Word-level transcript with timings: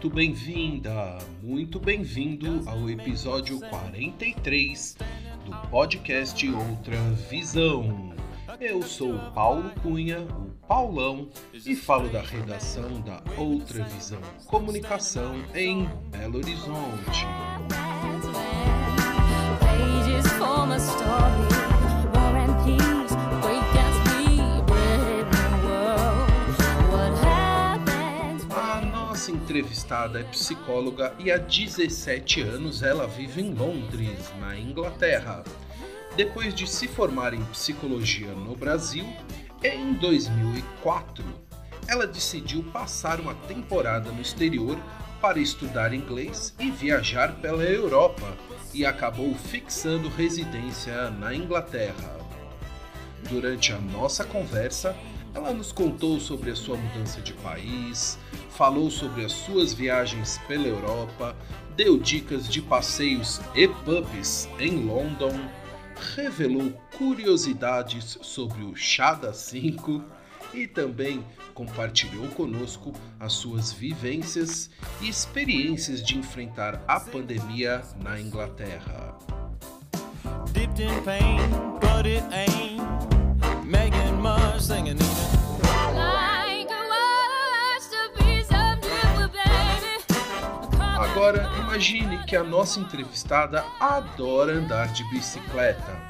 Muito 0.00 0.14
bem-vinda, 0.16 1.18
muito 1.42 1.78
bem-vindo 1.78 2.62
ao 2.64 2.88
episódio 2.88 3.60
43 3.60 4.96
do 5.44 5.54
podcast 5.68 6.48
Outra 6.48 6.96
Visão. 7.28 8.14
Eu 8.58 8.80
sou 8.80 9.18
Paulo 9.34 9.70
Cunha, 9.82 10.22
o 10.22 10.66
Paulão, 10.66 11.28
e 11.52 11.76
falo 11.76 12.08
da 12.08 12.22
redação 12.22 13.02
da 13.02 13.22
Outra 13.36 13.84
Visão 13.84 14.22
Comunicação 14.46 15.34
em 15.54 15.86
Belo 16.10 16.38
Horizonte. 16.38 17.26
Entrevistada 29.50 30.20
é 30.20 30.22
psicóloga 30.22 31.12
e 31.18 31.28
há 31.28 31.36
17 31.36 32.40
anos 32.40 32.84
ela 32.84 33.08
vive 33.08 33.42
em 33.42 33.52
Londres, 33.52 34.32
na 34.38 34.56
Inglaterra. 34.56 35.42
Depois 36.16 36.54
de 36.54 36.68
se 36.68 36.86
formar 36.86 37.34
em 37.34 37.44
psicologia 37.46 38.32
no 38.32 38.54
Brasil, 38.54 39.04
em 39.60 39.92
2004, 39.94 41.24
ela 41.88 42.06
decidiu 42.06 42.62
passar 42.72 43.18
uma 43.18 43.34
temporada 43.34 44.12
no 44.12 44.22
exterior 44.22 44.78
para 45.20 45.40
estudar 45.40 45.92
inglês 45.92 46.54
e 46.60 46.70
viajar 46.70 47.34
pela 47.40 47.64
Europa 47.64 48.36
e 48.72 48.86
acabou 48.86 49.34
fixando 49.34 50.08
residência 50.08 51.10
na 51.10 51.34
Inglaterra. 51.34 52.18
Durante 53.28 53.72
a 53.72 53.78
nossa 53.78 54.24
conversa, 54.24 54.96
ela 55.34 55.52
nos 55.52 55.72
contou 55.72 56.20
sobre 56.20 56.50
a 56.50 56.56
sua 56.56 56.76
mudança 56.76 57.20
de 57.20 57.32
país, 57.34 58.18
falou 58.60 58.90
sobre 58.90 59.24
as 59.24 59.32
suas 59.32 59.72
viagens 59.72 60.36
pela 60.46 60.66
Europa, 60.66 61.34
deu 61.74 61.98
dicas 61.98 62.46
de 62.46 62.60
passeios 62.60 63.40
e 63.54 63.66
pubs 63.66 64.50
em 64.58 64.84
London, 64.84 65.32
revelou 66.14 66.70
curiosidades 66.98 68.18
sobre 68.20 68.62
o 68.62 68.76
chá 68.76 69.14
das 69.14 69.38
5 69.38 70.04
e 70.52 70.66
também 70.66 71.24
compartilhou 71.54 72.28
conosco 72.28 72.92
as 73.18 73.32
suas 73.32 73.72
vivências 73.72 74.68
e 75.00 75.08
experiências 75.08 76.02
de 76.02 76.18
enfrentar 76.18 76.84
a 76.86 77.00
pandemia 77.00 77.80
na 77.96 78.20
Inglaterra. 78.20 79.16
dipped 80.52 80.78
in 80.78 81.02
pain, 81.02 81.50
but 81.80 82.04
it 82.04 82.22
ain't 82.30 82.60
singing. 84.60 85.49
Agora, 91.10 91.50
imagine 91.58 92.24
que 92.24 92.36
a 92.36 92.44
nossa 92.44 92.78
entrevistada 92.78 93.64
adora 93.80 94.52
andar 94.52 94.92
de 94.92 95.02
bicicleta. 95.10 96.00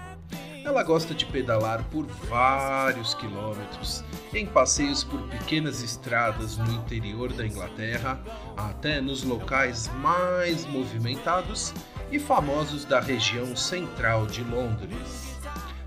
Ela 0.62 0.82
gosta 0.82 1.14
de 1.14 1.24
pedalar 1.24 1.82
por 1.84 2.06
vários 2.06 3.14
quilômetros, 3.14 4.04
em 4.32 4.44
passeios 4.44 5.02
por 5.02 5.18
pequenas 5.28 5.82
estradas 5.82 6.58
no 6.58 6.70
interior 6.74 7.32
da 7.32 7.46
Inglaterra, 7.46 8.20
até 8.54 9.00
nos 9.00 9.24
locais 9.24 9.90
mais 10.00 10.66
movimentados 10.66 11.72
e 12.12 12.18
famosos 12.18 12.84
da 12.84 13.00
região 13.00 13.56
central 13.56 14.26
de 14.26 14.44
Londres. 14.44 15.34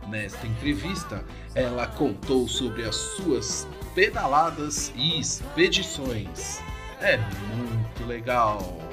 Nesta 0.07 0.47
entrevista, 0.47 1.23
ela 1.53 1.85
contou 1.85 2.47
sobre 2.47 2.84
as 2.84 2.96
suas 2.96 3.68
pedaladas 3.94 4.91
e 4.96 5.19
expedições. 5.19 6.59
É 7.00 7.18
muito 7.56 8.06
legal! 8.07 8.93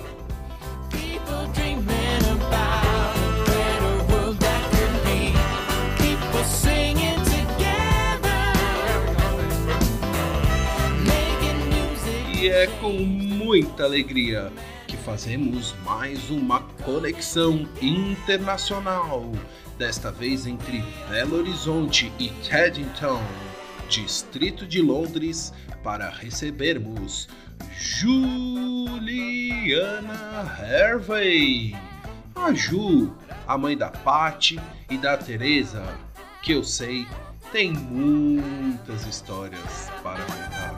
E 12.41 12.49
é 12.49 12.67
com 12.81 12.93
muita 12.93 13.85
alegria 13.85 14.51
que 14.87 14.97
fazemos 14.97 15.75
mais 15.85 16.31
uma 16.31 16.61
conexão 16.83 17.69
internacional, 17.83 19.31
desta 19.77 20.11
vez 20.11 20.47
entre 20.47 20.83
Belo 21.11 21.37
Horizonte 21.37 22.11
e 22.19 22.31
Teddington, 22.31 23.21
distrito 23.91 24.65
de 24.67 24.81
Londres, 24.81 25.53
para 25.83 26.09
recebermos 26.09 27.29
Juliana 27.77 28.87
Hervey. 30.59 31.77
A 32.37 32.53
Ju, 32.53 33.13
a 33.47 33.59
mãe 33.59 33.77
da 33.77 33.91
Patti 33.91 34.61
e 34.89 34.97
da 34.97 35.17
Teresa, 35.17 35.83
que 36.41 36.53
eu 36.53 36.63
sei 36.63 37.05
tem 37.51 37.73
muitas 37.73 39.05
histórias 39.07 39.91
para 40.03 40.21
contar. 40.25 40.77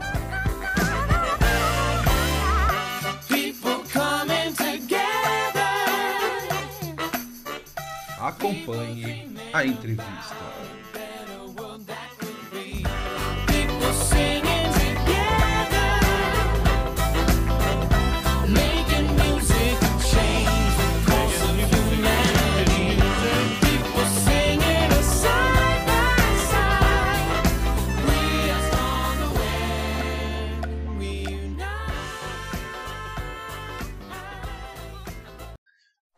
Acompanhe 8.19 9.37
a 9.53 9.67
entrevista. 9.67 10.73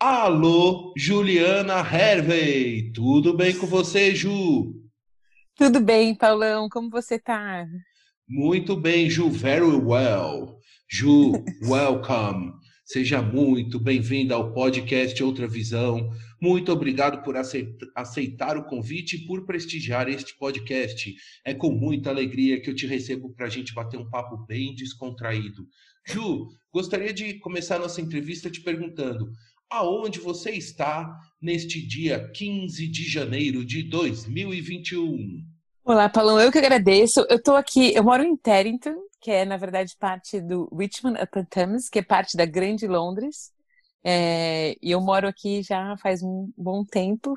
Alô, 0.06 0.92
Juliana 0.94 1.76
Hervey, 1.78 2.92
tudo 2.92 3.34
bem 3.34 3.56
com 3.56 3.66
você, 3.66 4.14
Ju? 4.14 4.74
Tudo 5.56 5.80
bem, 5.80 6.14
Paulão? 6.14 6.68
Como 6.68 6.90
você 6.90 7.18
tá? 7.18 7.66
Muito 8.28 8.76
bem, 8.76 9.08
Ju, 9.08 9.30
very 9.30 9.64
well. 9.64 10.58
Ju, 10.90 11.32
welcome. 11.66 12.52
Seja 12.84 13.22
muito 13.22 13.80
bem-vinda 13.80 14.34
ao 14.34 14.52
podcast 14.52 15.24
Outra 15.24 15.48
Visão. 15.48 16.10
Muito 16.38 16.70
obrigado 16.70 17.22
por 17.24 17.34
aceit- 17.34 17.74
aceitar 17.96 18.58
o 18.58 18.64
convite 18.64 19.16
e 19.16 19.24
por 19.26 19.46
prestigiar 19.46 20.06
este 20.06 20.36
podcast. 20.36 21.14
É 21.46 21.54
com 21.54 21.70
muita 21.70 22.10
alegria 22.10 22.60
que 22.60 22.68
eu 22.68 22.74
te 22.74 22.86
recebo 22.86 23.32
para 23.34 23.46
a 23.46 23.50
gente 23.50 23.72
bater 23.72 23.98
um 23.98 24.10
papo 24.10 24.36
bem 24.44 24.74
descontraído. 24.74 25.66
Ju, 26.06 26.48
gostaria 26.70 27.14
de 27.14 27.38
começar 27.38 27.78
nossa 27.78 28.02
entrevista 28.02 28.50
te 28.50 28.60
perguntando 28.60 29.32
aonde 29.74 30.20
você 30.20 30.52
está 30.52 31.18
neste 31.42 31.84
dia 31.84 32.30
15 32.32 32.86
de 32.86 33.08
janeiro 33.08 33.64
de 33.64 33.82
2021. 33.82 35.44
Olá, 35.84 36.08
Paulão, 36.08 36.40
eu 36.40 36.52
que 36.52 36.58
agradeço. 36.58 37.26
Eu 37.28 37.42
tô 37.42 37.56
aqui, 37.56 37.92
eu 37.92 38.04
moro 38.04 38.22
em 38.22 38.36
Terrington, 38.36 38.94
que 39.20 39.32
é, 39.32 39.44
na 39.44 39.56
verdade, 39.56 39.92
parte 39.98 40.40
do 40.40 40.68
Richmond 40.72 41.20
upon 41.20 41.44
Thames, 41.46 41.88
que 41.88 41.98
é 41.98 42.02
parte 42.02 42.36
da 42.36 42.46
Grande 42.46 42.86
Londres. 42.86 43.52
É, 44.04 44.76
e 44.80 44.92
eu 44.92 45.00
moro 45.00 45.26
aqui 45.26 45.60
já 45.62 45.96
faz 45.96 46.22
um 46.22 46.52
bom 46.56 46.84
tempo. 46.84 47.36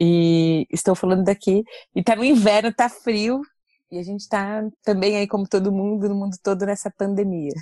E 0.00 0.66
estou 0.68 0.96
falando 0.96 1.22
daqui. 1.22 1.62
E 1.94 2.02
tá 2.02 2.16
no 2.16 2.24
inverno, 2.24 2.74
tá 2.74 2.88
frio. 2.88 3.40
E 3.90 3.98
a 3.98 4.02
gente 4.02 4.28
tá 4.28 4.62
também 4.82 5.16
aí, 5.16 5.26
como 5.28 5.48
todo 5.48 5.72
mundo, 5.72 6.08
no 6.08 6.14
mundo 6.14 6.36
todo, 6.42 6.66
nessa 6.66 6.90
pandemia. 6.90 7.52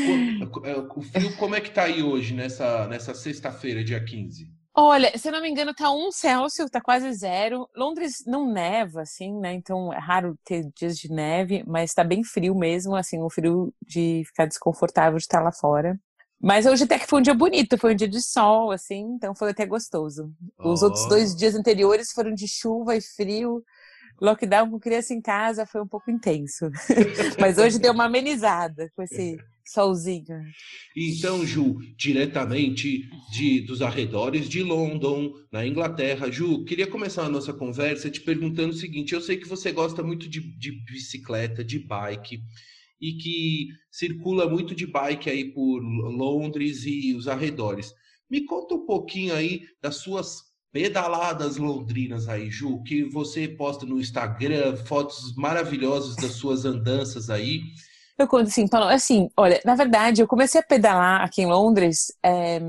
Co- 0.00 0.64
é, 0.64 0.76
O 0.76 1.00
frio, 1.02 1.34
como 1.36 1.54
é 1.54 1.60
que 1.60 1.70
tá 1.72 1.84
aí 1.84 2.02
hoje, 2.02 2.34
nessa, 2.34 2.86
nessa 2.88 3.14
sexta-feira, 3.14 3.82
dia 3.82 4.04
15? 4.04 4.48
Olha, 4.74 5.16
se 5.18 5.28
eu 5.28 5.32
não 5.32 5.42
me 5.42 5.50
engano, 5.50 5.74
tá 5.74 5.92
um 5.92 6.10
Celsius, 6.10 6.70
tá 6.70 6.80
quase 6.80 7.12
zero. 7.12 7.68
Londres 7.76 8.24
não 8.26 8.50
neva, 8.50 9.02
assim, 9.02 9.38
né? 9.38 9.52
Então 9.52 9.92
é 9.92 9.98
raro 9.98 10.38
ter 10.44 10.64
dias 10.74 10.96
de 10.96 11.10
neve, 11.10 11.62
mas 11.66 11.92
tá 11.92 12.02
bem 12.02 12.24
frio 12.24 12.54
mesmo, 12.54 12.94
assim, 12.96 13.20
o 13.20 13.28
frio 13.28 13.72
de 13.86 14.22
ficar 14.26 14.46
desconfortável 14.46 15.18
de 15.18 15.24
estar 15.24 15.42
lá 15.42 15.52
fora. 15.52 16.00
Mas 16.40 16.64
hoje 16.66 16.84
até 16.84 16.98
que 16.98 17.06
foi 17.06 17.20
um 17.20 17.22
dia 17.22 17.34
bonito, 17.34 17.76
foi 17.78 17.92
um 17.92 17.96
dia 17.96 18.08
de 18.08 18.20
sol, 18.22 18.70
assim, 18.72 19.00
então 19.14 19.34
foi 19.34 19.50
até 19.50 19.66
gostoso. 19.66 20.32
Os 20.62 20.82
outros 20.82 21.04
Oh. 21.04 21.08
dois 21.08 21.36
dias 21.36 21.54
anteriores 21.54 22.10
foram 22.12 22.32
de 22.34 22.48
chuva 22.48 22.96
e 22.96 23.00
frio. 23.02 23.62
Lockdown 24.22 24.70
com 24.70 24.78
criança 24.78 25.12
em 25.12 25.20
casa 25.20 25.66
foi 25.66 25.82
um 25.82 25.86
pouco 25.86 26.08
intenso. 26.08 26.70
Mas 27.40 27.58
hoje 27.58 27.80
deu 27.80 27.92
uma 27.92 28.04
amenizada 28.04 28.88
com 28.94 29.02
esse 29.02 29.36
solzinho. 29.66 30.44
Então, 30.96 31.44
Ju, 31.44 31.76
diretamente 31.96 33.08
de, 33.32 33.62
dos 33.62 33.82
arredores 33.82 34.48
de 34.48 34.62
London, 34.62 35.32
na 35.50 35.66
Inglaterra. 35.66 36.30
Ju, 36.30 36.64
queria 36.64 36.86
começar 36.86 37.24
a 37.24 37.28
nossa 37.28 37.52
conversa 37.52 38.08
te 38.08 38.20
perguntando 38.20 38.70
o 38.70 38.76
seguinte: 38.76 39.12
eu 39.12 39.20
sei 39.20 39.36
que 39.36 39.48
você 39.48 39.72
gosta 39.72 40.04
muito 40.04 40.28
de, 40.28 40.40
de 40.56 40.70
bicicleta, 40.84 41.64
de 41.64 41.80
bike, 41.80 42.40
e 43.00 43.14
que 43.14 43.68
circula 43.90 44.48
muito 44.48 44.72
de 44.72 44.86
bike 44.86 45.28
aí 45.28 45.52
por 45.52 45.80
Londres 45.80 46.84
e 46.86 47.12
os 47.12 47.26
arredores. 47.26 47.92
Me 48.30 48.44
conta 48.44 48.76
um 48.76 48.86
pouquinho 48.86 49.34
aí 49.34 49.62
das 49.82 49.96
suas 49.96 50.51
pedaladas 50.72 51.58
londrinas 51.58 52.28
aí, 52.28 52.50
Ju, 52.50 52.82
que 52.82 53.04
você 53.04 53.46
posta 53.46 53.84
no 53.84 54.00
Instagram, 54.00 54.76
fotos 54.76 55.34
maravilhosas 55.36 56.16
das 56.16 56.32
suas 56.32 56.64
andanças 56.64 57.28
aí. 57.28 57.60
Eu 58.18 58.26
conto 58.26 58.48
assim, 58.48 58.66
Paulo, 58.66 58.88
assim, 58.88 59.28
olha, 59.36 59.60
na 59.64 59.74
verdade, 59.74 60.22
eu 60.22 60.26
comecei 60.26 60.60
a 60.60 60.64
pedalar 60.64 61.22
aqui 61.22 61.42
em 61.42 61.46
Londres 61.46 62.12
é, 62.22 62.60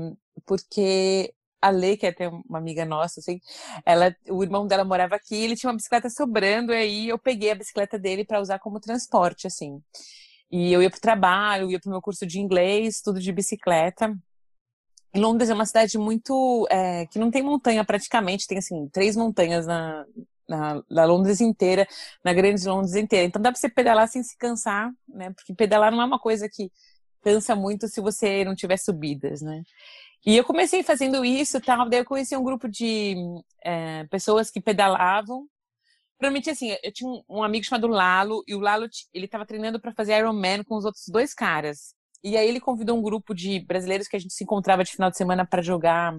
porque 0.44 1.32
a 1.60 1.70
Lê, 1.70 1.96
que 1.96 2.04
é 2.04 2.10
até 2.10 2.28
uma 2.28 2.58
amiga 2.58 2.84
nossa, 2.84 3.20
assim, 3.20 3.40
ela, 3.86 4.14
o 4.28 4.42
irmão 4.42 4.66
dela 4.66 4.84
morava 4.84 5.16
aqui, 5.16 5.34
ele 5.34 5.56
tinha 5.56 5.70
uma 5.70 5.76
bicicleta 5.76 6.10
sobrando, 6.10 6.72
e 6.74 6.76
aí 6.76 7.08
eu 7.08 7.18
peguei 7.18 7.50
a 7.50 7.54
bicicleta 7.54 7.98
dele 7.98 8.22
para 8.22 8.40
usar 8.40 8.58
como 8.58 8.78
transporte, 8.78 9.46
assim. 9.46 9.80
E 10.50 10.72
eu 10.72 10.82
ia 10.82 10.90
pro 10.90 11.00
trabalho, 11.00 11.70
ia 11.70 11.80
pro 11.80 11.90
meu 11.90 12.02
curso 12.02 12.26
de 12.26 12.38
inglês, 12.38 13.00
tudo 13.00 13.18
de 13.18 13.32
bicicleta. 13.32 14.14
Londres 15.14 15.50
é 15.50 15.54
uma 15.54 15.66
cidade 15.66 15.96
muito 15.98 16.66
é, 16.70 17.06
que 17.06 17.18
não 17.18 17.30
tem 17.30 17.42
montanha 17.42 17.84
praticamente, 17.84 18.46
tem 18.46 18.58
assim 18.58 18.88
três 18.88 19.16
montanhas 19.16 19.66
na, 19.66 20.04
na, 20.48 20.82
na 20.90 21.04
Londres 21.04 21.40
inteira, 21.40 21.86
na 22.24 22.32
grande 22.32 22.66
Londres 22.66 22.94
inteira. 22.94 23.26
Então 23.26 23.40
dá 23.40 23.50
para 23.50 23.60
você 23.60 23.68
pedalar 23.68 24.08
sem 24.08 24.22
se 24.22 24.36
cansar, 24.36 24.90
né? 25.08 25.30
Porque 25.30 25.54
pedalar 25.54 25.92
não 25.92 26.02
é 26.02 26.04
uma 26.04 26.18
coisa 26.18 26.48
que 26.48 26.70
cansa 27.22 27.56
muito 27.56 27.88
se 27.88 28.00
você 28.00 28.44
não 28.44 28.54
tiver 28.54 28.76
subidas, 28.76 29.40
né? 29.40 29.62
E 30.26 30.36
eu 30.36 30.44
comecei 30.44 30.82
fazendo 30.82 31.24
isso, 31.24 31.60
tal. 31.60 31.88
Daí 31.88 32.00
eu 32.00 32.04
conheci 32.04 32.36
um 32.36 32.42
grupo 32.42 32.68
de 32.68 33.14
é, 33.62 34.04
pessoas 34.04 34.50
que 34.50 34.60
pedalavam. 34.60 35.46
Provavelmente 36.18 36.50
assim, 36.50 36.74
eu 36.82 36.92
tinha 36.92 37.10
um, 37.28 37.42
amigo 37.42 37.64
chamado 37.64 37.86
Lalo 37.86 38.42
e 38.46 38.54
o 38.54 38.60
Lalo 38.60 38.88
ele 39.12 39.26
estava 39.26 39.44
treinando 39.44 39.80
para 39.80 39.92
fazer 39.92 40.18
Ironman 40.18 40.64
com 40.64 40.76
os 40.76 40.84
outros 40.84 41.04
dois 41.08 41.34
caras. 41.34 41.94
E 42.24 42.38
aí 42.38 42.48
ele 42.48 42.58
convidou 42.58 42.96
um 42.98 43.02
grupo 43.02 43.34
de 43.34 43.60
brasileiros 43.60 44.08
que 44.08 44.16
a 44.16 44.18
gente 44.18 44.32
se 44.32 44.42
encontrava 44.42 44.82
de 44.82 44.90
final 44.90 45.10
de 45.10 45.16
semana 45.18 45.46
para 45.46 45.60
jogar 45.60 46.18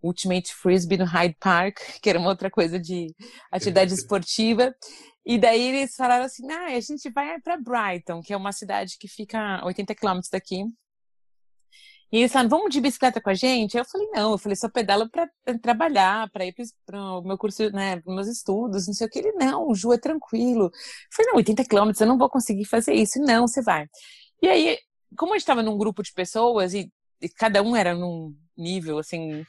Ultimate 0.00 0.54
Frisbee 0.54 0.96
no 0.96 1.04
Hyde 1.04 1.36
Park, 1.40 1.78
que 2.00 2.08
era 2.08 2.18
uma 2.18 2.28
outra 2.28 2.48
coisa 2.48 2.78
de 2.78 3.12
atividade 3.50 3.92
esportiva. 3.92 4.72
E 5.26 5.38
daí 5.38 5.60
eles 5.60 5.96
falaram 5.96 6.24
assim: 6.24 6.48
ah, 6.50 6.66
a 6.66 6.80
gente 6.80 7.10
vai 7.10 7.40
para 7.40 7.56
Brighton, 7.56 8.20
que 8.22 8.32
é 8.32 8.36
uma 8.36 8.52
cidade 8.52 8.96
que 8.98 9.08
fica 9.08 9.58
a 9.58 9.66
80 9.66 9.94
quilômetros 9.96 10.30
daqui. 10.30 10.64
E 12.12 12.18
eles 12.18 12.30
falaram: 12.32 12.50
vamos 12.50 12.70
de 12.72 12.80
bicicleta 12.80 13.20
com 13.20 13.30
a 13.30 13.34
gente? 13.34 13.76
Aí 13.76 13.80
eu 13.80 13.88
falei: 13.88 14.08
não, 14.12 14.32
eu 14.32 14.38
falei: 14.38 14.54
só 14.54 14.68
pedalo 14.68 15.10
para 15.10 15.28
trabalhar, 15.60 16.30
para 16.30 16.46
ir 16.46 16.54
para 16.86 17.18
o 17.18 17.22
meu 17.22 17.36
curso, 17.36 17.68
né, 17.70 18.00
para 18.00 18.14
meus 18.14 18.28
estudos, 18.28 18.86
não 18.86 18.94
sei 18.94 19.08
o 19.08 19.10
que. 19.10 19.18
Ele: 19.18 19.32
não, 19.32 19.74
Ju, 19.74 19.92
é 19.92 19.98
tranquilo. 19.98 20.66
Eu 20.66 20.70
falei: 21.12 21.32
não, 21.32 21.36
80 21.38 21.64
quilômetros, 21.64 22.00
eu 22.00 22.06
não 22.06 22.18
vou 22.18 22.30
conseguir 22.30 22.64
fazer 22.64 22.94
isso. 22.94 23.18
Não, 23.20 23.48
você 23.48 23.62
vai. 23.62 23.86
E 24.42 24.48
aí, 24.48 24.78
como 25.16 25.32
a 25.32 25.36
gente 25.36 25.42
estava 25.42 25.62
num 25.62 25.78
grupo 25.78 26.02
de 26.02 26.12
pessoas 26.12 26.74
e, 26.74 26.90
e 27.20 27.28
cada 27.28 27.62
um 27.62 27.76
era 27.76 27.94
num 27.94 28.34
nível 28.56 28.98
assim 28.98 29.44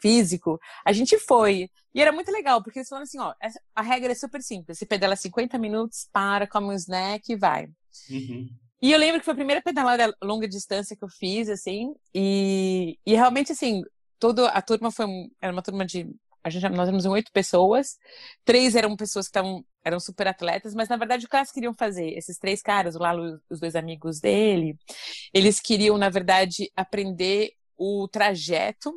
físico, 0.00 0.60
a 0.84 0.92
gente 0.92 1.18
foi. 1.18 1.68
E 1.94 2.00
era 2.00 2.12
muito 2.12 2.30
legal, 2.30 2.62
porque 2.62 2.78
eles 2.78 2.88
falaram 2.88 3.04
assim, 3.04 3.18
ó, 3.18 3.34
a 3.74 3.82
regra 3.82 4.12
é 4.12 4.14
super 4.14 4.42
simples. 4.42 4.78
Você 4.78 4.86
pedala 4.86 5.16
50 5.16 5.58
minutos, 5.58 6.08
para, 6.12 6.46
come 6.46 6.68
um 6.68 6.72
snack 6.72 7.32
e 7.32 7.36
vai. 7.36 7.68
Uhum. 8.10 8.48
E 8.80 8.92
eu 8.92 8.98
lembro 8.98 9.18
que 9.18 9.24
foi 9.24 9.32
a 9.32 9.36
primeira 9.36 9.62
pedalada 9.62 10.14
longa 10.22 10.46
distância 10.46 10.96
que 10.96 11.02
eu 11.02 11.08
fiz, 11.08 11.48
assim, 11.48 11.94
e, 12.14 12.96
e 13.04 13.14
realmente, 13.14 13.50
assim, 13.50 13.82
toda 14.20 14.48
a 14.48 14.62
turma 14.62 14.92
foi, 14.92 15.06
era 15.40 15.52
uma 15.52 15.62
turma 15.62 15.84
de, 15.84 16.08
a 16.42 16.50
gente, 16.50 16.68
nós 16.70 16.88
éramos 16.88 17.04
oito 17.06 17.32
pessoas, 17.32 17.98
três 18.44 18.74
eram 18.74 18.96
pessoas 18.96 19.26
que 19.26 19.30
estavam, 19.30 19.64
eram 19.84 20.00
super 20.00 20.28
atletas, 20.28 20.74
mas 20.74 20.88
na 20.88 20.96
verdade 20.96 21.26
o 21.26 21.28
que 21.28 21.36
elas 21.36 21.52
queriam 21.52 21.74
fazer, 21.74 22.10
esses 22.16 22.38
três 22.38 22.62
caras, 22.62 22.94
o 22.96 22.98
Lalo 22.98 23.40
os 23.50 23.60
dois 23.60 23.74
amigos 23.76 24.20
dele, 24.20 24.76
eles 25.32 25.60
queriam, 25.60 25.98
na 25.98 26.08
verdade, 26.08 26.70
aprender 26.76 27.52
o 27.76 28.08
trajeto 28.08 28.92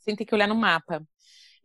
sem 0.00 0.14
ter 0.14 0.24
que 0.24 0.34
olhar 0.34 0.46
no 0.46 0.54
mapa. 0.54 1.02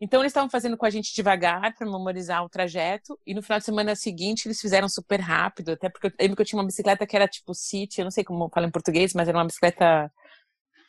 Então 0.02 0.22
eles 0.22 0.30
estavam 0.30 0.50
fazendo 0.50 0.78
com 0.78 0.86
a 0.86 0.90
gente 0.90 1.14
devagar 1.14 1.76
para 1.76 1.86
memorizar 1.86 2.44
o 2.44 2.50
trajeto 2.50 3.20
e 3.26 3.34
no 3.34 3.42
final 3.42 3.60
de 3.60 3.66
semana 3.66 3.96
seguinte 3.96 4.48
eles 4.48 4.62
fizeram 4.62 4.88
super 4.88 5.20
rápido, 5.20 5.74
até 5.74 5.90
porque 5.90 6.08
eu 6.08 6.14
lembro 6.20 6.38
que 6.38 6.42
eu 6.42 6.46
tinha 6.46 6.60
uma 6.60 6.66
bicicleta 6.66 7.06
que 7.06 7.16
era 7.16 7.28
tipo 7.28 7.54
City, 7.54 8.00
eu 8.00 8.06
não 8.06 8.12
sei 8.12 8.24
como 8.24 8.50
fala 8.50 8.66
em 8.66 8.72
português, 8.72 9.14
mas 9.14 9.28
era 9.28 9.38
uma 9.38 9.46
bicicleta 9.46 10.10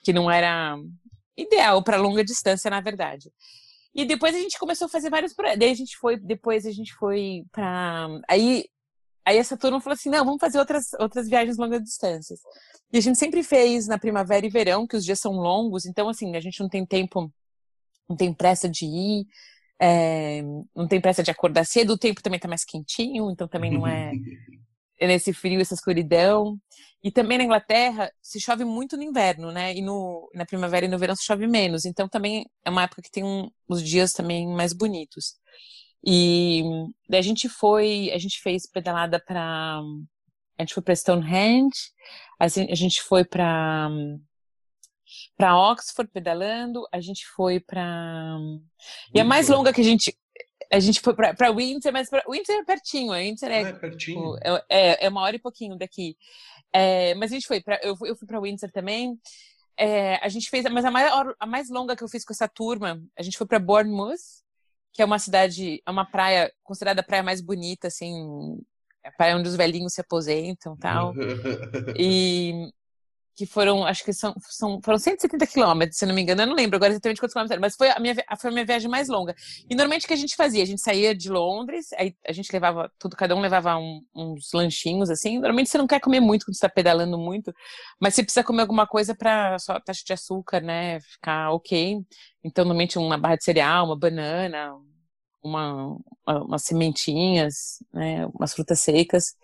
que 0.04 0.12
não 0.12 0.30
era 0.30 0.76
ideal 1.36 1.82
para 1.82 1.96
longa 1.96 2.24
distância, 2.24 2.70
na 2.70 2.80
verdade. 2.80 3.30
E 3.94 4.04
depois 4.04 4.34
a 4.34 4.38
gente 4.38 4.58
começou 4.58 4.86
a 4.86 4.88
fazer 4.88 5.10
vários 5.10 5.34
projetos. 5.34 5.60
Daí 5.60 5.70
a 5.70 5.74
gente 5.74 5.96
foi, 5.96 6.16
depois 6.16 6.66
a 6.66 6.70
gente 6.70 6.94
foi 6.94 7.44
para 7.52 8.08
aí 8.28 8.64
aí 9.24 9.36
essa 9.36 9.56
turma 9.56 9.80
falou 9.80 9.94
assim: 9.94 10.10
"Não, 10.10 10.24
vamos 10.24 10.40
fazer 10.40 10.58
outras 10.58 10.92
outras 10.98 11.28
viagens 11.28 11.58
longas 11.58 11.82
distâncias". 11.82 12.40
E 12.92 12.98
a 12.98 13.00
gente 13.00 13.18
sempre 13.18 13.42
fez 13.42 13.86
na 13.86 13.98
primavera 13.98 14.46
e 14.46 14.50
verão, 14.50 14.86
que 14.86 14.96
os 14.96 15.04
dias 15.04 15.20
são 15.20 15.32
longos, 15.32 15.86
então 15.86 16.08
assim, 16.08 16.36
a 16.36 16.40
gente 16.40 16.60
não 16.60 16.68
tem 16.68 16.86
tempo 16.86 17.32
não 18.10 18.16
tem 18.16 18.34
pressa 18.34 18.68
de 18.68 18.84
ir, 18.84 19.26
é, 19.80 20.42
não 20.74 20.88
tem 20.88 21.00
pressa 21.00 21.22
de 21.22 21.30
acordar 21.30 21.64
cedo, 21.64 21.92
o 21.92 21.98
tempo 21.98 22.22
também 22.22 22.40
tá 22.40 22.48
mais 22.48 22.64
quentinho, 22.64 23.30
então 23.30 23.46
também 23.46 23.70
não 23.70 23.86
é, 23.86 24.12
é 24.98 25.06
nesse 25.06 25.32
frio, 25.32 25.60
essa 25.60 25.74
escuridão. 25.74 26.58
E 27.02 27.10
também 27.10 27.38
na 27.38 27.44
Inglaterra 27.44 28.12
se 28.20 28.38
chove 28.40 28.64
muito 28.64 28.96
no 28.96 29.02
inverno, 29.02 29.50
né? 29.50 29.74
E 29.74 29.80
no, 29.80 30.30
na 30.34 30.44
primavera 30.44 30.84
e 30.84 30.88
no 30.88 30.98
verão 30.98 31.16
se 31.16 31.24
chove 31.24 31.46
menos. 31.46 31.84
Então 31.86 32.08
também 32.08 32.44
é 32.64 32.70
uma 32.70 32.82
época 32.82 33.00
que 33.02 33.10
tem 33.10 33.24
um, 33.24 33.50
os 33.68 33.82
dias 33.82 34.12
também 34.12 34.46
mais 34.46 34.72
bonitos. 34.74 35.34
E 36.04 36.62
daí 37.08 37.20
a 37.20 37.22
gente 37.22 37.48
foi, 37.48 38.10
a 38.12 38.18
gente 38.18 38.40
fez 38.40 38.66
pedalada 38.70 39.18
para 39.18 39.80
a 40.58 40.62
gente 40.62 40.74
foi 40.74 40.82
para 40.82 40.94
Stonehenge, 40.94 41.70
a 42.38 42.46
gente, 42.48 43.00
foi 43.02 43.24
para 43.24 43.88
para 45.36 45.56
Oxford 45.58 46.10
pedalando, 46.12 46.86
a 46.92 47.00
gente 47.00 47.26
foi 47.34 47.58
para 47.60 48.36
e 49.14 49.20
a 49.20 49.24
mais 49.24 49.48
longa 49.48 49.72
que 49.72 49.80
a 49.80 49.84
gente 49.84 50.16
a 50.72 50.78
gente 50.78 51.00
foi 51.00 51.14
para 51.14 51.50
Windsor, 51.50 51.92
mas 51.92 52.08
pra, 52.08 52.22
Windsor 52.30 52.54
é 52.56 52.64
pertinho, 52.64 53.12
Windsor 53.12 53.48
Ah, 53.48 53.54
é, 53.54 53.62
é 53.62 53.72
pertinho. 53.72 54.36
tipo, 54.36 54.38
é, 54.40 54.64
é- 54.68 55.06
é 55.06 55.08
uma 55.08 55.22
hora 55.22 55.34
e 55.34 55.38
pouquinho 55.40 55.76
daqui. 55.76 56.16
É, 56.72 57.14
mas 57.16 57.30
a 57.30 57.34
gente 57.34 57.46
foi 57.46 57.60
para 57.60 57.80
eu, 57.82 57.96
fui- 57.96 58.10
eu 58.10 58.16
fui 58.16 58.26
para 58.26 58.40
Windsor 58.40 58.70
também. 58.70 59.18
É, 59.76 60.16
a 60.16 60.28
gente 60.28 60.50
fez, 60.50 60.64
mas 60.70 60.84
a 60.84 60.90
maior, 60.90 61.34
a 61.40 61.46
mais 61.46 61.70
longa 61.70 61.96
que 61.96 62.04
eu 62.04 62.08
fiz 62.08 62.24
com 62.24 62.32
essa 62.32 62.48
turma, 62.48 63.02
a 63.18 63.22
gente 63.22 63.38
foi 63.38 63.46
para 63.46 63.58
Bournemouth, 63.58 64.16
que 64.92 65.00
é 65.02 65.04
uma 65.04 65.18
cidade, 65.18 65.82
é 65.86 65.90
uma 65.90 66.04
praia 66.04 66.52
considerada 66.62 67.00
a 67.00 67.04
praia 67.04 67.22
mais 67.22 67.40
bonita, 67.40 67.88
assim, 67.88 68.58
é 69.02 69.08
a 69.08 69.12
praia 69.12 69.36
onde 69.36 69.48
os 69.48 69.56
velhinhos 69.56 69.94
se 69.94 70.00
aposentam, 70.00 70.76
tal. 70.76 71.14
E 71.98 72.70
que 73.40 73.46
foram, 73.46 73.86
acho 73.86 74.04
que 74.04 74.12
são, 74.12 74.34
são 74.50 74.80
foram 74.84 74.98
170 74.98 75.46
quilômetros, 75.46 75.96
se 75.98 76.04
não 76.04 76.14
me 76.14 76.20
engano, 76.20 76.42
eu 76.42 76.46
não 76.46 76.54
lembro 76.54 76.76
agora 76.76 76.92
exatamente 76.92 77.18
quantos 77.20 77.32
quilômetros 77.32 77.58
mas 77.58 77.74
foi 77.74 77.88
a 77.90 77.98
minha, 77.98 78.14
foi 78.38 78.50
a 78.50 78.52
minha 78.52 78.66
viagem 78.66 78.90
mais 78.90 79.08
longa. 79.08 79.34
E 79.68 79.74
normalmente 79.74 80.04
o 80.04 80.08
que 80.08 80.12
a 80.12 80.16
gente 80.16 80.36
fazia? 80.36 80.62
A 80.62 80.66
gente 80.66 80.82
saía 80.82 81.14
de 81.14 81.30
Londres, 81.30 81.88
aí 81.94 82.14
a 82.26 82.32
gente 82.32 82.52
levava 82.52 82.92
tudo, 82.98 83.16
cada 83.16 83.34
um 83.34 83.40
levava 83.40 83.76
um- 83.78 84.04
uns 84.14 84.50
lanchinhos, 84.52 85.08
assim. 85.08 85.34
Normalmente 85.38 85.70
você 85.70 85.78
não 85.78 85.86
quer 85.86 86.00
comer 86.00 86.20
muito 86.20 86.44
quando 86.44 86.54
você 86.56 86.60
tá 86.60 86.68
pedalando 86.68 87.16
muito, 87.18 87.50
mas 87.98 88.14
você 88.14 88.22
precisa 88.22 88.44
comer 88.44 88.60
alguma 88.62 88.86
coisa 88.86 89.14
para 89.14 89.58
sua 89.58 89.80
taxa 89.80 90.02
de 90.04 90.12
açúcar, 90.12 90.60
né, 90.60 91.00
ficar 91.00 91.50
ok. 91.52 91.98
Então, 92.44 92.64
normalmente 92.64 92.98
uma 92.98 93.16
barra 93.16 93.36
de 93.36 93.44
cereal, 93.44 93.86
uma 93.86 93.98
banana, 93.98 94.74
uma, 95.42 95.96
uma- 96.26 96.44
umas 96.44 96.62
sementinhas, 96.64 97.78
né, 97.92 98.26
umas 98.26 98.52
frutas 98.54 98.80
secas. 98.80 99.34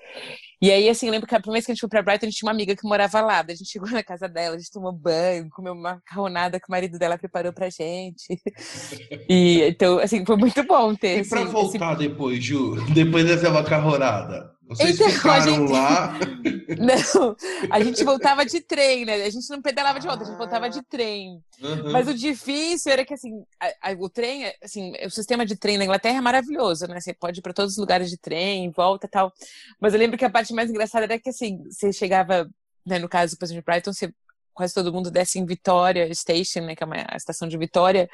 E 0.61 0.71
aí, 0.71 0.89
assim, 0.89 1.07
eu 1.07 1.13
lembro 1.13 1.27
que 1.29 1.35
a 1.35 1.39
primeira 1.41 1.57
vez 1.59 1.67
que 1.67 1.73
a 1.73 1.75
gente 1.75 1.81
foi 1.81 1.89
pra 1.91 2.03
Brighton, 2.03 2.27
a 2.27 2.31
gente 2.31 2.39
tinha 2.39 2.49
uma 2.49 2.53
amiga 2.55 2.75
que 2.75 2.87
morava 2.89 3.21
lá. 3.21 3.41
A 3.47 3.55
gente 3.55 3.67
chegou 3.71 3.91
na 3.91 4.03
casa 4.03 4.27
dela, 4.29 4.57
a 4.57 4.59
gente 4.59 4.71
tomou 4.71 4.91
banho, 4.93 5.49
comeu 5.51 5.75
uma 5.75 5.95
macarronada 5.97 6.59
que 6.59 6.67
o 6.69 6.71
marido 6.73 6.99
dela 6.99 7.19
preparou 7.19 7.53
pra 7.53 7.69
gente. 7.69 8.27
E 9.29 9.63
então, 9.63 9.99
assim, 9.99 10.25
foi 10.25 10.37
muito 10.37 10.63
bom 10.65 10.95
ter 10.95 11.17
E 11.19 11.21
esse, 11.21 11.31
pra 11.31 11.43
esse- 11.43 11.51
voltar 11.53 11.95
depois, 11.97 12.43
Ju, 12.45 12.77
depois 12.95 13.27
dessa 13.27 13.51
macarronada, 13.51 14.51
Vocês 14.69 14.97
Então, 14.97 15.07
a 15.07 15.11
ficaram 15.11 15.55
gente- 15.55 15.73
lá. 15.73 16.19
Não, 16.79 17.37
a 17.71 17.81
gente 17.81 18.03
voltava 18.03 18.45
de 18.45 18.61
trem, 18.61 19.05
né? 19.05 19.15
A 19.23 19.31
gente 19.31 19.49
não 19.49 19.63
pedalava 19.63 20.01
de 20.01 20.07
volta, 20.07 20.25
a 20.25 20.27
gente 20.27 20.37
voltava 20.37 20.69
de 20.69 20.83
trem. 20.83 21.41
Aham. 21.63 21.93
Mas 21.93 22.09
o 22.09 22.15
difícil 22.15 22.91
era 22.93 23.05
que, 23.05 23.15
assim, 23.15 23.45
a- 23.61 23.91
a- 23.91 23.97
o 23.99 24.09
trem, 24.11 24.53
assim, 24.63 24.93
o 25.05 25.11
sistema 25.11 25.47
de 25.47 25.55
trem 25.57 25.79
na 25.79 25.85
Inglaterra 25.85 26.19
é 26.19 26.21
maravilhoso, 26.21 26.87
né? 26.89 27.01
Você 27.01 27.15
pode 27.15 27.39
ir 27.39 27.43
para 27.43 27.53
todos 27.55 27.73
os 27.75 27.79
lugares 27.79 28.11
de 28.11 28.19
trem, 28.19 28.71
volta 28.71 29.07
e 29.07 29.11
tal. 29.11 29.33
Mas 29.81 29.95
eu 29.95 29.99
lembro 30.01 30.19
que 30.19 30.25
a 30.25 30.31
parte 30.31 30.53
mais 30.53 30.69
engraçada 30.69 31.05
era 31.05 31.19
que, 31.19 31.29
assim, 31.31 31.63
você 31.71 31.93
chegava, 31.93 32.51
né, 32.85 32.99
no 32.99 33.09
caso, 33.09 33.39
por 33.39 33.45
exemplo, 33.45 33.63
de 33.63 33.65
Brighton, 33.67 33.93
você, 33.93 34.13
quase 34.57 34.75
todo 34.75 34.93
mundo 34.93 35.11
desce 35.13 35.39
em 35.39 35.47
Vitória 35.47 36.13
Station, 36.15 36.63
né, 36.63 36.77
que 36.77 36.83
é 36.85 36.87
uma, 36.87 36.97
a 37.09 37.17
estação 37.17 37.49
de 37.49 37.59
Vitória, 37.59 38.11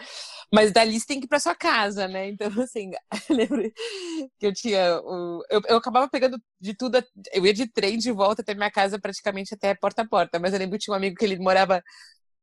mas 0.52 0.72
dali 0.72 0.98
você 1.00 1.06
tem 1.06 1.20
que 1.20 1.26
ir 1.26 1.28
para 1.28 1.40
sua 1.40 1.54
casa, 1.54 2.08
né? 2.08 2.28
Então, 2.30 2.48
assim, 2.62 2.90
eu 3.30 3.36
lembro 3.36 3.62
que 4.38 4.46
eu 4.46 4.52
tinha. 4.52 5.00
o- 5.02 5.42
eu, 5.50 5.60
eu 5.68 5.76
acabava 5.76 6.08
pegando 6.08 6.38
de 6.60 6.74
tudo, 6.74 7.02
eu 7.32 7.46
ia 7.46 7.54
de 7.54 7.66
trem 7.66 7.98
de 7.98 8.12
volta 8.12 8.42
até 8.42 8.54
minha 8.54 8.70
casa 8.70 8.98
praticamente 9.00 9.54
até 9.54 9.74
porta 9.74 10.02
a 10.02 10.08
porta, 10.08 10.38
mas 10.38 10.52
eu 10.52 10.58
lembro 10.58 10.78
que 10.78 10.84
tinha 10.84 10.94
um 10.94 10.96
amigo 10.96 11.16
que 11.16 11.24
ele 11.24 11.38
morava 11.38 11.82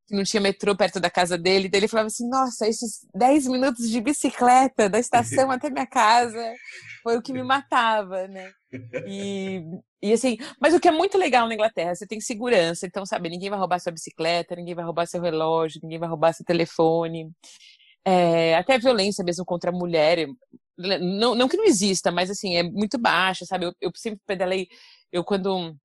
que 0.10 0.16
não 0.16 0.24
tinha 0.24 0.42
metrô 0.42 0.76
perto 0.76 1.00
da 1.00 1.10
casa 1.10 1.38
dele, 1.38 1.70
daí 1.70 1.82
ele 1.82 1.88
falava 1.88 2.08
assim, 2.08 2.28
nossa, 2.28 2.68
esses 2.68 3.08
10 3.14 3.48
minutos 3.48 3.88
de 3.90 4.02
bicicleta 4.02 4.90
da 4.90 5.00
estação 5.00 5.50
até 5.52 5.70
minha 5.70 5.86
casa 5.86 6.54
foi 7.04 7.16
o 7.16 7.22
que 7.22 7.32
me 7.32 7.44
matava, 7.44 8.28
né? 8.28 8.52
E, 9.06 9.62
e 10.02 10.12
assim, 10.12 10.38
mas 10.60 10.74
o 10.74 10.80
que 10.80 10.88
é 10.88 10.92
muito 10.92 11.18
legal 11.18 11.48
na 11.48 11.54
Inglaterra, 11.54 11.94
você 11.94 12.08
tem 12.08 12.20
segurança, 12.20 12.88
então, 12.88 13.06
sabe, 13.06 13.30
ninguém 13.30 13.50
vai 13.50 13.60
roubar 13.60 13.80
sua 13.80 13.92
bicicleta, 13.92 14.56
ninguém 14.56 14.74
vai 14.76 14.84
roubar 14.84 15.06
seu 15.06 15.22
relógio, 15.22 15.80
ninguém 15.84 16.00
vai 16.00 16.10
roubar 16.10 16.34
seu 16.34 16.46
telefone, 16.46 17.32
É, 18.06 18.56
até 18.56 18.76
a 18.76 18.80
violência 18.80 19.24
mesmo 19.24 19.46
contra 19.46 19.70
a 19.72 19.74
mulher, 19.74 20.28
não, 20.78 21.36
não 21.36 21.48
que 21.48 21.58
não 21.58 21.66
exista, 21.66 22.12
mas 22.12 22.30
assim, 22.30 22.56
é 22.56 22.64
muito 22.64 22.98
baixa, 22.98 23.46
sabe? 23.46 23.66
Eu, 23.66 23.74
eu 23.82 23.92
sempre 23.96 24.22
pedalei, 24.26 24.68
eu 25.12 25.24
quando 25.24 25.76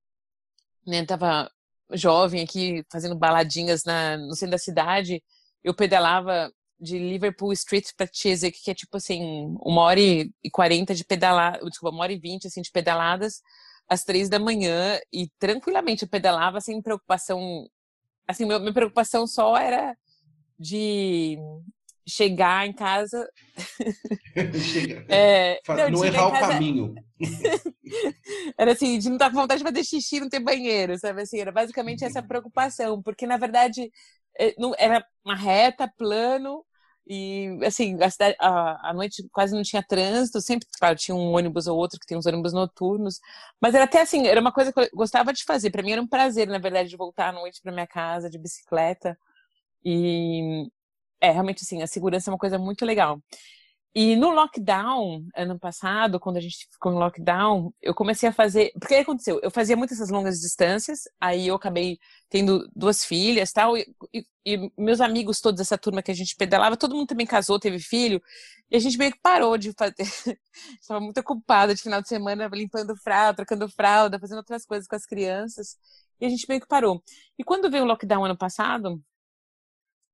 né, 0.86 1.04
tava 1.04 1.50
jovem 1.92 2.42
aqui, 2.42 2.84
fazendo 2.90 3.16
baladinhas 3.16 3.84
na, 3.84 4.16
no 4.16 4.34
centro 4.34 4.52
da 4.52 4.58
cidade, 4.58 5.22
eu 5.62 5.74
pedalava 5.74 6.50
de 6.80 6.98
Liverpool 6.98 7.52
Street 7.52 7.88
para 7.96 8.08
Chiswick, 8.12 8.62
que 8.62 8.70
é 8.70 8.74
tipo 8.74 8.96
assim, 8.96 9.54
uma 9.60 9.82
hora 9.82 10.00
e 10.00 10.32
quarenta 10.52 10.94
de 10.94 11.04
pedalar, 11.04 11.58
desculpa, 11.64 11.94
uma 11.94 12.02
hora 12.02 12.12
e 12.12 12.18
vinte 12.18 12.46
assim, 12.46 12.60
de 12.60 12.70
pedaladas 12.70 13.40
às 13.88 14.02
três 14.02 14.28
da 14.28 14.38
manhã 14.38 14.98
e 15.12 15.28
tranquilamente 15.38 16.02
eu 16.02 16.08
pedalava 16.08 16.60
sem 16.60 16.80
preocupação, 16.82 17.66
assim, 18.26 18.44
minha 18.44 18.72
preocupação 18.72 19.26
só 19.26 19.56
era 19.56 19.96
de 20.58 21.38
chegar 22.06 22.66
em 22.66 22.72
casa, 22.72 23.28
Chega. 24.58 25.04
é, 25.08 25.60
não, 25.68 25.90
não 25.90 26.04
errar 26.04 26.24
em 26.24 26.28
o 26.28 26.32
casa- 26.32 26.52
caminho. 26.52 26.94
Era 28.58 28.72
assim, 28.72 28.98
de 28.98 29.08
não 29.08 29.16
estar 29.16 29.30
com 29.30 29.36
vontade 29.36 29.58
de 29.62 29.68
fazer 29.68 29.84
xixi, 29.84 30.20
não 30.20 30.28
ter 30.28 30.40
banheiro, 30.40 30.98
sabe? 30.98 31.22
Assim, 31.22 31.38
era 31.38 31.52
basicamente 31.52 32.04
essa 32.04 32.22
preocupação, 32.22 33.02
porque 33.02 33.26
na 33.26 33.36
verdade 33.36 33.90
eh, 34.38 34.54
era 34.78 35.04
uma 35.24 35.34
reta, 35.36 35.88
plano, 35.96 36.64
e 37.06 37.58
assim, 37.64 38.00
a, 38.02 38.10
cidade, 38.10 38.36
a, 38.40 38.90
a 38.90 38.94
noite 38.94 39.26
quase 39.32 39.54
não 39.54 39.62
tinha 39.62 39.82
trânsito, 39.82 40.40
sempre, 40.40 40.66
claro, 40.78 40.96
tinha 40.96 41.14
um 41.14 41.32
ônibus 41.34 41.66
ou 41.66 41.76
outro 41.78 42.00
que 42.00 42.06
tem 42.06 42.16
uns 42.16 42.26
ônibus 42.26 42.52
noturnos, 42.52 43.20
mas 43.60 43.74
era 43.74 43.84
até 43.84 44.00
assim, 44.00 44.26
era 44.26 44.40
uma 44.40 44.52
coisa 44.52 44.72
que 44.72 44.80
eu 44.80 44.88
gostava 44.94 45.32
de 45.32 45.44
fazer. 45.44 45.70
Para 45.70 45.82
mim 45.82 45.92
era 45.92 46.02
um 46.02 46.06
prazer, 46.08 46.48
na 46.48 46.58
verdade, 46.58 46.88
de 46.88 46.96
voltar 46.96 47.28
à 47.28 47.32
noite 47.32 47.60
para 47.62 47.72
minha 47.72 47.86
casa 47.86 48.30
de 48.30 48.38
bicicleta. 48.38 49.18
E 49.84 50.66
é 51.20 51.30
realmente 51.30 51.62
assim, 51.62 51.82
a 51.82 51.86
segurança 51.86 52.30
é 52.30 52.32
uma 52.32 52.38
coisa 52.38 52.58
muito 52.58 52.84
legal. 52.84 53.20
E 53.96 54.16
no 54.16 54.30
lockdown, 54.30 55.24
ano 55.36 55.56
passado, 55.56 56.18
quando 56.18 56.36
a 56.36 56.40
gente 56.40 56.66
ficou 56.72 56.92
em 56.92 56.96
lockdown, 56.96 57.72
eu 57.80 57.94
comecei 57.94 58.28
a 58.28 58.32
fazer. 58.32 58.72
Porque 58.72 58.94
o 58.94 58.96
que 58.98 59.02
aconteceu? 59.02 59.38
Eu 59.40 59.52
fazia 59.52 59.76
muitas 59.76 59.98
essas 59.98 60.10
longas 60.10 60.40
distâncias, 60.40 61.02
aí 61.20 61.46
eu 61.46 61.54
acabei 61.54 61.96
tendo 62.28 62.68
duas 62.74 63.04
filhas 63.04 63.52
tal, 63.52 63.78
e, 63.78 63.86
e, 64.12 64.24
e 64.44 64.72
meus 64.76 65.00
amigos, 65.00 65.40
todos 65.40 65.60
essa 65.60 65.78
turma 65.78 66.02
que 66.02 66.10
a 66.10 66.14
gente 66.14 66.34
pedalava, 66.34 66.76
todo 66.76 66.96
mundo 66.96 67.06
também 67.06 67.24
casou, 67.24 67.56
teve 67.60 67.78
filho, 67.78 68.20
e 68.68 68.76
a 68.76 68.80
gente 68.80 68.98
meio 68.98 69.12
que 69.12 69.20
parou 69.22 69.56
de 69.56 69.72
fazer. 69.72 69.94
Estava 70.80 71.00
muito 71.00 71.20
ocupada 71.20 71.72
de 71.72 71.80
final 71.80 72.02
de 72.02 72.08
semana, 72.08 72.48
limpando 72.52 72.96
fralda, 72.96 73.36
trocando 73.36 73.68
fralda, 73.68 74.18
fazendo 74.18 74.38
outras 74.38 74.66
coisas 74.66 74.88
com 74.88 74.96
as 74.96 75.06
crianças, 75.06 75.76
e 76.20 76.26
a 76.26 76.28
gente 76.28 76.46
meio 76.48 76.60
que 76.60 76.66
parou. 76.66 77.00
E 77.38 77.44
quando 77.44 77.70
veio 77.70 77.84
o 77.84 77.86
lockdown 77.86 78.24
ano 78.24 78.36
passado, 78.36 79.00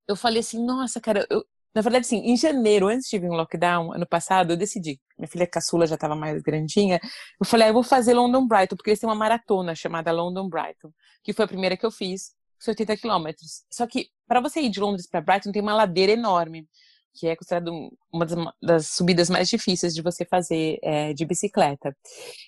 eu 0.08 0.16
falei 0.16 0.40
assim, 0.40 0.64
nossa, 0.64 1.00
cara, 1.00 1.26
eu, 1.30 1.44
na 1.74 1.82
verdade, 1.82 2.06
sim, 2.06 2.18
em 2.18 2.36
janeiro, 2.36 2.88
antes 2.88 3.08
de 3.08 3.18
vir 3.18 3.28
o 3.28 3.34
lockdown, 3.34 3.92
ano 3.92 4.06
passado, 4.06 4.52
eu 4.52 4.56
decidi. 4.56 5.00
Minha 5.16 5.28
filha 5.28 5.46
caçula 5.46 5.86
já 5.86 5.94
estava 5.94 6.16
mais 6.16 6.42
grandinha. 6.42 6.98
Eu 7.40 7.46
falei, 7.46 7.66
ah, 7.66 7.70
eu 7.70 7.74
vou 7.74 7.82
fazer 7.84 8.14
London 8.14 8.46
Brighton, 8.46 8.76
porque 8.76 8.90
eles 8.90 8.98
têm 9.00 9.08
uma 9.08 9.14
maratona 9.14 9.74
chamada 9.74 10.10
London 10.10 10.48
Brighton, 10.48 10.90
que 11.22 11.32
foi 11.32 11.44
a 11.44 11.48
primeira 11.48 11.76
que 11.76 11.86
eu 11.86 11.90
fiz, 11.92 12.32
foi 12.60 12.72
80 12.72 12.96
quilômetros. 12.96 13.64
Só 13.70 13.86
que, 13.86 14.08
para 14.26 14.40
você 14.40 14.60
ir 14.60 14.68
de 14.68 14.80
Londres 14.80 15.06
para 15.08 15.20
Brighton, 15.20 15.52
tem 15.52 15.62
uma 15.62 15.74
ladeira 15.74 16.12
enorme, 16.12 16.68
que 17.14 17.26
é 17.28 17.36
considerada 17.36 17.70
uma 18.12 18.26
das, 18.26 18.36
das 18.62 18.86
subidas 18.88 19.28
mais 19.30 19.48
difíceis 19.48 19.94
de 19.94 20.02
você 20.02 20.24
fazer 20.24 20.78
é, 20.82 21.12
de 21.12 21.24
bicicleta. 21.26 21.94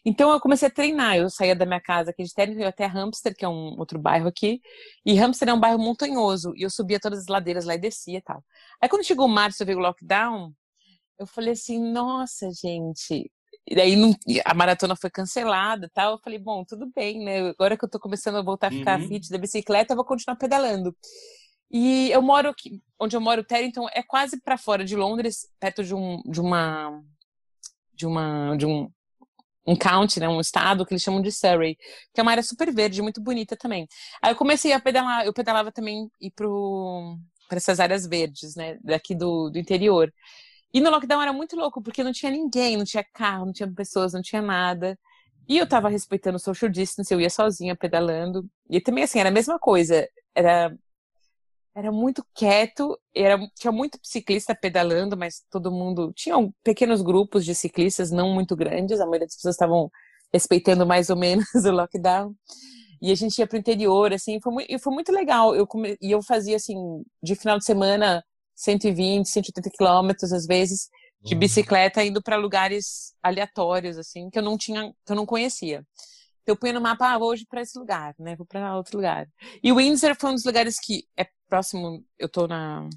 Então, 0.05 0.31
eu 0.33 0.41
comecei 0.41 0.69
a 0.69 0.71
treinar. 0.71 1.17
Eu 1.17 1.31
saía 1.31 1.55
da 1.57 1.67
minha 1.67 1.81
casa 1.81 2.11
aqui 2.11 2.23
de 2.25 2.33
eu 2.37 2.61
ia 2.61 2.69
até 2.69 2.87
Hampstead, 2.87 3.37
que 3.37 3.45
é 3.45 3.49
um 3.49 3.79
outro 3.79 3.99
bairro 3.99 4.29
aqui, 4.29 4.61
e 5.05 5.19
Hampstead 5.19 5.51
é 5.51 5.55
um 5.55 5.61
bairro 5.61 5.79
montanhoso, 5.79 6.53
e 6.57 6.63
eu 6.63 6.71
subia 6.71 7.01
todas 7.01 7.21
as 7.21 7.27
ladeiras 7.27 7.65
lá 7.65 7.75
e 7.75 7.79
descia 7.79 8.19
e 8.19 8.23
tal. 8.23 8.45
Aí 8.81 8.89
quando 8.89 9.05
chegou 9.05 9.29
março, 9.29 9.65
veio 9.65 9.79
o 9.79 9.81
lockdown, 9.83 10.53
eu 11.19 11.27
falei 11.27 11.53
assim, 11.53 11.79
nossa, 11.93 12.49
gente. 12.53 13.31
E 13.67 13.75
daí 13.77 13.95
não- 13.97 14.13
a 14.45 14.55
maratona 14.55 14.97
foi 14.97 15.11
cancelada 15.11 15.87
e 15.87 15.91
tal. 15.91 16.13
Eu 16.15 16.19
falei, 16.19 16.39
bom, 16.39 16.65
tudo 16.65 16.91
bem, 16.95 17.25
né? 17.25 17.51
Agora 17.51 17.77
que 17.77 17.85
eu 17.85 17.89
tô 17.91 18.01
começando 18.01 18.37
a 18.39 18.43
voltar 18.43 18.69
a 18.69 18.73
ficar 18.73 18.99
Uhum. 18.99 19.07
fit 19.07 19.29
da 19.31 19.39
bicicleta, 19.39 19.93
eu 19.93 19.97
vou 19.97 20.05
continuar 20.05 20.37
pedalando. 20.37 20.97
E 21.73 22.11
eu 22.11 22.21
moro 22.21 22.51
aqui, 22.51 22.83
onde 23.01 23.17
eu 23.17 23.21
moro, 23.21 23.43
Terrington, 23.43 23.89
é 23.93 24.03
quase 24.03 24.41
para 24.41 24.59
fora 24.59 24.85
de 24.85 24.95
Londres, 24.95 25.49
perto 25.59 25.83
de 25.83 25.95
um 25.95 26.21
de 26.27 26.41
uma 26.41 27.03
de 27.95 28.07
uma 28.07 28.57
de 28.57 28.67
um 28.67 28.91
um 29.67 29.77
county, 29.77 30.19
né, 30.19 30.29
um 30.29 30.41
estado 30.41 30.85
que 30.85 30.93
eles 30.93 31.03
chamam 31.03 31.23
de 31.23 31.31
Surrey, 31.31 31.77
que 32.13 32.21
é 32.21 32.23
uma 32.23 32.33
área 32.33 32.43
super 32.43 32.73
verde, 32.75 33.01
muito 33.01 33.23
bonita 33.23 33.57
também. 33.57 33.87
Aí 34.21 34.33
eu 34.33 34.37
comecei 34.37 34.73
a 34.73 34.81
pedalar, 34.81 35.25
eu 35.25 35.33
pedalava 35.33 35.71
também 35.73 36.11
ir 36.21 36.33
pro 36.33 37.17
para 37.49 37.59
essas 37.59 37.79
áreas 37.81 38.07
verdes, 38.07 38.57
né, 38.57 38.79
daqui 38.83 39.15
do, 39.15 39.51
do 39.51 39.59
interior. 39.59 40.13
E 40.73 40.81
no 40.81 40.91
lockdown 40.91 41.21
era 41.23 41.33
muito 41.33 41.55
louco, 41.55 41.83
porque 41.83 42.03
não 42.03 42.13
tinha 42.13 42.33
ninguém, 42.33 42.77
não 42.79 42.85
tinha 42.85 43.05
carro, 43.13 43.47
não 43.47 43.53
tinha 43.53 43.71
pessoas, 43.71 44.15
não 44.15 44.23
tinha 44.23 44.41
nada. 44.41 44.99
E 45.49 45.59
eu 45.59 45.67
tava 45.69 45.89
respeitando 45.89 46.37
o 46.37 46.41
social 46.41 46.71
distance, 46.71 47.13
eu 47.13 47.21
ia 47.21 47.29
sozinha 47.29 47.77
pedalando. 47.77 48.49
E 48.71 48.81
também, 48.81 49.05
assim, 49.05 49.21
era 49.21 49.29
a 49.29 49.33
mesma 49.33 49.59
coisa. 49.59 50.09
Era, 50.35 50.75
era 51.75 51.91
muito 51.91 52.25
quieto, 52.35 52.99
era, 53.15 53.39
tinha 53.59 53.73
muito 53.73 53.99
ciclista 54.03 54.55
pedalando, 54.55 55.17
mas 55.17 55.43
todo 55.51 55.73
mundo. 55.73 56.13
Tinham 56.15 56.53
pequenos 56.63 57.03
grupos 57.03 57.45
de 57.45 57.55
ciclistas, 57.55 58.11
não 58.11 58.35
muito 58.35 58.55
grandes, 58.57 59.01
a 59.01 59.07
maioria 59.07 59.27
das 59.27 59.37
pessoas 59.37 59.55
estavam 59.55 59.91
respeitando 60.33 60.87
mais 60.87 61.11
ou 61.11 61.17
menos 61.17 61.47
o 61.67 61.71
lockdown. 61.71 62.35
E 63.01 63.11
a 63.11 63.15
gente 63.15 63.39
ia 63.39 63.47
pro 63.47 63.59
interior, 63.59 64.13
assim, 64.13 64.41
foi, 64.41 64.53
mui- 64.53 64.67
e 64.69 64.79
foi 64.79 64.93
muito 64.95 65.13
legal. 65.13 65.55
Eu 65.57 65.67
come, 65.67 65.97
e 66.01 66.11
eu 66.13 66.23
fazia, 66.23 66.57
assim, 66.57 66.77
de 67.23 67.35
final 67.35 67.59
de 67.59 67.65
semana, 67.65 68.25
120, 68.55 69.29
180 69.29 69.71
quilômetros, 69.71 70.33
às 70.33 70.47
vezes, 70.47 70.89
de 71.25 71.35
Uhum. 71.35 71.41
bicicleta, 71.41 72.05
indo 72.05 72.23
para 72.23 72.37
lugares 72.37 73.15
aleatórios, 73.23 73.99
assim, 73.99 74.31
que 74.31 74.39
eu 74.39 74.43
não 74.43 74.57
tinha, 74.57 74.93
que 75.07 75.13
eu 75.13 75.17
não 75.17 75.27
conhecia. 75.27 75.85
Então, 76.43 76.55
eu 76.55 76.57
punha 76.57 76.73
no 76.73 76.81
mapa, 76.81 77.09
ah, 77.13 77.19
hoje 77.19 77.47
para 77.49 77.63
esse 77.63 77.79
lugar, 77.79 78.15
né? 78.19 78.37
Vou 78.37 78.47
para 78.47 78.77
outro 78.77 78.97
lugar. 78.97 79.29
E 79.63 79.73
Windsor 79.73 80.17
foi 80.21 80.31
um 80.31 80.35
dos 80.35 80.45
lugares 80.45 80.79
que 80.81 81.07
é 81.17 81.27
próximo, 81.49 82.05
eu 82.19 82.29
tô 82.29 82.47
na, 82.49 82.89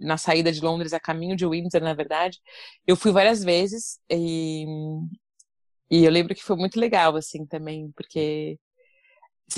na 0.00 0.16
saída 0.18 0.52
de 0.52 0.60
Londres, 0.60 0.92
a 0.92 1.00
caminho 1.00 1.36
de 1.36 1.46
Windsor, 1.46 1.80
na 1.82 1.94
verdade. 1.94 2.38
Eu 2.86 2.96
fui 2.96 3.12
várias 3.12 3.42
vezes 3.44 4.00
e, 4.10 4.66
e 5.90 6.04
eu 6.04 6.10
lembro 6.10 6.34
que 6.34 6.42
foi 6.42 6.56
muito 6.56 6.80
legal, 6.80 7.16
assim, 7.16 7.46
também, 7.46 7.90
porque 7.96 8.58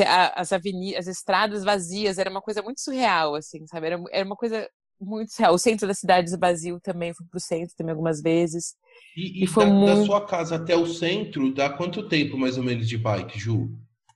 as 0.07 0.53
avenidas, 0.53 1.07
as 1.09 1.17
estradas 1.19 1.65
vazias, 1.65 2.19
era 2.19 2.31
uma 2.31 2.43
coisa 2.43 2.63
muito 2.63 2.81
surreal, 2.81 3.35
assim, 3.37 3.67
sabe? 3.67 3.87
Era, 3.87 4.03
era 4.11 4.27
uma 4.27 4.37
coisa 4.37 4.69
muito 5.01 5.33
surreal. 5.33 5.55
O 5.55 5.59
centro 5.59 5.87
da 5.87 5.95
cidade 5.95 6.35
vazio 6.37 6.81
também, 6.81 7.13
fui 7.15 7.27
pro 7.31 7.41
centro 7.41 7.75
também 7.77 7.93
algumas 7.93 8.21
vezes. 8.23 8.75
E, 9.17 9.41
e 9.41 9.45
E 9.45 9.47
foi 9.47 9.65
da, 9.65 9.71
da 9.71 9.77
muito- 9.77 10.07
sua 10.07 10.25
casa 10.27 10.57
até 10.57 10.77
o 10.77 10.87
centro, 10.87 11.53
dá 11.53 11.71
quanto 11.71 12.09
tempo 12.09 12.37
mais 12.39 12.57
ou 12.59 12.65
menos 12.65 12.89
de 12.89 12.97
bike, 12.99 13.39
Ju? 13.39 13.71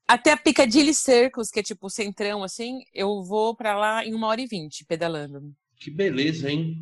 Até 0.07 0.33
a 0.33 0.37
Piccadilly 0.37 0.95
Circus, 0.95 1.51
que 1.51 1.61
é 1.61 1.63
tipo 1.63 1.87
o 1.87 1.91
centrão, 1.91 2.43
assim, 2.43 2.79
eu 2.95 3.23
vou 3.23 3.55
pra 3.55 3.77
lá 3.77 4.05
em 4.05 4.15
uma 4.15 4.27
hora 4.29 4.41
e 4.41 4.47
vinte, 4.47 4.85
pedalando. 4.87 5.53
Que 5.77 5.91
beleza, 5.91 6.51
hein? 6.51 6.77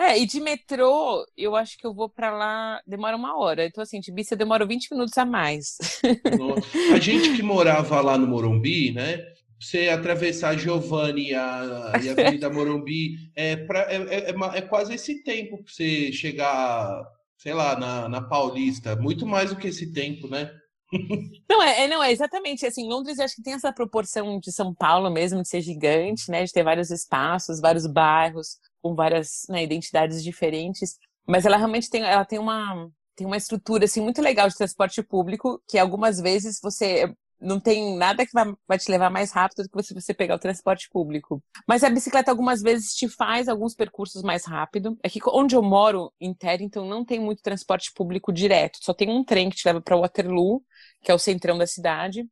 É, 0.00 0.16
e 0.16 0.24
de 0.26 0.40
metrô, 0.40 1.26
eu 1.36 1.56
acho 1.56 1.76
que 1.76 1.84
eu 1.84 1.92
vou 1.92 2.08
pra 2.08 2.30
lá, 2.30 2.80
demora 2.86 3.16
uma 3.16 3.36
hora. 3.36 3.66
Então, 3.66 3.82
assim, 3.82 3.98
de 3.98 4.12
bici 4.12 4.32
eu 4.32 4.38
demoro 4.38 4.64
20 4.64 4.92
minutos 4.92 5.18
a 5.18 5.24
mais. 5.26 5.76
Nossa. 6.38 6.94
A 6.94 7.00
gente 7.00 7.34
que 7.34 7.42
morava 7.42 8.00
lá 8.00 8.16
no 8.16 8.24
Morumbi, 8.28 8.92
né? 8.92 9.26
Você 9.60 9.88
atravessar 9.88 10.56
Giovanni 10.56 11.30
e 11.30 11.34
a, 11.34 11.98
e 12.02 12.08
a 12.08 12.12
Avenida 12.12 12.48
Morumbi, 12.50 13.16
é, 13.34 13.56
pra, 13.56 13.80
é, 13.92 13.96
é- 13.96 14.30
é 14.30 14.58
é 14.58 14.62
quase 14.62 14.94
esse 14.94 15.22
tempo 15.24 15.62
pra 15.62 15.72
você 15.72 16.12
chegar, 16.12 17.04
sei 17.36 17.54
lá, 17.54 17.78
na, 17.78 18.08
na 18.08 18.20
Paulista. 18.22 18.94
Muito 18.96 19.26
mais 19.26 19.50
do 19.50 19.56
que 19.56 19.68
esse 19.68 19.92
tempo, 19.92 20.28
né? 20.28 20.50
Não, 21.50 21.62
é, 21.62 21.84
é- 21.84 21.88
não, 21.88 22.02
é 22.02 22.12
exatamente 22.12 22.66
assim. 22.66 22.86
Londres, 22.88 23.18
acho 23.18 23.34
que 23.36 23.42
tem 23.42 23.54
essa 23.54 23.72
proporção 23.72 24.38
de 24.38 24.52
São 24.52 24.74
Paulo 24.74 25.10
mesmo, 25.10 25.42
de 25.42 25.48
ser 25.48 25.60
gigante, 25.62 26.30
né? 26.30 26.44
De 26.44 26.52
ter 26.52 26.62
vários 26.62 26.90
espaços, 26.90 27.60
vários 27.60 27.86
bairros, 27.86 28.58
com 28.82 28.94
várias 28.94 29.46
né, 29.48 29.62
identidades 29.64 30.22
diferentes. 30.22 30.96
Mas 31.26 31.46
ela 31.46 31.56
realmente 31.56 31.88
tem, 31.90 32.02
ela 32.02 32.24
tem 32.24 32.38
uma, 32.38 32.90
tem 33.16 33.26
uma 33.26 33.36
estrutura 33.36 33.84
assim, 33.86 34.00
muito 34.00 34.20
legal 34.22 34.48
de 34.48 34.56
transporte 34.56 35.02
público, 35.02 35.62
que 35.68 35.78
algumas 35.78 36.20
vezes 36.20 36.60
você 36.62 37.12
não 37.40 37.60
tem 37.60 37.96
nada 37.96 38.26
que 38.26 38.32
vai, 38.32 38.52
vai 38.66 38.78
te 38.78 38.90
levar 38.90 39.10
mais 39.10 39.32
rápido 39.32 39.62
do 39.64 39.70
que 39.70 39.82
se 39.82 39.94
você 39.94 40.12
pegar 40.14 40.34
o 40.36 40.38
transporte 40.38 40.88
público. 40.90 41.42
Mas 41.68 41.84
a 41.84 41.90
bicicleta 41.90 42.30
algumas 42.30 42.62
vezes 42.62 42.94
te 42.94 43.08
faz 43.08 43.48
alguns 43.48 43.74
percursos 43.74 44.22
mais 44.22 44.44
rápido. 44.44 44.98
É 45.02 45.08
que 45.08 45.20
onde 45.28 45.54
eu 45.54 45.62
moro, 45.62 46.12
em 46.20 46.34
Terrington, 46.34 46.86
não 46.86 47.04
tem 47.04 47.20
muito 47.20 47.42
transporte 47.42 47.92
público 47.94 48.32
direto. 48.32 48.78
Só 48.82 48.92
tem 48.92 49.08
um 49.10 49.24
trem 49.24 49.50
que 49.50 49.56
te 49.56 49.66
leva 49.66 49.80
para 49.80 49.96
Waterloo, 49.96 50.62
que 51.02 51.10
é 51.10 51.14
o 51.14 51.18
centrão 51.18 51.56
da 51.58 51.66
cidade. 51.66 52.26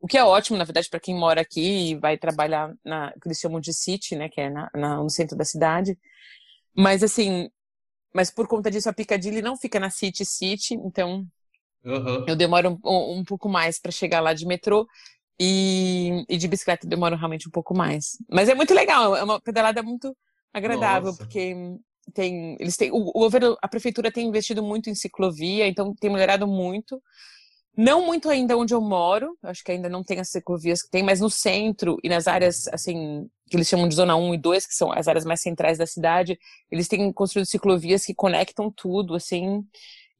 O 0.00 0.06
que 0.08 0.18
é 0.18 0.24
ótimo, 0.24 0.58
na 0.58 0.64
verdade, 0.64 0.88
para 0.90 1.00
quem 1.00 1.14
mora 1.14 1.40
aqui 1.42 1.90
e 1.92 1.96
vai 1.96 2.18
trabalhar 2.18 2.74
na 2.84 3.12
que 3.12 3.28
eles 3.28 3.38
chamam 3.38 3.60
de 3.60 3.72
City, 3.72 4.16
né, 4.16 4.28
que 4.28 4.40
é 4.40 4.50
na, 4.50 4.70
na- 4.74 4.96
no 4.98 5.10
centro 5.10 5.36
da 5.36 5.44
cidade. 5.44 5.98
Mas 6.76 7.02
assim, 7.02 7.50
mas 8.14 8.30
por 8.30 8.48
conta 8.48 8.70
disso 8.70 8.88
a 8.88 8.92
Piccadilly 8.94 9.42
não 9.42 9.56
fica 9.56 9.80
na 9.80 9.90
City 9.90 10.24
City, 10.24 10.74
então 10.74 11.26
Aham. 11.84 12.24
eu 12.26 12.36
demoro 12.36 12.78
um, 12.84 13.18
um 13.18 13.24
pouco 13.24 13.48
mais 13.48 13.80
para 13.80 13.90
chegar 13.90 14.20
lá 14.20 14.32
de 14.32 14.46
metrô 14.46 14.86
e, 15.38 16.24
e 16.28 16.36
de 16.36 16.46
bicicleta 16.48 16.86
eu 16.86 16.90
demoro 16.90 17.16
realmente 17.16 17.48
um 17.48 17.50
pouco 17.50 17.74
mais. 17.76 18.16
Mas 18.30 18.48
é 18.48 18.54
muito 18.54 18.74
legal, 18.74 19.16
é 19.16 19.22
uma 19.22 19.40
pedalada 19.40 19.82
muito 19.82 20.16
agradável, 20.52 21.06
Nossa. 21.06 21.18
porque 21.18 21.54
tem, 22.14 22.56
eles 22.60 22.76
têm, 22.76 22.90
o, 22.90 22.96
o 22.96 23.12
governo, 23.12 23.56
a 23.62 23.68
prefeitura 23.68 24.12
tem 24.12 24.28
investido 24.28 24.62
muito 24.62 24.90
em 24.90 24.94
ciclovia, 24.94 25.66
então 25.66 25.94
tem 25.94 26.10
melhorado 26.10 26.46
muito. 26.46 27.02
Não 27.74 28.04
muito 28.04 28.28
ainda 28.28 28.56
onde 28.56 28.74
eu 28.74 28.82
moro, 28.82 29.34
acho 29.42 29.64
que 29.64 29.72
ainda 29.72 29.88
não 29.88 30.04
tem 30.04 30.20
as 30.20 30.28
ciclovias 30.28 30.82
que 30.82 30.90
tem, 30.90 31.02
mas 31.02 31.20
no 31.20 31.30
centro 31.30 31.96
e 32.04 32.08
nas 32.08 32.28
áreas, 32.28 32.68
assim, 32.68 33.26
que 33.48 33.56
eles 33.56 33.66
chamam 33.66 33.88
de 33.88 33.94
zona 33.94 34.14
1 34.14 34.34
e 34.34 34.38
2, 34.38 34.66
que 34.66 34.74
são 34.74 34.92
as 34.92 35.08
áreas 35.08 35.24
mais 35.24 35.40
centrais 35.40 35.78
da 35.78 35.86
cidade, 35.86 36.38
eles 36.70 36.86
têm 36.86 37.10
construído 37.12 37.46
ciclovias 37.46 38.04
que 38.04 38.14
conectam 38.14 38.70
tudo, 38.70 39.14
assim, 39.14 39.64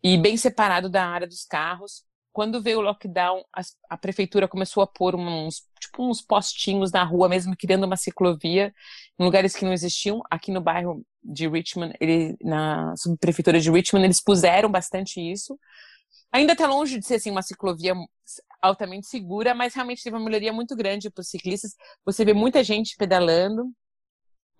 e 0.02 0.16
bem 0.18 0.36
separado 0.36 0.88
da 0.88 1.06
área 1.06 1.26
dos 1.26 1.44
carros. 1.44 2.04
Quando 2.32 2.62
veio 2.62 2.78
o 2.78 2.82
lockdown, 2.82 3.44
as- 3.52 3.76
a 3.90 3.96
prefeitura 3.96 4.48
começou 4.48 4.82
a 4.82 4.86
pôr 4.86 5.14
uns, 5.14 5.64
tipo, 5.78 6.08
uns 6.08 6.22
postinhos 6.22 6.90
na 6.90 7.04
rua, 7.04 7.28
mesmo 7.28 7.54
criando 7.56 7.84
uma 7.84 7.96
ciclovia, 7.96 8.74
em 9.18 9.24
lugares 9.24 9.54
que 9.54 9.64
não 9.64 9.72
existiam. 9.72 10.22
Aqui 10.30 10.50
no 10.50 10.60
bairro 10.60 11.04
de 11.22 11.46
Richmond, 11.48 11.94
ele, 12.00 12.36
na 12.42 12.96
subprefeitura 12.96 13.60
de 13.60 13.70
Richmond, 13.70 14.04
eles 14.06 14.22
puseram 14.22 14.70
bastante 14.70 15.20
isso. 15.20 15.58
Ainda 16.32 16.52
está 16.54 16.66
longe 16.66 16.98
de 16.98 17.06
ser 17.06 17.16
assim 17.16 17.30
uma 17.30 17.42
ciclovia 17.42 17.94
altamente 18.60 19.06
segura, 19.06 19.54
mas 19.54 19.74
realmente 19.74 20.02
teve 20.02 20.16
uma 20.16 20.24
melhoria 20.24 20.52
muito 20.52 20.74
grande 20.76 21.10
para 21.10 21.20
os 21.20 21.28
ciclistas. 21.28 21.74
Você 22.04 22.24
vê 22.24 22.32
muita 22.32 22.64
gente 22.64 22.96
pedalando, 22.96 23.70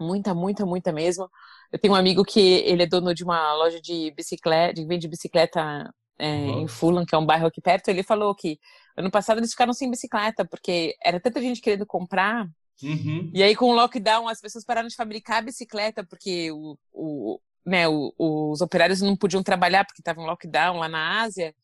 muita, 0.02 0.34
muita, 0.34 0.66
muita 0.66 0.92
mesmo. 0.92 1.30
Eu 1.72 1.78
tenho 1.78 1.94
um 1.94 1.96
amigo 1.96 2.24
que 2.24 2.40
ele 2.40 2.82
é 2.82 2.86
dono 2.86 3.14
de 3.14 3.24
uma 3.24 3.54
loja 3.54 3.80
de 3.80 4.10
bicicleta, 4.12 4.74
de 4.74 4.84
vende 4.86 5.08
bicicleta 5.08 5.92
é, 6.18 6.28
em 6.48 6.68
Fulham, 6.68 7.04
que 7.06 7.14
é 7.14 7.18
um 7.18 7.26
bairro 7.26 7.46
aqui 7.46 7.60
perto. 7.60 7.88
Ele 7.88 8.02
falou 8.02 8.34
que 8.34 8.58
ano 8.96 9.10
passado 9.10 9.38
eles 9.38 9.50
ficaram 9.52 9.72
sem 9.72 9.90
bicicleta 9.90 10.44
porque 10.44 10.94
era 11.04 11.20
tanta 11.20 11.40
gente 11.40 11.60
querendo 11.60 11.86
comprar 11.86 12.46
Uhum. 12.82 13.30
e 13.32 13.42
aí, 13.42 13.54
com 13.54 13.66
o 13.66 13.74
lockdown, 13.74 14.26
as 14.28 14.40
pessoas 14.40 14.64
pararam 14.64 14.88
de 14.88 14.96
fabricar 14.96 15.38
a 15.38 15.42
bicicleta, 15.42 16.04
porque 16.04 16.50
o, 16.50 16.76
o, 16.92 17.40
né, 17.64 17.86
o- 17.88 18.12
os 18.18 18.60
operários 18.60 19.00
não 19.00 19.16
podiam 19.16 19.42
trabalhar 19.42 19.84
porque 19.84 20.00
estavam 20.00 20.24
em 20.24 20.26
lockdown 20.26 20.78
lá 20.78 20.88
na 20.88 21.20
Ásia. 21.22 21.54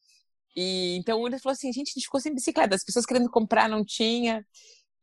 E 0.56 0.96
então 0.96 1.26
ele 1.26 1.38
falou 1.38 1.52
assim, 1.54 1.72
gente, 1.72 1.90
a 1.90 1.94
gente 1.94 2.04
ficou 2.04 2.20
sem 2.20 2.34
bicicleta, 2.34 2.74
as 2.74 2.84
pessoas 2.84 3.06
querendo 3.06 3.30
comprar 3.30 3.68
não 3.68 3.84
tinha. 3.84 4.44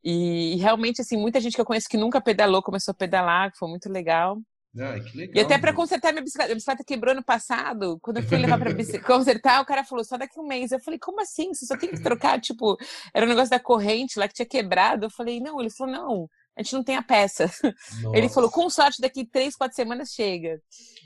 E, 0.04 0.56
realmente, 0.56 1.00
assim, 1.00 1.16
muita 1.16 1.40
gente 1.40 1.54
que 1.54 1.60
eu 1.60 1.64
conheço 1.64 1.88
que 1.88 1.96
nunca 1.96 2.20
pedalou 2.20 2.62
começou 2.62 2.92
a 2.92 2.94
pedalar, 2.94 3.52
foi 3.56 3.68
muito 3.68 3.90
legal. 3.90 4.38
Ai, 4.78 5.00
legal. 5.14 5.34
E 5.34 5.40
até 5.40 5.58
para 5.58 5.72
consertar 5.72 6.12
minha 6.12 6.22
bicicleta, 6.22 6.48
minha 6.48 6.56
bicicleta 6.56 6.84
quebrou 6.84 7.12
ano 7.12 7.24
passado. 7.24 7.98
Quando 8.02 8.18
eu 8.18 8.22
fui 8.22 8.36
levar 8.36 8.58
para 8.58 8.70
consertar, 9.06 9.62
o 9.62 9.64
cara 9.64 9.82
falou 9.84 10.04
só 10.04 10.18
daqui 10.18 10.38
a 10.38 10.42
um 10.42 10.46
mês. 10.46 10.70
Eu 10.70 10.80
falei, 10.80 10.98
como 10.98 11.20
assim? 11.20 11.52
Você 11.54 11.64
só 11.64 11.76
tem 11.76 11.90
que 11.90 12.02
trocar? 12.02 12.38
Tipo, 12.40 12.76
era 13.14 13.24
um 13.24 13.28
negócio 13.28 13.50
da 13.50 13.58
corrente 13.58 14.18
lá 14.18 14.28
que 14.28 14.34
tinha 14.34 14.46
quebrado. 14.46 15.06
Eu 15.06 15.10
falei, 15.10 15.40
não. 15.40 15.58
Ele 15.60 15.70
falou, 15.70 15.92
não, 15.94 16.28
a 16.56 16.62
gente 16.62 16.74
não 16.74 16.84
tem 16.84 16.96
a 16.96 17.02
peça. 17.02 17.50
Ele 18.12 18.22
Nossa. 18.22 18.34
falou, 18.34 18.50
com 18.50 18.68
sorte, 18.68 19.00
daqui 19.00 19.24
três, 19.26 19.56
quatro 19.56 19.74
semanas 19.74 20.10
chega. 20.10 20.60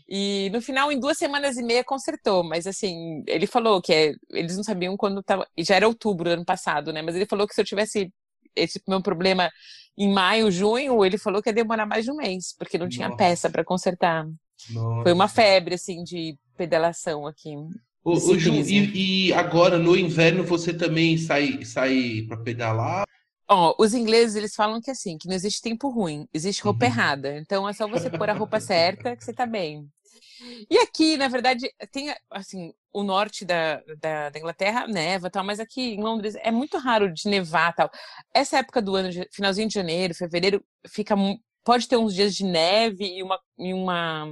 E 0.09 0.51
no 0.53 0.61
final, 0.61 0.91
em 0.91 0.99
duas 0.99 1.17
semanas 1.17 1.57
e 1.57 1.63
meia, 1.63 1.85
consertou. 1.85 2.43
Mas 2.43 2.67
assim, 2.67 3.23
ele 3.29 3.47
falou 3.47 3.81
que 3.81 3.93
é- 3.93 4.15
eles 4.31 4.57
não 4.57 4.65
sabiam 4.65 4.97
quando 4.97 5.23
tava. 5.23 5.47
E 5.57 5.63
já 5.63 5.77
era 5.77 5.87
outubro 5.87 6.25
do 6.29 6.33
ano 6.33 6.45
passado, 6.45 6.93
né? 6.93 7.03
Mas 7.03 7.15
ele 7.15 7.27
falou 7.27 7.47
que 7.47 7.55
se 7.55 7.61
eu 7.61 7.65
tivesse 7.65 8.13
esse 8.55 8.81
meu 8.89 9.03
problema 9.03 9.51
em 9.97 10.13
maio, 10.13 10.51
junho, 10.51 11.05
ele 11.05 11.19
falou 11.19 11.43
que 11.43 11.51
ia 11.51 11.53
demorar 11.55 11.87
mais 11.87 12.05
de 12.05 12.11
um 12.11 12.17
mês, 12.17 12.55
porque 12.59 12.79
não 12.79 12.89
tinha 12.89 13.09
Nossa. 13.09 13.19
peça 13.19 13.51
para 13.51 13.65
consertar. 13.65 14.27
Nossa. 14.71 15.03
Foi 15.03 15.13
uma 15.13 15.29
febre, 15.29 15.75
assim, 15.75 16.03
de 16.03 16.39
pedalação 16.57 17.27
aqui. 17.27 17.51
De 17.51 17.77
ô, 18.05 18.39
Ju, 18.39 18.51
e, 18.51 19.27
e 19.29 19.33
agora 19.33 19.79
no 19.79 19.97
inverno 19.97 20.43
você 20.45 20.73
também 20.73 21.19
sai, 21.19 21.65
sai 21.65 22.25
para 22.27 22.37
pedalar? 22.39 23.05
Ó, 23.49 23.75
os 23.79 23.95
ingleses, 23.95 24.37
eles 24.37 24.55
falam 24.55 24.81
que 24.81 24.91
assim, 24.91 25.19
que 25.19 25.27
não 25.29 25.35
existe 25.35 25.61
tempo 25.61 25.89
ruim, 25.91 26.27
existe 26.33 26.63
roupa 26.63 26.87
Uhum. 26.87 26.93
errada. 26.93 27.37
Então 27.39 27.69
é 27.69 27.73
só 27.73 27.89
você 27.89 28.09
pôr 28.09 28.31
a 28.31 28.33
roupa 28.33 28.61
certa 28.61 29.17
que 29.17 29.25
você 29.25 29.33
tá 29.33 29.45
bem. 29.45 29.89
E 30.71 30.79
aqui, 30.79 31.17
na 31.17 31.29
verdade, 31.29 31.71
tem, 31.93 32.15
assim, 32.31 32.73
o 32.93 33.03
norte 33.03 33.45
da, 33.45 33.77
da, 34.01 34.31
da 34.31 34.39
Inglaterra 34.39 34.87
neva 34.87 35.29
e 35.29 35.31
tal, 35.31 35.45
mas 35.45 35.61
aqui 35.61 35.95
em 35.95 36.03
Londres 36.03 36.35
é 36.37 36.51
muito 36.51 36.79
raro 36.79 37.13
de 37.13 37.29
nevar 37.29 37.75
tal. 37.75 37.91
Essa 38.35 38.59
época 38.59 38.81
do 38.83 38.95
ano, 38.97 39.11
finalzinho 39.33 39.69
de 39.69 39.75
janeiro, 39.75 40.15
fevereiro, 40.15 40.65
fica, 40.89 41.15
pode 41.65 41.89
ter 41.89 41.97
uns 41.97 42.15
dias 42.15 42.35
de 42.35 42.45
neve 42.45 43.05
e 43.19 43.23
uma, 43.23 43.39
e 43.59 43.75
uma 43.75 44.27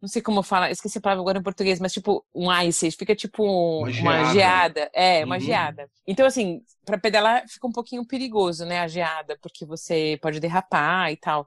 não 0.00 0.08
sei 0.08 0.22
como 0.22 0.42
falar, 0.42 0.70
esqueci 0.70 0.98
a 0.98 1.00
palavra 1.00 1.20
agora 1.22 1.38
em 1.38 1.42
português, 1.42 1.78
mas 1.78 1.92
tipo 1.92 2.24
um 2.34 2.50
ice, 2.62 2.90
fica 2.90 3.14
tipo 3.14 3.44
uma 3.44 4.24
geada. 4.24 4.24
geada, 4.24 4.90
é, 4.94 5.24
uma 5.24 5.36
Uhum. 5.36 5.40
geada. 5.40 5.90
Então 6.06 6.26
assim, 6.26 6.62
para 6.86 6.98
pedalar 6.98 7.46
fica 7.48 7.66
um 7.66 7.72
pouquinho 7.72 8.06
perigoso, 8.06 8.64
né, 8.64 8.80
a 8.80 8.88
geada, 8.88 9.38
porque 9.42 9.66
você 9.66 10.18
pode 10.22 10.40
derrapar 10.40 11.12
e 11.12 11.16
tal. 11.18 11.46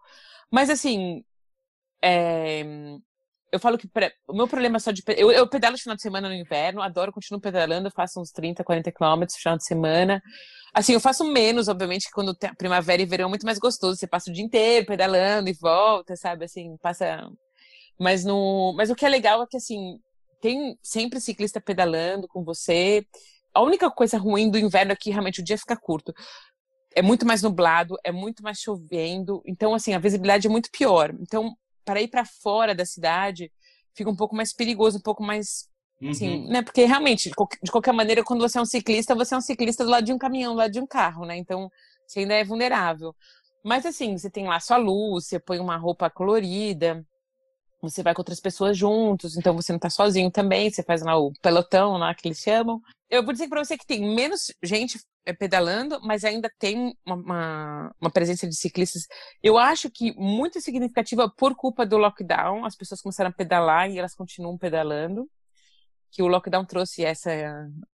Mas 0.51 0.69
assim, 0.69 1.23
é, 2.03 2.63
eu 3.53 3.59
falo 3.59 3.77
que 3.77 3.87
pra- 3.87 4.11
o 4.27 4.33
meu 4.35 4.47
problema 4.47 4.77
é 4.77 4.79
só 4.79 4.91
de 4.91 5.03
eu, 5.17 5.31
eu 5.31 5.47
pedalo 5.49 5.73
no 5.73 5.79
final 5.79 5.95
de 5.95 6.01
semana 6.01 6.27
no 6.29 6.35
inverno, 6.35 6.81
adoro, 6.81 7.11
continuo 7.13 7.41
pedalando, 7.41 7.91
faço 7.91 8.19
uns 8.21 8.31
30, 8.31 8.63
40 8.63 8.91
quilômetros 8.91 9.37
final 9.37 9.57
de 9.57 9.65
semana. 9.65 10.21
Assim, 10.73 10.93
eu 10.93 10.99
faço 10.99 11.23
menos, 11.25 11.67
obviamente, 11.69 12.05
que 12.07 12.11
quando 12.13 12.35
tem 12.35 12.53
primavera 12.55 13.01
e 13.01 13.05
verão 13.05 13.27
é 13.27 13.29
muito 13.29 13.45
mais 13.45 13.59
gostoso. 13.59 13.97
Você 13.99 14.07
passa 14.07 14.31
o 14.31 14.33
dia 14.33 14.43
inteiro 14.43 14.85
pedalando 14.87 15.49
e 15.49 15.53
volta, 15.53 16.15
sabe? 16.15 16.45
Assim, 16.45 16.77
passa 16.81 17.29
mas, 17.99 18.25
no, 18.25 18.73
mas 18.75 18.89
o 18.89 18.95
que 18.95 19.05
é 19.05 19.09
legal 19.09 19.43
é 19.43 19.47
que, 19.49 19.57
assim, 19.57 19.99
tem 20.41 20.77
sempre 20.81 21.19
ciclista 21.21 21.61
pedalando 21.61 22.27
com 22.27 22.43
você. 22.43 23.05
A 23.53 23.61
única 23.61 23.89
coisa 23.91 24.17
ruim 24.17 24.49
do 24.49 24.57
inverno 24.57 24.91
é 24.91 24.95
que 24.95 25.11
realmente 25.11 25.41
o 25.41 25.43
dia 25.43 25.57
fica 25.57 25.77
curto. 25.77 26.13
É 26.95 27.01
muito 27.01 27.25
mais 27.25 27.41
nublado, 27.41 27.95
é 28.03 28.11
muito 28.11 28.43
mais 28.43 28.59
chovendo. 28.59 29.41
Então, 29.45 29.73
assim, 29.73 29.93
a 29.93 29.99
visibilidade 29.99 30.47
é 30.47 30.49
muito 30.49 30.69
pior. 30.71 31.13
Então, 31.19 31.55
para 31.83 32.01
ir 32.01 32.07
para 32.07 32.25
fora 32.25 32.73
da 32.75 32.85
cidade, 32.85 33.51
fica 33.95 34.09
um 34.09 34.15
pouco 34.15 34.35
mais 34.35 34.53
perigoso, 34.53 34.97
um 34.97 35.01
pouco 35.01 35.23
mais. 35.23 35.67
Assim, 36.09 36.29
Uhum. 36.41 36.49
né? 36.49 36.61
Porque 36.61 36.83
realmente, 36.83 37.29
de 37.29 37.71
qualquer- 37.71 37.93
maneira, 37.93 38.23
quando 38.25 38.41
você 38.41 38.57
é 38.57 38.61
um 38.61 38.65
ciclista, 38.65 39.15
você 39.15 39.33
é 39.35 39.37
um 39.37 39.41
ciclista 39.41 39.85
do 39.85 39.89
lado 39.89 40.03
de 40.03 40.11
um 40.11 40.17
caminhão, 40.17 40.51
do 40.53 40.57
lado 40.57 40.71
de 40.71 40.79
um 40.81 40.87
carro, 40.87 41.25
né? 41.25 41.37
Então, 41.37 41.69
você 42.05 42.19
ainda 42.19 42.33
é 42.33 42.43
vulnerável. 42.43 43.15
Mas, 43.63 43.85
assim, 43.85 44.17
você 44.17 44.29
tem 44.29 44.45
lá 44.45 44.59
sua 44.59 44.75
luz, 44.75 45.27
você 45.27 45.39
põe 45.39 45.59
uma 45.59 45.77
roupa 45.77 46.09
colorida, 46.09 47.05
você 47.81 48.03
vai 48.03 48.13
com 48.13 48.19
outras 48.21 48.41
pessoas 48.41 48.77
juntos, 48.77 49.37
então 49.37 49.55
você 49.55 49.71
não 49.71 49.79
tá 49.79 49.89
sozinho 49.89 50.29
também, 50.29 50.69
você 50.69 50.83
faz 50.83 51.01
lá 51.01 51.17
o 51.17 51.31
pelotão 51.41 51.97
lá 51.97 52.13
que 52.13 52.27
eles 52.27 52.39
chamam. 52.39 52.81
Eu 53.09 53.23
vou 53.23 53.31
dizer 53.31 53.47
para 53.47 53.63
você 53.63 53.77
que 53.77 53.85
tem 53.85 54.13
menos 54.13 54.51
gente 54.61 54.99
pedalando, 55.31 55.99
mas 56.01 56.25
ainda 56.25 56.51
tem 56.59 56.93
uma, 57.05 57.15
uma, 57.15 57.95
uma 58.01 58.11
presença 58.11 58.45
de 58.47 58.55
ciclistas. 58.55 59.03
Eu 59.41 59.57
acho 59.57 59.89
que 59.89 60.11
muito 60.17 60.59
significativa 60.59 61.29
por 61.29 61.55
culpa 61.55 61.85
do 61.85 61.97
lockdown, 61.97 62.65
as 62.65 62.75
pessoas 62.75 63.01
começaram 63.01 63.29
a 63.29 63.33
pedalar 63.33 63.89
e 63.89 63.97
elas 63.97 64.15
continuam 64.15 64.57
pedalando. 64.57 65.29
Que 66.11 66.21
o 66.21 66.27
lockdown 66.27 66.65
trouxe 66.65 67.03
essa, 67.03 67.31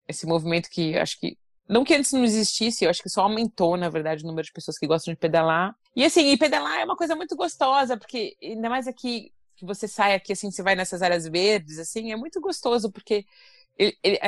esse 0.09 0.27
movimento 0.27 0.69
que 0.71 0.97
acho 0.97 1.19
que 1.21 1.37
não 1.69 1.85
que 1.85 1.95
antes 1.95 2.12
não 2.12 2.25
existisse, 2.25 2.85
eu 2.85 2.91
acho 2.91 3.03
que 3.03 3.11
só 3.11 3.23
aumentou, 3.23 3.77
na 3.77 3.91
verdade, 3.91 4.25
o 4.25 4.27
número 4.27 4.47
de 4.47 4.53
pessoas 4.53 4.79
que 4.79 4.87
gostam 4.87 5.12
de 5.12 5.21
pedalar. 5.21 5.75
E 5.95 6.03
assim, 6.03 6.31
e 6.31 6.37
pedalar 6.38 6.81
é 6.81 6.85
uma 6.85 6.97
coisa 6.97 7.14
muito 7.14 7.37
gostosa, 7.37 7.97
porque 7.99 8.35
ainda 8.43 8.71
mais 8.71 8.88
aqui 8.88 9.31
que 9.55 9.67
você 9.67 9.87
sai 9.87 10.14
aqui, 10.14 10.33
assim, 10.33 10.51
você 10.51 10.62
vai 10.62 10.75
nessas 10.75 11.03
áreas 11.03 11.27
verdes, 11.27 11.79
assim, 11.79 12.11
é 12.11 12.17
muito 12.17 12.41
gostoso, 12.41 12.91
porque 12.91 13.25
ele, 13.77 13.97
ele- 14.03 14.19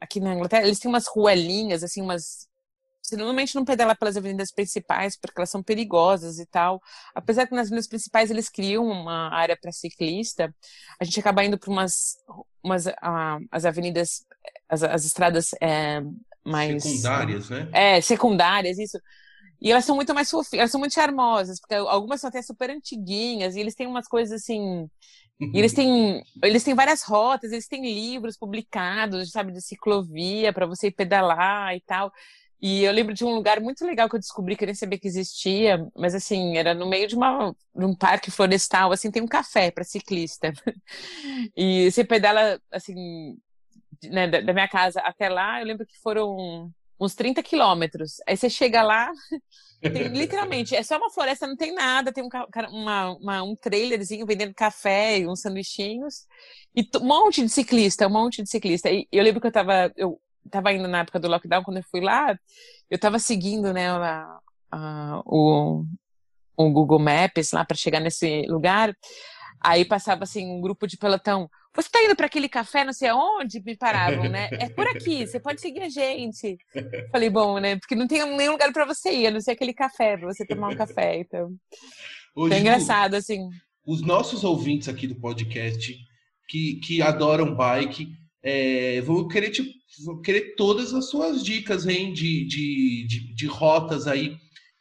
aqui 0.00 0.20
na 0.20 0.34
Inglaterra, 0.34 0.64
eles 0.64 0.78
têm 0.78 0.88
umas 0.88 1.06
ruelinhas, 1.06 1.82
assim, 1.82 2.02
umas... 2.02 2.46
Você 3.02 3.16
normalmente 3.16 3.54
não 3.54 3.64
pedala 3.64 3.94
pelas 3.94 4.16
avenidas 4.16 4.50
principais, 4.52 5.16
porque 5.16 5.38
elas 5.38 5.50
são 5.50 5.62
perigosas 5.62 6.40
e 6.40 6.46
tal. 6.46 6.80
Apesar 7.14 7.46
que 7.46 7.54
nas 7.54 7.68
avenidas 7.68 7.86
principais 7.86 8.32
eles 8.32 8.48
criam 8.48 8.84
uma 8.84 9.32
área 9.32 9.56
para 9.56 9.70
ciclista, 9.70 10.52
a 11.00 11.04
gente 11.04 11.20
acaba 11.20 11.44
indo 11.44 11.56
para 11.56 11.70
umas, 11.70 12.16
umas 12.64 12.88
ah, 13.00 13.38
as 13.52 13.64
avenidas 13.64 14.26
as, 14.68 14.82
as 14.82 15.04
estradas 15.04 15.50
é, 15.60 16.02
mais 16.44 16.82
Secundárias, 16.82 17.50
né? 17.50 17.68
é, 17.72 18.00
secundárias, 18.00 18.78
isso. 18.78 18.98
E 19.60 19.70
elas 19.70 19.84
são 19.84 19.96
muito 19.96 20.14
mais 20.14 20.30
fofinhas, 20.30 20.60
elas 20.60 20.70
são 20.70 20.80
muito 20.80 20.94
charmosas, 20.94 21.58
porque 21.60 21.74
algumas 21.74 22.20
são 22.20 22.28
até 22.28 22.42
super 22.42 22.70
antiguinhas, 22.70 23.56
e 23.56 23.60
eles 23.60 23.74
têm 23.74 23.86
umas 23.86 24.06
coisas 24.08 24.42
assim. 24.42 24.88
E 25.40 25.58
eles 25.58 25.72
têm, 25.74 26.22
eles 26.42 26.64
têm 26.64 26.74
várias 26.74 27.02
rotas, 27.02 27.52
eles 27.52 27.68
têm 27.68 27.82
livros 27.82 28.36
publicados, 28.36 29.30
sabe, 29.30 29.52
de 29.52 29.62
ciclovia 29.62 30.52
para 30.52 30.66
você 30.66 30.90
pedalar 30.90 31.74
e 31.74 31.80
tal. 31.80 32.12
E 32.60 32.84
eu 32.84 32.92
lembro 32.92 33.12
de 33.14 33.24
um 33.24 33.34
lugar 33.34 33.60
muito 33.60 33.84
legal 33.84 34.08
que 34.08 34.16
eu 34.16 34.20
descobri 34.20 34.56
que 34.56 34.64
eu 34.64 34.66
nem 34.66 34.74
sabia 34.74 34.98
que 34.98 35.06
existia, 35.06 35.86
mas 35.94 36.14
assim, 36.14 36.56
era 36.56 36.72
no 36.74 36.88
meio 36.88 37.06
de, 37.06 37.14
uma, 37.14 37.54
de 37.74 37.84
um 37.84 37.94
parque 37.94 38.30
florestal, 38.30 38.92
assim, 38.92 39.10
tem 39.10 39.22
um 39.22 39.26
café 39.26 39.70
para 39.70 39.84
ciclista. 39.84 40.52
E 41.56 41.90
você 41.90 42.04
pedala, 42.04 42.60
assim, 42.70 43.36
né, 44.04 44.26
da 44.28 44.52
minha 44.52 44.68
casa 44.68 45.00
até 45.00 45.28
lá, 45.28 45.60
eu 45.60 45.66
lembro 45.66 45.86
que 45.86 45.98
foram 46.00 46.70
uns 47.00 47.14
30 47.14 47.42
quilômetros. 47.42 48.16
Aí 48.26 48.36
você 48.36 48.48
chega 48.50 48.82
lá, 48.82 49.10
tem, 49.92 50.08
literalmente, 50.08 50.74
é 50.74 50.82
só 50.82 50.96
uma 50.96 51.10
floresta, 51.10 51.46
não 51.46 51.56
tem 51.56 51.74
nada, 51.74 52.12
tem 52.12 52.24
um, 52.24 52.28
uma, 52.70 53.10
uma- 53.16 53.42
um 53.42 53.56
trailerzinho 53.56 54.26
vendendo 54.26 54.54
café 54.54 55.18
e 55.18 55.26
uns 55.28 55.40
sanduichinhos, 55.40 56.26
e 56.74 56.88
um 57.00 57.04
monte 57.06 57.42
de 57.42 57.48
ciclista, 57.48 58.06
um 58.06 58.10
monte 58.10 58.42
de 58.42 58.48
ciclista. 58.50 58.90
E 58.90 59.06
eu 59.12 59.22
lembro 59.22 59.40
que 59.40 59.46
eu 59.46 59.52
tava, 59.52 59.92
eu 59.96 60.20
tava 60.50 60.72
indo 60.72 60.88
na 60.88 61.00
época 61.00 61.18
do 61.20 61.28
lockdown, 61.28 61.62
quando 61.62 61.78
eu 61.78 61.84
fui 61.90 62.00
lá, 62.00 62.36
eu 62.90 62.98
tava 62.98 63.18
seguindo, 63.18 63.72
né, 63.72 63.90
a- 63.90 64.38
a- 64.72 65.22
o, 65.26 65.84
o 66.56 66.70
Google 66.70 66.98
Maps 66.98 67.52
lá 67.52 67.64
para 67.64 67.76
chegar 67.76 68.00
nesse 68.00 68.42
lugar. 68.48 68.94
Aí 69.60 69.84
passava 69.84 70.24
assim 70.24 70.46
um 70.46 70.60
grupo 70.60 70.86
de 70.86 70.96
pelotão. 70.96 71.48
Você 71.74 71.88
tá 71.90 72.02
indo 72.02 72.16
para 72.16 72.26
aquele 72.26 72.48
café, 72.48 72.84
não 72.84 72.92
sei 72.92 73.08
aonde? 73.08 73.62
Me 73.62 73.76
paravam, 73.76 74.28
né? 74.28 74.48
É 74.52 74.68
por 74.68 74.86
aqui, 74.86 75.26
você 75.26 75.38
pode 75.38 75.60
seguir 75.60 75.82
a 75.82 75.88
gente. 75.88 76.56
Falei, 77.12 77.28
bom, 77.28 77.58
né? 77.58 77.76
Porque 77.76 77.94
não 77.94 78.06
tem 78.06 78.24
nenhum 78.36 78.52
lugar 78.52 78.72
para 78.72 78.86
você 78.86 79.12
ir, 79.12 79.26
a 79.26 79.30
não 79.30 79.40
ser 79.40 79.52
aquele 79.52 79.74
café, 79.74 80.16
para 80.16 80.32
você 80.32 80.46
tomar 80.46 80.70
um 80.70 80.76
café. 80.76 81.18
Então, 81.18 81.54
Ô, 82.34 82.48
é 82.48 82.58
engraçado, 82.58 83.14
assim. 83.14 83.48
os 83.86 84.00
nossos 84.00 84.42
ouvintes 84.44 84.88
aqui 84.88 85.06
do 85.06 85.16
podcast 85.16 85.96
que, 86.48 86.76
que 86.76 87.02
adoram 87.02 87.54
bike 87.54 88.08
é, 88.42 89.00
vão 89.02 89.26
querer 89.26 89.50
te, 89.50 89.70
vão 90.04 90.20
querer 90.22 90.54
todas 90.54 90.94
as 90.94 91.10
suas 91.10 91.44
dicas 91.44 91.86
hein, 91.86 92.12
de, 92.12 92.46
de, 92.46 93.06
de, 93.06 93.34
de 93.34 93.46
rotas 93.46 94.06
aí. 94.06 94.36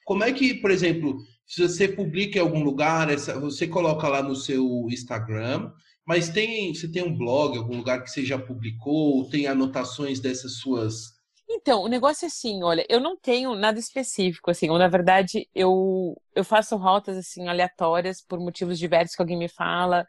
Como 0.05 0.23
é 0.23 0.31
que, 0.31 0.53
por 0.53 0.69
exemplo, 0.71 1.17
se 1.45 1.62
você 1.62 1.88
publica 1.88 2.39
em 2.39 2.41
algum 2.41 2.63
lugar, 2.63 3.10
essa, 3.10 3.39
você 3.39 3.67
coloca 3.67 4.08
lá 4.08 4.21
no 4.21 4.36
seu 4.36 4.88
Instagram, 4.89 5.71
mas 6.05 6.29
tem, 6.29 6.73
você 6.73 6.91
tem 6.91 7.03
um 7.03 7.15
blog, 7.15 7.58
algum 7.58 7.77
lugar 7.77 8.03
que 8.03 8.10
você 8.10 8.25
já 8.25 8.38
publicou, 8.38 9.27
tem 9.29 9.47
anotações 9.47 10.19
dessas 10.19 10.58
suas. 10.58 11.15
Então, 11.47 11.84
o 11.84 11.88
negócio 11.88 12.25
é 12.25 12.27
assim, 12.27 12.63
olha, 12.63 12.86
eu 12.89 12.99
não 12.99 13.15
tenho 13.15 13.53
nada 13.55 13.79
específico, 13.79 14.49
assim, 14.49 14.69
ou 14.69 14.79
na 14.79 14.88
verdade 14.88 15.47
eu, 15.53 16.19
eu 16.34 16.43
faço 16.43 16.75
rotas, 16.75 17.17
assim, 17.17 17.47
aleatórias 17.47 18.21
por 18.21 18.39
motivos 18.39 18.79
diversos 18.79 19.15
que 19.15 19.21
alguém 19.21 19.38
me 19.38 19.47
fala, 19.47 20.05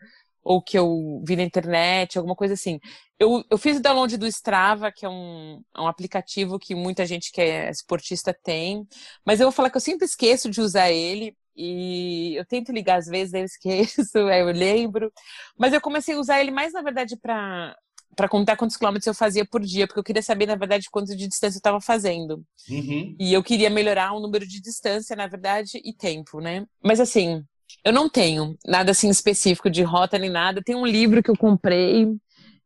ou 0.47 0.63
que 0.63 0.79
eu 0.79 1.21
vi 1.27 1.35
na 1.35 1.43
internet, 1.43 2.17
alguma 2.17 2.37
coisa 2.37 2.55
assim. 2.55 2.79
Eu, 3.19 3.43
eu 3.51 3.59
fiz 3.59 3.79
o 3.79 3.83
download 3.83 4.17
do 4.17 4.29
Strava, 4.29 4.93
que 4.93 5.05
é 5.05 5.09
um, 5.09 5.61
é 5.77 5.81
um 5.81 5.89
aplicativo 5.89 6.57
que 6.57 6.73
muita 6.73 7.05
gente 7.05 7.33
que 7.33 7.41
é 7.41 7.69
esportista 7.69 8.33
tem, 8.45 8.87
mas 9.27 9.41
eu 9.41 9.47
vou 9.47 9.53
falar 9.53 9.71
que 9.71 9.77
eu 9.77 9.81
sempre 9.81 10.05
esqueço 10.05 10.49
de 10.49 10.61
usar 10.61 10.93
ele, 10.93 11.37
e 11.57 12.37
eu 12.37 12.45
tento 12.47 12.71
ligar 12.71 12.99
às 12.99 13.07
vezes, 13.07 13.35
eu 13.35 13.45
esqueço, 13.45 14.19
aí 14.31 14.41
eu 14.41 14.47
lembro, 14.47 15.13
mas 15.59 15.73
eu 15.73 15.81
comecei 15.81 16.15
a 16.15 16.21
usar 16.21 16.41
ele 16.41 16.53
mais, 16.53 16.73
na 16.73 16.81
verdade, 16.81 17.17
para 17.17 17.75
para 18.15 18.31
contar 18.31 18.57
quantos 18.57 18.79
quilômetros 18.79 19.07
eu 19.07 19.13
fazia 19.13 19.45
por 19.45 19.61
dia, 19.61 19.87
porque 19.87 20.01
eu 20.01 20.05
queria 20.05 20.23
saber, 20.23 20.47
na 20.47 20.57
verdade, 20.57 20.89
quanto 20.91 21.15
de 21.15 21.29
distância 21.29 21.59
eu 21.59 21.61
estava 21.61 21.83
fazendo. 21.83 22.43
Uhum. 22.67 23.15
E 23.21 23.31
eu 23.35 23.43
queria 23.43 23.69
melhorar 23.69 24.15
o 24.15 24.21
número 24.21 24.47
de 24.47 24.59
distância, 24.59 25.15
na 25.15 25.27
verdade, 25.27 25.83
e 25.85 25.93
tempo, 25.93 26.41
né? 26.41 26.65
Mas 26.83 26.99
assim, 26.99 27.45
eu 27.85 27.93
não 27.93 28.09
tenho 28.09 28.57
nada 28.67 28.91
assim 28.91 29.09
específico 29.09 29.71
de 29.71 29.83
rota 29.83 30.19
nem 30.19 30.31
nada. 30.31 30.63
Tem 30.63 30.75
um 30.75 30.87
livro 30.87 31.23
que 31.23 31.31
eu 31.31 31.37
comprei 31.37 32.07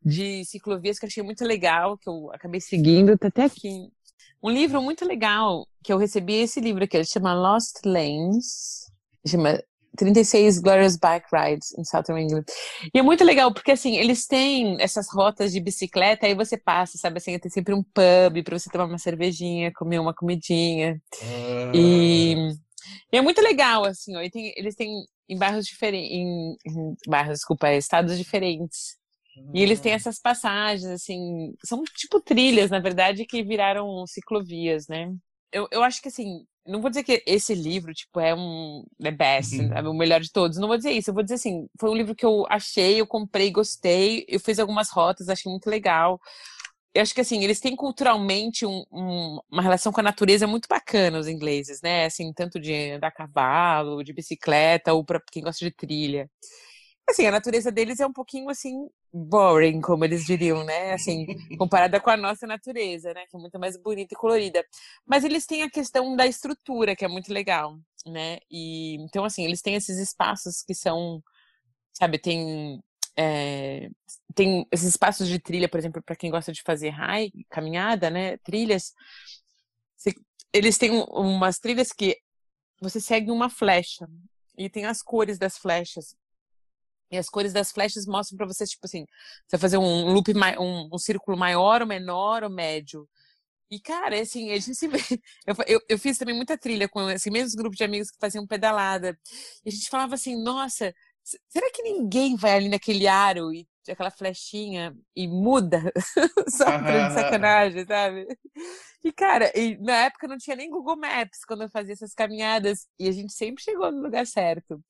de 0.03 0.45
ciclovias 0.45 0.99
que 0.99 1.05
eu 1.05 1.09
achei 1.09 1.23
muito 1.23 1.45
legal, 1.45 1.99
que 1.99 2.09
eu 2.09 2.31
acabei 2.33 2.61
seguindo, 2.61 3.19
tá 3.19 3.29
até 3.29 3.45
aqui. 3.45 3.89
Um 4.43 4.51
livro 4.51 4.81
muito 4.81 5.05
legal, 5.05 5.67
que 5.85 5.93
eu 5.93 5.99
recebi 5.99 6.35
esse 6.35 6.61
livro 6.61 6.83
aqui, 6.83 6.97
ele 6.97 7.05
chama 7.05 7.35
Lost 7.35 7.85
Lanes, 7.85 8.91
chama 9.27 9.63
36 9.97 10.61
Glorious 10.61 10.97
Bike 10.97 11.27
Rides 11.31 11.77
in 11.77 11.85
Southern 11.85 12.23
England. 12.23 12.45
E 12.95 12.99
é 12.99 13.03
muito 13.03 13.23
legal, 13.25 13.53
porque 13.53 13.73
assim, 13.73 13.97
eles 13.97 14.27
têm 14.27 14.81
essas 14.81 15.09
rotas 15.13 15.53
de 15.53 15.61
bicicleta, 15.61 16.27
aí 16.27 16.35
você 16.35 16.57
passa, 16.57 16.97
sabe 16.97 17.19
assim, 17.19 17.39
tem 17.39 17.51
sempre 17.51 17.75
um 17.75 17.83
pub 17.83 18.43
para 18.43 18.59
você 18.59 18.71
tomar 18.71 18.87
uma 18.87 18.99
cervejinha, 18.99 19.73
comer 19.75 19.99
uma 19.99 20.15
comidinha. 20.15 21.01
Ah, 21.23 21.73
E, 21.75 22.55
e 23.13 23.17
é 23.19 23.21
muito 23.23 23.41
legal, 23.41 23.85
assim, 23.85 24.17
ó, 24.17 24.21
tem- 24.31 24.53
eles 24.57 24.75
têm 24.75 25.05
em 25.29 25.39
bairros 25.39 25.67
diferentes, 25.67 26.11
em, 26.11 26.57
em 26.67 26.97
bairros, 27.09 27.39
desculpa, 27.39 27.69
é, 27.69 27.77
estados 27.79 28.17
diferentes. 28.19 28.97
E 29.53 29.63
eles 29.63 29.81
têm 29.81 29.93
essas 29.93 30.19
passagens, 30.21 30.87
assim, 30.87 31.55
são 31.65 31.83
tipo 31.97 32.21
trilhas, 32.21 32.71
na 32.71 32.79
verdade, 32.81 33.27
que 33.27 33.43
viraram 33.43 34.07
ciclovias, 34.07 34.87
né? 34.89 35.13
Eu, 35.53 35.67
eu 35.73 35.83
acho 35.83 36.01
que, 36.01 36.09
assim, 36.09 36.47
não 36.67 36.81
vou 36.81 36.89
dizer 36.91 37.03
que 37.03 37.23
esse 37.27 37.55
livro, 37.55 37.93
tipo, 37.93 38.21
é 38.21 38.33
um 38.35 38.85
the 39.01 39.11
best, 39.11 39.61
Uhum. 39.61 39.69
sabe, 39.69 39.89
o 39.89 39.95
melhor 39.95 40.21
de 40.21 40.31
todos. 40.31 40.59
Não 40.59 40.69
vou 40.69 40.77
dizer 40.77 40.93
isso. 40.93 41.11
Eu 41.11 41.15
vou 41.15 41.23
dizer 41.25 41.35
assim, 41.37 41.67
foi 41.81 41.91
um 41.91 41.95
livro 41.97 42.15
que 42.15 42.25
eu 42.25 42.47
achei, 42.49 43.01
eu 43.01 43.07
comprei, 43.07 43.51
gostei. 43.51 44.25
Eu 44.29 44.39
fiz 44.39 44.59
algumas 44.61 44.91
rotas, 44.91 45.29
achei 45.29 45.51
muito 45.51 45.69
legal. 45.69 46.21
Eu 46.93 47.03
acho 47.03 47.15
que, 47.15 47.21
assim, 47.21 47.45
eles 47.45 47.61
têm 47.61 47.77
culturalmente 47.77 48.67
um- 48.67 48.85
um- 48.91 49.39
uma 49.51 49.63
relação 49.63 49.93
com 49.93 50.01
a 50.01 50.03
natureza 50.03 50.47
muito 50.47 50.67
bacana, 50.69 51.19
os 51.21 51.29
ingleses, 51.29 51.81
né? 51.83 52.07
Assim, 52.07 52.33
tanto 52.33 52.59
de 52.59 52.93
andar 52.93 53.09
a 53.09 53.13
cavalo, 53.13 54.03
de 54.03 54.13
bicicleta, 54.13 54.93
ou 54.93 55.05
para 55.05 55.21
quem 55.31 55.43
gosta 55.43 55.65
de 55.65 55.71
trilha. 55.71 56.29
Assim, 57.09 57.27
a 57.27 57.31
natureza 57.33 57.73
deles 57.73 58.01
é 58.01 58.07
um 58.07 58.13
pouquinho, 58.13 58.51
assim, 58.51 58.89
boring, 59.13 59.81
como 59.81 60.05
eles 60.05 60.25
diriam, 60.27 60.65
né? 60.65 60.93
Assim, 60.95 61.27
comparada 61.59 62.01
com 62.01 62.11
a 62.11 62.17
nossa 62.17 62.47
natureza, 62.47 63.15
né? 63.15 63.27
Que 63.29 63.37
é 63.37 63.41
muito 63.41 63.59
mais 63.59 63.77
bonita 63.77 64.15
e 64.15 64.17
colorida. 64.19 64.65
Mas 65.07 65.25
eles 65.25 65.47
têm 65.47 65.63
a 65.63 65.71
questão 65.71 66.17
da 66.17 66.27
estrutura, 66.27 66.97
que 66.97 67.05
é 67.05 67.09
muito 67.09 67.33
legal, 67.33 67.79
né? 68.07 68.39
E, 68.51 68.97
então, 69.03 69.25
assim, 69.25 69.45
eles 69.45 69.63
têm 69.63 69.75
esses 69.77 69.99
espaços 69.99 70.63
que 70.63 70.75
são, 70.75 71.23
sabe, 71.93 72.19
tem... 72.19 72.83
é, 73.17 73.89
tem 74.35 74.67
esses 74.73 74.89
espaços 74.89 75.29
de 75.29 75.39
trilha, 75.39 75.69
por 75.69 75.79
exemplo, 75.79 76.03
para 76.03 76.17
quem 76.17 76.31
gosta 76.31 76.53
de 76.53 76.63
fazer 76.63 76.91
hike, 76.91 77.45
caminhada, 77.51 78.11
né? 78.11 78.37
Trilhas. 78.39 78.93
Eles 80.53 80.79
têm 80.79 80.91
um- 80.91 81.05
umas 81.05 81.59
trilhas 81.59 81.93
que 81.93 82.19
você 82.81 83.01
segue 83.01 83.31
uma 83.31 83.51
flecha 83.51 84.09
e 84.59 84.71
tem 84.71 84.87
as 84.87 85.03
cores 85.03 85.39
das 85.39 85.59
flechas. 85.59 86.17
E 87.11 87.19
as 87.19 87.29
cores 87.29 87.53
das 87.53 87.73
flechas 87.73 88.07
mostram 88.07 88.37
para 88.39 88.47
você, 88.47 88.67
tipo 88.67 88.87
assim, 88.87 89.07
você 89.49 89.59
fazer 89.59 89.79
um 89.79 90.13
loop, 90.13 90.33
um, 90.61 90.91
um 90.95 90.99
círculo 90.99 91.37
maior 91.39 91.83
ou 91.83 91.89
menor 91.89 92.45
ou 92.45 92.51
médio. 92.51 93.09
E, 93.71 93.81
cara, 93.81 94.21
assim, 94.21 94.53
a 94.53 94.57
gente 94.59 94.75
se. 94.77 94.89
Eu, 95.47 95.57
eu, 95.69 95.81
eu 95.91 95.99
fiz 95.99 96.19
também 96.19 96.37
muita 96.37 96.59
trilha 96.59 96.89
com 96.89 97.09
esse 97.11 97.31
mesmo 97.31 97.57
grupo 97.59 97.77
de 97.77 97.85
amigos 97.85 98.11
que 98.11 98.19
faziam 98.21 98.47
pedalada. 98.47 99.19
E 99.65 99.69
a 99.71 99.73
gente 99.73 99.89
falava 99.91 100.15
assim, 100.17 100.43
nossa, 100.43 100.95
será 101.23 101.71
que 101.73 101.83
ninguém 101.83 102.37
vai 102.37 102.53
ali 102.53 102.69
naquele 102.69 103.07
aro 103.07 103.53
e 103.53 103.67
aquela 103.89 104.11
flechinha 104.11 104.95
e 105.15 105.27
muda? 105.27 105.93
Só 106.49 106.65
pra 106.65 107.09
de 107.09 107.15
sacanagem, 107.15 107.87
sabe? 107.87 108.27
E, 109.03 109.13
cara, 109.13 109.51
e 109.59 109.79
na 109.79 109.95
época 110.05 110.29
não 110.29 110.37
tinha 110.37 110.55
nem 110.55 110.71
Google 110.71 110.97
Maps 110.97 111.45
quando 111.47 111.63
eu 111.63 111.71
fazia 111.71 111.95
essas 111.95 112.13
caminhadas. 112.13 112.87
E 112.99 113.09
a 113.09 113.13
gente 113.13 113.33
sempre 113.33 113.63
chegou 113.63 113.91
no 113.91 114.03
lugar 114.03 114.27
certo. 114.27 114.83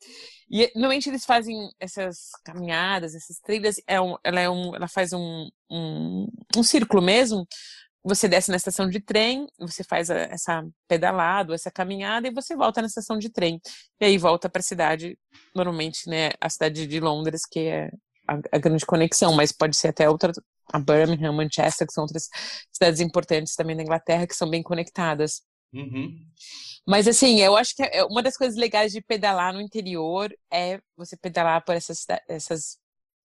E 0.51 0.71
normalmente 0.75 1.09
eles 1.09 1.25
fazem 1.25 1.57
essas 1.79 2.31
caminhadas, 2.45 3.14
essas 3.14 3.38
trilhas, 3.38 3.77
é 3.87 4.01
um, 4.01 4.16
ela, 4.25 4.40
é 4.40 4.51
um, 4.51 4.75
ela 4.75 4.88
faz 4.88 5.12
um, 5.12 5.49
um, 5.71 6.27
um 6.57 6.62
círculo 6.62 7.01
mesmo. 7.01 7.47
Você 8.03 8.27
desce 8.29 8.51
na 8.51 8.57
estação 8.57 8.89
de 8.89 8.99
trem, 9.01 9.47
você 9.59 9.85
faz 9.85 10.11
a- 10.11 10.15
essa 10.17 10.65
pedalada, 10.89 11.55
essa 11.55 11.71
caminhada 11.71 12.27
e 12.29 12.33
você 12.33 12.57
volta 12.57 12.81
na 12.81 12.87
estação 12.87 13.19
de 13.19 13.29
trem. 13.31 13.61
E 14.01 14.05
aí 14.07 14.17
volta 14.19 14.49
para 14.49 14.61
a 14.61 14.63
cidade, 14.63 15.19
normalmente, 15.55 16.09
né, 16.09 16.31
a 16.41 16.49
cidade 16.49 16.87
de 16.87 17.01
Londres, 17.01 17.43
que 17.51 17.61
é 17.61 17.91
a, 18.27 18.35
a 18.53 18.59
grande 18.59 18.87
conexão, 18.87 19.35
mas 19.35 19.53
pode 19.53 19.77
ser 19.77 19.89
até 19.89 20.09
outra, 20.09 20.33
a 20.73 20.79
Birmingham, 20.79 21.33
Manchester, 21.33 21.87
que 21.87 21.93
são 21.93 22.05
outras 22.05 22.29
cidades 22.73 23.01
importantes 23.01 23.55
também 23.55 23.77
da 23.77 23.83
Inglaterra, 23.83 24.27
que 24.27 24.35
são 24.35 24.49
bem 24.49 24.63
conectadas. 24.63 25.43
Uhum. 25.73 26.17
Mas 26.87 27.07
assim, 27.07 27.41
eu 27.41 27.57
acho 27.57 27.75
que 27.77 27.83
é- 27.83 28.05
uma 28.05 28.23
das 28.23 28.37
coisas 28.37 28.57
legais 28.57 28.93
de 28.93 29.01
pedalar 29.03 29.53
no 29.53 29.61
interior 29.61 30.33
é 30.53 30.81
você 30.97 31.17
pedalar 31.17 31.65
por 31.65 31.75
essas, 31.75 32.05
essas 32.29 32.79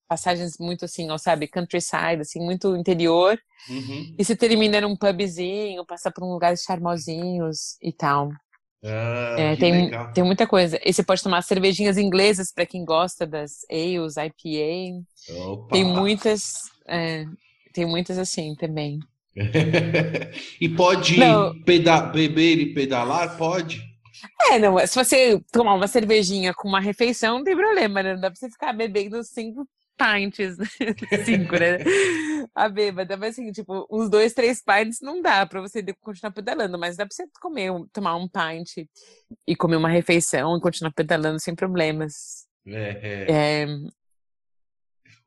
passagens 0.07 0.57
muito 0.59 0.85
assim, 0.85 1.09
ó, 1.09 1.17
sabe, 1.17 1.47
countryside, 1.47 2.21
assim, 2.21 2.39
muito 2.39 2.75
interior. 2.75 3.37
Uhum. 3.69 4.15
E 4.17 4.23
você 4.23 4.35
termina 4.35 4.81
num 4.81 4.95
pubzinho, 4.95 5.85
passa 5.85 6.11
por 6.11 6.23
um 6.23 6.31
lugares 6.31 6.61
charmosinhos 6.63 7.77
e 7.81 7.91
tal. 7.91 8.31
Ah, 8.83 9.35
É, 9.37 9.55
tem, 9.55 9.85
legal. 9.85 10.13
tem 10.13 10.23
muita 10.23 10.45
coisa. 10.45 10.79
E 10.85 10.93
você 10.93 11.03
pode 11.03 11.23
tomar 11.23 11.41
cervejinhas 11.41 11.97
inglesas 11.97 12.51
para 12.51 12.65
quem 12.65 12.85
gosta 12.85 13.25
das 13.25 13.65
ales, 13.69 14.15
IPA. 14.17 15.03
Opa. 15.47 15.73
Tem 15.73 15.83
muitas. 15.83 16.53
é, 16.87 17.25
tem 17.73 17.85
muitas 17.85 18.17
assim 18.19 18.55
também. 18.55 18.99
e 20.61 20.69
pode 20.69 21.17
beber 22.13 22.59
e 22.59 22.73
pedalar? 22.73 23.37
Pode? 23.37 23.81
É, 24.49 24.57
não, 24.59 24.77
se 24.85 24.95
você 24.95 25.41
tomar 25.51 25.73
uma 25.73 25.87
cervejinha 25.87 26.53
com 26.53 26.67
uma 26.67 26.79
refeição, 26.79 27.39
não 27.39 27.43
tem 27.43 27.55
problema, 27.55 28.01
né? 28.01 28.13
Não 28.13 28.21
dá 28.21 28.31
pra 28.31 28.39
você 28.39 28.49
ficar 28.49 28.71
bebendo 28.71 29.21
cinco 29.23 29.67
pints, 29.97 30.57
né? 30.57 30.65
cinco, 31.25 31.53
né? 31.57 31.77
A 32.53 32.69
bêbada, 32.69 33.17
mas 33.17 33.31
assim, 33.31 33.51
tipo, 33.51 33.87
uns 33.89 34.09
dois, 34.09 34.33
três 34.33 34.61
pints 34.61 35.01
não 35.01 35.21
dá 35.21 35.45
pra 35.45 35.61
você 35.61 35.83
continuar 36.01 36.31
pedalando, 36.31 36.77
mas 36.77 36.97
dá 36.97 37.05
pra 37.05 37.15
você 37.15 37.25
comer, 37.41 37.71
tomar 37.91 38.15
um 38.15 38.27
pint 38.27 38.87
e 39.47 39.55
comer 39.55 39.75
uma 39.75 39.89
refeição 39.89 40.57
e 40.57 40.61
continuar 40.61 40.91
pedalando 40.93 41.39
sem 41.39 41.55
problemas. 41.55 42.45
É, 42.67 43.25
é. 43.27 43.63
É, 43.63 43.67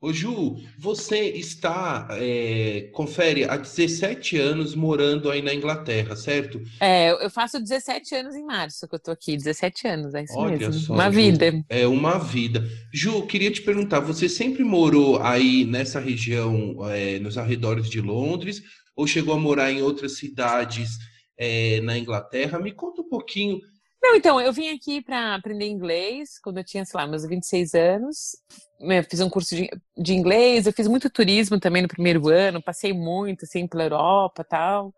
Ô 0.01 0.13
Ju, 0.13 0.57
você 0.79 1.25
está, 1.31 2.07
é, 2.13 2.89
confere, 2.93 3.45
há 3.45 3.57
17 3.57 4.37
anos 4.37 4.77
morando 4.77 5.29
aí 5.29 5.43
na 5.43 5.53
Inglaterra, 5.53 6.15
certo? 6.15 6.61
é, 6.81 7.11
eu 7.11 7.29
faço 7.29 7.61
17 7.61 8.15
anos 8.15 8.37
em 8.37 8.45
março 8.45 8.87
que 8.87 8.95
eu 8.95 9.01
tô 9.01 9.11
aqui, 9.11 9.37
17 9.37 9.89
anos, 9.89 10.15
é 10.15 10.23
isso 10.23 10.35
Olha 10.39 10.57
mesmo. 10.57 10.73
só, 10.73 10.95
Uma 10.95 11.11
Ju. 11.11 11.17
vida. 11.17 11.65
É 11.69 11.85
uma 11.87 12.17
vida. 12.17 12.65
Ju, 12.95 13.27
queria 13.27 13.51
te 13.51 13.61
perguntar, 13.61 13.99
você 13.99 14.29
sempre 14.29 14.63
morou 14.63 15.21
aí 15.21 15.65
nessa 15.65 15.99
região, 15.99 16.77
é, 16.89 17.19
nos 17.19 17.37
arredores 17.37 17.91
de 17.91 18.01
Londres, 18.01 18.63
ou 18.95 19.05
chegou 19.05 19.35
a 19.35 19.39
morar 19.39 19.73
em 19.73 19.83
outras 19.83 20.17
cidades, 20.17 20.91
é, 21.37 21.81
na 21.81 21.99
Inglaterra? 21.99 22.61
Me 22.61 22.71
conta 22.73 23.03
um 23.03 23.09
pouquinho. 23.09 23.61
Não, 24.03 24.15
então, 24.15 24.41
eu 24.41 24.53
vim 24.53 24.69
aqui 24.69 25.03
para 25.03 25.35
aprender 25.35 25.67
inglês 25.67 26.39
quando 26.43 26.59
eu 26.59 26.65
tinha, 26.65 26.85
sei 26.85 26.99
lá, 26.99 27.07
meus 27.07 27.27
26 27.27 27.75
anos. 27.75 28.37
né, 28.81 29.03
Fiz 29.03 29.21
um 29.21 29.29
curso 29.29 29.55
de, 29.57 29.69
de 29.97 30.15
inglês, 30.15 30.67
eu 30.67 30.73
fiz 30.73 30.87
muito 30.87 31.11
turismo 31.11 31.59
também 31.59 31.83
no 31.83 31.89
primeiro 31.89 32.29
ano, 32.29 32.63
passei 32.63 32.93
muito, 32.93 33.45
assim, 33.45 33.67
pela 33.67 33.83
Europa 33.85 34.45
tal, 34.45 34.95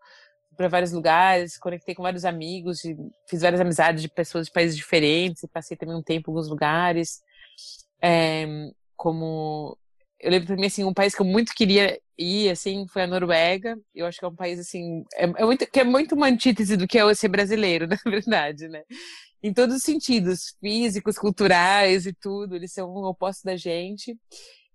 para 0.57 0.67
vários 0.69 0.91
lugares, 0.91 1.57
conectei 1.57 1.95
com 1.95 2.03
vários 2.03 2.25
amigos, 2.25 2.79
de- 2.79 2.97
fiz 3.29 3.41
várias 3.41 3.61
amizades 3.61 4.01
de 4.03 4.09
pessoas 4.09 4.47
de 4.47 4.53
países 4.53 4.77
diferentes, 4.77 5.45
passei 5.53 5.77
também 5.77 5.95
um 5.95 6.03
tempo 6.03 6.29
em 6.31 6.33
alguns 6.33 6.49
lugares. 6.49 7.21
É, 8.01 8.45
como 8.95 9.77
eu 10.21 10.29
lembro 10.31 10.55
mim 10.55 10.67
assim 10.67 10.83
um 10.83 10.93
país 10.93 11.15
que 11.15 11.21
eu 11.21 11.25
muito 11.25 11.53
queria 11.53 11.99
ir 12.17 12.49
assim 12.49 12.85
foi 12.87 13.03
a 13.03 13.07
Noruega. 13.07 13.77
Eu 13.93 14.05
acho 14.05 14.19
que 14.19 14.25
é 14.25 14.27
um 14.27 14.35
país 14.35 14.59
assim 14.59 15.03
é, 15.15 15.23
é 15.23 15.45
muito 15.45 15.69
que 15.69 15.79
é 15.79 15.83
muito 15.83 16.15
uma 16.15 16.27
antítese 16.27 16.77
do 16.77 16.87
que 16.87 16.97
é 16.99 17.13
ser 17.13 17.27
brasileiro 17.27 17.87
na 17.89 17.97
verdade 18.05 18.67
né? 18.67 18.83
Em 19.43 19.53
todos 19.53 19.75
os 19.77 19.83
sentidos 19.83 20.55
físicos 20.59 21.17
culturais 21.17 22.05
e 22.05 22.13
tudo 22.13 22.55
eles 22.55 22.71
são 22.71 22.89
o 22.89 23.09
oposto 23.09 23.43
da 23.43 23.55
gente. 23.55 24.15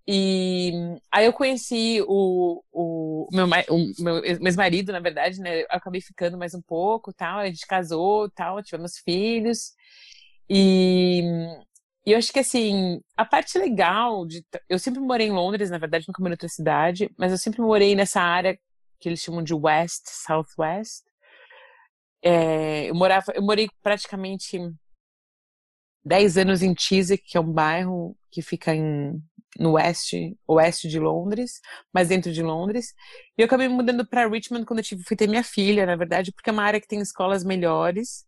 E 0.08 0.72
aí 1.10 1.26
eu 1.26 1.32
conheci 1.32 2.00
o, 2.06 2.62
o 2.72 3.28
meu 3.32 3.46
o 3.46 4.02
meu 4.02 4.24
ex-marido 4.24 4.92
na 4.92 5.00
verdade 5.00 5.40
né? 5.40 5.62
Eu 5.62 5.66
acabei 5.70 6.00
ficando 6.00 6.36
mais 6.38 6.54
um 6.54 6.62
pouco 6.62 7.12
tal 7.12 7.38
a 7.38 7.46
gente 7.46 7.66
casou 7.66 8.28
tal 8.30 8.62
tivemos 8.62 8.98
filhos. 8.98 9.72
E 10.48 11.22
e 12.06 12.12
eu 12.12 12.18
acho 12.18 12.32
que 12.32 12.38
assim, 12.38 13.00
a 13.16 13.24
parte 13.24 13.58
legal 13.58 14.24
de. 14.26 14.44
Eu 14.68 14.78
sempre 14.78 15.00
morei 15.00 15.26
em 15.26 15.32
Londres, 15.32 15.70
na 15.70 15.78
verdade, 15.78 16.06
nunca 16.06 16.22
morei 16.22 16.32
em 16.32 16.36
outra 16.36 16.48
cidade, 16.48 17.10
mas 17.18 17.32
eu 17.32 17.38
sempre 17.38 17.60
morei 17.60 17.94
nessa 17.96 18.20
área 18.20 18.58
que 19.00 19.08
eles 19.08 19.20
chamam 19.20 19.42
de 19.42 19.54
West, 19.54 20.04
Southwest. 20.06 21.04
É, 22.22 22.88
eu 22.90 22.94
morava, 22.94 23.32
eu 23.34 23.42
morei 23.42 23.68
praticamente 23.82 24.58
10 26.04 26.38
anos 26.38 26.62
em 26.62 26.74
Chiswick, 26.78 27.24
que 27.24 27.36
é 27.36 27.40
um 27.40 27.52
bairro 27.52 28.16
que 28.30 28.40
fica 28.40 28.74
em, 28.74 29.20
no 29.58 29.72
oeste, 29.72 30.36
oeste 30.46 30.88
de 30.88 31.00
Londres, 31.00 31.60
mas 31.92 32.08
dentro 32.08 32.32
de 32.32 32.42
Londres. 32.42 32.94
E 33.36 33.42
eu 33.42 33.46
acabei 33.46 33.68
mudando 33.68 34.06
para 34.06 34.28
Richmond 34.28 34.64
quando 34.64 34.78
eu 34.80 34.84
tive, 34.84 35.02
fui 35.04 35.16
ter 35.16 35.28
minha 35.28 35.42
filha, 35.42 35.84
na 35.86 35.96
verdade, 35.96 36.32
porque 36.32 36.50
é 36.50 36.52
uma 36.52 36.62
área 36.62 36.80
que 36.80 36.86
tem 36.88 37.00
escolas 37.00 37.44
melhores. 37.44 38.24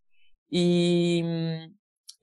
E, 0.51 1.23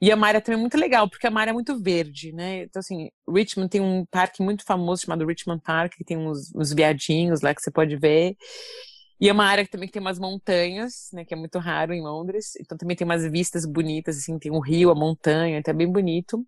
e 0.02 0.12
é 0.12 0.16
uma 0.16 0.28
área 0.28 0.42
também 0.42 0.60
muito 0.60 0.78
legal, 0.78 1.10
porque 1.10 1.26
é 1.26 1.30
uma 1.30 1.42
área 1.42 1.54
muito 1.54 1.82
verde, 1.82 2.34
né? 2.34 2.64
Então, 2.64 2.80
assim, 2.80 3.10
Richmond 3.28 3.70
tem 3.70 3.82
um 3.82 4.06
parque 4.06 4.44
muito 4.44 4.64
famoso 4.66 5.04
chamado 5.04 5.26
Richmond 5.26 5.62
Park, 5.64 5.94
que 5.96 6.04
tem 6.04 6.18
uns, 6.18 6.54
uns 6.54 6.74
viadinhos 6.74 7.42
lá 7.42 7.56
que 7.56 7.62
você 7.62 7.72
pode 7.72 7.96
ver. 7.96 8.36
E 9.20 9.30
é 9.30 9.34
uma 9.34 9.46
área 9.46 9.64
que 9.64 9.72
também 9.72 9.88
tem 9.88 10.02
umas 10.02 10.20
montanhas, 10.20 11.10
né? 11.14 11.24
Que 11.24 11.34
é 11.34 11.38
muito 11.38 11.58
raro 11.60 11.94
em 11.94 12.02
Londres. 12.02 12.54
Então 12.60 12.78
também 12.78 12.96
tem 12.98 13.06
umas 13.06 13.24
vistas 13.32 13.66
bonitas, 13.66 14.18
assim, 14.18 14.38
tem 14.38 14.52
o 14.52 14.60
rio, 14.60 14.90
a 14.92 14.96
montanha, 14.96 15.58
então 15.60 15.74
é 15.74 15.78
bem 15.78 15.90
bonito. 15.92 16.46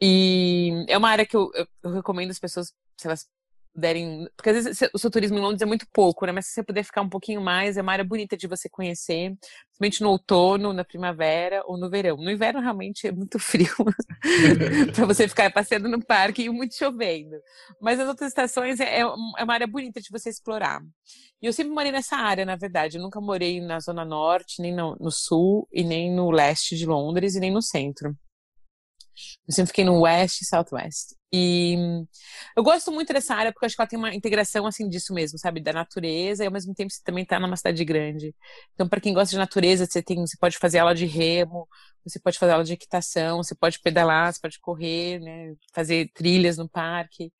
E 0.00 0.84
é 0.88 0.98
uma 0.98 1.08
área 1.08 1.24
que 1.26 1.36
eu, 1.36 1.50
eu, 1.54 1.66
eu 1.84 1.92
recomendo 1.92 2.30
as 2.30 2.38
pessoas, 2.38 2.72
se 2.98 3.06
elas 3.06 3.26
puderem. 3.74 4.28
Porque 4.36 4.50
às 4.50 4.64
vezes 4.64 4.90
o 4.94 4.98
seu 4.98 5.10
turismo 5.10 5.36
em 5.36 5.40
Londres 5.40 5.60
é 5.60 5.66
muito 5.66 5.86
pouco, 5.92 6.24
né? 6.24 6.32
Mas 6.32 6.46
se 6.46 6.52
você 6.52 6.62
puder 6.62 6.84
ficar 6.84 7.02
um 7.02 7.08
pouquinho 7.08 7.40
mais, 7.40 7.76
é 7.76 7.82
uma 7.82 7.92
área 7.92 8.04
bonita 8.04 8.36
de 8.36 8.46
você 8.46 8.68
conhecer, 8.68 9.36
principalmente 9.66 10.02
no 10.02 10.10
outono, 10.10 10.72
na 10.72 10.84
primavera 10.84 11.62
ou 11.66 11.76
no 11.76 11.90
verão. 11.90 12.16
No 12.16 12.30
inverno 12.30 12.60
realmente 12.60 13.06
é 13.06 13.12
muito 13.12 13.38
frio 13.40 13.74
para 14.94 15.04
você 15.04 15.28
ficar 15.28 15.52
passeando 15.52 15.88
no 15.88 16.04
parque 16.04 16.44
e 16.44 16.48
muito 16.48 16.76
chovendo. 16.76 17.36
Mas 17.80 17.98
as 17.98 18.08
outras 18.08 18.28
estações 18.28 18.80
é, 18.80 19.00
é 19.00 19.06
uma 19.06 19.54
área 19.54 19.66
bonita 19.66 20.00
de 20.00 20.10
você 20.10 20.30
explorar. 20.30 20.80
E 21.42 21.46
eu 21.46 21.52
sempre 21.52 21.74
morei 21.74 21.92
nessa 21.92 22.16
área, 22.16 22.44
na 22.46 22.56
verdade. 22.56 22.96
Eu 22.96 23.02
nunca 23.02 23.20
morei 23.20 23.60
na 23.60 23.78
Zona 23.80 24.04
Norte, 24.04 24.62
nem 24.62 24.74
no, 24.74 24.96
no 24.98 25.10
Sul, 25.10 25.68
e 25.72 25.84
nem 25.84 26.10
no 26.10 26.30
leste 26.30 26.76
de 26.76 26.86
Londres, 26.86 27.34
e 27.34 27.40
nem 27.40 27.52
no 27.52 27.60
centro. 27.60 28.16
Eu 29.46 29.54
sempre 29.54 29.68
fiquei 29.68 29.84
no 29.84 30.00
West 30.00 30.40
e 30.42 30.44
Southwest. 30.44 31.14
E 31.32 31.76
eu 32.56 32.62
gosto 32.62 32.92
muito 32.92 33.12
dessa 33.12 33.34
área 33.34 33.52
porque 33.52 33.66
acho 33.66 33.74
que 33.74 33.82
ela 33.82 33.88
tem 33.88 33.98
uma 33.98 34.14
integração 34.14 34.66
assim 34.66 34.88
disso 34.88 35.12
mesmo, 35.12 35.36
sabe, 35.36 35.60
da 35.60 35.72
natureza 35.72 36.44
e 36.44 36.46
ao 36.46 36.52
mesmo 36.52 36.72
tempo 36.74 36.92
você 36.92 37.02
também 37.02 37.24
está 37.24 37.40
numa 37.40 37.56
cidade 37.56 37.84
grande. 37.84 38.32
Então, 38.72 38.88
para 38.88 39.00
quem 39.00 39.12
gosta 39.12 39.30
de 39.30 39.38
natureza, 39.38 39.84
você 39.84 40.00
tem, 40.00 40.20
você 40.20 40.36
pode 40.38 40.58
fazer 40.58 40.78
aula 40.78 40.94
de 40.94 41.06
remo, 41.06 41.66
você 42.04 42.20
pode 42.20 42.38
fazer 42.38 42.52
aula 42.52 42.64
de 42.64 42.74
equitação, 42.74 43.38
você 43.42 43.54
pode 43.54 43.80
pedalar, 43.80 44.32
você 44.32 44.40
pode 44.40 44.60
correr, 44.60 45.18
né, 45.20 45.54
fazer 45.72 46.08
trilhas 46.14 46.56
no 46.56 46.68
parque 46.68 47.32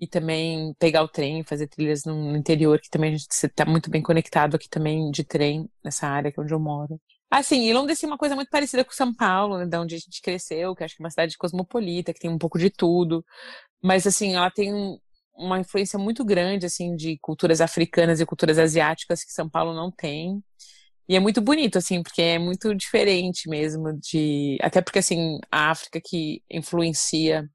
e 0.00 0.06
também 0.06 0.72
pegar 0.78 1.02
o 1.02 1.08
trem, 1.08 1.42
fazer 1.44 1.66
trilhas 1.68 2.04
no, 2.04 2.32
no 2.32 2.36
interior, 2.36 2.80
que 2.80 2.88
também 2.88 3.14
a 3.14 3.16
gente 3.16 3.28
está 3.30 3.66
muito 3.66 3.90
bem 3.90 4.02
conectado 4.02 4.54
aqui 4.54 4.68
também 4.68 5.10
de 5.10 5.24
trem 5.24 5.68
nessa 5.84 6.06
área 6.06 6.30
que 6.32 6.38
é 6.40 6.42
onde 6.42 6.54
eu 6.54 6.60
moro. 6.60 7.00
Assim, 7.30 7.62
e 7.68 7.72
Londres 7.72 8.00
tem 8.00 8.08
uma 8.08 8.18
coisa 8.18 8.34
muito 8.34 8.48
parecida 8.50 8.84
com 8.84 8.90
São 8.92 9.14
Paulo, 9.14 9.58
né, 9.58 9.66
da 9.66 9.80
onde 9.80 9.94
a 9.94 9.98
gente 9.98 10.20
cresceu, 10.20 10.74
que 10.74 10.82
acho 10.82 10.96
que 10.96 11.02
é 11.02 11.04
uma 11.04 11.10
cidade 11.10 11.38
cosmopolita, 11.38 12.12
que 12.12 12.18
tem 12.20 12.30
um 12.30 12.38
pouco 12.38 12.58
de 12.58 12.70
tudo. 12.70 13.24
Mas, 13.82 14.06
assim, 14.06 14.34
ela 14.36 14.50
tem 14.50 14.74
um- 14.74 14.98
uma 15.36 15.58
influência 15.60 15.98
muito 15.98 16.24
grande, 16.24 16.66
assim, 16.66 16.96
de 16.96 17.18
culturas 17.20 17.60
africanas 17.60 18.20
e 18.20 18.26
culturas 18.26 18.58
asiáticas 18.58 19.24
que 19.24 19.32
São 19.32 19.48
Paulo 19.50 19.74
não 19.74 19.90
tem. 19.92 20.42
E 21.08 21.16
é 21.16 21.20
muito 21.20 21.40
bonito, 21.42 21.78
assim, 21.78 22.02
porque 22.02 22.22
é 22.22 22.38
muito 22.38 22.74
diferente 22.74 23.48
mesmo 23.48 23.92
de... 24.00 24.58
Até 24.62 24.80
porque, 24.82 25.00
assim, 25.00 25.38
a 25.50 25.70
África 25.70 26.00
que 26.04 26.42
influencia 26.50 27.48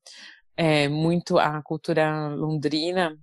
é, 0.58 0.88
muito 0.90 1.38
a 1.40 1.62
cultura 1.64 2.30
londrina 2.36 3.18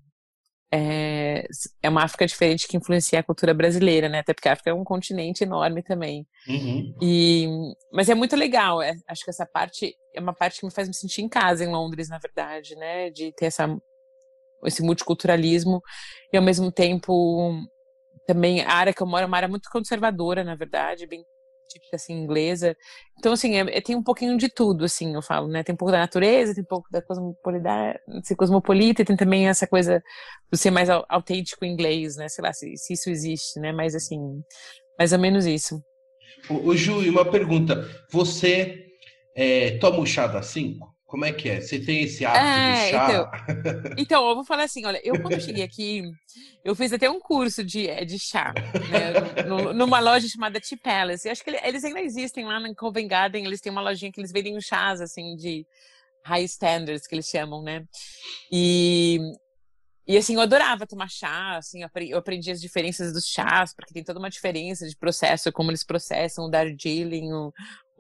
é, 0.73 1.47
é 1.83 1.89
uma 1.89 2.03
África 2.03 2.27
diferente 2.27 2.67
que 2.67 2.79
influencia 2.79 3.21
a 3.21 3.23
cultura 3.23 3.53
brasileira, 3.53 4.09
né? 4.09 4.21
Até 4.21 4.33
porque 4.33 4.49
a 4.49 4.55
África 4.55 4.71
é 4.71 4.75
um 4.75 4.85
continente 4.85 5.45
enorme 5.45 5.83
também. 5.83 6.27
Uhum. 6.49 6.97
E, 7.03 7.47
mas 7.93 8.09
é 8.09 8.15
muito 8.15 8.35
legal. 8.35 8.81
é- 8.81 8.97
acho 9.07 9.23
que 9.23 9.31
essa 9.31 9.45
parte 9.45 9.95
é 10.15 10.21
uma 10.21 10.33
parte 10.33 10.61
que 10.61 10.67
me 10.67 10.73
faz 10.73 10.89
me 10.89 10.95
sentir 10.95 11.21
em 11.21 11.29
casa 11.29 11.63
em 11.63 11.69
Londres, 11.69 12.09
na 12.09 12.19
verdade, 12.19 12.75
né? 12.77 13.11
De 13.11 13.33
ter 13.35 13.47
essa, 13.47 13.69
esse 14.65 14.83
multiculturalismo 14.83 15.83
e 16.33 16.37
ao 16.39 16.43
mesmo 16.43 16.73
tempo 16.73 17.53
também 18.27 18.63
a 18.63 18.73
área 18.73 18.95
que 18.95 19.03
eu 19.03 19.07
moro 19.07 19.25
é 19.25 19.27
uma 19.27 19.37
área 19.37 19.49
muito 19.49 19.69
conservadora, 19.71 20.43
na 20.43 20.55
verdade, 20.55 21.07
bem 21.07 21.23
típica 21.73 21.97
assim 21.97 22.15
inglesa. 22.15 22.77
Então 23.19 23.33
assim, 23.33 23.57
é, 23.57 23.79
é- 23.79 23.81
tem 23.81 23.97
um 23.97 24.03
pouquinho 24.03 24.37
de 24.37 24.49
tudo, 24.49 24.85
assim, 24.85 25.15
eu 25.15 25.23
falo, 25.23 25.49
né? 25.49 25.63
Tem 25.63 25.75
um 25.75 25.77
pouco 25.77 25.93
da 25.93 25.99
natureza, 25.99 26.55
tem 26.55 26.63
um 26.63 26.67
pouco 26.67 26.89
da 26.91 27.01
cosmopolita, 27.03 28.01
cosmopolita, 28.37 29.05
tem 29.05 29.17
também 29.17 29.49
essa 29.49 29.67
coisa 29.67 30.03
do 30.51 30.57
ser 30.57 30.71
mais 30.71 30.91
au- 30.91 31.05
autêntico 31.09 31.65
inglês, 31.65 32.17
né? 32.17 32.29
Sei 32.29 32.43
lá 32.43 32.53
se, 32.53 32.77
se 32.77 32.93
isso 32.95 33.11
existe, 33.11 33.61
né? 33.61 33.73
Mas 33.73 33.95
assim, 33.95 34.19
mais 34.99 35.13
ou 35.13 35.19
menos 35.19 35.47
isso. 35.47 35.83
Ô, 36.49 36.69
ô, 36.71 36.77
Ju, 36.77 36.99
uma 37.11 37.25
pergunta. 37.31 37.89
Você 38.11 38.87
é, 39.35 39.79
toma 39.79 39.99
o 40.01 40.07
chá 40.07 40.27
das 40.27 40.47
5? 40.47 40.92
Como 41.13 41.27
é 41.27 41.33
que 41.33 41.47
é? 41.51 41.61
Você 41.61 41.79
tem 41.79 42.05
esse 42.05 42.25
hábito 42.25 42.43
É, 42.43 42.91
chá? 42.91 43.31
Então, 43.99 44.27
eu 44.27 44.35
vou 44.35 44.45
falar 44.47 44.63
assim, 44.63 44.87
olha, 44.87 44.99
eu 45.05 45.15
quando 45.21 45.39
cheguei 45.39 45.63
aqui, 45.63 46.03
eu 46.65 46.75
fiz 46.75 46.91
até 46.91 47.11
um 47.11 47.21
curso 47.21 47.63
de, 47.63 47.87
eh, 47.87 48.07
de 48.07 48.19
chá, 48.19 48.55
né, 48.89 49.13
no- 49.47 49.75
numa 49.75 50.01
loja 50.01 50.27
chamada 50.27 50.59
Tea 50.59 50.79
Palace. 50.83 51.29
Eu 51.29 51.33
acho 51.33 51.45
que 51.45 51.51
ele- 51.51 51.61
eles 51.63 51.85
ainda 51.85 52.01
existem 52.01 52.47
lá 52.47 52.59
no 52.59 52.75
Covent 52.75 53.07
Garden, 53.07 53.45
eles 53.45 53.61
têm 53.61 53.71
uma 53.71 53.83
lojinha 53.83 54.11
que 54.11 54.19
eles 54.19 54.33
vendem 54.33 54.59
chás, 54.63 55.03
assim, 55.03 55.37
de 55.37 55.67
high 56.25 56.45
standards, 56.45 57.07
que 57.07 57.15
eles 57.15 57.29
chamam, 57.29 57.63
né? 57.63 57.85
E, 58.51 59.19
e 60.09 60.17
assim, 60.17 60.37
eu 60.37 60.41
adorava 60.41 60.87
tomar 60.87 61.11
chá, 61.11 61.59
assim, 61.59 61.83
eu 62.09 62.19
aprendi 62.19 62.51
as 62.51 62.63
diferenças 62.63 63.13
dos 63.13 63.27
chás, 63.27 63.75
porque 63.75 63.93
tem 63.93 64.03
toda 64.03 64.19
uma 64.19 64.31
diferença 64.31 64.89
de 64.89 64.97
processo, 64.97 65.53
como 65.53 65.71
eles 65.71 65.85
processam 65.85 66.47
o 66.47 66.51
Darjeeling, 66.51 67.31
o, 67.31 67.53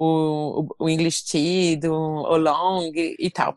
o, 0.04 0.84
o 0.84 0.88
English 0.88 1.24
Tea, 1.24 1.76
do 1.76 1.92
Oolong 1.92 2.92
e, 2.94 3.16
e 3.18 3.30
tal. 3.30 3.54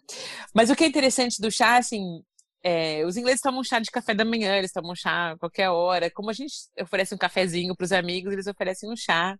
Mas 0.53 0.69
o 0.69 0.75
que 0.75 0.84
é 0.84 0.88
interessante 0.88 1.41
do 1.41 1.51
chá, 1.51 1.77
assim, 1.77 2.21
é, 2.63 3.05
os 3.05 3.17
ingleses 3.17 3.41
tomam 3.41 3.63
chá 3.63 3.79
de 3.79 3.91
café 3.91 4.13
da 4.13 4.25
manhã, 4.25 4.55
eles 4.58 4.71
tomam 4.71 4.95
chá 4.95 5.31
a 5.31 5.38
qualquer 5.38 5.69
hora. 5.69 6.10
Como 6.12 6.29
a 6.29 6.34
gente 6.34 6.53
oferece 6.81 7.13
um 7.13 7.17
cafezinho 7.17 7.75
para 7.75 7.86
os 7.86 7.91
amigos, 7.91 8.34
eles 8.34 8.47
oferecem 8.47 8.91
um 8.91 8.95
chá. 8.95 9.38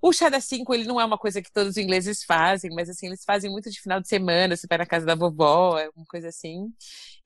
O 0.00 0.12
chá 0.12 0.28
das 0.28 0.44
cinco, 0.44 0.72
ele 0.74 0.84
não 0.84 1.00
é 1.00 1.04
uma 1.04 1.18
coisa 1.18 1.42
que 1.42 1.52
todos 1.52 1.70
os 1.70 1.76
ingleses 1.76 2.22
fazem, 2.24 2.70
mas 2.72 2.88
assim, 2.88 3.06
eles 3.06 3.24
fazem 3.24 3.50
muito 3.50 3.70
de 3.70 3.80
final 3.80 4.00
de 4.00 4.08
semana, 4.08 4.56
você 4.56 4.66
vai 4.68 4.78
na 4.78 4.86
casa 4.86 5.04
da 5.04 5.14
vovó, 5.14 5.78
é 5.78 5.88
uma 5.96 6.06
coisa 6.06 6.28
assim. 6.28 6.72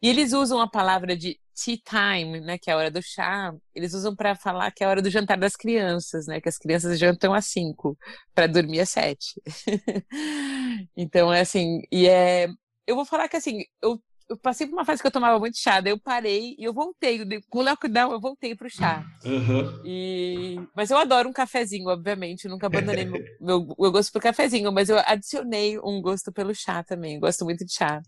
E 0.00 0.08
eles 0.08 0.32
usam 0.32 0.60
a 0.60 0.68
palavra 0.68 1.16
de 1.16 1.38
tea 1.54 1.76
time, 1.78 2.40
né, 2.40 2.58
que 2.58 2.70
é 2.70 2.72
a 2.72 2.76
hora 2.76 2.90
do 2.90 3.02
chá, 3.02 3.52
eles 3.74 3.92
usam 3.94 4.16
para 4.16 4.34
falar 4.34 4.70
que 4.72 4.82
é 4.82 4.86
a 4.86 4.90
hora 4.90 5.02
do 5.02 5.10
jantar 5.10 5.38
das 5.38 5.54
crianças, 5.54 6.26
né, 6.26 6.40
que 6.40 6.48
as 6.48 6.56
crianças 6.58 6.98
jantam 6.98 7.34
às 7.34 7.46
cinco, 7.46 7.96
para 8.34 8.46
dormir 8.46 8.80
às 8.80 8.88
sete. 8.90 9.40
então, 10.96 11.32
é 11.32 11.40
assim, 11.40 11.82
e 11.90 12.06
é... 12.08 12.48
Eu 12.86 12.96
vou 12.96 13.04
falar 13.04 13.28
que 13.28 13.36
assim, 13.36 13.64
eu 13.82 14.02
eu 14.32 14.36
passei 14.38 14.66
por 14.66 14.74
uma 14.74 14.84
fase 14.84 15.02
que 15.02 15.06
eu 15.06 15.12
tomava 15.12 15.38
muito 15.38 15.58
chá, 15.58 15.80
daí 15.80 15.92
eu 15.92 15.98
parei 15.98 16.56
e 16.58 16.64
eu 16.64 16.72
voltei. 16.72 17.20
Com 17.50 17.58
o 17.58 17.62
lockdown, 17.62 18.12
eu 18.12 18.20
voltei 18.20 18.54
pro 18.54 18.70
chá. 18.70 19.04
Aham. 19.24 19.82
E... 19.84 20.58
Mas 20.74 20.90
eu 20.90 20.96
adoro 20.96 21.28
um 21.28 21.32
cafezinho, 21.32 21.88
obviamente. 21.88 22.46
Eu 22.46 22.50
nunca 22.50 22.66
abandonei 22.66 23.04
meu, 23.04 23.20
meu, 23.40 23.74
meu 23.78 23.92
gosto 23.92 24.10
por 24.10 24.22
cafezinho, 24.22 24.72
mas 24.72 24.88
eu 24.88 24.98
adicionei 25.04 25.78
um 25.78 26.00
gosto 26.00 26.32
pelo 26.32 26.54
chá 26.54 26.82
também. 26.82 27.16
Eu 27.16 27.20
gosto 27.20 27.44
muito 27.44 27.64
de 27.64 27.74
chá. 27.74 28.00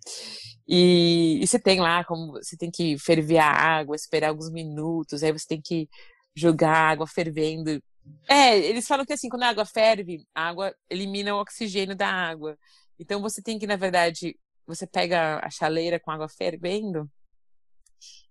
E, 0.66 1.40
e 1.42 1.46
você 1.46 1.58
tem 1.58 1.80
lá, 1.80 2.02
como 2.04 2.32
você 2.32 2.56
tem 2.56 2.70
que 2.70 2.98
ferver 2.98 3.38
a 3.38 3.50
água, 3.50 3.94
esperar 3.94 4.28
alguns 4.28 4.50
minutos, 4.50 5.22
aí 5.22 5.30
você 5.30 5.46
tem 5.46 5.60
que 5.62 5.87
jogar 6.34 6.72
a 6.72 6.88
água 6.88 7.06
fervendo. 7.06 7.82
É, 8.28 8.56
eles 8.56 8.87
falam 8.87 9.04
que 9.04 9.12
assim, 9.12 9.28
quando 9.28 9.42
a 9.42 9.48
água 9.48 9.66
ferve, 9.66 10.24
a 10.34 10.48
água 10.48 10.74
elimina 10.88 11.34
o 11.34 11.40
oxigênio 11.40 11.94
da 11.94 12.08
água. 12.08 12.56
Então 12.98 13.20
você 13.20 13.42
tem 13.42 13.58
que, 13.58 13.66
na 13.66 13.76
verdade, 13.76 14.37
você 14.66 14.87
pega 14.87 15.40
a 15.42 15.50
chaleira 15.50 16.00
com 16.00 16.11
água 16.11 16.29
fervendo, 16.29 17.11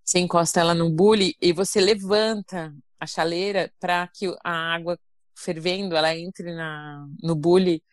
você 0.04 0.20
encosta 0.20 0.60
ela 0.60 0.74
no 0.74 0.90
bule 0.90 1.36
e 1.42 1.54
você 1.54 1.80
levanta 1.80 2.74
a 3.00 3.06
chaleira 3.06 3.72
para 3.80 4.08
que 4.08 4.28
a 4.44 4.74
água 4.74 5.00
fervendo 5.36 5.96
ela 5.96 6.16
entre 6.16 6.54
na, 6.54 7.06
no 7.22 7.36
bule, 7.36 7.84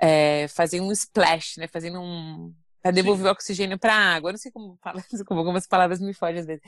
é, 0.00 0.48
fazendo 0.48 0.86
um 0.86 0.92
splash, 0.92 1.58
né? 1.58 1.68
Fazendo 1.68 2.00
um 2.00 2.54
para 2.82 2.90
devolver 2.90 3.26
o 3.26 3.30
oxigênio 3.30 3.78
para 3.78 3.94
a 3.94 4.14
água. 4.16 4.30
Eu 4.30 4.32
não 4.32 4.38
sei 4.38 4.50
como 4.50 4.78
como 5.26 5.40
algumas 5.40 5.66
palavras 5.66 6.00
me 6.00 6.12
fogem 6.12 6.40
às 6.40 6.46
vezes. 6.46 6.62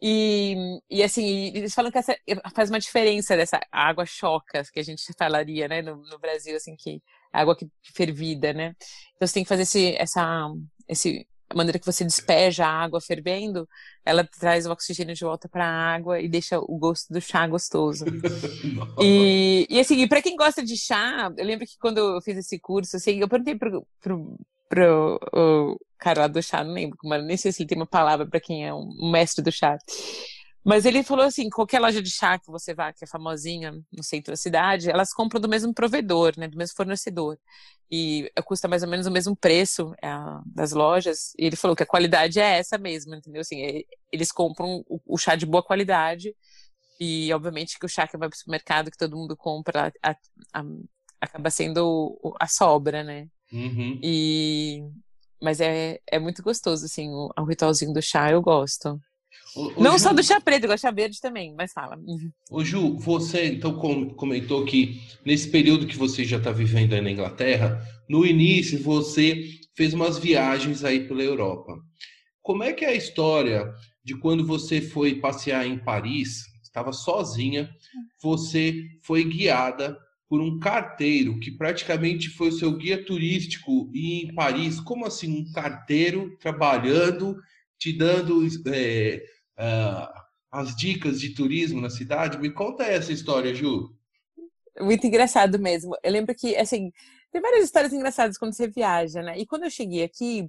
E, 0.00 0.80
e 0.90 1.02
assim, 1.02 1.52
eles 1.54 1.74
falam 1.74 1.90
que 1.90 1.98
essa 1.98 2.16
faz 2.54 2.70
uma 2.70 2.80
diferença 2.80 3.36
dessa 3.36 3.60
água 3.70 4.06
choca 4.06 4.62
que 4.72 4.80
a 4.80 4.82
gente 4.82 5.02
falaria, 5.18 5.68
né, 5.68 5.82
no, 5.82 5.96
no 5.96 6.18
Brasil, 6.18 6.56
assim, 6.56 6.76
que 6.76 7.02
água 7.40 7.56
que 7.56 7.68
fervida, 7.94 8.52
né? 8.52 8.74
Então 9.16 9.26
você 9.26 9.34
tem 9.34 9.42
que 9.42 9.48
fazer 9.48 9.62
esse, 9.62 9.94
essa, 9.96 10.50
esse, 10.88 11.26
a 11.50 11.54
maneira 11.54 11.78
que 11.78 11.86
você 11.86 12.04
despeja 12.04 12.66
a 12.66 12.82
água 12.82 13.00
fervendo, 13.00 13.68
ela 14.04 14.24
traz 14.24 14.66
o 14.66 14.72
oxigênio 14.72 15.14
de 15.14 15.24
volta 15.24 15.48
para 15.48 15.64
a 15.64 15.94
água 15.94 16.20
e 16.20 16.28
deixa 16.28 16.58
o 16.58 16.78
gosto 16.78 17.12
do 17.12 17.20
chá 17.20 17.46
gostoso. 17.46 18.04
e, 19.00 19.66
e 19.68 19.80
assim, 19.80 20.06
para 20.08 20.22
quem 20.22 20.36
gosta 20.36 20.64
de 20.64 20.76
chá, 20.76 21.32
eu 21.36 21.44
lembro 21.44 21.66
que 21.66 21.78
quando 21.78 21.98
eu 21.98 22.20
fiz 22.22 22.36
esse 22.36 22.58
curso, 22.58 22.96
assim, 22.96 23.18
eu 23.18 23.28
perguntei 23.28 23.56
pro, 23.56 23.86
pro, 24.00 24.38
pro 24.68 25.20
o 25.32 25.78
cara 25.98 26.22
lá 26.22 26.26
do 26.28 26.42
chá, 26.42 26.62
não 26.62 26.72
lembro, 26.72 26.98
mas 27.04 27.24
nem 27.24 27.36
sei 27.36 27.52
se 27.52 27.62
ele 27.62 27.68
tem 27.68 27.78
uma 27.78 27.86
palavra 27.86 28.26
para 28.26 28.40
quem 28.40 28.66
é 28.66 28.74
um 28.74 29.10
mestre 29.10 29.42
do 29.42 29.52
chá. 29.52 29.78
Mas 30.64 30.86
ele 30.86 31.02
falou 31.02 31.26
assim, 31.26 31.50
qualquer 31.50 31.78
loja 31.78 32.02
de 32.02 32.10
chá 32.10 32.38
que 32.38 32.50
você 32.50 32.72
vá, 32.74 32.90
que 32.90 33.04
é 33.04 33.06
famosinha 33.06 33.72
no 33.92 34.02
centro 34.02 34.32
da 34.32 34.36
cidade, 34.36 34.90
elas 34.90 35.12
compram 35.12 35.38
do 35.38 35.48
mesmo 35.48 35.74
provedor, 35.74 36.32
né, 36.38 36.48
do 36.48 36.56
mesmo 36.56 36.74
fornecedor. 36.74 37.38
E 37.90 38.30
custa 38.46 38.66
mais 38.66 38.82
ou 38.82 38.88
menos 38.88 39.06
o 39.06 39.10
mesmo 39.10 39.36
preço 39.36 39.94
é, 40.02 40.08
das 40.46 40.72
lojas. 40.72 41.34
E 41.38 41.44
ele 41.44 41.56
falou 41.56 41.76
que 41.76 41.82
a 41.82 41.86
qualidade 41.86 42.40
é 42.40 42.58
essa 42.58 42.78
mesmo, 42.78 43.14
entendeu? 43.14 43.42
Assim, 43.42 43.62
é, 43.62 43.82
eles 44.10 44.32
compram 44.32 44.82
o, 44.88 44.98
o 45.06 45.18
chá 45.18 45.36
de 45.36 45.44
boa 45.44 45.62
qualidade 45.62 46.34
e, 46.98 47.32
obviamente, 47.34 47.78
que 47.78 47.84
o 47.84 47.88
chá 47.88 48.08
que 48.08 48.16
vai 48.16 48.28
para 48.28 48.36
o 48.36 48.38
supermercado, 48.38 48.90
que 48.90 48.96
todo 48.96 49.16
mundo 49.16 49.36
compra, 49.36 49.92
a, 50.02 50.16
a, 50.54 50.64
acaba 51.20 51.50
sendo 51.50 52.18
a 52.40 52.46
sobra, 52.46 53.04
né? 53.04 53.28
Uhum. 53.52 54.00
E... 54.02 54.82
Mas 55.42 55.60
é, 55.60 56.00
é 56.10 56.18
muito 56.18 56.42
gostoso, 56.42 56.86
assim, 56.86 57.10
o, 57.10 57.30
o 57.38 57.44
ritualzinho 57.44 57.92
do 57.92 58.00
chá, 58.00 58.30
eu 58.30 58.40
gosto. 58.40 58.98
Ô, 59.56 59.72
ô, 59.76 59.82
Não 59.82 59.92
Ju, 59.98 60.04
só 60.04 60.12
do 60.12 60.22
chá 60.22 60.40
preto, 60.40 60.64
eu 60.64 60.68
gosto 60.68 60.82
de 60.82 60.88
chá 60.88 60.90
verde 60.90 61.20
também, 61.20 61.54
mas 61.54 61.72
fala. 61.72 61.96
Ô 62.50 62.64
Ju, 62.64 62.96
você 62.98 63.46
então 63.46 63.74
com- 63.78 64.10
comentou 64.14 64.64
que 64.64 65.00
nesse 65.24 65.48
período 65.48 65.86
que 65.86 65.96
você 65.96 66.24
já 66.24 66.38
está 66.38 66.50
vivendo 66.50 66.92
aí 66.94 67.00
na 67.00 67.10
Inglaterra, 67.10 67.80
no 68.08 68.26
início 68.26 68.82
você 68.82 69.48
fez 69.76 69.94
umas 69.94 70.18
viagens 70.18 70.84
aí 70.84 71.06
pela 71.06 71.22
Europa. 71.22 71.78
Como 72.42 72.62
é 72.62 72.72
que 72.72 72.84
é 72.84 72.88
a 72.90 72.94
história 72.94 73.72
de 74.04 74.14
quando 74.16 74.46
você 74.46 74.80
foi 74.80 75.14
passear 75.16 75.66
em 75.66 75.78
Paris, 75.78 76.42
estava 76.62 76.92
sozinha, 76.92 77.70
você 78.22 78.84
foi 79.02 79.24
guiada 79.24 79.96
por 80.28 80.40
um 80.40 80.58
carteiro 80.58 81.38
que 81.38 81.50
praticamente 81.50 82.28
foi 82.30 82.48
o 82.48 82.52
seu 82.52 82.76
guia 82.76 83.02
turístico 83.04 83.90
em 83.94 84.34
Paris? 84.34 84.80
Como 84.80 85.06
assim, 85.06 85.40
um 85.40 85.52
carteiro 85.52 86.36
trabalhando, 86.40 87.36
te 87.84 87.92
dando 87.92 88.40
é, 88.72 89.22
ah, 89.58 90.24
as 90.50 90.74
dicas 90.74 91.20
de 91.20 91.34
turismo 91.34 91.82
na 91.82 91.90
cidade? 91.90 92.38
Me 92.38 92.50
conta 92.50 92.82
essa 92.84 93.12
história, 93.12 93.54
Ju. 93.54 93.94
Muito 94.80 95.06
engraçado 95.06 95.58
mesmo. 95.58 95.94
Eu 96.02 96.10
lembro 96.10 96.34
que, 96.34 96.56
assim, 96.56 96.90
tem 97.30 97.42
várias 97.42 97.64
histórias 97.64 97.92
engraçadas 97.92 98.38
quando 98.38 98.54
você 98.54 98.66
viaja, 98.68 99.22
né? 99.22 99.38
E 99.38 99.46
quando 99.46 99.64
eu 99.64 99.70
cheguei 99.70 100.02
aqui, 100.02 100.48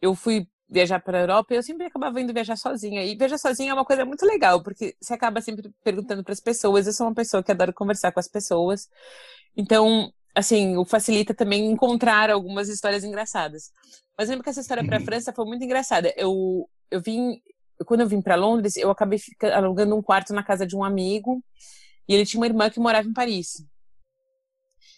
eu 0.00 0.14
fui 0.14 0.46
viajar 0.68 1.00
para 1.00 1.18
a 1.18 1.20
Europa 1.22 1.54
e 1.54 1.56
eu 1.56 1.62
sempre 1.62 1.86
acabava 1.86 2.20
indo 2.20 2.32
viajar 2.34 2.56
sozinha. 2.56 3.02
E 3.04 3.16
viajar 3.16 3.38
sozinha 3.38 3.70
é 3.70 3.74
uma 3.74 3.84
coisa 3.84 4.04
muito 4.04 4.26
legal, 4.26 4.62
porque 4.62 4.94
você 5.00 5.14
acaba 5.14 5.40
sempre 5.40 5.70
perguntando 5.82 6.22
para 6.22 6.32
as 6.32 6.40
pessoas. 6.40 6.86
Eu 6.86 6.92
sou 6.92 7.06
uma 7.06 7.14
pessoa 7.14 7.42
que 7.42 7.50
adora 7.50 7.72
conversar 7.72 8.12
com 8.12 8.20
as 8.20 8.28
pessoas. 8.28 8.88
Então, 9.56 10.12
assim, 10.34 10.76
o 10.76 10.84
facilita 10.84 11.34
também 11.34 11.70
encontrar 11.70 12.30
algumas 12.30 12.68
histórias 12.68 13.04
engraçadas. 13.04 13.70
Mas 14.18 14.28
eu 14.28 14.32
lembro 14.32 14.44
que 14.44 14.50
essa 14.50 14.60
história 14.60 14.84
para 14.84 14.98
a 14.98 15.00
Uhum. 15.00 15.06
França 15.06 15.32
foi 15.32 15.44
muito 15.46 15.64
engraçada. 15.64 16.12
Eu, 16.16 16.68
eu 16.90 17.00
vim, 17.00 17.40
quando 17.86 18.00
eu 18.00 18.08
vim 18.08 18.20
para 18.20 18.36
Londres, 18.36 18.76
eu 18.76 18.90
acabei 18.90 19.20
alugando 19.54 19.96
um 19.96 20.02
quarto 20.02 20.32
na 20.32 20.42
casa 20.42 20.66
de 20.66 20.76
um 20.76 20.84
amigo. 20.84 21.42
E 22.08 22.14
ele 22.14 22.26
tinha 22.26 22.40
uma 22.40 22.46
irmã 22.46 22.68
que 22.70 22.80
morava 22.80 23.08
em 23.08 23.12
Paris. 23.12 23.64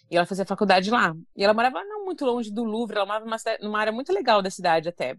E 0.09 0.15
ela 0.17 0.25
fazia 0.25 0.45
faculdade 0.45 0.89
lá. 0.89 1.13
E 1.35 1.43
ela 1.43 1.53
morava 1.53 1.83
não 1.83 2.05
muito 2.05 2.25
longe 2.25 2.51
do 2.51 2.63
Louvre, 2.63 2.97
ela 2.97 3.05
morava 3.05 3.25
numa, 3.25 3.37
numa 3.61 3.79
área 3.79 3.91
muito 3.91 4.13
legal 4.13 4.41
da 4.41 4.49
cidade 4.49 4.89
até. 4.89 5.17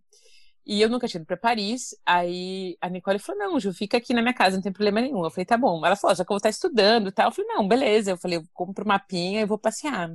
E 0.67 0.83
eu 0.83 0.89
nunca 0.91 1.09
tinha 1.09 1.19
ido 1.21 1.27
pra 1.27 1.37
Paris. 1.37 1.97
Aí 2.05 2.77
a 2.81 2.89
Nicole 2.91 3.19
falou: 3.19 3.39
Não, 3.41 3.61
Ju, 3.61 3.73
fica 3.73 3.97
aqui 3.97 4.13
na 4.13 4.21
minha 4.21 4.35
casa, 4.35 4.57
não 4.57 4.63
tem 4.63 4.73
problema 4.73 5.01
nenhum. 5.01 5.25
Eu 5.25 5.31
falei: 5.31 5.47
Tá 5.47 5.57
bom. 5.57 5.85
Ela 5.85 5.97
falou: 5.97 6.15
Já 6.15 6.25
que 6.25 6.31
eu 6.31 6.35
vou 6.35 6.37
estar 6.39 6.51
estudando 6.51 7.09
e 7.09 7.13
tal. 7.13 7.29
Eu 7.29 7.33
falei: 7.33 7.51
Não, 7.55 7.67
beleza. 7.67 8.11
Eu 8.11 8.19
falei: 8.19 8.39
Eu 8.39 8.45
compro 8.53 8.85
um 8.85 8.89
mapinha 8.89 9.41
e 9.41 9.47
vou 9.47 9.59
passear. 9.59 10.11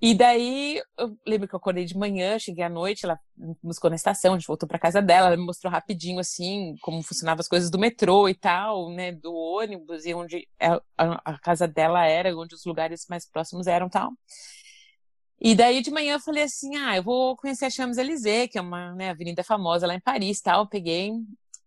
E 0.00 0.14
daí, 0.14 0.80
eu 0.98 1.16
lembro 1.26 1.48
que 1.48 1.54
eu 1.54 1.56
acordei 1.58 1.84
de 1.86 1.96
manhã, 1.96 2.38
cheguei 2.38 2.62
à 2.62 2.68
noite, 2.68 3.04
ela 3.06 3.18
me 3.36 3.56
buscou 3.62 3.88
na 3.88 3.96
estação, 3.96 4.34
a 4.34 4.38
gente 4.38 4.46
voltou 4.46 4.68
pra 4.68 4.78
casa 4.78 5.00
dela, 5.00 5.28
ela 5.28 5.36
me 5.38 5.44
mostrou 5.46 5.72
rapidinho, 5.72 6.18
assim, 6.20 6.74
como 6.82 7.02
funcionavam 7.02 7.40
as 7.40 7.48
coisas 7.48 7.70
do 7.70 7.78
metrô 7.78 8.28
e 8.28 8.34
tal, 8.34 8.90
né, 8.90 9.12
do 9.12 9.32
ônibus, 9.34 10.04
e 10.04 10.12
onde 10.14 10.46
a, 10.60 10.80
a- 10.98 11.38
casa 11.38 11.66
dela 11.66 12.04
era, 12.06 12.36
onde 12.36 12.54
os 12.54 12.64
lugares 12.66 13.06
mais 13.08 13.26
próximos 13.28 13.66
eram 13.66 13.88
tal. 13.88 14.12
E 15.40 15.54
daí, 15.54 15.82
de 15.82 15.90
manhã, 15.90 16.14
eu 16.14 16.20
falei 16.20 16.44
assim, 16.44 16.76
ah, 16.76 16.96
eu 16.96 17.02
vou 17.02 17.36
conhecer 17.36 17.66
a 17.66 17.70
Champs-Élysées, 17.70 18.48
que 18.50 18.58
é 18.58 18.60
uma 18.60 18.94
né, 18.94 19.10
avenida 19.10 19.44
famosa 19.44 19.86
lá 19.86 19.94
em 19.94 20.00
Paris, 20.00 20.40
tal, 20.40 20.62
eu 20.62 20.68
peguei... 20.68 21.10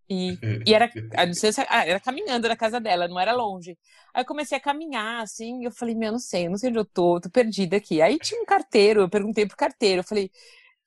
E, 0.09 0.37
e 0.65 0.73
era, 0.73 0.89
a 1.15 1.25
distância, 1.25 1.65
ah, 1.69 1.85
era 1.85 1.99
caminhando 1.99 2.47
da 2.47 2.55
casa 2.55 2.79
dela, 2.79 3.07
não 3.07 3.19
era 3.19 3.33
longe. 3.33 3.77
Aí 4.13 4.21
eu 4.23 4.25
comecei 4.25 4.57
a 4.57 4.61
caminhar, 4.61 5.21
assim, 5.23 5.61
e 5.61 5.65
eu 5.65 5.71
falei, 5.71 5.95
meu, 5.95 6.07
eu 6.07 6.11
não 6.13 6.19
sei, 6.19 6.47
eu 6.47 6.49
não 6.51 6.57
sei 6.57 6.69
onde 6.69 6.79
eu 6.79 6.85
tô, 6.85 7.19
tô 7.21 7.29
perdida 7.29 7.77
aqui. 7.77 8.01
Aí 8.01 8.17
tinha 8.19 8.41
um 8.41 8.45
carteiro, 8.45 9.01
eu 9.01 9.09
perguntei 9.09 9.45
pro 9.45 9.55
carteiro, 9.57 10.01
eu 10.01 10.03
falei, 10.03 10.31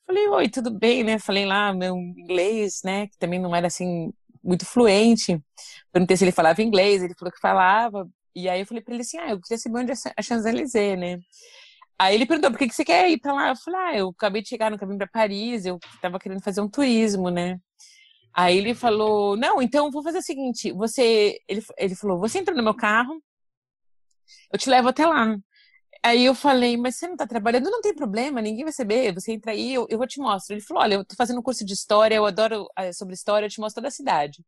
falei, 0.06 0.28
oi, 0.28 0.48
tudo 0.48 0.70
bem, 0.70 1.04
né? 1.04 1.18
Falei 1.18 1.46
lá, 1.46 1.72
meu 1.72 1.96
inglês, 1.96 2.80
né, 2.85 3.06
que 3.08 3.18
também 3.18 3.38
não 3.40 3.54
era, 3.54 3.66
assim, 3.68 4.12
muito 4.42 4.66
fluente. 4.66 5.40
Perguntei 5.92 6.16
se 6.16 6.24
ele 6.24 6.32
falava 6.32 6.62
inglês, 6.62 7.02
ele 7.02 7.14
falou 7.18 7.33
que 7.33 7.40
falava. 7.40 8.08
E 8.35 8.48
aí 8.48 8.60
eu 8.60 8.66
falei 8.66 8.83
pra 8.83 8.94
ele 8.94 9.02
assim, 9.02 9.18
ah, 9.18 9.31
eu 9.31 9.40
queria 9.40 9.58
saber 9.58 9.79
onde 9.81 9.92
é 9.92 9.94
a 10.16 10.23
Champs-Élysées, 10.23 10.98
né? 10.98 11.18
Aí 11.98 12.14
ele 12.16 12.27
perguntou, 12.27 12.50
por 12.50 12.58
que, 12.58 12.68
que 12.68 12.75
você 12.75 12.85
quer 12.85 13.08
ir 13.10 13.18
pra 13.20 13.33
lá? 13.33 13.48
Eu 13.50 13.56
falei, 13.56 13.81
ah, 13.81 13.98
eu 13.98 14.08
acabei 14.10 14.42
de 14.42 14.48
chegar 14.48 14.70
no 14.70 14.79
caminho 14.79 14.98
pra 14.98 15.06
Paris, 15.06 15.66
eu 15.66 15.79
tava 16.00 16.18
querendo 16.18 16.42
fazer 16.42 16.60
um 16.60 16.68
turismo, 16.68 17.31
né? 17.31 17.58
Aí 18.35 18.56
ele 18.58 18.74
falou, 18.74 19.37
não, 19.37 19.60
então 19.62 19.90
vou 19.90 20.02
fazer 20.02 20.18
o 20.18 20.22
seguinte, 20.22 20.72
você, 20.72 21.38
ele, 21.48 21.62
ele 21.78 21.94
falou, 21.94 22.18
você 22.18 22.38
entra 22.38 22.54
no 22.54 22.62
meu 22.62 22.74
carro, 22.74 23.22
eu 24.52 24.58
te 24.58 24.68
levo 24.70 24.88
até 24.88 25.06
lá. 25.06 25.37
Aí 26.02 26.24
eu 26.26 26.35
falei, 26.35 26.76
mas 26.76 26.96
você 26.96 27.08
não 27.08 27.16
tá 27.16 27.26
trabalhando? 27.26 27.70
Não 27.70 27.80
tem 27.83 27.94
problema, 27.94 28.42
ninguém 28.42 28.64
vai 28.64 28.72
saber, 28.72 29.14
você 29.14 29.33
entra 29.33 29.52
aí, 29.52 29.74
eu, 29.74 29.87
eu 29.90 29.98
vou 29.98 30.06
te 30.06 30.20
mostrar. 30.20 30.56
Ele 30.56 30.64
falou, 30.64 30.83
olha, 30.85 30.94
eu 30.96 31.04
tô 31.04 31.16
fazendo 31.16 31.40
um 31.40 31.42
curso 31.42 31.64
de 31.64 31.74
história, 31.74 32.16
eu 32.16 32.26
adoro 32.26 32.68
eh, 32.78 32.92
sobre 32.92 33.14
história, 33.14 33.46
eu 33.46 33.50
te 33.50 33.60
mostro 33.60 33.76
toda 33.83 33.88
a 33.88 33.92
cidade. 33.92 34.44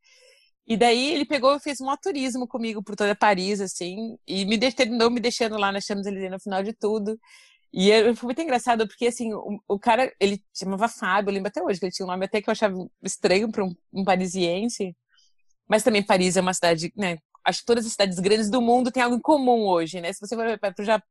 E 0.67 0.77
daí 0.77 1.13
ele 1.15 1.27
pegou 1.27 1.57
e 1.57 1.61
fez 1.61 1.81
um 1.81 1.97
turismo 1.99 2.49
comigo 2.49 2.83
por 2.83 2.97
toda 2.97 3.15
Paris, 3.17 3.61
assim, 3.61 4.19
e 4.27 4.45
me 4.47 4.57
de- 4.59 4.73
terminou 4.73 5.11
me 5.11 5.21
deixando 5.21 5.57
lá 5.59 5.73
na 5.73 5.81
Champs-Élysées 5.81 6.31
no 6.33 6.41
final 6.41 6.63
de 6.63 6.73
tudo. 6.75 7.19
E 7.75 7.91
eu- 7.91 8.15
foi 8.17 8.29
muito 8.29 8.41
engraçado, 8.43 8.87
porque 8.87 9.07
assim, 9.09 9.35
o, 9.35 9.61
o 9.69 9.79
cara, 9.81 10.13
ele 10.21 10.43
chamava 10.57 10.89
Fábio, 10.89 11.31
eu 11.31 11.35
lembro 11.35 11.49
até 11.49 11.63
hoje 11.63 11.81
que 11.81 11.87
ele 11.87 11.93
tinha 11.93 12.07
um 12.07 12.11
nome 12.11 12.25
até 12.27 12.41
que 12.43 12.49
eu 12.49 12.53
achava 12.53 12.77
estranho 13.03 13.51
para 13.51 13.65
um, 13.65 13.75
um 13.93 14.05
parisiense. 14.05 14.97
Mas 15.69 15.83
também 15.83 16.03
Paris 16.03 16.37
é 16.37 16.41
uma 16.41 16.55
cidade, 16.55 16.93
né? 16.97 17.19
Acho 17.45 17.61
que 17.61 17.67
todas 17.67 17.85
as 17.87 17.93
cidades 17.93 18.19
grandes 18.21 18.51
do 18.51 18.61
mundo 18.63 18.91
têm 18.91 19.03
algo 19.03 19.17
em 19.17 19.21
comum 19.21 19.67
hoje, 19.69 20.01
né? 20.01 20.13
Se 20.13 20.21
você 20.21 20.35
for 20.37 20.59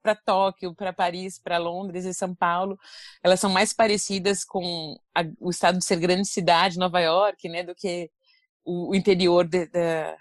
para 0.02 0.16
Tóquio, 0.16 0.76
para 0.76 0.94
Paris, 0.94 1.40
para 1.40 1.58
Londres 1.60 2.06
e 2.06 2.14
São 2.14 2.36
Paulo, 2.36 2.78
elas 3.24 3.40
são 3.40 3.50
mais 3.52 3.74
parecidas 3.74 4.44
com 4.46 4.96
a- 5.16 5.24
o 5.40 5.50
estado 5.52 5.78
de 5.80 5.86
ser 5.86 5.98
grande 5.98 6.28
cidade, 6.28 6.78
Nova 6.80 7.00
York, 7.02 7.48
né? 7.50 7.64
Do 7.64 7.76
que 7.76 8.10
o, 8.66 8.92
o 8.92 8.96
interior 8.96 9.48
de- 9.48 9.68
da- 9.68 10.18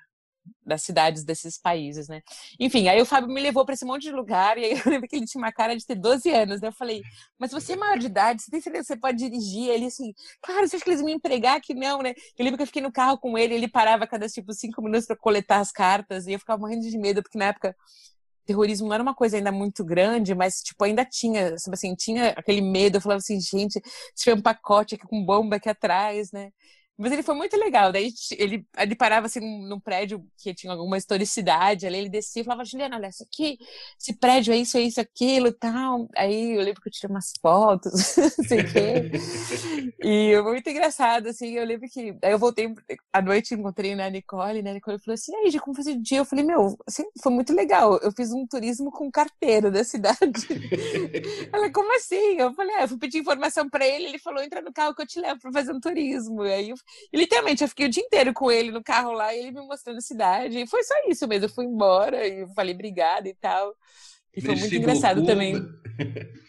das 0.65 0.83
cidades 0.83 1.25
desses 1.25 1.59
países, 1.59 2.09
né? 2.09 2.23
Enfim, 2.59 2.89
aí 2.89 3.01
o 3.01 3.07
Fábio 3.07 3.29
me 3.29 3.41
levou 3.41 3.65
para 3.65 3.75
esse 3.75 3.85
monte 3.85 4.03
de 4.03 4.13
lugar 4.13 4.57
e 4.59 4.65
aí 4.65 4.73
eu 4.73 4.91
lembro 4.91 5.09
que 5.09 5.17
ele 5.17 5.27
tinha 5.27 5.43
uma 5.43 5.53
cara 5.53 5.77
de 5.77 5.85
ter 5.85 5.95
12 5.95 6.31
anos, 6.31 6.61
né? 6.61 6.69
Eu 6.69 6.73
falei, 6.73 7.03
mas 7.39 7.51
você 7.53 7.73
é 7.75 7.77
maior 7.77 7.99
de 7.99 8.07
idade, 8.07 8.43
você 8.43 8.51
tem 8.51 8.61
certeza 8.61 8.85
que 8.85 8.95
você 8.95 9.01
pode 9.01 9.19
dirigir? 9.19 9.69
Ele 9.69 9.87
assim, 9.87 10.13
claro, 10.43 10.67
você 10.67 10.77
acha 10.77 10.85
que 10.85 10.91
eles 10.91 11.01
vão 11.01 11.07
me 11.07 11.15
empregar 11.15 11.61
que 11.61 11.75
não, 11.75 12.01
né? 12.03 12.15
Eu 12.39 12.45
lembro 12.45 12.57
que 12.59 12.63
eu 12.63 12.67
fiquei 12.67 12.83
no 12.83 12.93
carro 12.93 13.19
com 13.19 13.37
ele, 13.37 13.55
ele 13.55 13.69
parava 13.69 14.07
cada 14.07 14.29
tipo 14.29 14.53
cinco 14.53 14.83
minutos 14.83 15.07
para 15.07 15.17
coletar 15.17 15.61
as 15.61 15.73
cartas 15.73 16.27
e 16.27 16.33
eu 16.33 16.39
ficava 16.39 16.61
morrendo 16.61 16.89
de 16.89 16.99
medo 16.99 17.23
porque 17.23 17.39
na 17.39 17.47
época 17.47 17.75
terrorismo 18.45 18.89
não 18.89 18.95
era 18.95 19.03
uma 19.03 19.15
coisa 19.15 19.37
ainda 19.37 19.53
muito 19.53 19.85
grande, 19.85 20.35
mas 20.35 20.63
tipo 20.63 20.85
ainda 20.85 21.05
tinha, 21.05 21.57
sabe 21.59 21.75
assim, 21.75 21.95
tinha 21.95 22.31
aquele 22.31 22.61
medo. 22.61 22.97
Eu 22.97 23.01
falava 23.01 23.19
assim, 23.19 23.41
gente, 23.41 23.81
se 24.15 24.25
tiver 24.25 24.37
um 24.37 24.43
pacote 24.43 24.95
aqui 24.95 25.07
com 25.07 25.25
bomba 25.25 25.57
aqui 25.57 25.69
atrás, 25.69 26.33
né? 26.33 26.51
Mas 26.99 27.13
ele 27.13 27.23
foi 27.23 27.35
muito 27.35 27.57
legal. 27.57 27.91
Daí 27.91 28.13
ele, 28.33 28.67
ele 28.79 28.95
parava 28.95 29.27
assim 29.27 29.41
num, 29.41 29.81
prédio 29.81 30.25
que 30.37 30.55
tinha 30.55 30.73
alguma 30.73 30.99
historicidade. 30.99 31.87
Ali 31.87 31.99
ele 31.99 32.09
descia 32.09 32.43
e 32.43 32.45
falava, 32.45 32.65
Juliana, 32.65 32.97
olha, 32.97 33.09
isso 33.09 33.25
aqui, 33.25 33.59
esse 33.99 34.15
prédio 34.15 34.53
é 34.53 34.57
isso, 34.59 34.77
é 34.77 34.83
isso, 34.83 35.01
aquilo 35.01 35.49
e 35.49 35.53
tal. 35.53 36.09
Aí 36.17 36.53
eu 36.57 36.63
lembro 36.63 36.81
que 36.81 36.89
eu 36.89 36.93
tirei 36.93 37.11
umas 37.15 37.33
fotos, 37.41 37.93
não 38.39 38.45
sei 38.47 38.61
o 38.61 38.73
quê. 38.73 39.93
E 40.05 40.33
foi 40.43 40.53
muito 40.53 40.69
engraçado, 40.69 41.29
assim. 41.29 41.53
Eu 41.53 41.65
lembro 41.65 41.89
que. 41.89 42.17
Aí 42.23 42.33
eu 42.33 42.39
voltei 42.39 42.73
à 43.13 43.23
noite, 43.23 43.55
encontrei 43.55 43.95
na 43.95 44.11
Nicole, 44.11 44.63
né? 44.63 44.71
A 44.71 44.75
Nicole 44.75 44.99
falou 44.99 45.15
assim: 45.15 45.35
aí, 45.37 45.51
já 45.51 45.61
como 45.61 45.77
fazer 45.77 45.97
dia? 45.97 46.19
Eu 46.19 46.25
falei, 46.25 46.45
meu, 46.45 46.77
assim, 46.87 47.05
foi 47.23 47.33
muito 47.33 47.53
legal. 47.53 47.99
Eu 47.99 48.11
fiz 48.13 48.33
um 48.33 48.47
turismo 48.47 48.91
com 48.91 49.11
carteiro 49.11 49.71
da 49.71 49.85
cidade. 49.85 50.19
Ela, 51.53 51.71
como 51.73 51.95
assim? 51.97 52.37
Eu 52.39 52.53
falei, 52.55 52.75
ah, 52.77 52.83
eu 52.83 52.89
fui 52.89 52.99
pedir 52.99 53.19
informação 53.19 53.69
pra 53.69 53.87
ele, 53.87 54.07
ele 54.07 54.19
falou, 54.19 54.43
entra 54.43 54.61
no 54.61 54.73
carro 54.73 54.95
que 54.95 55.03
eu 55.03 55.07
te 55.07 55.21
levo 55.21 55.41
pra 55.41 55.53
fazer 55.53 55.73
um 55.73 55.81
turismo. 55.81 56.45
E 56.45 56.53
aí, 56.53 56.71
eu, 56.71 56.77
e, 57.13 57.17
literalmente, 57.17 57.63
eu 57.63 57.69
fiquei 57.69 57.87
o 57.87 57.89
dia 57.89 58.03
inteiro 58.03 58.33
com 58.33 58.51
ele 58.51 58.71
no 58.71 58.83
carro 58.83 59.13
lá, 59.13 59.35
e 59.35 59.39
ele 59.39 59.53
me 59.53 59.67
mostrando 59.67 59.99
a 59.99 60.01
cidade. 60.01 60.59
E 60.59 60.67
foi 60.67 60.83
só 60.83 60.95
isso 61.09 61.27
mesmo. 61.27 61.47
Eu 61.47 61.51
fui 61.51 61.65
embora 61.65 62.27
e 62.27 62.47
falei 62.55 62.75
obrigada 62.75 63.29
e 63.29 63.35
tal. 63.35 63.75
E 64.35 64.41
foi 64.41 64.57
muito 64.57 64.75
engraçado 64.75 65.25
também. 65.25 65.55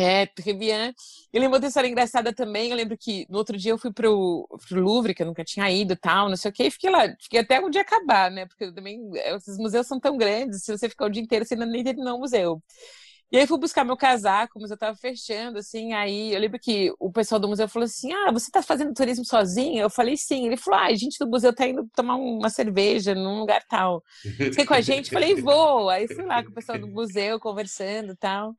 É, 0.00 0.26
très 0.26 0.56
bien. 0.56 0.94
Eu 1.32 1.40
lembro 1.40 1.56
outra 1.56 1.66
história 1.66 1.88
engraçada 1.88 2.32
também. 2.32 2.70
Eu 2.70 2.76
lembro 2.76 2.96
que 2.96 3.26
no 3.28 3.36
outro 3.36 3.56
dia 3.56 3.72
eu 3.72 3.78
fui 3.78 3.92
pro, 3.92 4.48
pro 4.68 4.80
Louvre, 4.80 5.12
que 5.12 5.20
eu 5.20 5.26
nunca 5.26 5.44
tinha 5.44 5.68
ido 5.72 5.96
tal, 5.96 6.28
não 6.28 6.36
sei 6.36 6.52
o 6.52 6.54
quê, 6.54 6.64
e 6.66 6.70
fiquei 6.70 6.88
lá, 6.88 7.12
fiquei 7.20 7.40
até 7.40 7.58
o 7.58 7.68
dia 7.68 7.80
acabar, 7.80 8.30
né? 8.30 8.46
Porque 8.46 8.70
também, 8.72 9.10
esses 9.12 9.58
museus 9.58 9.88
são 9.88 9.98
tão 9.98 10.16
grandes, 10.16 10.62
se 10.62 10.70
você 10.70 10.88
ficar 10.88 11.06
o 11.06 11.10
dia 11.10 11.20
inteiro, 11.20 11.44
você 11.44 11.54
ainda 11.54 11.66
nem 11.66 11.82
terminou 11.82 12.16
o 12.16 12.20
museu. 12.20 12.62
E 13.30 13.36
aí 13.36 13.46
fui 13.46 13.58
buscar 13.58 13.84
meu 13.84 13.96
casaco, 13.96 14.58
mas 14.58 14.70
eu 14.70 14.76
tava 14.78 14.96
fechando, 14.96 15.58
assim, 15.58 15.92
aí 15.92 16.32
eu 16.32 16.40
lembro 16.40 16.58
que 16.58 16.90
o 16.98 17.12
pessoal 17.12 17.38
do 17.38 17.46
museu 17.46 17.68
falou 17.68 17.84
assim, 17.84 18.10
ah, 18.10 18.32
você 18.32 18.50
tá 18.50 18.62
fazendo 18.62 18.94
turismo 18.94 19.22
sozinha? 19.24 19.82
Eu 19.82 19.90
falei, 19.90 20.16
sim. 20.16 20.46
Ele 20.46 20.56
falou, 20.56 20.80
ah, 20.80 20.86
a 20.86 20.94
gente 20.94 21.18
do 21.18 21.28
museu 21.28 21.54
tá 21.54 21.66
indo 21.66 21.86
tomar 21.94 22.16
uma 22.16 22.48
cerveja 22.48 23.14
num 23.14 23.40
lugar 23.40 23.62
tal. 23.68 24.02
Ir 24.24 24.64
com 24.64 24.72
a 24.72 24.80
gente? 24.80 25.10
Falei, 25.10 25.34
vou. 25.42 25.90
Aí 25.90 26.08
fui 26.08 26.24
lá 26.24 26.42
com 26.42 26.50
o 26.50 26.54
pessoal 26.54 26.78
do 26.78 26.88
museu, 26.88 27.38
conversando 27.38 28.12
e 28.12 28.16
tal. 28.16 28.56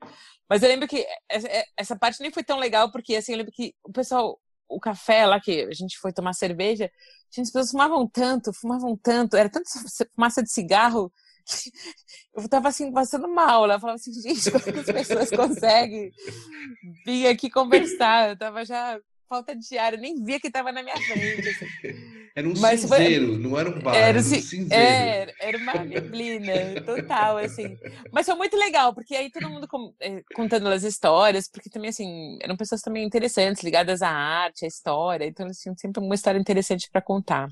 Mas 0.47 0.61
eu 0.61 0.69
lembro 0.69 0.87
que 0.87 1.03
essa, 1.27 1.47
essa 1.75 1.95
parte 1.97 2.21
nem 2.21 2.31
foi 2.31 2.43
tão 2.43 2.59
legal, 2.59 2.91
porque, 2.91 3.15
assim, 3.15 3.31
eu 3.31 3.39
lembro 3.39 3.51
que 3.51 3.73
o 3.83 3.91
pessoal, 3.91 4.39
o 4.67 4.79
café 4.79 5.25
lá 5.25 5.39
que 5.39 5.63
a 5.63 5.73
gente 5.73 5.97
foi 5.97 6.13
tomar 6.13 6.33
cerveja, 6.33 6.91
gente, 7.31 7.45
as 7.45 7.51
pessoas 7.51 7.71
fumavam 7.71 8.07
tanto, 8.07 8.53
fumavam 8.53 8.95
tanto, 8.95 9.35
era 9.35 9.49
tanta 9.49 9.67
fumaça 10.15 10.43
de 10.43 10.51
cigarro, 10.51 11.11
eu 12.35 12.47
tava 12.49 12.69
assim, 12.69 12.91
passando 12.91 13.27
mal. 13.27 13.69
Eu 13.69 13.79
falava 13.79 13.95
assim, 13.95 14.13
gente, 14.13 14.51
como 14.51 14.63
que 14.73 14.79
as 14.79 14.85
pessoas 14.87 15.29
conseguem 15.31 16.11
vir 17.05 17.27
aqui 17.27 17.49
conversar? 17.49 18.29
Eu 18.29 18.37
tava 18.37 18.65
já 18.65 18.99
falta 19.27 19.55
de 19.55 19.77
ar, 19.77 19.93
eu 19.93 19.99
nem 19.99 20.23
via 20.23 20.39
que 20.39 20.49
tava 20.49 20.71
na 20.71 20.81
minha 20.83 20.95
frente. 21.01 21.49
Assim. 21.49 21.65
Era 22.35 22.47
um 22.47 22.55
Mas 22.55 22.81
foi- 22.81 22.97
cinzeiro, 22.99 23.37
não 23.37 23.57
era 23.59 23.69
um 23.69 23.81
bar, 23.81 23.95
Era, 23.95 24.07
era, 24.09 24.17
um 24.17 24.21
assim, 24.21 24.39
cinzeiro. 24.41 24.73
é, 24.73 25.35
era 25.47 25.57
uma 25.57 25.83
neblina 25.83 26.53
total, 26.85 27.37
assim. 27.37 27.77
Mas 28.13 28.25
foi 28.25 28.35
muito 28.35 28.55
legal, 28.55 28.93
porque 28.93 29.15
aí 29.15 29.29
todo 29.31 29.49
mundo 29.49 29.67
com- 29.67 29.93
eh, 29.99 30.21
contando 30.33 30.67
as 30.69 30.83
histórias, 30.83 31.49
porque 31.49 31.69
também, 31.69 31.89
assim, 31.89 32.37
eram 32.41 32.55
pessoas 32.55 32.81
também 32.81 33.03
interessantes, 33.03 33.63
ligadas 33.63 34.01
à 34.01 34.09
arte, 34.09 34.63
à 34.63 34.67
história, 34.67 35.25
então 35.25 35.45
eles 35.47 35.59
tinham 35.59 35.75
sempre 35.75 36.01
uma 36.03 36.15
história 36.15 36.39
interessante 36.39 36.87
para 36.91 37.01
contar. 37.01 37.49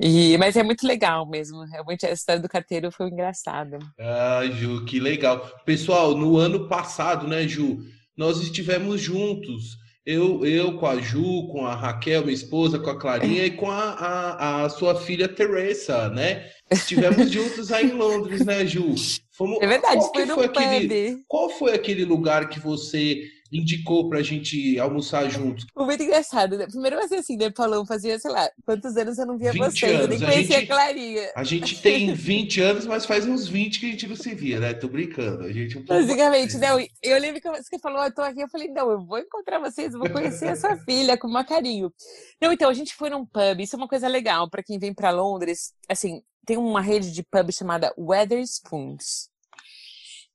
E, 0.00 0.36
mas 0.38 0.56
é 0.56 0.62
muito 0.62 0.86
legal 0.86 1.28
mesmo, 1.28 1.64
realmente 1.64 2.06
a 2.06 2.12
história 2.12 2.40
do 2.40 2.48
carteiro 2.48 2.90
foi 2.90 3.08
engraçada. 3.08 3.78
Ah, 3.98 4.42
Ju, 4.50 4.84
que 4.84 4.98
legal. 4.98 5.46
Pessoal, 5.64 6.16
no 6.16 6.36
ano 6.36 6.68
passado, 6.68 7.26
né, 7.26 7.46
Ju, 7.46 7.78
nós 8.16 8.40
estivemos 8.40 9.00
juntos. 9.00 9.76
Eu, 10.04 10.46
eu 10.46 10.78
com 10.78 10.86
a 10.86 10.98
Ju, 10.98 11.48
com 11.48 11.66
a 11.66 11.74
Raquel, 11.74 12.22
minha 12.22 12.34
esposa, 12.34 12.78
com 12.78 12.88
a 12.88 12.98
Clarinha 12.98 13.44
e 13.44 13.50
com 13.50 13.70
a, 13.70 13.90
a, 13.90 14.64
a 14.64 14.68
sua 14.70 14.94
filha 14.94 15.28
Teresa, 15.28 16.08
né? 16.08 16.48
Estivemos 16.70 17.30
juntos 17.30 17.70
aí 17.70 17.90
em 17.90 17.92
Londres, 17.92 18.42
né, 18.44 18.64
Ju? 18.64 18.94
Fomos... 19.30 19.58
É 19.60 19.66
verdade, 19.66 20.00
qual 20.00 20.12
foi 20.14 20.24
no 20.24 20.34
foi 20.34 20.44
aquele, 20.46 21.16
qual 21.28 21.50
foi 21.50 21.74
aquele 21.74 22.04
lugar 22.06 22.48
que 22.48 22.58
você 22.58 23.22
indicou 23.52 24.08
pra 24.08 24.22
gente 24.22 24.78
almoçar 24.78 25.28
juntos? 25.28 25.66
Foi 25.72 25.84
muito 25.84 26.02
engraçado, 26.02 26.56
né? 26.58 26.66
Primeiro 26.66 26.96
vai 26.96 27.08
ser 27.08 27.16
assim, 27.16 27.36
né, 27.36 27.50
Paulão? 27.50 27.86
Fazia, 27.86 28.18
sei 28.18 28.30
lá, 28.30 28.48
quantos 28.64 28.96
anos 28.96 29.18
eu 29.18 29.26
não 29.26 29.38
via 29.38 29.52
20 29.52 29.62
vocês, 29.62 29.82
eu 30.00 30.08
nem 30.08 30.16
anos, 30.18 30.22
a 30.22 30.26
conhecia 30.26 30.60
gente- 30.60 30.70
a 30.72 30.74
Clarinha. 30.74 31.32
A 31.36 31.44
gente 31.44 31.82
tem 31.82 32.12
20 32.14 32.60
anos, 32.60 32.86
mas 32.86 33.06
faz 33.06 33.26
uns 33.26 33.48
20 33.48 33.80
que 33.80 33.86
a 33.86 33.90
gente 33.90 34.06
não 34.06 34.16
se 34.16 34.34
via, 34.34 34.60
né? 34.60 34.74
Tô 34.74 34.88
brincando. 34.88 35.44
A 35.44 35.52
gente 35.52 35.76
é 35.76 35.80
um 35.80 35.84
pouco 35.84 36.00
Basicamente, 36.02 36.56
não. 36.58 36.78
Eu 37.02 37.18
lembro 37.20 37.40
que 37.40 37.48
você 37.50 37.78
falou, 37.78 38.02
eu 38.04 38.14
tô 38.14 38.22
aqui, 38.22 38.40
eu 38.40 38.48
falei, 38.48 38.68
não, 38.68 38.90
eu 38.90 39.04
vou 39.04 39.18
encontrar 39.18 39.58
vocês, 39.58 39.92
eu 39.94 40.00
vou 40.00 40.10
conhecer 40.10 40.48
a 40.48 40.56
sua 40.56 40.76
filha 40.84 41.16
com 41.16 41.28
maior 41.28 41.46
carinho. 41.46 41.92
Não, 42.40 42.52
então, 42.52 42.68
a 42.70 42.74
gente 42.74 42.94
foi 42.94 43.10
num 43.10 43.24
pub, 43.26 43.60
isso 43.60 43.74
é 43.74 43.78
uma 43.78 43.88
coisa 43.88 44.08
legal 44.08 44.48
para 44.50 44.62
quem 44.62 44.78
vem 44.78 44.92
para 44.94 45.10
Londres, 45.10 45.72
assim, 45.88 46.22
tem 46.46 46.56
uma 46.56 46.80
rede 46.80 47.10
de 47.12 47.22
pub 47.22 47.50
chamada 47.52 47.92
Weatherspoons. 47.98 49.28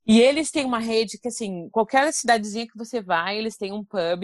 E 0.05 0.19
eles 0.19 0.51
têm 0.51 0.65
uma 0.65 0.79
rede 0.79 1.17
que, 1.17 1.27
assim, 1.27 1.69
qualquer 1.69 2.11
cidadezinha 2.13 2.67
que 2.67 2.77
você 2.77 3.01
vai, 3.01 3.37
eles 3.37 3.55
têm 3.55 3.71
um 3.71 3.83
pub 3.83 4.23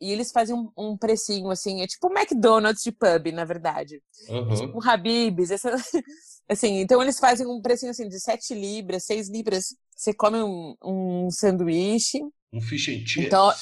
e 0.00 0.12
eles 0.12 0.30
fazem 0.30 0.54
um, 0.54 0.70
um 0.76 0.96
precinho, 0.96 1.50
assim, 1.50 1.80
é 1.80 1.86
tipo 1.86 2.08
um 2.08 2.16
McDonald's 2.16 2.82
de 2.82 2.92
pub, 2.92 3.32
na 3.32 3.44
verdade. 3.44 4.00
Aham. 4.28 4.72
Um 4.74 4.88
Habib's, 4.88 5.50
essa... 5.50 5.74
assim, 6.48 6.80
então 6.80 7.02
eles 7.02 7.18
fazem 7.18 7.46
um 7.46 7.60
precinho, 7.60 7.90
assim, 7.90 8.08
de 8.08 8.20
7 8.20 8.54
libras, 8.54 9.04
6 9.04 9.28
libras, 9.30 9.74
você 9.96 10.12
come 10.12 10.42
um, 10.42 10.76
um 10.84 11.30
sanduíche, 11.30 12.20
Um 12.52 12.60
fish 12.60 12.88
and 12.88 13.06
chips. 13.06 13.26
Então, 13.26 13.52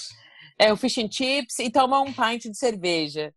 é 0.58 0.72
um 0.72 0.76
fish 0.76 0.98
and 0.98 1.10
chips 1.10 1.58
e 1.60 1.70
toma 1.70 2.00
um 2.00 2.12
pint 2.12 2.44
de 2.50 2.58
cerveja. 2.58 3.32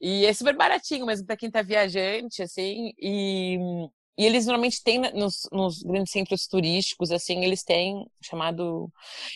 E 0.00 0.26
é 0.26 0.32
super 0.32 0.54
baratinho 0.54 1.06
mesmo 1.06 1.26
para 1.26 1.36
quem 1.36 1.50
tá 1.50 1.62
viajante, 1.62 2.42
assim. 2.42 2.92
E, 2.98 3.58
e 4.16 4.24
eles 4.24 4.46
normalmente 4.46 4.82
têm 4.82 4.98
nos, 5.12 5.48
nos 5.50 5.82
grandes 5.82 6.12
centros 6.12 6.46
turísticos, 6.46 7.10
assim, 7.10 7.44
eles 7.44 7.62
têm 7.62 8.06
chamado. 8.22 8.90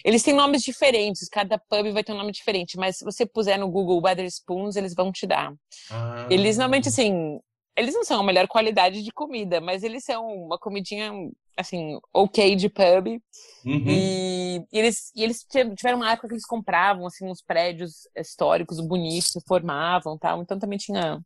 Eles 0.05 0.22
têm 0.22 0.35
nomes 0.35 0.62
diferentes, 0.62 1.29
cada 1.29 1.59
pub 1.59 1.91
vai 1.93 2.05
ter 2.05 2.12
um 2.12 2.18
nome 2.18 2.33
diferente, 2.33 2.76
mas 2.76 2.99
se 2.99 3.05
você 3.05 3.26
puser 3.26 3.59
no 3.59 3.68
Google 3.68 4.01
Weatherspoons, 4.03 4.76
eles 4.76 4.95
vão 4.95 5.11
te 5.11 5.26
dar. 5.26 5.53
Ah. 5.91 6.26
Eles 6.31 6.57
normalmente, 6.57 6.89
assim, 6.89 7.41
eles 7.76 7.95
não 7.95 8.05
são 8.05 8.20
a 8.20 8.24
melhor 8.24 8.47
qualidade 8.49 9.03
de 9.03 9.12
comida, 9.12 9.61
mas 9.61 9.83
eles 9.83 10.05
são 10.05 10.26
uma 10.26 10.59
comidinha, 10.59 11.12
assim, 11.57 11.99
ok 12.12 12.57
de 12.57 12.68
pub. 12.68 13.20
Uhum. 13.64 13.85
E, 13.87 14.62
e 14.72 14.79
eles, 14.79 15.12
e 15.14 15.22
eles 15.22 15.45
tive- 15.49 15.74
tiveram 15.74 15.99
uma 15.99 16.11
época 16.11 16.29
que 16.29 16.35
eles 16.35 16.47
compravam 16.47 17.07
assim 17.07 17.26
uns 17.26 17.43
prédios 17.43 18.09
históricos 18.16 18.81
bonitos, 18.81 19.43
formavam 19.47 20.16
tal. 20.18 20.43
Então 20.43 20.59
também 20.59 20.79
tinha 20.79 21.20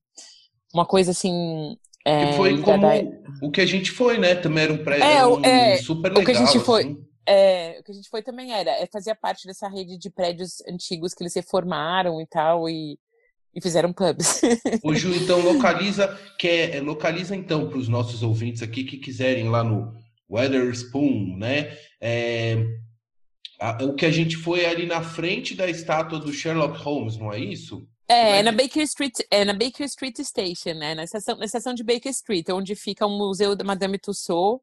uma 0.74 0.84
coisa 0.86 1.10
assim. 1.12 1.76
É, 2.04 2.26
Que 2.26 2.32
foi 2.36 2.60
como 2.60 2.86
o 3.42 3.50
que 3.50 3.60
a 3.60 3.66
gente 3.66 3.90
foi, 3.90 4.18
né? 4.18 4.34
Também 4.34 4.64
era 4.64 4.72
um 4.72 4.78
prédio 4.84 5.04
É, 5.04 5.26
um 5.26 5.44
é, 5.44 5.76
super 5.78 6.10
o 6.12 6.14
que 6.16 6.20
legal. 6.20 6.42
a 6.42 6.46
gente 6.46 6.64
foi. 6.64 6.82
assim. 6.82 7.06
é, 7.28 7.76
o 7.80 7.84
que 7.84 7.92
a 7.92 7.94
gente 7.94 8.08
foi 8.08 8.22
também 8.22 8.52
era, 8.52 8.70
é, 8.72 8.86
fazia 8.92 9.14
parte 9.14 9.46
dessa 9.46 9.68
rede 9.68 9.96
de 9.98 10.10
prédios 10.10 10.60
antigos 10.68 11.14
que 11.14 11.22
eles 11.22 11.34
reformaram 11.34 12.20
e 12.20 12.26
tal, 12.26 12.68
e, 12.68 12.98
e 13.54 13.60
fizeram 13.62 13.92
pubs. 13.92 14.40
O 14.82 14.94
Ju, 14.94 15.14
então, 15.14 15.40
localiza, 15.40 16.08
que 16.38 16.48
é, 16.48 16.80
localiza 16.80 17.36
então 17.36 17.68
para 17.68 17.78
os 17.78 17.88
nossos 17.88 18.22
ouvintes 18.22 18.62
aqui 18.62 18.82
que 18.84 18.98
quiserem 18.98 19.48
lá 19.48 19.62
no 19.62 19.92
Weatherspoon, 20.30 21.36
né? 21.36 21.76
É, 22.00 22.56
a- 23.60 23.78
o 23.84 23.94
que 23.94 24.06
a 24.06 24.10
gente 24.10 24.36
foi 24.36 24.66
ali 24.66 24.86
na 24.86 25.02
frente 25.02 25.54
da 25.54 25.68
estátua 25.68 26.18
do 26.18 26.32
Sherlock 26.32 26.76
Holmes, 26.82 27.16
não 27.16 27.32
é 27.32 27.38
isso? 27.38 27.86
É, 28.12 28.30
é 28.30 28.38
é 28.38 28.42
na 28.42 28.52
Baker 28.52 28.82
Street, 28.82 29.14
é 29.30 29.44
na 29.44 29.52
Baker 29.52 29.84
Street 29.86 30.18
Station, 30.20 30.74
né? 30.74 30.94
Na 30.94 31.04
estação, 31.04 31.36
na 31.36 31.44
estação 31.44 31.74
de 31.74 31.82
Baker 31.82 32.10
Street, 32.10 32.48
onde 32.50 32.74
fica 32.74 33.06
o 33.06 33.10
Museu 33.10 33.56
da 33.56 33.64
Madame 33.64 33.98
Tussauds. 33.98 34.62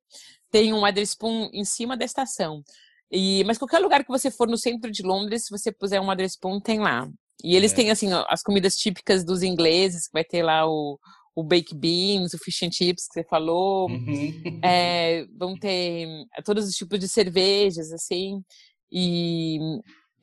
Tem 0.51 0.73
um 0.73 0.81
Weatherspoon 0.81 1.49
em 1.53 1.63
cima 1.65 1.95
da 1.95 2.05
estação. 2.05 2.63
E, 3.11 3.43
mas 3.45 3.57
qualquer 3.57 3.79
lugar 3.79 4.03
que 4.03 4.09
você 4.11 4.29
for 4.29 4.47
no 4.47 4.57
centro 4.57 4.91
de 4.91 5.01
Londres, 5.03 5.45
se 5.45 5.49
você 5.51 5.71
puser 5.71 5.99
um 6.01 6.07
Waterspoon, 6.07 6.59
tem 6.59 6.79
lá. 6.79 7.07
E 7.43 7.55
eles 7.55 7.71
É. 7.71 7.75
têm, 7.75 7.89
assim, 7.91 8.09
as 8.27 8.41
comidas 8.43 8.75
típicas 8.75 9.23
dos 9.23 9.41
ingleses, 9.43 10.07
que 10.07 10.13
vai 10.13 10.23
ter 10.23 10.43
lá 10.43 10.67
o, 10.67 10.99
o 11.35 11.43
baked 11.43 11.75
beans, 11.75 12.33
o 12.33 12.37
fish 12.37 12.63
and 12.63 12.71
chips 12.71 13.07
que 13.07 13.13
você 13.13 13.23
falou. 13.23 13.89
Uhum. 13.89 14.59
É, 14.63 15.25
vão 15.37 15.57
ter 15.57 16.07
eh, 16.37 16.41
todos 16.43 16.67
os 16.67 16.75
tipos 16.75 16.99
de 16.99 17.07
cervejas, 17.07 17.91
assim. 17.91 18.43
E, 18.91 19.57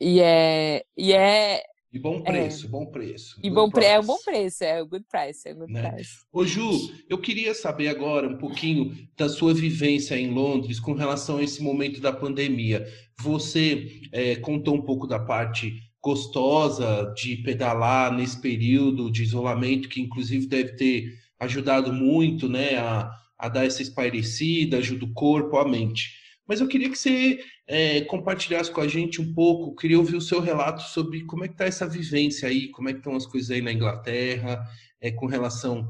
e, 0.00 0.20
é, 0.20 0.84
e 0.96 1.12
é, 1.12 1.62
E 1.96 1.98
bom 1.98 2.20
preço, 2.20 2.68
bom 2.68 2.86
preço. 2.86 3.40
e 3.42 3.50
bom, 3.50 3.70
pre- 3.70 3.84
é 3.86 3.98
um 3.98 4.04
bom 4.04 4.18
preço, 4.24 4.62
é 4.64 4.82
o 4.82 4.86
good 4.86 5.04
price, 5.10 5.48
é 5.48 5.52
o 5.52 5.56
good 5.56 5.72
Né? 5.72 5.90
price. 5.90 6.10
Ô 6.32 6.44
Ju, 6.44 6.70
eu 7.08 7.18
queria 7.18 7.54
saber 7.54 7.88
agora 7.88 8.28
um 8.28 8.36
pouquinho 8.38 8.94
da 9.16 9.28
sua 9.28 9.54
vivência 9.54 10.14
em 10.18 10.30
Londres 10.30 10.78
com 10.78 10.92
relação 10.92 11.38
a 11.38 11.42
esse 11.42 11.62
momento 11.62 12.00
da 12.00 12.12
pandemia. 12.12 12.86
Você 13.20 14.00
eh, 14.12 14.36
contou 14.36 14.74
um 14.74 14.82
pouco 14.82 15.06
da 15.06 15.18
parte 15.18 15.72
gostosa 16.02 17.12
de 17.16 17.36
pedalar 17.38 18.12
nesse 18.14 18.40
período 18.40 19.10
de 19.10 19.22
isolamento, 19.22 19.88
que 19.88 20.00
inclusive 20.00 20.46
deve 20.46 20.72
ter 20.76 21.12
ajudado 21.40 21.92
muito, 21.92 22.48
né, 22.48 22.76
a, 22.76 23.10
a 23.38 23.48
dar 23.48 23.66
essa 23.66 23.82
espairecida, 23.82 24.78
ajuda 24.78 25.04
o 25.04 25.12
corpo, 25.12 25.56
a 25.56 25.68
mente. 25.68 26.10
Mas 26.46 26.60
eu 26.60 26.68
queria 26.68 26.88
que 26.88 26.96
você 26.96 27.40
eh, 27.66 28.02
compartilhasse 28.02 28.70
com 28.70 28.80
a 28.80 28.88
gente 28.88 29.20
um 29.20 29.34
pouco, 29.34 29.74
queria 29.74 29.98
ouvir 29.98 30.16
o 30.16 30.20
seu 30.20 30.40
relato 30.40 30.82
sobre 30.82 31.24
como 31.24 31.44
é 31.44 31.48
que 31.48 31.54
está 31.54 31.64
essa 31.64 31.88
vivência 31.88 32.48
aí, 32.48 32.68
como 32.70 32.88
é 32.88 32.92
que 32.92 32.98
estão 32.98 33.16
as 33.16 33.26
coisas 33.26 33.50
aí 33.50 33.60
na 33.60 33.72
Inglaterra, 33.72 34.62
eh, 35.00 35.10
com 35.10 35.26
relação 35.26 35.88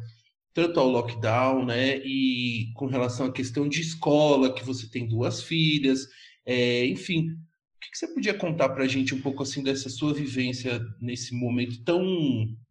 tanto 0.54 0.80
ao 0.80 0.88
lockdown, 0.88 1.66
né, 1.66 1.98
e 1.98 2.72
com 2.74 2.86
relação 2.86 3.26
à 3.26 3.32
questão 3.32 3.68
de 3.68 3.82
escola, 3.82 4.54
que 4.54 4.64
você 4.64 4.88
tem 4.88 5.06
duas 5.06 5.42
filhas, 5.42 6.06
é, 6.46 6.86
enfim, 6.86 7.28
o 7.28 7.78
que 7.78 7.90
que 7.90 7.98
você 7.98 8.08
podia 8.14 8.32
contar 8.32 8.70
para 8.70 8.84
a 8.84 8.88
gente 8.88 9.14
um 9.14 9.20
pouco 9.20 9.42
assim 9.42 9.62
dessa 9.62 9.90
sua 9.90 10.14
vivência 10.14 10.80
nesse 10.98 11.34
momento 11.34 11.84
tão 11.84 12.02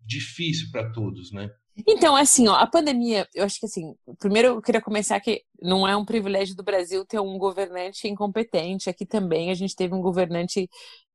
difícil 0.03 0.71
para 0.71 0.91
todos, 0.91 1.31
né? 1.31 1.51
Então, 1.87 2.15
assim, 2.15 2.47
ó, 2.47 2.55
a 2.55 2.67
pandemia, 2.67 3.27
eu 3.33 3.43
acho 3.43 3.59
que 3.59 3.65
assim, 3.65 3.95
primeiro 4.17 4.47
eu 4.49 4.61
queria 4.61 4.81
começar 4.81 5.19
que 5.19 5.43
não 5.61 5.87
é 5.87 5.95
um 5.95 6.05
privilégio 6.05 6.55
do 6.55 6.63
Brasil 6.63 7.05
ter 7.05 7.19
um 7.19 7.37
governante 7.37 8.07
incompetente. 8.07 8.89
Aqui 8.89 9.05
também 9.05 9.51
a 9.51 9.53
gente 9.53 9.75
teve 9.75 9.93
um 9.93 10.01
governante 10.01 10.69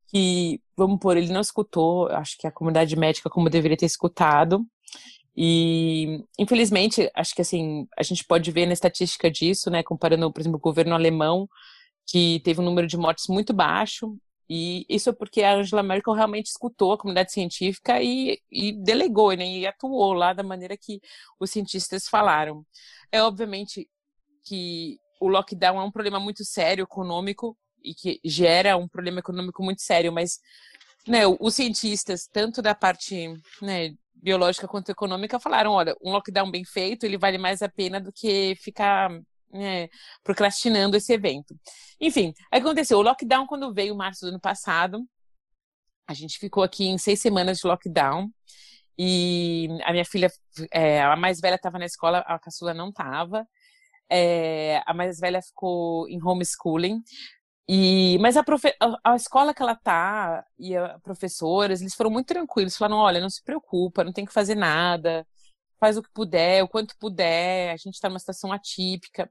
que, 0.08 0.60
vamos 0.76 0.98
pôr, 1.00 1.16
ele 1.16 1.32
não 1.32 1.40
escutou, 1.40 2.08
acho 2.08 2.36
que 2.36 2.46
a 2.46 2.52
comunidade 2.52 2.96
médica 2.96 3.30
como 3.30 3.48
deveria 3.48 3.76
ter 3.76 3.86
escutado. 3.86 4.66
E, 5.36 6.24
infelizmente, 6.38 7.10
acho 7.14 7.34
que 7.34 7.40
assim, 7.40 7.86
a 7.96 8.02
gente 8.02 8.24
pode 8.26 8.50
ver 8.50 8.66
na 8.66 8.72
estatística 8.72 9.30
disso, 9.30 9.70
né, 9.70 9.82
comparando, 9.82 10.30
por 10.32 10.40
exemplo, 10.40 10.58
o 10.58 10.60
governo 10.60 10.94
alemão, 10.94 11.48
que 12.06 12.40
teve 12.44 12.60
um 12.60 12.64
número 12.64 12.86
de 12.86 12.96
mortes 12.96 13.26
muito 13.28 13.54
baixo, 13.54 14.16
e 14.52 14.84
isso 14.88 15.10
é 15.10 15.12
porque 15.12 15.44
a 15.44 15.54
Angela 15.54 15.80
Merkel 15.80 16.12
realmente 16.12 16.46
escutou 16.46 16.92
a 16.92 16.98
comunidade 16.98 17.30
científica 17.30 18.02
e, 18.02 18.40
e 18.50 18.72
delegou, 18.72 19.32
né, 19.32 19.46
e 19.46 19.64
atuou 19.64 20.12
lá 20.12 20.32
da 20.32 20.42
maneira 20.42 20.76
que 20.76 21.00
os 21.38 21.52
cientistas 21.52 22.08
falaram. 22.08 22.66
É 23.12 23.22
obviamente 23.22 23.88
que 24.44 24.98
o 25.20 25.28
lockdown 25.28 25.80
é 25.80 25.84
um 25.84 25.90
problema 25.92 26.18
muito 26.18 26.44
sério 26.44 26.82
econômico 26.82 27.56
e 27.80 27.94
que 27.94 28.20
gera 28.24 28.76
um 28.76 28.88
problema 28.88 29.20
econômico 29.20 29.62
muito 29.62 29.82
sério, 29.82 30.12
mas 30.12 30.40
né, 31.06 31.22
os 31.28 31.54
cientistas, 31.54 32.26
tanto 32.26 32.60
da 32.60 32.74
parte 32.74 33.32
né, 33.62 33.94
biológica 34.12 34.66
quanto 34.66 34.90
econômica, 34.90 35.38
falaram, 35.38 35.70
olha, 35.74 35.94
um 36.02 36.10
lockdown 36.10 36.50
bem 36.50 36.64
feito, 36.64 37.04
ele 37.06 37.16
vale 37.16 37.38
mais 37.38 37.62
a 37.62 37.68
pena 37.68 38.00
do 38.00 38.12
que 38.12 38.56
ficar 38.56 39.12
né, 39.52 39.88
procrastinando 40.22 40.96
esse 40.96 41.12
evento. 41.12 41.54
Enfim, 42.00 42.32
aconteceu, 42.50 42.98
o 42.98 43.02
lockdown 43.02 43.46
quando 43.46 43.72
veio 43.72 43.96
março 43.96 44.24
do 44.26 44.28
ano 44.28 44.40
passado, 44.40 45.04
a 46.06 46.14
gente 46.14 46.38
ficou 46.38 46.62
aqui 46.62 46.86
em 46.86 46.98
seis 46.98 47.20
semanas 47.20 47.58
de 47.58 47.66
lockdown, 47.66 48.30
e 48.98 49.68
a 49.84 49.92
minha 49.92 50.04
filha, 50.04 50.30
é, 50.72 51.02
a 51.02 51.16
mais 51.16 51.40
velha 51.40 51.54
estava 51.54 51.78
na 51.78 51.86
escola, 51.86 52.18
a 52.18 52.38
caçula 52.38 52.74
não 52.74 52.90
estava, 52.90 53.46
é, 54.10 54.82
a 54.84 54.92
mais 54.92 55.18
velha 55.18 55.40
ficou 55.40 56.08
em 56.08 56.22
homeschooling, 56.22 57.02
e, 57.68 58.18
mas 58.20 58.36
a, 58.36 58.42
profe, 58.42 58.74
a, 58.80 59.12
a, 59.12 59.16
escola 59.16 59.54
que 59.54 59.62
ela 59.62 59.76
tá 59.76 60.44
e 60.58 60.76
a 60.76 60.98
professores, 60.98 61.80
eles 61.80 61.94
foram 61.94 62.10
muito 62.10 62.26
tranquilos, 62.26 62.76
falaram, 62.76 62.96
olha, 62.98 63.20
não 63.20 63.30
se 63.30 63.42
preocupa, 63.44 64.02
não 64.02 64.12
tem 64.12 64.24
que 64.24 64.32
fazer 64.32 64.56
nada, 64.56 65.24
faz 65.80 65.96
o 65.96 66.02
que 66.02 66.10
puder, 66.12 66.62
o 66.62 66.68
quanto 66.68 66.94
puder, 66.98 67.72
a 67.72 67.76
gente 67.76 67.94
está 67.94 68.08
numa 68.08 68.18
situação 68.18 68.52
atípica. 68.52 69.30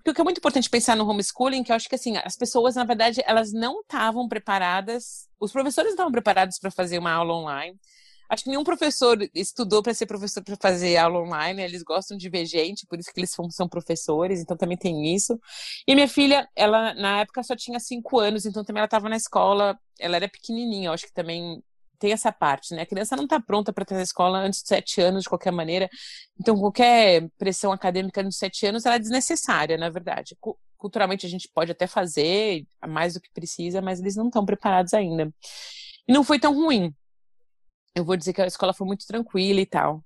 O 0.00 0.14
que 0.14 0.20
é 0.20 0.24
muito 0.24 0.38
importante 0.38 0.70
pensar 0.70 0.96
no 0.96 1.06
homeschooling, 1.06 1.62
que 1.62 1.70
eu 1.70 1.76
acho 1.76 1.88
que 1.88 1.94
assim, 1.94 2.16
as 2.16 2.34
pessoas, 2.34 2.74
na 2.74 2.84
verdade, 2.84 3.22
elas 3.26 3.52
não 3.52 3.80
estavam 3.82 4.26
preparadas, 4.26 5.28
os 5.38 5.52
professores 5.52 5.90
não 5.90 5.94
estavam 5.94 6.12
preparados 6.12 6.58
para 6.58 6.70
fazer 6.70 6.98
uma 6.98 7.12
aula 7.12 7.34
online. 7.34 7.78
Acho 8.30 8.44
que 8.44 8.50
nenhum 8.50 8.62
professor 8.62 9.18
estudou 9.34 9.82
para 9.82 9.92
ser 9.92 10.06
professor 10.06 10.42
para 10.42 10.56
fazer 10.56 10.96
aula 10.96 11.18
online, 11.20 11.62
eles 11.62 11.82
gostam 11.82 12.16
de 12.16 12.30
ver 12.30 12.46
gente, 12.46 12.86
por 12.86 12.98
isso 12.98 13.12
que 13.12 13.18
eles 13.18 13.34
são 13.50 13.68
professores, 13.68 14.40
então 14.40 14.56
também 14.56 14.78
tem 14.78 15.14
isso. 15.14 15.38
E 15.86 15.94
minha 15.96 16.06
filha, 16.08 16.48
ela 16.54 16.94
na 16.94 17.20
época 17.20 17.42
só 17.42 17.56
tinha 17.56 17.80
cinco 17.80 18.20
anos, 18.20 18.46
então 18.46 18.64
também 18.64 18.80
ela 18.80 18.86
estava 18.86 19.08
na 19.08 19.16
escola, 19.16 19.76
ela 19.98 20.16
era 20.16 20.28
pequenininha, 20.28 20.88
eu 20.88 20.92
acho 20.92 21.06
que 21.06 21.12
também 21.12 21.60
tem 22.00 22.12
essa 22.12 22.32
parte, 22.32 22.74
né? 22.74 22.82
A 22.82 22.86
criança 22.86 23.14
não 23.14 23.24
está 23.24 23.38
pronta 23.38 23.72
para 23.72 23.82
estar 23.82 23.94
na 23.94 24.02
escola 24.02 24.38
antes 24.38 24.62
de 24.62 24.68
sete 24.68 25.00
anos, 25.00 25.24
de 25.24 25.28
qualquer 25.28 25.52
maneira. 25.52 25.88
Então, 26.40 26.58
qualquer 26.58 27.28
pressão 27.38 27.70
acadêmica 27.70 28.22
nos 28.22 28.36
sete 28.38 28.66
anos 28.66 28.86
ela 28.86 28.96
é 28.96 28.98
desnecessária, 28.98 29.76
na 29.76 29.90
verdade. 29.90 30.36
Culturalmente, 30.78 31.26
a 31.26 31.28
gente 31.28 31.48
pode 31.54 31.70
até 31.70 31.86
fazer 31.86 32.66
mais 32.88 33.14
do 33.14 33.20
que 33.20 33.30
precisa, 33.32 33.82
mas 33.82 34.00
eles 34.00 34.16
não 34.16 34.26
estão 34.28 34.44
preparados 34.44 34.94
ainda. 34.94 35.32
E 36.08 36.12
não 36.12 36.24
foi 36.24 36.40
tão 36.40 36.54
ruim. 36.54 36.94
Eu 37.94 38.04
vou 38.04 38.16
dizer 38.16 38.32
que 38.32 38.40
a 38.42 38.46
escola 38.46 38.72
foi 38.72 38.86
muito 38.86 39.06
tranquila 39.06 39.60
e 39.60 39.66
tal. 39.66 40.02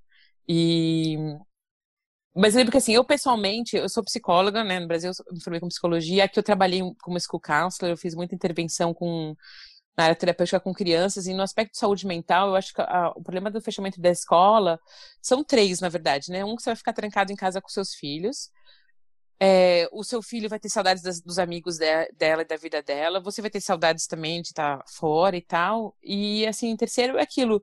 E 0.49 1.17
mas 2.37 2.55
eu 2.55 2.59
lembro 2.59 2.73
que 2.73 2.79
assim, 2.79 2.93
eu 2.93 3.05
pessoalmente, 3.05 3.77
eu 3.77 3.89
sou 3.89 4.03
psicóloga, 4.03 4.65
né? 4.65 4.81
No 4.81 4.89
Brasil 4.89 5.13
eu 5.27 5.35
me 5.35 5.41
formei 5.41 5.61
com 5.61 5.69
psicologia, 5.69 6.25
aqui 6.25 6.37
eu 6.39 6.43
trabalhei 6.43 6.81
como 7.01 7.21
school 7.21 7.41
counselor, 7.41 7.93
eu 7.93 7.97
fiz 7.97 8.15
muita 8.15 8.35
intervenção 8.35 8.93
com 8.93 9.37
na 9.97 10.05
área 10.05 10.17
terapêutica 10.17 10.61
com 10.61 10.73
crianças, 10.73 11.27
e 11.27 11.35
no 11.35 11.43
aspecto 11.43 11.73
de 11.73 11.79
saúde 11.79 12.07
mental, 12.07 12.49
eu 12.49 12.57
acho 12.57 12.73
que 12.75 12.81
a, 12.81 13.11
o 13.17 13.23
problema 13.23 13.51
do 13.51 13.61
fechamento 13.61 14.01
da 14.01 14.11
escola 14.11 14.81
são 15.23 15.45
três, 15.45 15.81
na 15.81 15.89
verdade, 15.89 16.31
né? 16.31 16.45
Um 16.45 16.57
que 16.57 16.63
você 16.63 16.71
vai 16.71 16.77
ficar 16.77 16.93
trancado 16.93 17.33
em 17.33 17.37
casa 17.37 17.61
com 17.61 17.69
seus 17.69 17.95
filhos, 17.95 18.51
é, 19.41 19.89
o 19.93 20.03
seu 20.05 20.23
filho 20.23 20.49
vai 20.49 20.59
ter 20.59 20.69
saudades 20.69 21.03
das, 21.03 21.21
dos 21.21 21.39
amigos 21.39 21.77
de, 21.79 22.13
dela 22.13 22.43
e 22.43 22.47
da 22.47 22.57
vida 22.57 22.83
dela, 22.83 23.21
você 23.21 23.41
vai 23.41 23.51
ter 23.51 23.61
saudades 23.61 24.07
também 24.07 24.41
de 24.41 24.49
estar 24.49 24.83
fora 24.89 25.37
e 25.37 25.43
tal, 25.43 25.97
e 26.03 26.47
assim, 26.47 26.77
terceiro 26.77 27.19
é 27.19 27.23
aquilo, 27.23 27.63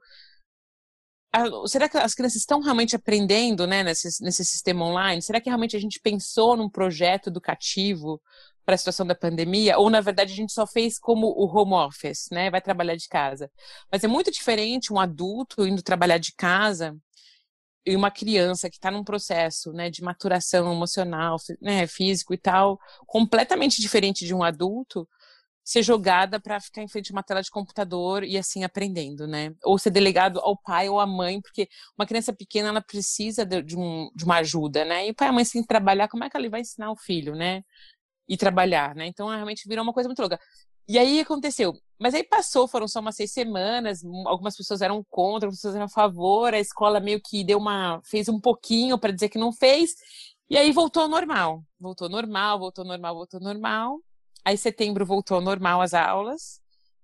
a, 1.33 1.45
será 1.67 1.87
que 1.87 1.97
as 1.97 2.13
crianças 2.13 2.39
estão 2.41 2.59
realmente 2.61 2.95
aprendendo, 2.95 3.65
né, 3.65 3.83
nesse, 3.83 4.21
nesse 4.23 4.43
sistema 4.43 4.85
online? 4.85 5.21
Será 5.21 5.39
que 5.39 5.49
realmente 5.49 5.75
a 5.75 5.79
gente 5.79 5.99
pensou 5.99 6.57
num 6.57 6.69
projeto 6.69 7.29
educativo 7.29 8.21
para 8.65 8.75
a 8.75 8.77
situação 8.77 9.05
da 9.05 9.15
pandemia, 9.15 9.77
ou 9.77 9.89
na 9.89 10.01
verdade 10.01 10.33
a 10.33 10.35
gente 10.35 10.53
só 10.53 10.67
fez 10.67 10.99
como 10.99 11.27
o 11.27 11.45
home 11.45 11.73
office, 11.73 12.27
né? 12.31 12.49
Vai 12.49 12.61
trabalhar 12.61 12.95
de 12.95 13.07
casa. 13.07 13.49
Mas 13.91 14.03
é 14.03 14.07
muito 14.07 14.31
diferente 14.31 14.93
um 14.93 14.99
adulto 14.99 15.65
indo 15.67 15.81
trabalhar 15.81 16.17
de 16.17 16.33
casa 16.35 16.95
e 17.85 17.95
uma 17.95 18.11
criança 18.11 18.69
que 18.69 18.75
está 18.75 18.91
num 18.91 19.03
processo 19.03 19.71
né, 19.73 19.89
de 19.89 20.03
maturação 20.03 20.71
emocional, 20.71 21.37
né, 21.61 21.87
físico 21.87 22.33
e 22.33 22.37
tal, 22.37 22.79
completamente 23.07 23.81
diferente 23.81 24.25
de 24.25 24.33
um 24.35 24.43
adulto, 24.43 25.07
ser 25.63 25.83
jogada 25.83 26.39
para 26.39 26.59
ficar 26.59 26.81
em 26.81 26.87
frente 26.87 27.11
a 27.11 27.15
uma 27.15 27.23
tela 27.23 27.41
de 27.41 27.49
computador 27.49 28.23
e 28.23 28.37
assim 28.37 28.63
aprendendo, 28.63 29.27
né? 29.27 29.53
Ou 29.63 29.77
ser 29.77 29.91
delegado 29.91 30.39
ao 30.39 30.57
pai 30.57 30.89
ou 30.89 30.99
à 30.99 31.05
mãe, 31.05 31.39
porque 31.39 31.67
uma 31.97 32.05
criança 32.05 32.33
pequena 32.33 32.69
ela 32.69 32.81
precisa 32.81 33.45
de, 33.45 33.77
um, 33.77 34.09
de 34.15 34.25
uma 34.25 34.37
ajuda, 34.37 34.83
né? 34.83 35.07
E 35.07 35.11
o 35.11 35.15
pai 35.15 35.27
e 35.27 35.29
a 35.29 35.33
mãe 35.33 35.45
sem 35.45 35.63
trabalhar, 35.63 36.07
como 36.07 36.23
é 36.23 36.29
que 36.29 36.37
ele 36.37 36.49
vai 36.49 36.61
ensinar 36.61 36.91
o 36.91 36.97
filho, 36.97 37.35
né? 37.35 37.63
E 38.31 38.37
trabalhar, 38.37 38.95
né? 38.95 39.07
Então 39.07 39.27
realmente 39.27 39.67
virou 39.67 39.83
uma 39.83 39.91
coisa 39.91 40.07
muito 40.07 40.19
louca. 40.19 40.39
E 40.87 40.97
aí 40.97 41.19
aconteceu. 41.19 41.73
Mas 41.99 42.13
aí 42.13 42.23
passou, 42.23 42.65
foram 42.65 42.87
só 42.87 43.01
umas 43.01 43.17
seis 43.17 43.33
semanas, 43.33 44.01
algumas 44.25 44.55
pessoas 44.55 44.81
eram 44.81 45.05
contra, 45.09 45.47
outras 45.47 45.57
pessoas 45.57 45.75
eram 45.75 45.85
a 45.85 45.89
favor, 45.89 46.53
a 46.53 46.59
escola 46.59 47.01
meio 47.01 47.21
que 47.21 47.43
deu 47.43 47.57
uma. 47.57 48.01
fez 48.05 48.29
um 48.29 48.39
pouquinho 48.39 48.97
para 48.97 49.11
dizer 49.11 49.27
que 49.27 49.37
não 49.37 49.51
fez, 49.51 49.95
e 50.49 50.57
aí 50.57 50.71
voltou 50.71 51.03
ao 51.03 51.09
normal. 51.09 51.61
Voltou 51.77 52.07
normal, 52.07 52.57
voltou 52.57 52.85
normal, 52.85 53.15
voltou 53.15 53.39
normal. 53.41 53.99
Aí 54.45 54.57
setembro 54.57 55.05
voltou 55.05 55.35
ao 55.35 55.41
normal 55.41 55.81
as 55.81 55.93
aulas. 55.93 56.61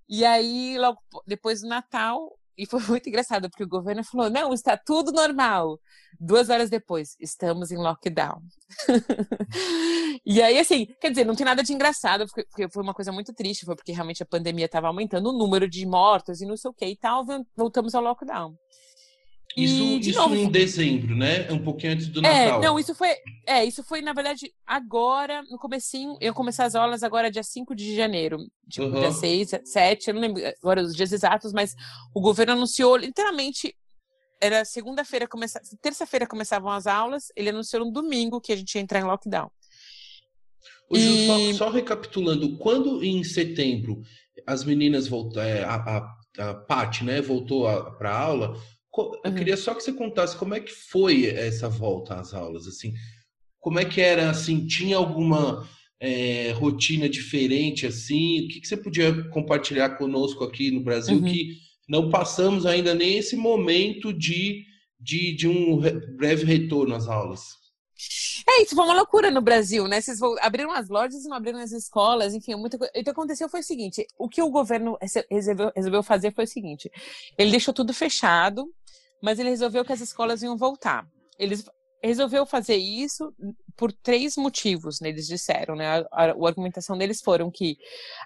E 0.07 0.23
aí, 0.23 0.77
logo 0.77 0.99
depois 1.27 1.61
do 1.61 1.67
Natal, 1.67 2.39
e 2.57 2.65
foi 2.65 2.81
muito 2.81 3.07
engraçado, 3.07 3.49
porque 3.49 3.63
o 3.63 3.67
governo 3.67 4.03
falou: 4.03 4.29
não, 4.29 4.53
está 4.53 4.75
tudo 4.75 5.11
normal. 5.11 5.79
Duas 6.19 6.49
horas 6.49 6.69
depois, 6.69 7.15
estamos 7.19 7.71
em 7.71 7.77
lockdown. 7.77 8.41
e 10.25 10.41
aí, 10.41 10.57
assim, 10.57 10.87
quer 10.99 11.11
dizer, 11.11 11.25
não 11.25 11.35
tem 11.35 11.45
nada 11.45 11.63
de 11.63 11.71
engraçado, 11.73 12.25
porque 12.27 12.67
foi 12.69 12.81
uma 12.81 12.93
coisa 12.93 13.11
muito 13.11 13.33
triste, 13.33 13.65
foi 13.65 13.75
porque 13.75 13.91
realmente 13.91 14.23
a 14.23 14.25
pandemia 14.25 14.65
estava 14.65 14.87
aumentando 14.87 15.29
o 15.29 15.37
número 15.37 15.69
de 15.69 15.85
mortos 15.85 16.41
e 16.41 16.45
não 16.45 16.57
sei 16.57 16.71
o 16.71 16.73
que 16.73 16.85
e 16.85 16.97
tal, 16.97 17.23
voltamos 17.55 17.93
ao 17.93 18.01
lockdown. 18.01 18.55
Isso, 19.57 19.83
E, 19.83 20.09
isso 20.09 20.19
novo, 20.19 20.35
em 20.35 20.49
dezembro, 20.51 21.15
né? 21.15 21.51
Um 21.51 21.59
pouquinho 21.59 21.93
antes 21.93 22.07
do 22.07 22.21
É, 22.21 22.45
Natal. 22.45 22.61
não, 22.61 22.79
isso 22.79 22.93
foi, 22.93 23.15
é, 23.47 23.65
isso 23.65 23.83
foi, 23.83 24.01
na 24.01 24.13
verdade, 24.13 24.53
agora, 24.65 25.41
no 25.49 25.57
comecinho, 25.57 26.15
eu 26.21 26.33
começar 26.33 26.65
as 26.65 26.75
aulas 26.75 27.01
agora 27.01 27.31
dia 27.31 27.41
5 27.43 27.75
de 27.75 27.95
janeiro, 27.95 28.37
tipo, 28.69 28.85
Uhum. 28.85 28.99
dia 28.99 29.11
6, 29.11 29.49
7, 29.65 30.09
eu 30.09 30.13
não 30.13 30.21
lembro 30.21 30.41
agora 30.61 30.81
os 30.83 30.95
dias 30.95 31.11
exatos, 31.11 31.51
mas 31.53 31.73
o 32.13 32.21
governo 32.21 32.53
anunciou, 32.53 32.95
literalmente, 32.97 33.75
era 34.39 34.63
segunda-feira, 34.63 35.27
começa, 35.27 35.59
terça-feira 35.81 36.27
começavam 36.27 36.69
as 36.71 36.85
aulas, 36.85 37.31
ele 37.35 37.49
anunciou 37.49 37.83
no 37.83 37.91
domingo 37.91 38.39
que 38.39 38.53
a 38.53 38.55
gente 38.55 38.75
ia 38.75 38.81
entrar 38.81 38.99
em 38.99 39.05
lockdown. 39.05 39.49
Ô, 40.89 40.95
E- 40.95 41.25
só, 41.25 41.53
só 41.53 41.69
recapitulando, 41.69 42.57
quando 42.57 43.03
em 43.03 43.23
setembro 43.23 44.01
as 44.45 44.63
meninas 44.63 45.07
voltaram, 45.07 45.67
a, 45.67 45.75
a, 45.97 46.49
a 46.49 46.53
Paty, 46.53 47.03
né, 47.03 47.21
voltou 47.21 47.65
para 47.97 48.15
aula, 48.15 48.53
co- 48.53 48.61
eu 49.25 49.31
Uhum. 49.31 49.33
queria 49.33 49.57
só 49.57 49.73
que 49.73 49.81
você 49.83 49.93
contasse 49.93 50.37
como 50.37 50.53
é 50.55 50.59
que 50.59 50.71
foi 50.71 51.25
essa 51.27 51.69
volta 51.69 52.15
às 52.15 52.33
aulas, 52.33 52.67
assim, 52.67 52.93
como 53.59 53.79
é 53.79 53.85
que 53.85 54.01
era, 54.01 54.29
assim, 54.29 54.65
tinha 54.67 54.97
alguma 54.97 55.67
é, 55.99 56.51
rotina 56.53 57.09
diferente, 57.09 57.85
assim, 57.87 58.45
o 58.45 58.47
que, 58.49 58.61
que 58.61 58.67
você 58.67 58.77
podia 58.77 59.29
compartilhar 59.29 59.91
conosco 59.97 60.43
aqui 60.43 60.71
no 60.71 60.83
Brasil 60.83 61.17
Uhum. 61.17 61.23
que 61.23 61.57
não 61.89 62.09
passamos 62.09 62.65
ainda 62.65 62.93
nem 62.95 63.17
esse 63.17 63.35
momento 63.35 64.13
de, 64.13 64.65
de, 64.99 65.35
de 65.35 65.47
um 65.47 65.79
re- 65.79 65.99
breve 66.15 66.45
retorno 66.45 66.95
às 66.95 67.07
aulas? 67.07 67.41
É, 68.47 68.61
isso 68.63 68.75
foi 68.75 68.85
uma 68.85 68.93
loucura 68.93 69.29
no 69.31 69.41
Brasil, 69.41 69.87
né? 69.87 69.99
Vocês 70.01 70.19
abriram 70.41 70.71
as 70.71 70.87
lojas 70.89 71.23
e 71.25 71.27
não 71.27 71.35
abriram 71.37 71.59
as 71.59 71.71
escolas, 71.71 72.33
enfim, 72.33 72.55
muita 72.55 72.77
coisa. 72.77 72.91
Então, 72.95 73.01
o 73.01 73.03
que 73.15 73.19
aconteceu 73.19 73.49
foi 73.49 73.59
o 73.59 73.63
seguinte: 73.63 74.05
o 74.17 74.29
que 74.29 74.41
o 74.41 74.49
governo 74.49 74.97
resolveu, 75.29 75.71
resolveu 75.75 76.03
fazer 76.03 76.33
foi 76.33 76.43
o 76.45 76.47
seguinte: 76.47 76.89
ele 77.37 77.51
deixou 77.51 77.73
tudo 77.73 77.93
fechado, 77.93 78.71
mas 79.21 79.39
ele 79.39 79.49
resolveu 79.49 79.83
que 79.83 79.93
as 79.93 80.01
escolas 80.01 80.41
iam 80.41 80.57
voltar. 80.57 81.07
Eles 81.37 81.65
resolveu 82.01 82.45
fazer 82.45 82.75
isso 82.75 83.33
por 83.75 83.91
três 83.91 84.35
motivos, 84.37 84.99
né, 84.99 85.09
eles 85.09 85.27
disseram, 85.27 85.75
né? 85.75 85.87
A, 85.87 86.07
a, 86.11 86.23
a 86.25 86.47
argumentação 86.47 86.97
deles 86.97 87.21
foram 87.21 87.51
que 87.51 87.77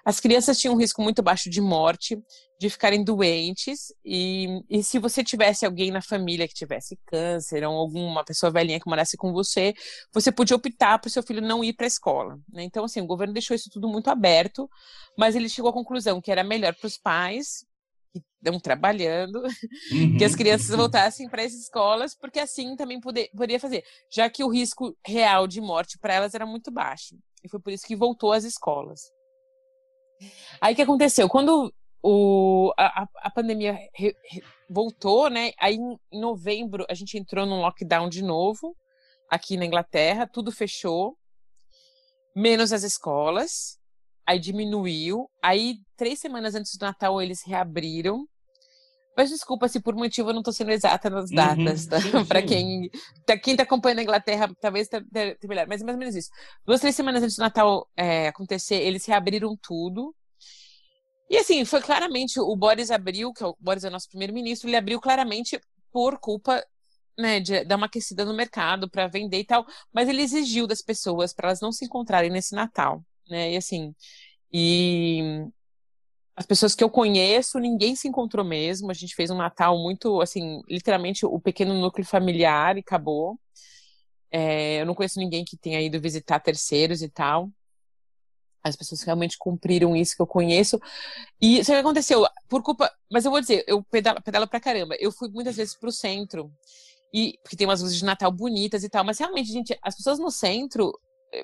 as 0.04 0.18
crianças 0.18 0.58
tinham 0.58 0.74
um 0.74 0.78
risco 0.78 1.02
muito 1.02 1.22
baixo 1.22 1.50
de 1.50 1.60
morte, 1.60 2.18
de 2.58 2.70
ficarem 2.70 3.02
doentes, 3.02 3.92
e, 4.04 4.62
e 4.70 4.82
se 4.82 4.98
você 4.98 5.22
tivesse 5.24 5.66
alguém 5.66 5.90
na 5.90 6.00
família 6.00 6.46
que 6.46 6.54
tivesse 6.54 6.98
câncer, 7.06 7.64
ou 7.64 7.74
alguma 7.74 8.24
pessoa 8.24 8.52
velhinha 8.52 8.78
que 8.80 8.88
morasse 8.88 9.16
com 9.16 9.32
você, 9.32 9.74
você 10.12 10.30
podia 10.30 10.56
optar 10.56 10.98
para 10.98 11.08
o 11.08 11.10
seu 11.10 11.22
filho 11.22 11.42
não 11.42 11.64
ir 11.64 11.72
para 11.72 11.86
a 11.86 11.88
escola. 11.88 12.38
Né? 12.50 12.62
Então, 12.62 12.84
assim, 12.84 13.00
o 13.00 13.06
governo 13.06 13.34
deixou 13.34 13.54
isso 13.54 13.68
tudo 13.68 13.88
muito 13.88 14.08
aberto, 14.08 14.70
mas 15.18 15.34
ele 15.34 15.48
chegou 15.48 15.70
à 15.70 15.72
conclusão 15.72 16.20
que 16.20 16.30
era 16.30 16.44
melhor 16.44 16.74
para 16.74 16.86
os 16.86 16.96
pais 16.96 17.66
que 18.12 18.22
estão 18.44 18.60
trabalhando 18.60 19.42
que 20.18 20.24
as 20.24 20.32
Uhum. 20.32 20.38
crianças 20.38 20.74
voltassem 20.76 21.28
para 21.28 21.42
as 21.42 21.52
escolas, 21.52 22.14
porque 22.14 22.38
assim 22.40 22.76
também 22.76 23.00
poder, 23.00 23.28
poderia 23.30 23.60
fazer, 23.60 23.84
já 24.10 24.28
que 24.28 24.44
o 24.44 24.48
risco 24.50 24.96
real 25.06 25.46
de 25.46 25.60
morte 25.60 25.98
para 25.98 26.14
elas 26.14 26.34
era 26.34 26.46
muito 26.46 26.70
baixo. 26.70 27.16
E 27.44 27.48
foi 27.48 27.60
por 27.60 27.72
isso 27.72 27.86
que 27.86 27.96
voltou 27.96 28.32
às 28.32 28.44
escolas. 28.44 29.00
Aí 30.60 30.72
o 30.72 30.76
que 30.76 30.82
aconteceu? 30.82 31.28
Quando 31.28 31.72
o, 32.02 32.72
a, 32.78 33.04
a- 33.22 33.30
pandemia 33.30 33.72
re- 33.94 34.14
re- 34.30 34.42
voltou, 34.68 35.28
né? 35.28 35.52
Aí 35.58 35.76
em 36.12 36.20
novembro 36.20 36.84
a 36.88 36.94
gente 36.94 37.16
entrou 37.18 37.46
num 37.46 37.60
lockdown 37.60 38.08
de 38.08 38.22
novo, 38.22 38.76
aqui 39.28 39.56
na 39.56 39.64
Inglaterra, 39.64 40.26
tudo 40.26 40.52
fechou, 40.52 41.16
menos 42.34 42.72
as 42.72 42.82
escolas. 42.82 43.78
Aí 44.26 44.38
diminuiu. 44.38 45.30
Aí, 45.42 45.78
três 45.96 46.18
semanas 46.20 46.54
antes 46.54 46.76
do 46.76 46.84
Natal, 46.84 47.20
eles 47.20 47.42
reabriram. 47.44 48.26
Mas 49.16 49.30
desculpa 49.30 49.68
se 49.68 49.80
por 49.80 49.94
motivo 49.94 50.30
eu 50.30 50.34
não 50.34 50.40
estou 50.40 50.54
sendo 50.54 50.70
exata 50.70 51.10
nas 51.10 51.30
Uhum, 51.30 51.32
datas, 51.32 51.86
tá? 51.86 51.98
sim, 52.00 52.12
Para 52.28 52.42
quem 52.42 52.90
tá, 53.26 53.36
quem 53.38 53.54
tá 53.56 53.62
acompanhando 53.62 53.98
a 54.00 54.02
Inglaterra, 54.02 54.50
talvez 54.60 54.88
tá, 54.88 55.00
tá, 55.00 55.34
tá 55.38 55.48
melhor. 55.48 55.66
Mas 55.68 55.82
é 55.82 55.84
mais 55.84 55.94
ou 55.96 55.98
menos 55.98 56.16
isso. 56.16 56.30
Duas, 56.64 56.80
três 56.80 56.96
semanas 56.96 57.22
antes 57.22 57.36
do 57.36 57.40
Natal 57.40 57.88
é, 57.96 58.28
acontecer, 58.28 58.76
eles 58.76 59.04
reabriram 59.06 59.56
tudo. 59.62 60.14
E 61.28 61.36
assim, 61.38 61.64
foi 61.64 61.80
claramente, 61.80 62.38
o 62.40 62.54
Boris 62.56 62.90
abriu, 62.90 63.32
que 63.32 63.42
é 63.42 63.46
o 63.46 63.56
Boris 63.58 63.84
é 63.84 63.88
o 63.88 63.90
nosso 63.90 64.08
primeiro-ministro, 64.08 64.68
ele 64.68 64.76
abriu 64.76 65.00
claramente 65.00 65.58
por 65.90 66.18
culpa 66.18 66.64
né, 67.18 67.40
de 67.40 67.64
dar 67.64 67.76
uma 67.76 67.86
aquecida 67.86 68.24
no 68.24 68.34
mercado 68.34 68.88
para 68.90 69.06
vender 69.08 69.40
e 69.40 69.44
tal, 69.44 69.66
mas 69.92 70.08
ele 70.08 70.22
exigiu 70.22 70.66
das 70.66 70.82
pessoas 70.82 71.32
para 71.32 71.48
elas 71.48 71.60
não 71.60 71.72
se 71.72 71.84
encontrarem 71.84 72.30
nesse 72.30 72.54
Natal, 72.54 73.04
né? 73.32 73.52
E 73.52 73.56
assim, 73.56 73.94
e 74.52 75.44
as 76.36 76.46
pessoas 76.46 76.74
que 76.74 76.84
eu 76.84 76.90
conheço, 76.90 77.58
ninguém 77.58 77.96
se 77.96 78.08
encontrou 78.08 78.44
mesmo. 78.44 78.90
A 78.90 78.94
gente 78.94 79.14
fez 79.14 79.30
um 79.30 79.36
Natal 79.36 79.78
muito, 79.78 80.20
assim, 80.20 80.62
literalmente 80.68 81.26
o 81.26 81.40
pequeno 81.40 81.74
núcleo 81.74 82.06
familiar 82.06 82.76
e 82.76 82.80
acabou. 82.80 83.38
É, 84.30 84.80
eu 84.80 84.86
não 84.86 84.94
conheço 84.94 85.18
ninguém 85.18 85.44
que 85.44 85.56
tenha 85.56 85.80
ido 85.80 86.00
visitar 86.00 86.40
terceiros 86.40 87.02
e 87.02 87.08
tal. 87.08 87.50
As 88.64 88.76
pessoas 88.76 89.02
realmente 89.02 89.36
cumpriram 89.38 89.96
isso 89.96 90.14
que 90.16 90.22
eu 90.22 90.26
conheço. 90.26 90.80
E 91.40 91.58
isso 91.58 91.70
que 91.70 91.76
aconteceu, 91.76 92.24
por 92.48 92.62
culpa. 92.62 92.90
Mas 93.10 93.24
eu 93.24 93.30
vou 93.30 93.40
dizer, 93.40 93.64
eu 93.66 93.82
pedalo, 93.82 94.22
pedalo 94.22 94.46
pra 94.46 94.60
caramba. 94.60 94.94
Eu 95.00 95.12
fui 95.12 95.28
muitas 95.28 95.56
vezes 95.56 95.76
pro 95.76 95.90
centro. 95.90 96.50
E, 97.12 97.38
porque 97.42 97.56
tem 97.56 97.66
umas 97.66 97.82
luzes 97.82 97.98
de 97.98 98.04
Natal 98.04 98.32
bonitas 98.32 98.84
e 98.84 98.88
tal. 98.88 99.04
Mas 99.04 99.18
realmente, 99.18 99.52
gente, 99.52 99.78
as 99.82 99.96
pessoas 99.96 100.18
no 100.18 100.30
centro 100.30 100.98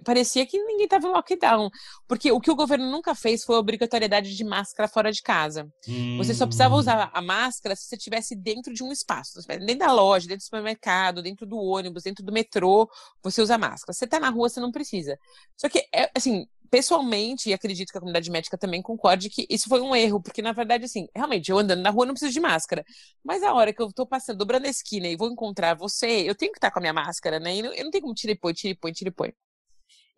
parecia 0.04 0.46
que 0.46 0.58
ninguém 0.62 0.84
estava 0.84 1.06
em 1.06 1.10
lockdown. 1.12 1.70
Porque 2.06 2.30
o 2.32 2.40
que 2.40 2.50
o 2.50 2.56
governo 2.56 2.90
nunca 2.90 3.14
fez 3.14 3.44
foi 3.44 3.56
a 3.56 3.58
obrigatoriedade 3.58 4.36
de 4.36 4.44
máscara 4.44 4.88
fora 4.88 5.10
de 5.12 5.22
casa. 5.22 5.68
Você 6.16 6.34
só 6.34 6.46
precisava 6.46 6.74
Hum. 6.74 6.78
usar 6.78 7.10
a 7.12 7.22
máscara 7.22 7.74
se 7.76 7.84
você 7.86 7.96
estivesse 7.96 8.34
dentro 8.36 8.72
de 8.74 8.82
um 8.82 8.92
espaço. 8.92 9.40
Dentro 9.48 9.78
da 9.78 9.92
loja, 9.92 10.26
dentro 10.26 10.40
do 10.42 10.44
supermercado, 10.44 11.22
dentro 11.22 11.46
do 11.46 11.56
ônibus, 11.58 12.02
dentro 12.02 12.24
do 12.24 12.32
metrô, 12.32 12.88
você 13.22 13.40
usa 13.42 13.56
máscara. 13.58 13.92
Você 13.92 14.06
tá 14.06 14.18
na 14.20 14.30
rua, 14.30 14.48
você 14.48 14.60
não 14.60 14.70
precisa. 14.72 15.18
Só 15.56 15.68
que, 15.68 15.78
é, 15.94 16.10
assim, 16.14 16.46
pessoalmente, 16.70 17.48
e 17.48 17.52
acredito 17.54 17.90
que 17.90 17.96
a 17.98 18.00
comunidade 18.00 18.30
médica 18.30 18.58
também 18.58 18.82
concorde 18.82 19.30
que 19.30 19.46
isso 19.48 19.68
foi 19.68 19.80
um 19.80 19.94
erro, 19.96 20.20
porque 20.20 20.42
na 20.42 20.52
verdade, 20.52 20.84
assim, 20.84 21.06
realmente, 21.14 21.50
eu 21.50 21.58
andando 21.58 21.80
na 21.82 21.90
rua 21.90 22.04
não 22.06 22.12
preciso 22.14 22.32
de 22.32 22.40
máscara. 22.40 22.84
Mas 23.24 23.42
a 23.42 23.52
hora 23.54 23.72
que 23.72 23.80
eu 23.82 23.92
tô 23.92 24.06
passando, 24.06 24.38
dobrando 24.38 24.66
a 24.66 24.70
esquina 24.70 25.08
e 25.08 25.16
vou 25.16 25.30
encontrar 25.30 25.74
você, 25.76 26.28
eu 26.28 26.34
tenho 26.34 26.52
que 26.52 26.58
estar 26.58 26.70
com 26.70 26.78
a 26.78 26.82
minha 26.82 26.92
máscara, 26.92 27.40
né? 27.40 27.56
E 27.56 27.62
não- 27.62 27.72
eu 27.72 27.84
não 27.84 27.90
tenho 27.90 28.02
como 28.02 28.14
tira 28.14 28.32
e 28.32 28.36
põe, 28.38 28.52
tira 28.52 28.72
e 28.72 28.76
põe, 28.76 28.92
tira 28.92 29.08
e 29.08 29.12
põe. 29.12 29.32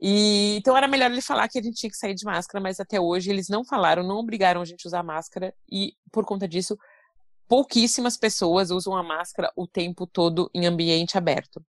E, 0.00 0.56
então 0.56 0.76
era 0.76 0.88
melhor 0.88 1.10
ele 1.10 1.20
falar 1.20 1.48
que 1.48 1.58
a 1.58 1.62
gente 1.62 1.76
tinha 1.76 1.90
que 1.90 1.96
sair 1.96 2.14
de 2.14 2.24
máscara, 2.24 2.62
mas 2.62 2.80
até 2.80 2.98
hoje 2.98 3.30
eles 3.30 3.48
não 3.48 3.64
falaram, 3.64 4.02
não 4.02 4.16
obrigaram 4.16 4.62
a 4.62 4.64
gente 4.64 4.86
a 4.86 4.88
usar 4.88 5.02
máscara 5.02 5.54
e 5.70 5.92
por 6.10 6.24
conta 6.24 6.48
disso 6.48 6.78
pouquíssimas 7.46 8.16
pessoas 8.16 8.70
usam 8.70 8.96
a 8.96 9.02
máscara 9.02 9.52
o 9.56 9.66
tempo 9.66 10.06
todo 10.06 10.50
em 10.54 10.66
ambiente 10.66 11.18
aberto. 11.18 11.62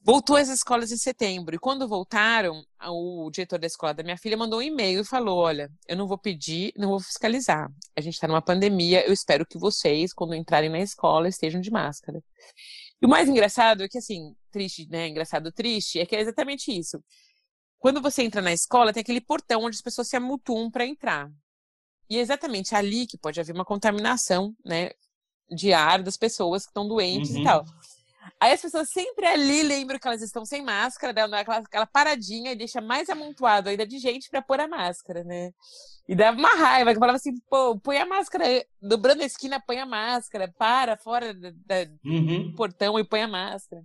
Voltou 0.00 0.36
às 0.36 0.48
escolas 0.48 0.90
em 0.90 0.96
setembro 0.96 1.54
e 1.54 1.58
quando 1.58 1.86
voltaram, 1.86 2.62
o 2.86 3.28
diretor 3.30 3.58
da 3.58 3.66
escola 3.66 3.92
da 3.92 4.02
minha 4.02 4.16
filha 4.16 4.36
mandou 4.36 4.60
um 4.60 4.62
e-mail 4.62 5.00
e 5.00 5.04
falou: 5.04 5.38
"Olha, 5.38 5.68
eu 5.86 5.96
não 5.96 6.06
vou 6.06 6.16
pedir, 6.16 6.72
não 6.76 6.88
vou 6.90 7.00
fiscalizar. 7.00 7.68
A 7.96 8.00
gente 8.00 8.14
está 8.14 8.28
numa 8.28 8.40
pandemia, 8.40 9.06
eu 9.06 9.12
espero 9.12 9.44
que 9.44 9.58
vocês, 9.58 10.14
quando 10.14 10.34
entrarem 10.34 10.70
na 10.70 10.78
escola, 10.78 11.28
estejam 11.28 11.60
de 11.60 11.70
máscara." 11.70 12.22
E 13.00 13.06
o 13.06 13.08
mais 13.08 13.28
engraçado 13.28 13.82
é 13.82 13.88
que, 13.88 13.98
assim, 13.98 14.34
triste, 14.50 14.86
né? 14.90 15.08
Engraçado, 15.08 15.52
triste, 15.52 15.98
é 16.00 16.06
que 16.06 16.16
é 16.16 16.20
exatamente 16.20 16.76
isso. 16.76 17.02
Quando 17.78 18.00
você 18.02 18.22
entra 18.22 18.42
na 18.42 18.52
escola, 18.52 18.92
tem 18.92 19.00
aquele 19.02 19.20
portão 19.20 19.62
onde 19.62 19.76
as 19.76 19.82
pessoas 19.82 20.08
se 20.08 20.16
amutuam 20.16 20.70
para 20.70 20.84
entrar. 20.86 21.30
E 22.10 22.16
é 22.16 22.20
exatamente 22.20 22.74
ali 22.74 23.06
que 23.06 23.16
pode 23.18 23.38
haver 23.40 23.54
uma 23.54 23.64
contaminação, 23.64 24.54
né? 24.64 24.90
De 25.50 25.72
ar 25.72 26.02
das 26.02 26.16
pessoas 26.16 26.64
que 26.64 26.70
estão 26.70 26.88
doentes 26.88 27.30
Uhum. 27.30 27.40
e 27.40 27.44
tal. 27.44 27.64
Aí 28.40 28.52
as 28.52 28.60
pessoas 28.62 28.88
sempre 28.90 29.26
ali 29.26 29.62
lembram 29.62 29.98
que 29.98 30.06
elas 30.06 30.22
estão 30.22 30.44
sem 30.44 30.62
máscara, 30.62 31.12
dão 31.12 31.24
aquela, 31.32 31.58
aquela 31.58 31.86
paradinha 31.86 32.52
e 32.52 32.56
deixa 32.56 32.80
mais 32.80 33.08
amontoado 33.08 33.68
ainda 33.68 33.86
de 33.86 33.98
gente 33.98 34.28
para 34.30 34.42
pôr 34.42 34.60
a 34.60 34.68
máscara, 34.68 35.24
né? 35.24 35.52
E 36.08 36.14
dava 36.14 36.36
uma 36.38 36.54
raiva, 36.54 36.90
que 36.90 36.96
eu 36.96 37.00
falava 37.00 37.16
assim, 37.16 37.38
pô, 37.50 37.78
põe 37.78 37.98
a 37.98 38.06
máscara, 38.06 38.44
dobrando 38.80 39.22
a 39.22 39.26
esquina, 39.26 39.60
põe 39.60 39.78
a 39.78 39.86
máscara, 39.86 40.52
para 40.56 40.96
fora 40.96 41.34
da, 41.34 41.50
da- 41.66 41.90
Uhum. 42.04 42.50
do 42.50 42.54
portão 42.54 42.98
e 42.98 43.04
põe 43.04 43.22
a 43.22 43.28
máscara. 43.28 43.82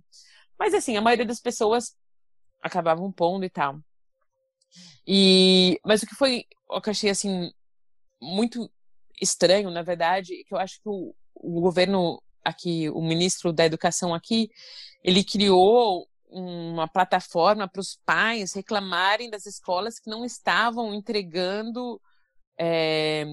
Mas 0.58 0.72
assim, 0.74 0.96
a 0.96 1.00
maioria 1.02 1.26
das 1.26 1.40
pessoas 1.40 1.96
acabavam 2.62 3.10
pondo 3.12 3.44
e 3.44 3.50
tal. 3.50 3.78
E, 5.06 5.78
mas 5.84 6.02
o 6.02 6.06
que 6.06 6.14
foi, 6.14 6.44
o 6.68 6.80
que 6.80 6.88
eu 6.88 6.92
achei 6.92 7.10
assim, 7.10 7.50
muito 8.20 8.70
estranho, 9.20 9.70
na 9.70 9.82
verdade, 9.82 10.44
que 10.46 10.54
eu 10.54 10.58
acho 10.58 10.76
que 10.80 10.88
o, 10.88 11.14
o 11.34 11.60
governo 11.60 12.22
aqui, 12.44 12.88
o 12.90 13.00
ministro 13.00 13.52
da 13.52 13.64
Educação 13.64 14.14
aqui, 14.14 14.50
ele 15.02 15.24
criou 15.24 16.08
uma 16.28 16.88
plataforma 16.88 17.68
para 17.68 17.80
os 17.80 17.98
pais 18.04 18.52
reclamarem 18.52 19.30
das 19.30 19.46
escolas 19.46 19.98
que 19.98 20.10
não 20.10 20.24
estavam 20.24 20.92
entregando 20.92 22.00
é, 22.58 23.24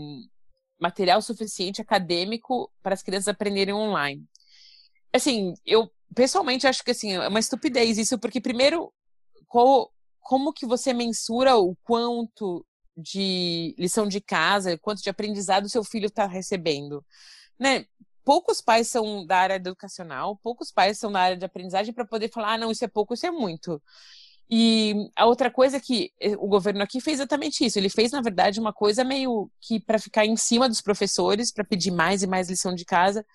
material 0.79 1.21
suficiente 1.21 1.81
acadêmico 1.81 2.71
para 2.81 2.93
as 2.93 3.01
crianças 3.01 3.27
aprenderem 3.27 3.73
online. 3.73 4.23
Assim, 5.13 5.53
eu 5.65 5.91
pessoalmente 6.15 6.67
acho 6.67 6.83
que 6.83 6.91
assim, 6.91 7.13
é 7.13 7.27
uma 7.27 7.39
estupidez 7.39 7.97
isso, 7.97 8.19
porque 8.19 8.39
primeiro, 8.39 8.93
qual, 9.47 9.91
como 10.19 10.53
que 10.53 10.65
você 10.65 10.93
mensura 10.93 11.55
o 11.57 11.75
quanto 11.83 12.65
de 12.95 13.75
lição 13.77 14.07
de 14.07 14.21
casa, 14.21 14.77
quanto 14.77 15.01
de 15.01 15.09
aprendizado 15.09 15.69
seu 15.69 15.83
filho 15.83 16.07
está 16.07 16.25
recebendo? 16.25 17.05
Né? 17.59 17.85
Poucos 18.23 18.61
pais 18.61 18.87
são 18.87 19.25
da 19.25 19.37
área 19.37 19.55
educacional, 19.55 20.37
poucos 20.41 20.71
pais 20.71 20.97
são 20.97 21.11
da 21.11 21.21
área 21.21 21.37
de 21.37 21.45
aprendizagem 21.45 21.93
para 21.93 22.05
poder 22.05 22.29
falar, 22.29 22.53
ah, 22.53 22.57
não, 22.57 22.71
isso 22.71 22.85
é 22.85 22.87
pouco, 22.87 23.13
isso 23.13 23.25
é 23.25 23.31
muito. 23.31 23.81
E 24.53 25.09
a 25.15 25.25
outra 25.25 25.49
coisa 25.49 25.79
que 25.79 26.11
eh, 26.19 26.35
o 26.37 26.45
governo 26.45 26.83
aqui 26.83 26.99
fez 26.99 27.19
exatamente 27.19 27.65
isso. 27.65 27.79
Ele 27.79 27.89
fez, 27.89 28.11
na 28.11 28.21
verdade, 28.21 28.59
uma 28.59 28.73
coisa 28.73 29.01
meio 29.01 29.49
que 29.61 29.79
para 29.79 29.97
ficar 29.97 30.25
em 30.25 30.35
cima 30.35 30.67
dos 30.67 30.81
professores, 30.81 31.53
para 31.53 31.63
pedir 31.63 31.89
mais 31.89 32.21
e 32.21 32.27
mais 32.27 32.49
lição 32.49 32.75
de 32.75 32.83
casa. 32.83 33.25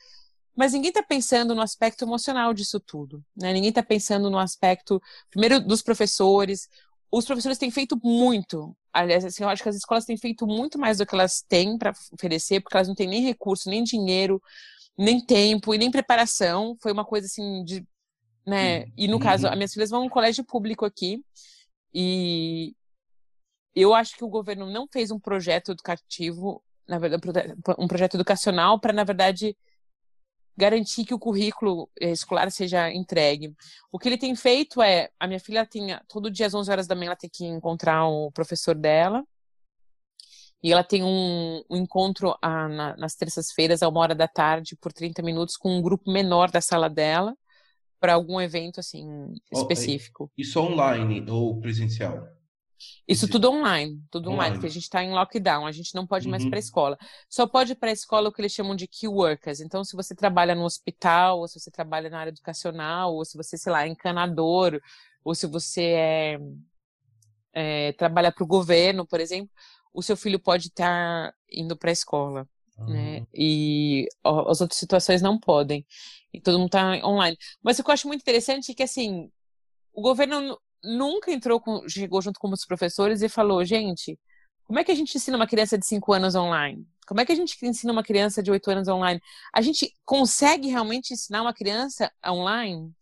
Mas 0.55 0.75
ninguém 0.75 0.91
está 0.91 1.03
pensando 1.03 1.55
no 1.55 1.63
aspecto 1.63 2.05
emocional 2.05 2.53
disso 2.53 2.79
tudo. 2.79 3.25
Né? 3.35 3.51
Ninguém 3.55 3.71
está 3.71 3.83
pensando 3.83 4.29
no 4.31 4.39
aspecto, 4.39 5.01
primeiro, 5.31 5.59
dos 5.59 5.81
professores. 5.81 6.69
Os 7.11 7.25
professores 7.25 7.57
têm 7.57 7.71
feito 7.71 7.99
muito. 8.05 8.77
Aliás, 8.93 9.25
assim, 9.25 9.43
eu 9.43 9.49
acho 9.49 9.63
que 9.63 9.71
as 9.71 9.77
escolas 9.77 10.05
têm 10.05 10.19
feito 10.19 10.47
muito 10.47 10.79
mais 10.79 10.99
do 10.99 11.07
que 11.07 11.15
elas 11.15 11.43
têm 11.49 11.79
para 11.79 11.95
oferecer, 12.13 12.61
porque 12.61 12.77
elas 12.77 12.89
não 12.89 12.95
têm 12.95 13.09
nem 13.09 13.23
recurso, 13.23 13.71
nem 13.71 13.83
dinheiro, 13.83 14.43
nem 14.99 15.25
tempo 15.25 15.75
e 15.75 15.79
nem 15.79 15.91
preparação. 15.91 16.77
Foi 16.83 16.93
uma 16.93 17.05
coisa 17.05 17.27
assim 17.27 17.65
de 17.65 17.87
né? 18.47 18.87
E 18.97 19.09
no 19.09 19.19
caso, 19.19 19.47
Uhum. 19.47 19.53
as 19.53 19.57
minhas 19.57 19.73
filhas 19.73 19.91
vão 19.91 20.03
a 20.03 20.05
um 20.05 20.09
colégio 20.09 20.45
público 20.45 20.85
aqui 20.85 21.21
e 21.93 22.75
eu 23.75 23.93
acho 23.95 24.17
que 24.17 24.25
o 24.25 24.29
governo 24.29 24.71
não 24.71 24.87
fez 24.91 25.11
um 25.11 25.19
projeto 25.19 25.73
educativo, 25.73 26.63
na 26.89 26.99
verdade, 26.99 27.23
um 27.79 27.89
projeto 27.89 28.15
educacional 28.15 28.81
para, 28.81 28.93
na 28.93 29.05
verdade, 29.05 29.57
garantir 30.57 31.05
que 31.05 31.13
o 31.13 31.19
currículo 31.19 31.91
eh, 32.01 32.13
escolar 32.13 32.51
seja 32.51 32.91
entregue. 32.93 33.55
O 33.93 33.99
que 33.99 34.09
ele 34.09 34.17
tem 34.17 34.35
feito 34.35 34.81
é, 34.81 35.11
a 35.21 35.27
minha 35.27 35.41
filha 35.41 35.67
tem, 35.67 35.89
todo 36.09 36.31
dia 36.31 36.47
às 36.47 36.55
11 36.55 36.71
horas 36.71 36.87
da 36.87 36.95
manhã, 36.95 37.09
ela 37.09 37.17
tem 37.17 37.29
que 37.31 37.45
encontrar 37.45 38.07
o 38.07 38.31
professor 38.33 38.75
dela, 38.75 39.23
e 40.63 40.73
ela 40.73 40.85
tem 40.85 41.03
um, 41.05 41.63
um 41.71 41.77
encontro 41.77 42.37
ah, 42.43 42.69
na- 42.69 42.97
nas 42.97 43.15
terças-feiras, 43.15 43.83
a 43.83 43.89
uma 43.89 44.01
hora 44.01 44.15
da 44.15 44.29
tarde, 44.29 44.77
por 44.77 44.93
30 44.93 45.23
minutos, 45.23 45.57
com 45.57 45.77
um 45.79 45.83
grupo 45.83 46.11
menor 46.11 46.51
da 46.51 46.61
sala 46.61 46.89
dela, 46.91 47.35
para 48.01 48.15
algum 48.15 48.41
evento, 48.41 48.81
assim, 48.81 49.07
Ó, 49.53 49.61
específico. 49.61 50.31
Isso 50.37 50.61
online 50.61 51.25
ou 51.31 51.61
presencial? 51.61 52.29
Isso 53.09 53.29
tudo 53.29 53.51
online, 53.51 54.01
tudo 54.11 54.31
online, 54.31 54.53
Online. 54.53 54.55
porque 54.55 54.67
a 54.67 54.71
gente 54.71 54.83
está 54.85 55.03
em 55.03 55.13
lockdown, 55.13 55.67
a 55.67 55.73
gente 55.73 55.95
não 55.95 56.07
pode 56.07 56.29
mais 56.29 56.43
Uhum. 56.45 56.51
para 56.51 56.59
a 56.59 56.61
escola. 56.61 56.99
Só 57.29 57.47
pode 57.47 57.73
ir 57.73 57.77
para 57.77 57.91
a 57.91 57.93
escola 57.93 58.29
o 58.29 58.33
que 58.33 58.41
eles 58.41 58.53
chamam 58.53 58.75
de 58.77 58.87
key 58.87 59.09
workers. 59.09 59.61
Então, 59.61 59.85
se 59.85 59.95
você 59.97 60.15
trabalha 60.15 60.55
no 60.55 60.65
hospital, 60.65 61.39
ou 61.41 61.49
se 61.49 61.59
você 61.61 61.71
trabalha 61.71 62.11
na 62.11 62.19
área 62.21 62.31
educacional, 62.31 63.15
ou 63.15 63.25
se 63.25 63.37
você, 63.37 63.57
sei 63.57 63.73
lá, 63.73 63.85
é 63.85 63.89
encanador, 63.89 64.81
ou 65.25 65.35
se 65.35 65.47
você 65.47 65.83
é, 65.83 66.39
é, 67.53 67.93
trabalha 67.95 68.31
para 68.33 68.45
o 68.45 68.47
governo, 68.47 69.07
por 69.07 69.21
exemplo, 69.21 69.51
o 69.97 70.03
seu 70.03 70.17
filho 70.17 70.39
pode 70.39 70.69
estar 70.69 71.33
indo 71.51 71.77
para 71.77 71.91
a 71.91 71.93
escola 71.93 72.49
né? 72.79 73.21
Uhum. 73.21 73.27
E 73.35 74.09
ó, 74.25 74.51
as 74.51 74.61
outras 74.61 74.79
situações 74.79 75.23
não 75.23 75.39
podem. 75.39 75.87
E 76.33 76.41
todo 76.41 76.59
mundo 76.59 76.71
tá 76.71 76.93
online. 77.07 77.37
Mas 77.63 77.79
o 77.79 77.85
que 77.85 77.91
eu 77.91 77.95
acho 77.95 78.09
muito 78.09 78.21
interessante 78.21 78.73
é 78.73 78.75
que, 78.75 78.83
assim, 78.83 79.31
o 79.93 80.03
governo 80.03 80.41
nu- 80.41 80.59
nunca 80.85 81.33
entrou 81.33 81.61
com, 81.61 81.89
chegou 81.89 82.21
junto 82.21 82.39
com 82.39 82.49
os 82.51 82.67
professores 82.67 83.23
e 83.23 83.29
falou, 83.29 83.65
gente, 83.65 84.19
como 84.65 84.79
é 84.79 84.85
que 84.85 84.93
a 84.93 84.95
gente 84.95 85.17
ensina 85.17 85.37
uma 85.37 85.47
criança 85.47 85.79
de 85.79 85.87
5 85.87 86.13
anos 86.13 86.35
online? 86.35 86.87
Como 87.07 87.21
é 87.21 87.25
que 87.25 87.33
a 87.33 87.37
gente 87.37 87.57
ensina 87.65 87.93
uma 87.93 88.03
criança 88.03 88.43
de 88.43 88.51
8 88.51 88.71
anos 88.71 88.89
online? 88.89 89.21
A 89.55 89.63
gente 89.63 89.95
consegue 90.05 90.69
realmente 90.69 91.15
ensinar 91.15 91.43
uma 91.43 91.55
criança 91.55 92.11
online? 92.27 92.93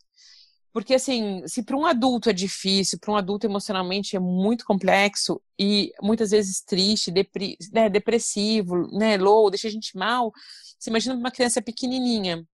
Porque, 0.75 0.93
assim, 0.93 1.41
se 1.47 1.63
para 1.63 1.77
um 1.77 1.85
adulto 1.85 2.29
é 2.29 2.33
difícil, 2.33 2.99
para 2.99 3.09
um 3.13 3.15
adulto 3.15 3.47
emocionalmente 3.47 4.17
é 4.17 4.19
muito 4.19 4.65
complexo 4.65 5.41
e 5.57 5.93
muitas 6.01 6.31
vezes 6.31 6.61
triste, 6.61 7.09
depri, 7.09 7.55
né, 7.71 7.89
depressivo, 7.89 8.85
né, 8.91 9.15
low, 9.15 9.49
deixa 9.49 9.69
a 9.69 9.71
gente 9.71 9.97
mal, 9.97 10.33
você 10.77 10.89
imagina 10.89 11.15
uma 11.15 11.31
criança 11.31 11.61
pequenininha. 11.61 12.45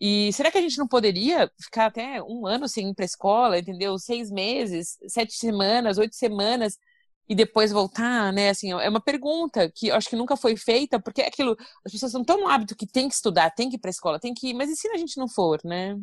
E 0.00 0.32
será 0.34 0.50
que 0.50 0.58
a 0.58 0.60
gente 0.60 0.78
não 0.78 0.86
poderia 0.88 1.50
ficar 1.58 1.86
até 1.86 2.22
um 2.22 2.46
ano 2.46 2.68
sem 2.68 2.90
ir 2.90 2.94
para 2.94 3.04
a 3.04 3.06
escola, 3.06 3.58
entendeu? 3.58 3.98
Seis 3.98 4.30
meses, 4.30 4.98
sete 5.08 5.34
semanas, 5.34 5.98
oito 5.98 6.16
semanas 6.16 6.76
e 7.28 7.34
depois 7.34 7.72
voltar, 7.72 8.30
né? 8.32 8.50
Assim, 8.50 8.72
é 8.72 8.88
uma 8.90 9.00
pergunta 9.00 9.70
que 9.74 9.88
eu 9.88 9.96
acho 9.96 10.10
que 10.10 10.16
nunca 10.16 10.36
foi 10.36 10.56
feita, 10.56 11.00
porque 11.00 11.22
é 11.22 11.28
aquilo, 11.28 11.56
as 11.86 11.92
pessoas 11.92 12.12
são 12.12 12.24
tão 12.24 12.40
no 12.40 12.48
hábito 12.48 12.76
que 12.76 12.86
tem 12.86 13.08
que 13.08 13.14
estudar, 13.14 13.50
tem 13.52 13.70
que 13.70 13.76
ir 13.76 13.78
para 13.80 13.88
a 13.88 13.92
escola, 13.92 14.20
tem 14.20 14.34
que 14.34 14.48
ir, 14.50 14.54
mas 14.54 14.68
e 14.70 14.76
se 14.76 14.88
a 14.88 14.98
gente 14.98 15.16
não 15.18 15.28
for, 15.28 15.60
né? 15.64 15.96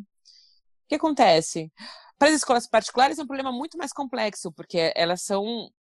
O 0.84 0.88
que 0.88 0.94
acontece? 0.96 1.72
Para 2.18 2.28
as 2.28 2.34
escolas 2.36 2.66
particulares 2.68 3.18
é 3.18 3.22
um 3.22 3.26
problema 3.26 3.52
muito 3.52 3.76
mais 3.78 3.92
complexo, 3.92 4.52
porque 4.52 4.92
elas 4.94 5.22
são 5.22 5.44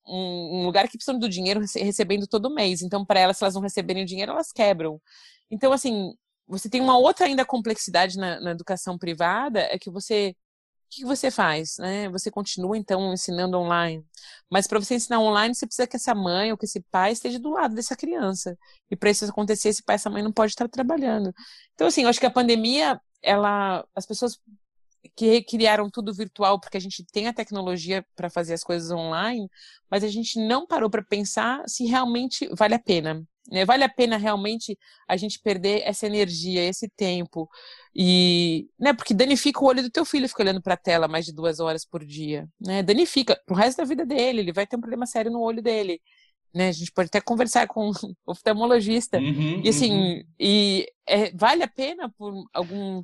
um, 0.07 0.61
um 0.61 0.65
lugar 0.65 0.87
que 0.87 0.97
precisam 0.97 1.19
do 1.19 1.29
dinheiro 1.29 1.59
rece- 1.61 1.81
recebendo 1.83 2.27
todo 2.27 2.53
mês. 2.53 2.81
Então, 2.81 3.05
para 3.05 3.19
elas, 3.19 3.37
se 3.37 3.43
elas 3.43 3.55
não 3.55 3.61
receberem 3.61 4.03
o 4.03 4.05
dinheiro, 4.05 4.31
elas 4.31 4.51
quebram. 4.51 5.01
Então, 5.49 5.71
assim, 5.71 6.13
você 6.47 6.69
tem 6.69 6.81
uma 6.81 6.97
outra 6.97 7.25
ainda 7.25 7.45
complexidade 7.45 8.17
na, 8.17 8.39
na 8.39 8.51
educação 8.51 8.97
privada, 8.97 9.61
é 9.61 9.77
que 9.79 9.89
você. 9.89 10.35
O 10.87 10.89
que 10.95 11.01
que 11.01 11.05
você 11.07 11.31
faz? 11.31 11.77
Né? 11.79 12.07
Você 12.09 12.31
continua, 12.31 12.77
então, 12.77 13.11
ensinando 13.13 13.57
online. 13.57 14.05
Mas 14.49 14.67
para 14.67 14.79
você 14.79 14.95
ensinar 14.95 15.19
online, 15.19 15.53
você 15.55 15.65
precisa 15.65 15.87
que 15.87 15.95
essa 15.97 16.13
mãe 16.15 16.51
ou 16.51 16.57
que 16.57 16.65
esse 16.65 16.79
pai 16.91 17.11
esteja 17.11 17.39
do 17.39 17.49
lado 17.49 17.75
dessa 17.75 17.95
criança. 17.95 18.57
E 18.89 18.95
para 18.95 19.09
isso 19.09 19.25
acontecer, 19.25 19.69
esse 19.69 19.83
pai 19.83 19.95
e 19.95 19.97
essa 19.97 20.09
mãe 20.09 20.23
não 20.23 20.31
pode 20.31 20.51
estar 20.51 20.69
trabalhando. 20.69 21.33
Então, 21.73 21.87
assim, 21.87 22.03
eu 22.03 22.09
acho 22.09 22.19
que 22.19 22.25
a 22.25 22.31
pandemia, 22.31 23.01
ela, 23.21 23.85
as 23.95 24.05
pessoas 24.05 24.39
que 25.16 25.41
criaram 25.43 25.89
tudo 25.89 26.14
virtual 26.14 26.60
porque 26.60 26.78
a 26.78 26.80
gente 26.80 27.03
tem 27.12 27.28
a 27.28 27.34
tecnologia 27.34 28.06
para 28.16 28.30
fazer 28.30 28.53
as 28.53 28.64
coisas 28.64 28.91
online, 28.91 29.49
mas 29.89 30.03
a 30.03 30.08
gente 30.08 30.39
não 30.39 30.66
parou 30.66 30.89
para 30.89 31.03
pensar 31.03 31.64
se 31.68 31.86
realmente 31.86 32.47
vale 32.56 32.76
a 32.76 32.80
pena. 32.80 33.26
Né? 33.51 33.64
Vale 33.64 33.84
a 33.84 33.89
pena 33.89 34.18
realmente 34.18 34.78
a 35.08 35.16
gente 35.16 35.39
perder 35.39 35.82
essa 35.84 36.08
energia, 36.08 36.64
esse 36.64 36.89
tempo 36.89 37.47
e, 37.95 38.68
né? 38.80 38.91
Porque 38.91 39.14
danifica 39.14 39.62
o 39.64 39.68
olho 39.68 39.84
do 39.84 39.89
teu 39.91 40.03
filho 40.03 40.28
ficar 40.28 40.43
olhando 40.43 40.62
para 40.62 40.74
a 40.74 40.78
tela 40.78 41.08
mais 41.08 41.26
de 41.26 41.34
duas 41.34 41.60
horas 41.60 41.86
por 41.86 42.03
dia, 42.03 42.49
né? 42.60 42.82
Danifica 42.82 43.39
pro 43.45 43.56
resto 43.56 43.78
da 43.78 43.84
vida 43.86 44.03
dele, 44.06 44.41
ele 44.41 44.51
vai 44.53 44.66
ter 44.66 44.78
um 44.78 44.82
problema 44.82 45.06
sério 45.06 45.32
no 45.32 45.41
olho 45.41 45.62
dele, 45.62 46.01
né? 46.56 46.70
A 46.70 46.72
gente 46.72 46.91
pode 46.91 47.08
até 47.08 47.20
conversar 47.20 47.68
com 47.68 47.89
o 47.89 47.93
oftalmologista 48.26 49.20
Uhum, 49.20 49.62
e 49.64 49.70
assim, 49.70 49.91
uhum. 49.91 50.24
e 50.39 50.88
é, 51.06 51.32
vale 51.32 51.62
a 51.64 51.68
pena 51.68 52.10
por 52.18 52.34
algum. 52.53 53.03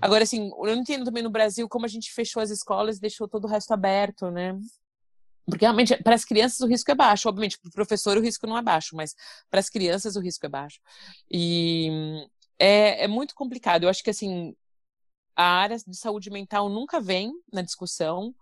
Agora, 0.00 0.22
assim, 0.22 0.50
eu 0.50 0.76
não 0.76 0.82
entendo 0.82 1.04
também 1.04 1.22
no 1.22 1.30
Brasil 1.30 1.68
como 1.68 1.86
a 1.86 1.88
gente 1.88 2.12
fechou 2.12 2.42
as 2.42 2.50
escolas 2.50 2.98
e 2.98 3.00
deixou 3.00 3.26
todo 3.26 3.44
o 3.44 3.48
resto 3.48 3.72
aberto, 3.72 4.30
né? 4.30 4.54
Porque 5.46 5.64
realmente, 5.64 5.96
para 6.02 6.14
as 6.14 6.24
crianças 6.24 6.60
o 6.60 6.66
risco 6.66 6.90
é 6.90 6.94
baixo. 6.94 7.28
Obviamente, 7.28 7.58
para 7.58 7.70
o 7.70 7.72
professor 7.72 8.16
o 8.16 8.20
risco 8.20 8.46
não 8.46 8.58
é 8.58 8.62
baixo, 8.62 8.94
mas 8.94 9.14
para 9.50 9.60
as 9.60 9.70
crianças 9.70 10.14
o 10.14 10.20
risco 10.20 10.46
é 10.46 10.48
baixo. 10.48 10.78
E 11.30 11.90
é, 12.58 13.04
é 13.04 13.08
muito 13.08 13.34
complicado. 13.34 13.84
Eu 13.84 13.88
acho 13.88 14.02
que, 14.02 14.10
assim, 14.10 14.54
a 15.34 15.44
área 15.44 15.76
de 15.78 15.96
saúde 15.96 16.30
mental 16.30 16.68
nunca 16.68 17.00
vem 17.00 17.32
na 17.52 17.62
discussão. 17.62 18.34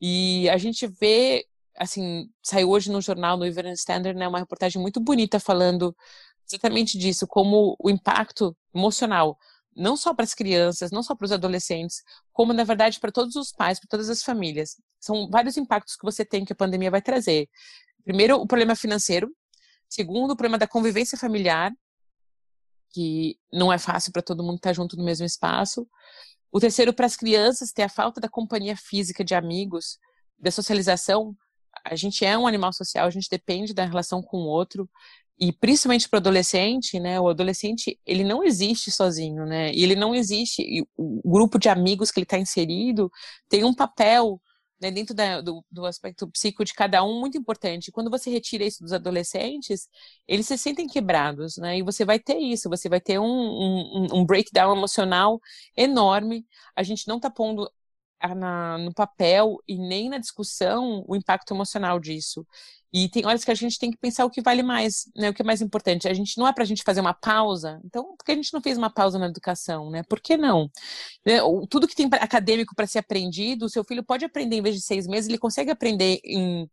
E 0.00 0.48
a 0.50 0.58
gente 0.58 0.86
vê, 0.86 1.46
assim, 1.76 2.28
saiu 2.42 2.70
hoje 2.70 2.90
no 2.90 3.00
jornal, 3.00 3.36
no 3.36 3.46
Evening 3.46 3.72
Standard, 3.72 4.18
né, 4.18 4.28
uma 4.28 4.38
reportagem 4.38 4.80
muito 4.80 5.00
bonita 5.00 5.40
falando 5.40 5.94
exatamente 6.48 6.98
disso, 6.98 7.26
como 7.26 7.76
o 7.78 7.88
impacto 7.88 8.56
emocional, 8.74 9.38
não 9.74 9.96
só 9.96 10.12
para 10.12 10.24
as 10.24 10.34
crianças, 10.34 10.90
não 10.90 11.02
só 11.02 11.14
para 11.14 11.24
os 11.24 11.32
adolescentes, 11.32 12.02
como, 12.32 12.52
na 12.52 12.64
verdade, 12.64 13.00
para 13.00 13.10
todos 13.10 13.36
os 13.36 13.52
pais, 13.52 13.80
para 13.80 13.88
todas 13.88 14.10
as 14.10 14.22
famílias. 14.22 14.76
São 15.00 15.28
vários 15.30 15.56
impactos 15.56 15.96
que 15.96 16.04
você 16.04 16.24
tem 16.24 16.44
que 16.44 16.52
a 16.52 16.56
pandemia 16.56 16.90
vai 16.90 17.00
trazer. 17.00 17.48
Primeiro, 18.04 18.36
o 18.36 18.46
problema 18.46 18.74
financeiro. 18.76 19.34
Segundo, 19.88 20.32
o 20.32 20.36
problema 20.36 20.58
da 20.58 20.66
convivência 20.66 21.16
familiar, 21.16 21.72
que 22.90 23.38
não 23.52 23.72
é 23.72 23.78
fácil 23.78 24.12
para 24.12 24.22
todo 24.22 24.42
mundo 24.42 24.56
estar 24.56 24.72
junto 24.72 24.96
no 24.96 25.04
mesmo 25.04 25.24
espaço. 25.24 25.88
O 26.50 26.60
terceiro, 26.60 26.92
para 26.92 27.06
as 27.06 27.16
crianças, 27.16 27.72
ter 27.72 27.82
a 27.82 27.88
falta 27.88 28.20
da 28.20 28.28
companhia 28.28 28.76
física 28.76 29.24
de 29.24 29.34
amigos, 29.34 29.98
da 30.38 30.50
socialização. 30.50 31.34
A 31.84 31.96
gente 31.96 32.24
é 32.24 32.36
um 32.36 32.46
animal 32.46 32.72
social, 32.72 33.06
a 33.06 33.10
gente 33.10 33.28
depende 33.30 33.74
da 33.74 33.84
relação 33.84 34.22
com 34.22 34.38
o 34.38 34.46
outro. 34.46 34.88
E 35.38 35.52
principalmente 35.52 36.08
para 36.08 36.18
o 36.18 36.20
adolescente, 36.20 37.00
né? 37.00 37.20
O 37.20 37.28
adolescente, 37.28 37.98
ele 38.06 38.22
não 38.24 38.44
existe 38.44 38.90
sozinho, 38.90 39.44
né? 39.44 39.72
E 39.72 39.82
ele 39.82 39.96
não 39.96 40.14
existe. 40.14 40.86
O 40.96 41.20
grupo 41.28 41.58
de 41.58 41.68
amigos 41.68 42.10
que 42.10 42.20
ele 42.20 42.24
está 42.24 42.38
inserido 42.38 43.10
tem 43.48 43.64
um 43.64 43.74
papel 43.74 44.40
né, 44.82 44.90
dentro 44.90 45.14
da, 45.14 45.40
do, 45.40 45.64
do 45.70 45.86
aspecto 45.86 46.28
psíquico 46.28 46.64
de 46.64 46.74
cada 46.74 47.04
um 47.04 47.20
muito 47.20 47.38
importante. 47.38 47.92
Quando 47.92 48.10
você 48.10 48.28
retira 48.30 48.64
isso 48.64 48.82
dos 48.82 48.92
adolescentes, 48.92 49.88
eles 50.26 50.46
se 50.46 50.58
sentem 50.58 50.88
quebrados, 50.88 51.56
né? 51.56 51.78
E 51.78 51.82
você 51.82 52.04
vai 52.04 52.18
ter 52.18 52.36
isso, 52.38 52.68
você 52.68 52.88
vai 52.88 53.00
ter 53.00 53.18
um, 53.20 53.24
um, 53.24 54.08
um 54.12 54.26
breakdown 54.26 54.76
emocional 54.76 55.40
enorme. 55.76 56.44
A 56.76 56.82
gente 56.82 57.06
não 57.06 57.16
está 57.16 57.30
pondo 57.30 57.70
na, 58.28 58.78
no 58.78 58.92
papel 58.94 59.58
e 59.66 59.76
nem 59.78 60.08
na 60.08 60.18
discussão 60.18 61.04
o 61.06 61.16
impacto 61.16 61.52
emocional 61.54 61.98
disso. 62.00 62.46
E 62.92 63.08
tem 63.08 63.24
horas 63.24 63.42
que 63.42 63.50
a 63.50 63.54
gente 63.54 63.78
tem 63.78 63.90
que 63.90 63.96
pensar 63.96 64.24
o 64.26 64.30
que 64.30 64.42
vale 64.42 64.62
mais, 64.62 65.10
né? 65.16 65.30
O 65.30 65.34
que 65.34 65.40
é 65.40 65.44
mais 65.44 65.62
importante. 65.62 66.06
A 66.06 66.12
gente 66.12 66.36
não 66.36 66.46
é 66.46 66.52
para 66.52 66.62
a 66.62 66.66
gente 66.66 66.82
fazer 66.82 67.00
uma 67.00 67.14
pausa. 67.14 67.80
Então, 67.84 68.14
por 68.16 68.24
que 68.24 68.32
a 68.32 68.34
gente 68.34 68.52
não 68.52 68.60
fez 68.60 68.76
uma 68.76 68.90
pausa 68.90 69.18
na 69.18 69.26
educação, 69.26 69.90
né? 69.90 70.02
Por 70.02 70.20
que 70.20 70.36
não? 70.36 70.70
Né, 71.24 71.38
Tudo 71.70 71.88
que 71.88 71.94
tem 71.96 72.06
acadêmico 72.12 72.74
para 72.74 72.86
ser 72.86 72.98
aprendido, 72.98 73.64
o 73.64 73.68
seu 73.70 73.82
filho 73.82 74.04
pode 74.04 74.24
aprender 74.26 74.56
em 74.56 74.62
vez 74.62 74.76
de 74.76 74.82
seis 74.82 75.06
meses, 75.06 75.28
ele 75.28 75.38
consegue 75.38 75.70
aprender 75.70 76.20
em, 76.22 76.68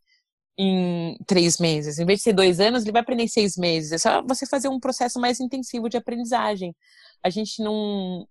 em 0.58 1.18
três 1.26 1.58
meses. 1.58 2.00
Em 2.00 2.06
vez 2.06 2.20
de 2.20 2.24
ser 2.24 2.34
dois 2.34 2.60
anos, 2.60 2.84
ele 2.84 2.92
vai 2.92 3.02
aprender 3.02 3.24
em 3.24 3.28
seis 3.28 3.56
meses. 3.58 3.94
É 3.94 3.98
só 3.98 4.22
você 4.24 4.46
fazer 4.46 4.68
um 4.70 4.80
processo 4.80 5.20
mais 5.20 5.40
intensivo 5.40 5.90
de 5.90 5.98
aprendizagem. 5.98 6.76
a 7.24 7.30
gente 7.30 7.64
não. 7.64 8.28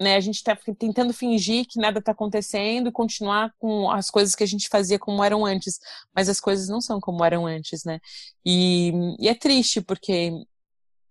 Né, 0.00 0.16
a 0.16 0.20
gente 0.20 0.36
está 0.36 0.56
tentando 0.78 1.12
fingir 1.12 1.66
que 1.68 1.78
nada 1.78 1.98
está 1.98 2.12
acontecendo 2.12 2.88
e 2.88 2.92
continuar 2.92 3.52
com 3.58 3.90
as 3.90 4.08
coisas 4.08 4.34
que 4.34 4.42
a 4.42 4.46
gente 4.46 4.66
fazia 4.70 4.98
como 4.98 5.22
eram 5.22 5.44
antes, 5.44 5.78
mas 6.16 6.26
as 6.28 6.40
coisas 6.40 6.68
não 6.70 6.80
são 6.80 6.98
como 6.98 7.22
eram 7.22 7.46
antes, 7.46 7.84
né? 7.84 8.00
E, 8.44 8.92
e 9.18 9.28
é 9.28 9.34
triste 9.34 9.82
porque, 9.82 10.32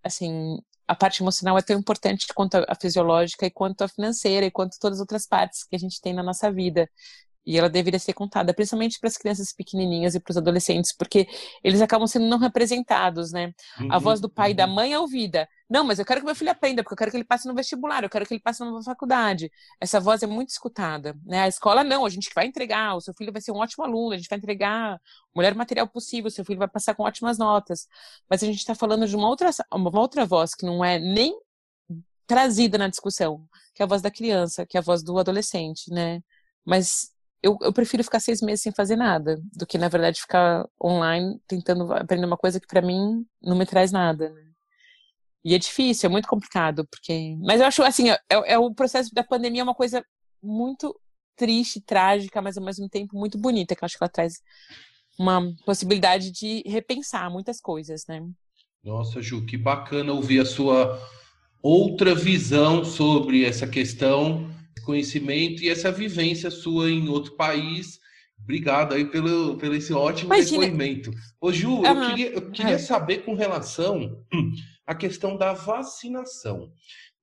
assim, 0.03 0.57
a 0.87 0.95
parte 0.95 1.21
emocional 1.21 1.55
é 1.55 1.61
tão 1.61 1.77
importante 1.77 2.25
quanto 2.33 2.55
a 2.55 2.75
fisiológica 2.75 3.45
e 3.45 3.51
quanto 3.51 3.83
a 3.83 3.87
financeira 3.87 4.47
e 4.47 4.51
quanto 4.51 4.79
todas 4.79 4.97
as 4.97 5.01
outras 5.01 5.27
partes 5.27 5.63
que 5.63 5.75
a 5.75 5.79
gente 5.79 6.01
tem 6.01 6.13
na 6.13 6.23
nossa 6.23 6.51
vida. 6.51 6.89
E 7.49 7.57
ela 7.57 7.67
deveria 7.67 7.97
ser 7.99 8.13
contada, 8.13 8.53
principalmente 8.53 8.99
para 8.99 9.07
as 9.09 9.17
crianças 9.17 9.51
pequenininhas 9.51 10.13
e 10.13 10.19
para 10.19 10.29
os 10.31 10.37
adolescentes, 10.37 10.93
porque 10.95 11.27
eles 11.63 11.81
acabam 11.81 12.05
sendo 12.07 12.27
não 12.27 12.37
representados, 12.37 13.31
né? 13.31 13.53
A 13.89 13.97
Uhum, 13.97 13.99
voz 13.99 14.19
do 14.21 14.29
pai 14.29 14.51
e 14.51 14.53
da 14.53 14.67
uhum. 14.67 14.73
mãe 14.75 14.93
é 14.93 14.99
ouvida. 14.99 15.49
Não, 15.67 15.83
mas 15.83 15.97
eu 15.97 16.05
quero 16.05 16.19
que 16.19 16.25
meu 16.27 16.35
filho 16.35 16.51
aprenda, 16.51 16.83
porque 16.83 16.93
eu 16.93 16.97
quero 16.97 17.09
que 17.11 17.17
ele 17.17 17.23
passe 17.23 17.47
no 17.47 17.55
vestibular, 17.55 18.03
eu 18.03 18.09
quero 18.09 18.25
que 18.25 18.35
ele 18.35 18.41
passe 18.41 18.59
numa 18.63 18.83
faculdade. 18.83 19.51
Essa 19.81 19.99
voz 19.99 20.21
é 20.21 20.27
muito 20.27 20.49
escutada, 20.49 21.15
né? 21.25 21.41
A 21.41 21.47
escola 21.47 21.83
não, 21.83 22.05
a 22.05 22.09
gente 22.09 22.29
vai 22.35 22.45
entregar, 22.45 22.95
o 22.95 23.01
seu 23.01 23.13
filho 23.15 23.31
vai 23.31 23.41
ser 23.41 23.51
um 23.51 23.57
ótimo 23.57 23.83
aluno, 23.83 24.13
a 24.13 24.17
gente 24.17 24.29
vai 24.29 24.37
entregar 24.37 24.99
o 25.33 25.39
melhor 25.39 25.55
material 25.55 25.87
possível, 25.87 26.27
o 26.27 26.31
seu 26.31 26.45
filho 26.45 26.59
vai 26.59 26.67
passar 26.67 26.93
com 26.95 27.03
ótimas 27.03 27.39
notas. 27.39 27.87
Mas 28.29 28.43
a 28.43 28.45
gente 28.45 28.59
está 28.59 28.75
falando 28.75 29.07
de 29.07 29.15
uma 29.15 29.27
outra, 29.27 29.49
uma 29.73 29.99
outra 29.99 30.23
voz 30.25 30.53
que 30.53 30.65
não 30.67 30.85
é 30.85 30.99
nem 30.99 31.35
trazida 32.27 32.77
na 32.77 32.87
discussão, 32.87 33.47
que 33.73 33.81
é 33.81 33.85
a 33.85 33.87
voz 33.87 34.01
da 34.01 34.11
criança, 34.11 34.65
que 34.65 34.77
é 34.77 34.79
a 34.79 34.83
voz 34.83 35.03
do 35.03 35.17
adolescente, 35.17 35.91
né? 35.91 36.21
Mas 36.65 37.11
eu, 37.41 37.57
eu 37.61 37.73
prefiro 37.73 38.03
ficar 38.03 38.19
seis 38.19 38.41
meses 38.41 38.61
sem 38.61 38.71
fazer 38.71 38.95
nada, 38.95 39.41
do 39.53 39.65
que, 39.65 39.77
na 39.77 39.87
verdade, 39.87 40.21
ficar 40.21 40.67
online 40.83 41.39
tentando 41.47 41.91
aprender 41.93 42.25
uma 42.25 42.37
coisa 42.37 42.59
que 42.59 42.67
para 42.67 42.81
mim 42.81 43.25
não 43.41 43.57
me 43.57 43.65
traz 43.65 43.91
nada, 43.91 44.29
né? 44.29 44.49
E 45.43 45.55
é 45.55 45.57
difícil, 45.57 46.07
é 46.07 46.11
muito 46.11 46.27
complicado, 46.27 46.85
porque. 46.91 47.37
Mas 47.39 47.61
eu 47.61 47.67
acho, 47.67 47.81
assim, 47.83 48.09
é, 48.09 48.19
é 48.29 48.57
o 48.57 48.73
processo 48.73 49.13
da 49.13 49.23
pandemia 49.23 49.61
é 49.61 49.63
uma 49.63 49.75
coisa 49.75 50.03
muito 50.43 50.93
triste, 51.35 51.79
trágica, 51.79 52.41
mas 52.41 52.57
ao 52.57 52.63
mesmo 52.63 52.89
tempo 52.89 53.17
muito 53.17 53.37
bonita, 53.37 53.73
que 53.73 53.83
eu 53.83 53.85
acho 53.85 53.97
que 53.97 54.03
ela 54.03 54.11
traz 54.11 54.41
uma 55.17 55.53
possibilidade 55.65 56.31
de 56.31 56.61
repensar 56.65 57.31
muitas 57.31 57.61
coisas, 57.61 58.05
né? 58.07 58.21
Nossa, 58.83 59.21
Ju, 59.21 59.45
que 59.45 59.57
bacana 59.57 60.11
ouvir 60.13 60.41
a 60.41 60.45
sua 60.45 60.99
outra 61.61 62.13
visão 62.13 62.83
sobre 62.83 63.45
essa 63.45 63.67
questão, 63.67 64.49
conhecimento 64.81 65.63
e 65.63 65.69
essa 65.69 65.91
vivência 65.91 66.49
sua 66.51 66.89
em 66.89 67.07
outro 67.09 67.35
país. 67.35 67.99
Obrigado 68.41 68.93
aí 68.95 69.05
pelo, 69.05 69.57
pelo 69.57 69.75
esse 69.75 69.91
ótimo 69.93 70.33
Imagina. 70.33 70.61
depoimento. 70.61 71.11
Ô, 71.41 71.51
Ju, 71.51 71.83
eu 71.83 71.91
Aham. 71.91 72.09
queria, 72.09 72.29
eu 72.31 72.51
queria 72.51 72.75
É. 72.75 72.77
saber 72.77 73.23
com 73.25 73.33
relação 73.35 74.25
à 74.87 74.95
questão 74.95 75.37
da 75.37 75.53
vacinação. 75.53 76.71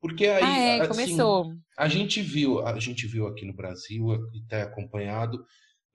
Porque 0.00 0.26
aí, 0.26 0.42
ah, 0.44 0.58
é, 0.58 0.80
assim, 0.82 0.88
começou. 0.88 1.52
a 1.76 1.88
gente 1.88 2.20
viu, 2.20 2.64
a 2.66 2.78
gente 2.78 3.06
viu 3.06 3.26
aqui 3.26 3.44
no 3.46 3.54
Brasil, 3.54 4.06
e 4.34 4.38
está 4.40 4.62
acompanhado, 4.62 5.44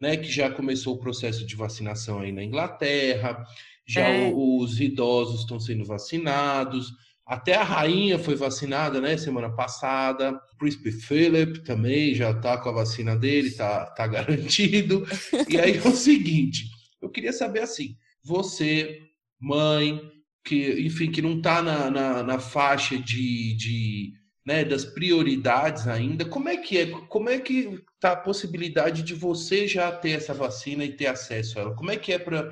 né, 0.01 0.17
que 0.17 0.29
já 0.29 0.49
começou 0.49 0.95
o 0.95 0.99
processo 0.99 1.45
de 1.45 1.55
vacinação 1.55 2.19
aí 2.19 2.31
na 2.31 2.43
Inglaterra, 2.43 3.41
já 3.87 4.07
É. 4.07 4.31
os 4.33 4.79
idosos 4.81 5.41
estão 5.41 5.59
sendo 5.59 5.85
vacinados, 5.85 6.91
até 7.25 7.55
a 7.55 7.63
rainha 7.63 8.19
foi 8.19 8.35
vacinada, 8.35 8.99
né, 8.99 9.15
semana 9.17 9.49
passada, 9.49 10.31
o 10.53 10.57
príncipe 10.57 10.91
Philip 10.91 11.63
também 11.63 12.13
já 12.13 12.33
tá 12.33 12.57
com 12.57 12.69
a 12.69 12.73
vacina 12.73 13.15
dele, 13.15 13.51
tá, 13.51 13.85
tá 13.85 14.05
garantido. 14.07 15.05
E 15.47 15.59
aí 15.59 15.77
é 15.77 15.87
o 15.87 15.95
seguinte, 15.95 16.65
eu 17.01 17.09
queria 17.09 17.31
saber 17.31 17.61
assim, 17.61 17.95
você, 18.23 18.99
mãe, 19.39 20.01
que, 20.43 20.81
enfim, 20.81 21.11
que 21.11 21.21
não 21.21 21.37
está 21.37 21.61
na, 21.61 21.89
na, 21.89 22.23
na 22.23 22.39
faixa 22.39 22.97
de, 22.97 23.55
de 23.55 24.13
né, 24.45 24.65
das 24.65 24.83
prioridades 24.83 25.87
ainda, 25.87 26.25
como 26.25 26.49
é 26.49 26.57
que 26.57 26.77
é? 26.77 26.87
Como 26.87 27.29
é 27.29 27.39
que 27.39 27.79
tá 27.99 28.13
a 28.13 28.17
possibilidade 28.17 29.03
de 29.03 29.13
você 29.13 29.67
já 29.67 29.91
ter 29.91 30.11
essa 30.11 30.33
vacina 30.33 30.83
e 30.83 30.95
ter 30.95 31.07
acesso 31.07 31.57
a 31.57 31.61
ela? 31.61 31.75
Como 31.75 31.91
é 31.91 31.97
que 31.97 32.11
é 32.11 32.19
para 32.19 32.51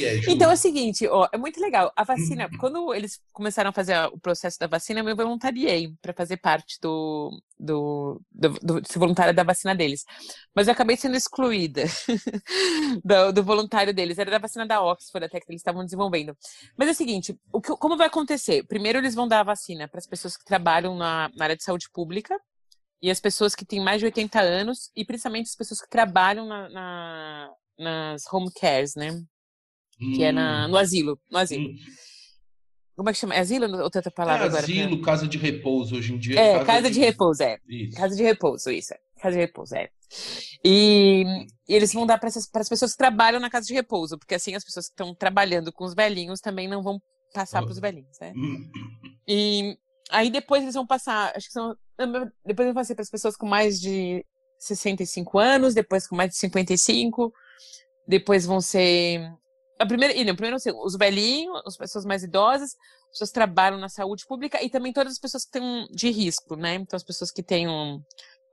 é? 0.00 0.16
Então 0.30 0.50
é 0.50 0.54
o 0.54 0.56
seguinte, 0.56 1.06
ó, 1.08 1.28
é 1.32 1.36
muito 1.36 1.60
legal. 1.60 1.92
A 1.96 2.04
vacina, 2.04 2.48
quando 2.60 2.94
eles 2.94 3.20
começaram 3.32 3.70
a 3.70 3.72
fazer 3.72 3.96
o 4.12 4.18
processo 4.18 4.58
da 4.58 4.66
vacina, 4.66 5.00
eu 5.00 5.04
me 5.04 5.14
voluntariei 5.14 5.92
para 6.00 6.12
fazer 6.12 6.36
parte 6.36 6.78
do, 6.80 7.30
do, 7.58 8.20
do, 8.30 8.48
do 8.80 8.82
ser 8.86 8.98
voluntária 8.98 9.32
da 9.34 9.42
vacina 9.42 9.74
deles. 9.74 10.04
Mas 10.54 10.68
eu 10.68 10.72
acabei 10.72 10.96
sendo 10.96 11.16
excluída 11.16 11.84
do, 13.04 13.32
do 13.32 13.42
voluntário 13.42 13.92
deles. 13.94 14.18
Era 14.18 14.30
da 14.30 14.38
vacina 14.38 14.66
da 14.66 14.82
Oxford 14.82 15.24
até 15.26 15.40
que 15.40 15.46
eles 15.50 15.60
estavam 15.60 15.84
desenvolvendo. 15.84 16.36
Mas 16.76 16.88
é 16.88 16.90
o 16.92 16.94
seguinte, 16.94 17.38
o 17.52 17.60
que, 17.60 17.76
como 17.76 17.96
vai 17.96 18.06
acontecer? 18.06 18.64
Primeiro 18.64 18.98
eles 18.98 19.14
vão 19.14 19.28
dar 19.28 19.40
a 19.40 19.44
vacina 19.44 19.88
para 19.88 19.98
as 19.98 20.06
pessoas 20.06 20.36
que 20.36 20.44
trabalham 20.44 20.96
na, 20.96 21.30
na 21.34 21.44
área 21.44 21.56
de 21.56 21.64
saúde 21.64 21.88
pública 21.92 22.38
e 23.02 23.10
as 23.10 23.20
pessoas 23.20 23.54
que 23.54 23.64
têm 23.64 23.82
mais 23.82 23.98
de 24.00 24.06
80 24.06 24.40
anos 24.40 24.90
e 24.96 25.04
principalmente 25.04 25.46
as 25.48 25.56
pessoas 25.56 25.80
que 25.80 25.88
trabalham 25.90 26.46
na, 26.46 26.68
na- 26.70 27.50
nas 27.78 28.32
home 28.32 28.50
cares, 28.52 28.94
né? 28.94 29.08
Que 29.98 30.22
é 30.22 30.32
na, 30.32 30.68
no 30.68 30.76
asilo, 30.76 31.18
no 31.30 31.38
asilo. 31.38 31.68
Hum. 31.68 31.76
Como 32.96 33.10
é 33.10 33.12
que 33.12 33.18
chama? 33.18 33.34
É 33.34 33.40
asilo 33.40 33.66
ou 33.76 33.82
outra 33.82 34.00
É 34.04 34.10
palavra 34.10 34.46
agora? 34.46 34.62
asilo, 34.62 35.00
casa 35.02 35.26
de 35.26 35.36
repouso 35.36 35.96
hoje 35.96 36.12
em 36.12 36.18
dia. 36.18 36.38
É, 36.38 36.64
casa 36.64 36.88
de 36.90 37.00
repouso, 37.00 37.42
é. 37.42 37.58
Isso. 37.68 37.96
Casa 37.96 38.14
de 38.16 38.22
repouso, 38.22 38.70
isso. 38.70 38.94
é. 38.94 38.98
Casa 39.20 39.34
de 39.36 39.40
repouso, 39.40 39.74
é. 39.74 39.88
E, 40.64 41.24
e 41.68 41.74
eles 41.74 41.92
vão 41.92 42.06
dar 42.06 42.18
para 42.18 42.28
as 42.28 42.68
pessoas 42.68 42.92
que 42.92 42.98
trabalham 42.98 43.40
na 43.40 43.50
casa 43.50 43.66
de 43.66 43.74
repouso, 43.74 44.16
porque 44.18 44.34
assim 44.36 44.54
as 44.54 44.62
pessoas 44.64 44.86
que 44.86 44.92
estão 44.92 45.12
trabalhando 45.14 45.72
com 45.72 45.84
os 45.84 45.94
velhinhos 45.94 46.40
também 46.40 46.68
não 46.68 46.82
vão 46.82 47.00
passar 47.32 47.62
para 47.62 47.72
os 47.72 47.80
velhinhos, 47.80 48.16
né? 48.20 48.32
Hum, 48.36 48.70
E 49.26 49.76
aí 50.10 50.30
depois 50.30 50.62
eles 50.62 50.74
vão 50.74 50.86
passar, 50.86 51.32
acho 51.36 51.46
que 51.48 51.52
são. 51.52 51.74
Depois 52.46 52.66
vão 52.68 52.74
passar 52.74 52.94
para 52.94 53.02
as 53.02 53.10
pessoas 53.10 53.36
com 53.36 53.46
mais 53.46 53.80
de 53.80 54.24
65 54.58 55.36
anos, 55.38 55.74
depois 55.74 56.06
com 56.06 56.14
mais 56.14 56.30
de 56.30 56.36
55, 56.36 57.32
depois 58.06 58.46
vão 58.46 58.60
ser. 58.60 59.20
A 59.78 59.86
primeira, 59.86 60.14
e 60.14 60.24
não, 60.24 60.34
primeiro 60.36 60.58
ser 60.60 60.72
os 60.72 60.96
velhinhos, 60.96 61.60
as 61.66 61.76
pessoas 61.76 62.04
mais 62.04 62.22
idosas, 62.22 62.70
as 63.06 63.10
pessoas 63.10 63.30
que 63.30 63.34
trabalham 63.34 63.78
na 63.78 63.88
saúde 63.88 64.24
pública 64.26 64.62
e 64.62 64.70
também 64.70 64.92
todas 64.92 65.12
as 65.14 65.18
pessoas 65.18 65.44
que 65.44 65.50
têm 65.52 65.62
um 65.62 65.86
de 65.90 66.10
risco, 66.10 66.54
né? 66.56 66.74
Então 66.76 66.96
as 66.96 67.02
pessoas 67.04 67.30
que 67.32 67.42
têm 67.42 67.68
um, 67.68 68.00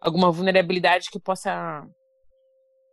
alguma 0.02 0.32
vulnerabilidade 0.32 1.10
que 1.12 1.20
possa 1.20 1.84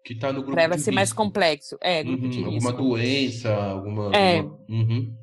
que 0.04 0.14
tá 0.14 0.28
no 0.32 0.40
grupo 0.40 0.52
para 0.52 0.62
ela 0.62 0.78
ser 0.78 0.90
mais 0.92 1.08
risco. 1.10 1.22
complexo. 1.22 1.76
É, 1.80 2.02
grupo 2.02 2.24
Uhum, 2.24 2.30
de 2.30 2.42
risco. 2.42 2.50
alguma 2.68 2.72
doença, 2.72 3.54
alguma. 3.54 4.16
É. 4.16 4.38
alguma- 4.38 4.58
Uhum. 4.68 5.16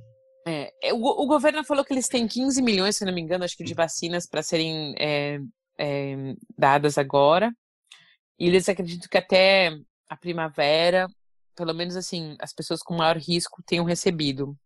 É, 0.48 0.72
é, 0.90 0.94
o, 0.94 0.98
o 1.04 1.26
governo 1.26 1.64
falou 1.64 1.84
que 1.84 1.92
eles 1.94 2.08
têm 2.08 2.28
15 2.28 2.62
milhões, 2.62 2.98
se 2.98 3.06
não 3.06 3.14
me 3.14 3.20
engano, 3.22 3.44
acho 3.44 3.58
que 3.58 3.64
de 3.64 3.74
vacinas 3.74 4.28
para 4.28 4.44
serem 4.44 4.94
é, 5.00 5.40
é, 5.80 6.16
dadas 6.58 6.98
agora. 7.00 7.52
E 8.40 8.48
eles 8.48 8.68
acreditam 8.70 9.08
que 9.10 9.18
até 9.18 9.76
a 10.08 10.16
primavera, 10.16 11.08
pelo 11.56 11.74
menos 11.74 11.96
assim, 11.96 12.36
as 12.40 12.54
pessoas 12.54 12.82
com 12.82 12.96
maior 12.96 13.18
risco 13.18 13.64
tenham 13.66 13.86
recebido. 13.86 14.58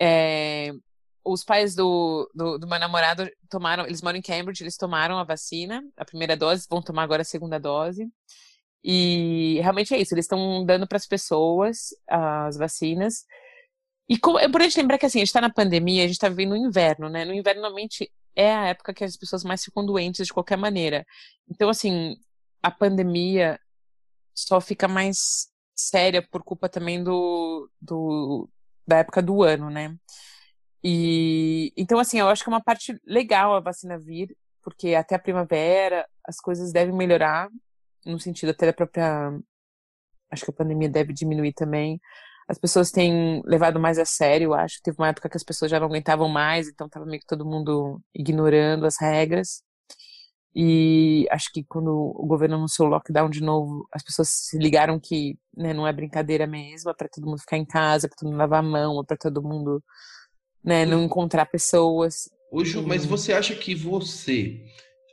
É, 0.00 0.72
os 1.24 1.42
pais 1.42 1.74
do, 1.74 2.30
do, 2.34 2.58
do 2.58 2.66
meu 2.66 2.78
namorado 2.78 3.28
tomaram, 3.48 3.86
eles 3.86 4.02
moram 4.02 4.18
em 4.18 4.22
Cambridge, 4.22 4.62
eles 4.62 4.76
tomaram 4.76 5.18
a 5.18 5.24
vacina, 5.24 5.82
a 5.96 6.04
primeira 6.04 6.36
dose, 6.36 6.66
vão 6.68 6.82
tomar 6.82 7.02
agora 7.02 7.22
a 7.22 7.24
segunda 7.24 7.58
dose. 7.58 8.08
E 8.82 9.58
realmente 9.62 9.94
é 9.94 9.98
isso, 9.98 10.12
eles 10.14 10.26
estão 10.26 10.64
dando 10.66 10.86
para 10.86 10.98
as 10.98 11.06
pessoas 11.06 11.88
as 12.06 12.56
vacinas. 12.58 13.24
E 14.08 14.18
como, 14.18 14.38
é 14.38 14.44
importante 14.44 14.78
lembrar 14.78 14.98
que 14.98 15.06
assim, 15.06 15.18
a 15.18 15.20
gente 15.20 15.28
está 15.28 15.40
na 15.40 15.52
pandemia, 15.52 16.02
a 16.02 16.06
gente 16.06 16.16
está 16.16 16.28
vivendo 16.28 16.50
no 16.50 16.56
inverno, 16.56 17.08
né? 17.08 17.24
No 17.24 17.32
inverno, 17.32 17.62
normalmente, 17.62 18.12
é 18.36 18.54
a 18.54 18.66
época 18.66 18.92
que 18.92 19.04
as 19.04 19.16
pessoas 19.16 19.42
mais 19.42 19.64
ficam 19.64 19.86
doentes 19.86 20.26
de 20.26 20.32
qualquer 20.32 20.58
maneira. 20.58 21.06
Então, 21.48 21.70
assim, 21.70 22.16
a 22.62 22.70
pandemia 22.70 23.58
só 24.34 24.60
fica 24.60 24.86
mais 24.86 25.48
séria 25.76 26.22
por 26.22 26.42
culpa 26.42 26.68
também 26.68 27.02
do, 27.02 27.70
do 27.80 28.48
da 28.86 28.98
época 28.98 29.22
do 29.22 29.42
ano, 29.42 29.70
né? 29.70 29.96
E 30.82 31.72
então, 31.76 31.98
assim, 31.98 32.20
eu 32.20 32.28
acho 32.28 32.44
que 32.44 32.50
é 32.50 32.52
uma 32.52 32.62
parte 32.62 32.98
legal 33.06 33.54
a 33.54 33.60
vacina 33.60 33.98
vir, 33.98 34.36
porque 34.62 34.94
até 34.94 35.14
a 35.16 35.18
primavera 35.18 36.06
as 36.24 36.38
coisas 36.40 36.72
devem 36.72 36.94
melhorar, 36.94 37.48
no 38.04 38.20
sentido 38.20 38.50
até 38.50 38.66
da 38.66 38.72
própria. 38.72 39.32
Acho 40.30 40.44
que 40.44 40.50
a 40.50 40.54
pandemia 40.54 40.88
deve 40.88 41.12
diminuir 41.12 41.52
também 41.52 42.00
as 42.48 42.58
pessoas 42.58 42.90
têm 42.90 43.42
levado 43.46 43.80
mais 43.80 43.98
a 43.98 44.04
sério, 44.04 44.46
eu 44.46 44.54
acho. 44.54 44.80
Teve 44.82 44.98
uma 44.98 45.08
época 45.08 45.28
que 45.28 45.36
as 45.36 45.42
pessoas 45.42 45.70
já 45.70 45.80
não 45.80 45.86
aguentavam 45.86 46.28
mais, 46.28 46.68
então 46.68 46.88
tava 46.88 47.06
meio 47.06 47.20
que 47.20 47.26
todo 47.26 47.44
mundo 47.44 48.00
ignorando 48.14 48.86
as 48.86 49.00
regras. 49.00 49.62
E 50.54 51.26
acho 51.30 51.50
que 51.52 51.64
quando 51.64 51.88
o 51.90 52.26
governo 52.26 52.54
anunciou 52.56 52.86
o 52.86 52.90
lockdown 52.90 53.28
de 53.28 53.42
novo, 53.42 53.88
as 53.92 54.02
pessoas 54.04 54.28
se 54.28 54.56
ligaram 54.56 55.00
que 55.00 55.36
né, 55.56 55.74
não 55.74 55.86
é 55.86 55.92
brincadeira 55.92 56.46
mesmo, 56.46 56.90
é 56.90 56.94
para 56.94 57.08
todo 57.08 57.26
mundo 57.26 57.40
ficar 57.40 57.56
em 57.56 57.64
casa, 57.64 58.08
para 58.08 58.16
todo 58.16 58.28
mundo 58.28 58.38
lavar 58.38 58.60
a 58.60 58.62
mão, 58.62 59.00
é 59.00 59.04
para 59.04 59.16
todo 59.16 59.42
mundo 59.42 59.82
né, 60.62 60.86
não 60.86 61.02
encontrar 61.02 61.46
pessoas. 61.46 62.28
Ô, 62.50 62.64
Ju, 62.64 62.82
mas 62.86 63.04
você 63.04 63.32
acha 63.32 63.54
que 63.56 63.74
você, 63.74 64.64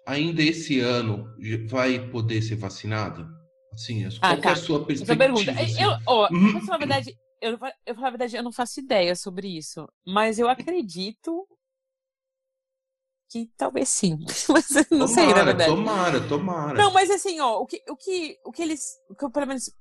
ainda 0.05 0.43
esse 0.43 0.79
ano, 0.79 1.27
vai 1.67 2.07
poder 2.09 2.41
ser 2.43 2.55
vacinado? 2.55 3.27
Assim, 3.73 4.03
qual 4.19 4.33
Ah, 4.33 4.35
que 4.37 4.47
é 4.47 4.51
tá. 4.51 4.51
a 4.51 4.55
sua 4.55 4.77
Essa 4.77 4.85
perspectiva? 4.85 5.17
pergunta. 5.17 5.51
assim? 5.51 5.81
Eu, 5.81 5.91
ó, 6.07 6.29
Uhum. 6.31 6.51
pra 6.51 6.61
falar 6.61 6.75
a 6.75 6.79
verdade, 6.79 7.17
eu, 7.41 7.57
eu 7.85 7.95
falar 7.95 8.07
a 8.07 8.11
verdade, 8.11 8.35
eu 8.37 8.43
não 8.43 8.51
faço 8.51 8.79
ideia 8.79 9.15
sobre 9.15 9.47
isso, 9.57 9.87
mas 10.05 10.37
eu 10.37 10.47
acredito 10.47 11.47
que 13.31 13.49
talvez 13.55 13.87
sim. 13.87 14.17
Mas 14.49 14.67
não 14.91 15.07
sei, 15.07 15.27
na 15.27 15.33
Tomara, 15.33 15.45
verdade. 15.45 15.71
tomara, 15.71 16.27
tomara. 16.27 16.73
Não, 16.77 16.91
mas 16.91 17.09
assim, 17.09 17.39
ó, 17.39 17.59
o 17.59 17.65
que, 17.65 17.81
o 17.89 17.95
que, 17.95 18.37
o 18.45 18.51
que 18.51 18.61
eles, 18.61 18.97
o 19.09 19.15
que 19.15 19.23
eu, 19.23 19.31
pelo 19.31 19.47
menos 19.47 19.71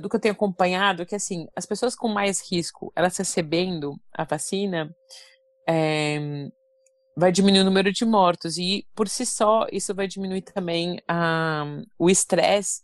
do 0.00 0.08
que 0.08 0.16
eu 0.16 0.20
tenho 0.20 0.32
acompanhado, 0.32 1.02
é 1.02 1.04
que 1.04 1.14
assim, 1.14 1.46
as 1.54 1.66
pessoas 1.66 1.94
com 1.94 2.08
mais 2.08 2.40
risco, 2.50 2.90
elas 2.96 3.14
recebendo 3.16 3.94
a 4.10 4.24
vacina, 4.24 4.90
é, 5.68 6.48
vai 7.14 7.30
diminuir 7.30 7.60
o 7.60 7.64
número 7.64 7.92
de 7.92 8.06
mortos 8.06 8.56
e 8.56 8.86
por 8.94 9.06
si 9.06 9.26
só 9.26 9.66
isso 9.70 9.94
vai 9.94 10.08
diminuir 10.08 10.42
também 10.42 10.98
a, 11.06 11.64
o 11.98 12.08
estresse 12.08 12.80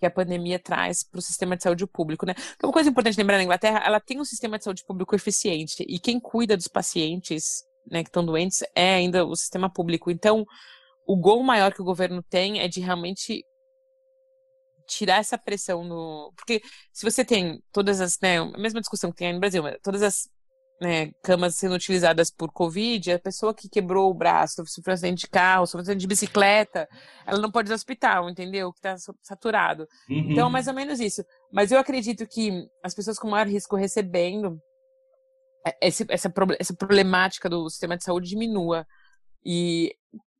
que 0.00 0.06
a 0.06 0.10
pandemia 0.10 0.58
traz 0.58 1.04
para 1.04 1.20
o 1.20 1.22
sistema 1.22 1.56
de 1.56 1.62
saúde 1.62 1.86
público, 1.86 2.26
né? 2.26 2.34
Porque 2.34 2.66
uma 2.66 2.72
coisa 2.72 2.90
importante 2.90 3.16
lembrar 3.16 3.36
na 3.36 3.44
Inglaterra, 3.44 3.80
ela 3.86 4.00
tem 4.00 4.20
um 4.20 4.24
sistema 4.24 4.58
de 4.58 4.64
saúde 4.64 4.84
público 4.84 5.14
eficiente 5.14 5.84
e 5.88 6.00
quem 6.00 6.18
cuida 6.18 6.56
dos 6.56 6.66
pacientes, 6.66 7.62
né, 7.90 8.02
que 8.02 8.08
estão 8.08 8.24
doentes 8.24 8.62
é 8.74 8.94
ainda 8.94 9.24
o 9.24 9.34
sistema 9.34 9.70
público. 9.72 10.10
Então, 10.10 10.44
o 11.06 11.16
gol 11.16 11.42
maior 11.42 11.72
que 11.72 11.82
o 11.82 11.84
governo 11.84 12.22
tem 12.22 12.60
é 12.60 12.68
de 12.68 12.80
realmente 12.80 13.44
tirar 14.86 15.18
essa 15.18 15.38
pressão 15.38 15.84
no. 15.84 16.32
Porque 16.36 16.60
se 16.92 17.04
você 17.04 17.24
tem 17.24 17.62
todas 17.72 18.00
as. 18.00 18.18
Né, 18.20 18.38
a 18.38 18.58
mesma 18.58 18.80
discussão 18.80 19.10
que 19.10 19.16
tem 19.18 19.28
aí 19.28 19.32
no 19.32 19.40
Brasil, 19.40 19.62
todas 19.82 20.02
as 20.02 20.28
né, 20.80 21.12
camas 21.22 21.54
sendo 21.54 21.74
utilizadas 21.76 22.30
por 22.30 22.52
Covid, 22.52 23.12
a 23.12 23.18
pessoa 23.18 23.54
que 23.54 23.68
quebrou 23.68 24.10
o 24.10 24.14
braço, 24.14 24.64
sofreu 24.66 24.94
acidente 24.94 25.20
de 25.20 25.28
carro, 25.28 25.64
sofreu 25.64 25.82
acidente 25.82 26.00
de 26.00 26.08
bicicleta, 26.08 26.88
ela 27.24 27.38
não 27.38 27.52
pode 27.52 27.68
ir 27.68 27.72
ao 27.72 27.76
hospital, 27.76 28.28
entendeu? 28.28 28.72
Que 28.72 28.78
está 28.80 28.96
saturado. 29.22 29.86
Uhum. 30.10 30.32
Então, 30.32 30.48
é 30.48 30.50
mais 30.50 30.66
ou 30.66 30.74
menos 30.74 30.98
isso. 30.98 31.24
Mas 31.52 31.70
eu 31.70 31.78
acredito 31.78 32.26
que 32.26 32.66
as 32.82 32.94
pessoas 32.94 33.18
com 33.18 33.30
maior 33.30 33.46
risco 33.46 33.76
recebendo 33.76 34.60
esse- 35.80 36.06
essa, 36.08 36.32
essa 36.58 36.74
problemática 36.74 37.48
do 37.48 37.68
sistema 37.68 37.96
de 37.96 38.04
saúde 38.04 38.28
diminua. 38.28 38.86
E 39.44 39.94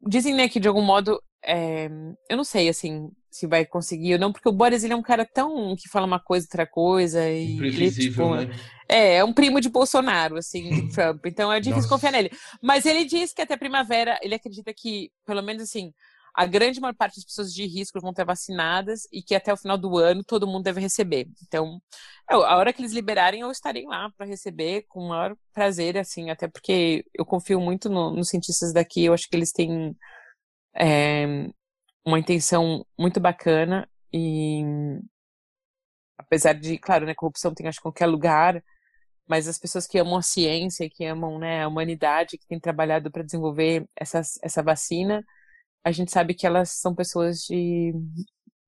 dizem, 0.07 0.35
né, 0.35 0.49
que 0.49 0.61
de 0.61 0.69
algum 0.69 0.83
modo, 0.83 1.21
é, 1.45 1.89
eu 2.29 2.37
não 2.37 2.45
sei, 2.45 2.69
assim, 2.69 3.09
se 3.31 3.47
vai 3.47 3.65
conseguir 3.65 4.15
ou 4.15 4.19
não, 4.21 4.33
porque 4.33 4.49
o 4.49 4.53
Boris, 4.53 4.85
ele 4.85 4.93
é 4.93 4.97
um 4.97 5.03
cara 5.03 5.25
tão 5.25 5.75
que 5.77 5.89
fala 5.89 6.07
uma 6.07 6.21
coisa, 6.21 6.47
outra 6.47 6.67
coisa, 6.67 7.29
e 7.31 7.59
ele, 7.59 7.91
tipo, 7.91 8.35
né? 8.37 8.49
é, 8.89 9.17
é 9.17 9.25
um 9.25 9.33
primo 9.33 9.61
de 9.61 9.69
Bolsonaro, 9.71 10.37
assim, 10.37 10.71
de 10.71 10.89
Trump. 10.95 11.25
Então 11.27 11.53
é 11.53 11.59
difícil 11.59 11.83
Nossa. 11.83 11.89
confiar 11.89 12.13
nele. 12.13 12.31
Mas 12.63 12.85
ele 12.85 13.05
diz 13.05 13.33
que 13.33 13.43
até 13.43 13.57
primavera, 13.57 14.19
ele 14.23 14.35
acredita 14.35 14.73
que, 14.77 15.11
pelo 15.27 15.43
menos 15.43 15.63
assim, 15.63 15.93
a 16.35 16.47
grande 16.47 16.81
maior 16.81 16.95
parte 16.95 17.17
das 17.17 17.25
pessoas 17.25 17.53
de 17.53 17.67
risco 17.67 18.01
vão 18.01 18.11
estar 18.11 18.25
vacinadas 18.25 19.07
e 19.13 19.23
que 19.23 19.35
até 19.35 19.53
o 19.53 19.57
final 19.57 19.77
do 19.79 19.99
ano 19.99 20.25
todo 20.25 20.47
mundo 20.47 20.65
deve 20.65 20.81
receber. 20.81 21.29
Então, 21.47 21.81
a 22.29 22.57
hora 22.57 22.73
que 22.73 22.81
eles 22.81 22.93
liberarem, 22.93 23.41
eu 23.43 23.51
estarei 23.51 23.85
lá 23.87 24.11
para 24.17 24.27
receber 24.27 24.85
com 24.89 25.01
o 25.01 25.09
maior 25.11 25.37
prazer, 25.53 25.99
assim, 25.99 26.31
até 26.31 26.49
porque 26.49 27.05
eu 27.15 27.25
confio 27.27 27.61
muito 27.61 27.89
no- 27.91 28.11
nos 28.11 28.29
cientistas 28.31 28.73
daqui, 28.73 29.05
eu 29.05 29.13
acho 29.15 29.29
que 29.29 29.37
eles 29.37 29.53
têm 29.53 29.97
é, 30.77 31.27
uma 32.07 32.19
intenção 32.19 32.87
muito 32.99 33.21
bacana 33.21 33.89
e 34.13 34.63
apesar 36.19 36.55
de, 36.55 36.79
claro, 36.79 37.07
né, 37.07 37.15
corrupção 37.15 37.55
tem 37.55 37.67
acho 37.69 37.79
que 37.79 37.83
qualquer 37.83 38.07
lugar, 38.07 38.63
mas 39.29 39.49
as 39.49 39.59
pessoas 39.59 39.87
que 39.87 39.99
amam 39.99 40.17
a 40.19 40.23
ciência, 40.23 40.91
que 40.91 41.05
amam, 41.05 41.39
né, 41.39 41.65
a 41.65 41.69
humanidade, 41.69 42.39
que 42.39 42.47
têm 42.49 42.61
trabalhado 42.61 43.11
para 43.13 43.25
desenvolver 43.25 43.87
essas, 43.97 44.39
essa 44.43 44.63
vacina, 44.63 45.25
a 45.85 45.91
gente 45.93 46.11
sabe 46.13 46.35
que 46.35 46.47
elas 46.47 46.71
são 46.71 46.95
pessoas 46.95 47.41
de, 47.41 47.93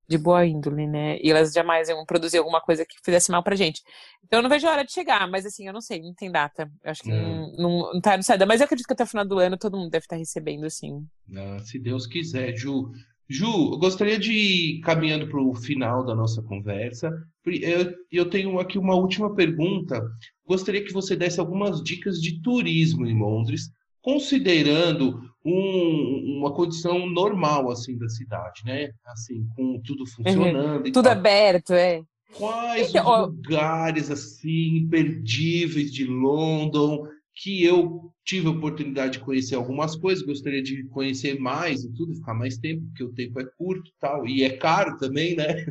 de 0.09 0.19
boa 0.19 0.45
índole, 0.47 0.87
né? 0.87 1.19
E 1.23 1.31
elas 1.31 1.53
jamais 1.53 1.89
iam 1.89 2.05
produzir 2.05 2.39
alguma 2.39 2.61
coisa 2.61 2.85
que 2.85 2.97
fizesse 3.05 3.31
mal 3.31 3.43
pra 3.43 3.57
gente. 3.57 3.83
Então 4.25 4.39
eu 4.39 4.43
não 4.43 4.51
vejo 4.51 4.67
a 4.67 4.71
hora 4.73 4.85
de 4.85 4.93
chegar, 4.93 5.29
mas 5.31 5.47
assim, 5.47 5.67
eu 5.67 5.73
não 5.73 5.81
sei, 5.81 6.01
não 6.01 6.15
tem 6.15 6.31
data. 6.31 6.71
Eu 6.83 6.91
acho 6.91 7.03
que 7.03 7.11
É. 7.11 7.15
não, 7.15 7.53
não, 7.53 7.93
não 7.95 8.01
tá 8.01 8.15
anunciada. 8.15 8.45
Mas 8.47 8.61
eu 8.61 8.65
acredito 8.67 8.87
que 8.87 8.93
até 8.93 9.05
o 9.05 9.07
final 9.07 9.25
do 9.27 9.39
ano 9.39 9.57
todo 9.57 9.77
mundo 9.79 9.91
deve 9.91 10.05
estar 10.05 10.17
recebendo, 10.17 10.65
assim. 10.65 11.07
Ah, 11.37 11.59
se 11.61 11.79
Deus 11.79 12.07
quiser, 12.07 12.55
Ju. 12.57 12.91
Ju, 13.27 13.73
eu 13.73 13.79
gostaria 13.79 14.19
de 14.19 14.33
ir 14.33 14.81
caminhando 14.83 15.27
para 15.29 15.41
o 15.41 15.55
final 15.55 16.05
da 16.05 16.15
nossa 16.15 16.43
conversa. 16.43 17.11
Eu, 17.47 17.95
eu 18.12 18.29
tenho 18.29 18.59
aqui 18.59 18.77
uma 18.77 18.95
última 18.95 19.35
pergunta. 19.35 20.03
Gostaria 20.47 20.85
que 20.85 20.93
você 20.93 21.17
desse 21.17 21.41
algumas 21.41 21.83
dicas 21.83 22.21
de 22.21 22.43
turismo 22.43 23.07
em 23.07 23.19
Londres, 23.19 23.71
considerando 24.03 25.23
um- 25.45 26.38
uma 26.38 26.53
condição 26.55 27.07
normal 27.09 27.70
assim 27.70 27.97
da 27.99 28.09
cidade, 28.09 28.62
né? 28.64 28.90
Assim, 29.07 29.47
com 29.57 29.80
tudo 29.84 30.07
funcionando 30.07 30.86
e 30.86 30.92
Tudo 30.92 31.07
tal. 31.07 31.12
aberto, 31.12 31.72
é. 31.72 32.03
Quais 32.36 32.88
Então, 32.90 33.07
ó- 33.07 33.26
lugares 33.26 34.11
assim 34.11 34.78
imperdíveis 34.78 35.92
de 35.92 36.05
London 36.05 37.07
que 37.36 37.64
eu 37.64 38.12
tive 38.24 38.47
a 38.49 38.51
oportunidade 38.51 39.14
de 39.18 39.24
conhecer 39.24 39.55
algumas 39.55 39.97
coisas, 39.97 40.24
gostaria 40.24 40.62
de 40.62 40.84
conhecer 40.88 41.38
mais 41.38 41.84
e 41.84 41.92
tudo, 41.92 42.14
ficar 42.14 42.34
mais 42.34 42.57
tempo, 42.59 42.82
porque 42.86 43.05
o 43.05 43.12
tempo 43.12 43.40
é 43.40 43.45
curto 43.59 43.88
e 43.90 43.95
tal, 44.01 44.26
e 44.26 44.42
é 44.45 44.57
caro 44.57 44.97
também, 44.99 45.36
né? 45.36 45.64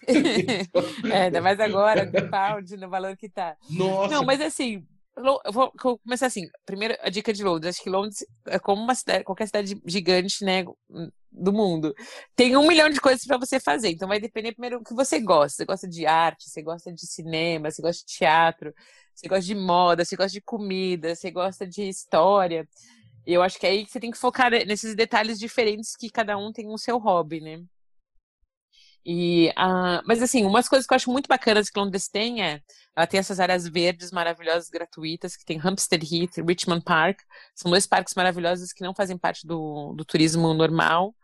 é, 1.08 1.24
ainda 1.24 1.40
mais 1.40 1.60
agora, 1.60 2.06
com 2.06 2.18
o 2.18 2.24
pound 2.28 2.76
no 2.76 2.88
valor 2.88 3.16
que 3.16 3.28
tá. 3.28 3.56
Nossa, 3.70 4.14
Não, 4.14 4.24
mas 4.24 4.40
assim, 4.40 4.84
eu 5.44 5.52
vou, 5.52 5.72
começar 6.02 6.26
assim. 6.26 6.48
Primeiro, 6.64 6.96
a 7.00 7.08
dica 7.08 7.32
de 7.32 7.42
Londres. 7.42 7.76
Acho 7.76 7.82
que 7.82 7.90
Londres 7.90 8.24
é 8.46 8.58
como 8.58 8.82
uma 8.82 8.94
cidade, 8.94 9.24
qualquer 9.24 9.46
cidade 9.46 9.80
gigante, 9.86 10.44
né, 10.44 10.64
do 11.30 11.52
mundo. 11.52 11.94
Tem 12.34 12.56
um 12.56 12.66
milhão 12.66 12.88
de 12.90 13.00
coisas 13.00 13.24
para 13.24 13.38
você 13.38 13.60
fazer. 13.60 13.90
Então 13.90 14.08
vai 14.08 14.20
depender 14.20 14.52
primeiro 14.52 14.78
do 14.78 14.84
que 14.84 14.94
você 14.94 15.20
gosta. 15.20 15.56
Você 15.56 15.64
gosta 15.64 15.88
de 15.88 16.06
arte, 16.06 16.48
você 16.48 16.62
gosta 16.62 16.92
de 16.92 17.06
cinema, 17.06 17.70
você 17.70 17.82
gosta 17.82 18.04
de 18.04 18.14
teatro, 18.14 18.74
você 19.14 19.28
gosta 19.28 19.44
de 19.44 19.54
moda, 19.54 20.04
você 20.04 20.16
gosta 20.16 20.32
de 20.32 20.40
comida, 20.40 21.14
você 21.14 21.30
gosta 21.30 21.66
de 21.66 21.88
história. 21.88 22.68
Eu 23.26 23.42
acho 23.42 23.58
que 23.58 23.66
é 23.66 23.70
aí 23.70 23.84
que 23.84 23.90
você 23.92 24.00
tem 24.00 24.10
que 24.10 24.18
focar 24.18 24.50
nesses 24.50 24.94
detalhes 24.94 25.38
diferentes 25.38 25.94
que 25.96 26.10
cada 26.10 26.38
um 26.38 26.52
tem 26.52 26.68
o 26.68 26.78
seu 26.78 26.98
hobby, 26.98 27.40
né? 27.40 27.62
E, 29.10 29.50
ah, 29.56 30.02
mas 30.04 30.20
assim, 30.22 30.44
umas 30.44 30.68
coisas 30.68 30.86
que 30.86 30.92
eu 30.92 30.96
acho 30.96 31.10
muito 31.10 31.28
bacanas 31.28 31.70
que 31.70 31.78
Londres 31.80 32.08
tem 32.10 32.42
é, 32.42 32.60
ela 32.94 33.06
tem 33.06 33.18
essas 33.18 33.40
áreas 33.40 33.66
verdes 33.66 34.10
maravilhosas, 34.10 34.68
gratuitas, 34.68 35.34
que 35.34 35.46
tem 35.46 35.58
Hampstead 35.58 36.04
Heath 36.04 36.36
e 36.36 36.42
Richmond 36.42 36.84
Park. 36.84 37.20
São 37.54 37.70
dois 37.70 37.86
parques 37.86 38.12
maravilhosos 38.14 38.70
que 38.70 38.84
não 38.84 38.94
fazem 38.94 39.16
parte 39.16 39.46
do, 39.46 39.94
do 39.94 40.04
turismo 40.04 40.52
normal 40.52 41.16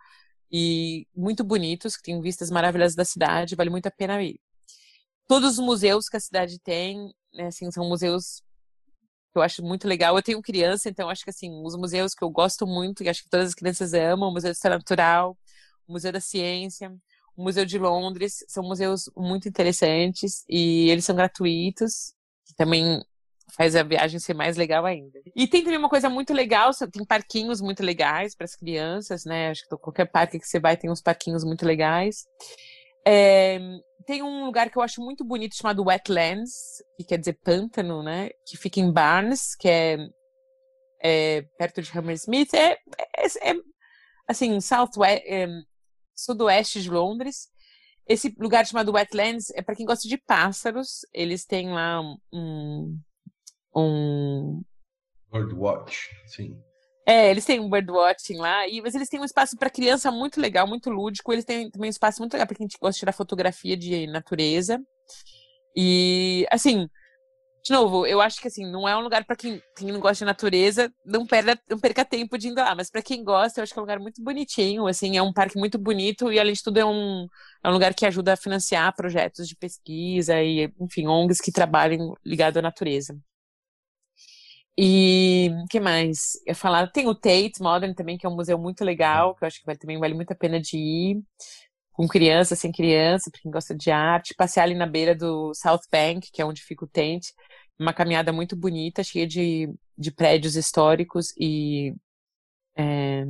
e 0.51 1.07
muito 1.15 1.45
bonitos, 1.45 1.95
que 1.95 2.05
têm 2.05 2.23
vistas 2.23 2.51
maravilhosas 2.51 2.97
da 2.97 3.05
cidade, 3.05 3.55
vale 3.55 3.69
muito 3.69 3.87
a 3.87 3.91
pena 3.91 4.23
ir. 4.23 4.41
Todos 5.29 5.59
os 5.59 5.59
museus 5.59 6.09
que 6.09 6.17
a 6.17 6.21
cidade 6.21 6.59
tem, 6.61 7.13
né, 7.35 7.49
assim, 7.49 7.71
são 7.71 7.87
museus 7.87 8.43
que 9.31 9.39
eu 9.39 9.43
acho 9.43 9.63
muito 9.63 9.87
legal. 9.87 10.17
Eu 10.17 10.23
tenho 10.23 10.41
criança, 10.41 10.89
então 10.89 11.11
acho 11.11 11.23
que 11.23 11.31
assim, 11.31 11.51
os 11.63 11.77
museus 11.77 12.15
que 12.15 12.25
eu 12.25 12.31
gosto 12.31 12.67
muito 12.67 13.03
e 13.05 13.11
acho 13.11 13.23
que 13.25 13.29
todas 13.29 13.49
as 13.49 13.55
crianças 13.55 13.93
amam, 13.93 14.31
o 14.31 14.33
Museu 14.33 14.51
de 14.51 14.57
História 14.57 14.79
Natural, 14.79 15.37
o 15.87 15.93
Museu 15.93 16.13
da 16.13 16.21
Ciência, 16.21 16.91
o 17.37 17.43
Museu 17.43 17.65
de 17.65 17.79
Londres, 17.79 18.45
são 18.49 18.63
museus 18.63 19.11
muito 19.17 19.49
interessantes 19.49 20.45
e 20.49 20.89
eles 20.91 21.05
são 21.05 21.17
gratuitos, 21.17 22.15
que 22.47 22.55
também 22.55 23.03
faz 23.57 23.77
a 23.77 23.83
viagem 23.83 24.19
ser 24.19 24.35
mais 24.35 24.57
legal 24.57 24.85
ainda. 24.85 25.21
E 25.35 25.47
tem 25.47 25.63
também 25.63 25.79
uma 25.79 25.89
coisa 25.89 26.09
muito 26.09 26.33
legal, 26.33 26.71
tem 26.93 27.05
parquinhos 27.05 27.61
muito 27.61 27.83
legais 27.83 28.35
para 28.35 28.45
as 28.45 28.57
crianças, 28.57 29.25
né? 29.25 29.51
Acho 29.51 29.63
que 29.63 29.77
qualquer 29.77 30.07
parque 30.07 30.39
que 30.39 30.47
você 30.47 30.59
vai 30.59 30.77
tem 30.77 30.91
uns 30.91 31.03
parquinhos 31.03 31.45
muito 31.45 31.65
legais. 31.65 32.25
É, 33.07 33.61
tem 34.07 34.23
um 34.23 34.45
lugar 34.45 34.71
que 34.71 34.79
eu 34.79 34.83
acho 34.83 35.01
muito 35.01 35.25
bonito 35.25 35.57
chamado 35.57 35.85
Wetlands, 35.85 36.83
que 36.97 37.05
quer 37.05 37.19
dizer 37.19 37.39
pântano, 37.45 38.03
né? 38.03 38.31
Que 38.47 38.57
fica 38.57 38.81
em 38.81 38.91
Barnes, 38.91 39.55
que 39.55 39.69
é, 39.69 39.99
é 41.03 41.43
perto 41.59 41.83
de 41.83 41.97
Hammersmith. 41.97 42.55
É, 42.55 42.73
é, 42.73 43.51
é 43.51 43.55
assim, 44.27 44.61
southwest, 44.61 45.23
é, 45.27 45.47
sudoeste 46.15 46.83
de 46.83 46.91
Londres. 46.91 47.49
Esse 48.07 48.35
lugar 48.39 48.67
chamado 48.67 48.93
Wetlands 48.93 49.51
é 49.55 49.63
para 49.63 49.75
quem 49.75 49.87
gosta 49.87 50.07
de 50.09 50.19
pássaros. 50.19 51.07
Eles 51.13 51.45
têm 51.45 51.71
lá 51.71 52.01
um. 52.33 52.99
um 53.75 54.63
Birdwatch, 55.33 56.11
sim. 56.27 56.57
é, 57.05 57.31
eles 57.31 57.45
têm 57.45 57.59
um 57.59 57.69
birdwatching 57.69 58.37
lá, 58.37 58.69
e, 58.69 58.81
mas 58.81 58.95
eles 58.95 59.09
têm 59.09 59.19
um 59.19 59.25
espaço 59.25 59.57
para 59.57 59.69
criança 59.69 60.13
muito 60.13 60.41
legal, 60.41 60.67
muito 60.67 60.91
lúdico. 60.91 61.33
Eles 61.33 61.45
têm 61.45 61.71
também 61.71 61.89
um 61.89 61.91
espaço 61.91 62.21
muito 62.21 62.35
legal 62.35 62.47
para 62.47 62.57
quem 62.57 62.69
gosta 62.81 62.93
de 62.93 62.99
tirar 63.01 63.13
fotografia 63.13 63.77
de 63.77 64.07
natureza. 64.07 64.81
E, 65.77 66.47
assim, 66.51 66.89
de 67.65 67.73
novo, 67.73 68.07
eu 68.07 68.21
acho 68.21 68.41
que 68.41 68.49
assim, 68.49 68.71
não 68.71 68.87
é 68.87 68.95
um 68.97 69.01
lugar 69.01 69.25
para 69.25 69.37
quem, 69.37 69.63
quem 69.77 69.91
não 69.91 69.99
gosta 69.99 70.19
de 70.19 70.27
natureza, 70.27 70.93
não 71.05 71.27
perca, 71.27 71.59
não 71.69 71.79
perca 71.79 72.05
tempo 72.05 72.37
de 72.37 72.49
ir 72.49 72.53
lá. 72.55 72.75
Mas 72.75 72.91
para 72.91 73.03
quem 73.03 73.25
gosta, 73.25 73.61
eu 73.61 73.63
acho 73.63 73.73
que 73.73 73.79
é 73.79 73.81
um 73.83 73.85
lugar 73.85 73.99
muito 73.99 74.23
bonitinho, 74.23 74.87
assim, 74.87 75.17
é 75.17 75.23
um 75.23 75.33
parque 75.33 75.59
muito 75.59 75.79
bonito 75.79 76.31
e, 76.31 76.39
além 76.39 76.53
de 76.53 76.63
tudo, 76.63 76.79
é 76.79 76.85
um, 76.85 77.27
é 77.65 77.69
um 77.71 77.73
lugar 77.73 77.95
que 77.95 78.05
ajuda 78.05 78.35
a 78.35 78.37
financiar 78.37 78.95
projetos 78.95 79.49
de 79.49 79.57
pesquisa 79.57 80.43
e, 80.43 80.71
enfim, 80.79 81.07
ONGs 81.07 81.41
que 81.41 81.51
trabalham 81.53 82.15
ligado 82.25 82.59
à 82.59 82.63
natureza. 82.63 83.19
E 84.77 85.51
que 85.71 85.79
mais? 85.81 86.33
Eu 86.47 86.55
falar, 86.55 86.91
tem 86.91 87.07
o 87.09 87.15
Tate 87.15 87.61
Modern 87.61 87.95
também, 87.95 88.19
que 88.19 88.27
é 88.27 88.29
um 88.29 88.35
museu 88.35 88.59
muito 88.59 88.85
legal, 88.85 89.35
que 89.35 89.45
eu 89.45 89.47
acho 89.47 89.61
que 89.61 89.67
vale, 89.67 89.79
também 89.79 89.99
vale 89.99 90.15
muito 90.15 90.33
a 90.33 90.35
pena 90.35 90.61
de 90.61 90.77
ir, 90.77 91.23
com 91.93 92.09
criança, 92.09 92.57
sem 92.57 92.73
criança, 92.73 93.31
para 93.31 93.41
quem 93.41 93.51
gosta 93.53 93.75
de 93.75 93.91
arte, 93.91 94.35
passear 94.37 94.65
ali 94.65 94.75
na 94.75 94.87
beira 94.87 95.15
do 95.15 95.55
South 95.55 95.83
Bank, 95.93 96.29
que 96.33 96.43
é 96.43 96.45
onde 96.45 96.63
fica 96.63 96.85
o 96.85 96.89
Tate, 96.89 97.33
uma 97.79 97.93
caminhada 97.93 98.33
muito 98.33 98.57
bonita, 98.57 99.03
cheia 99.05 99.27
de, 99.27 99.69
de 99.99 100.11
prédios 100.13 100.57
históricos 100.57 101.33
e 101.39 101.95
é, 102.77 103.25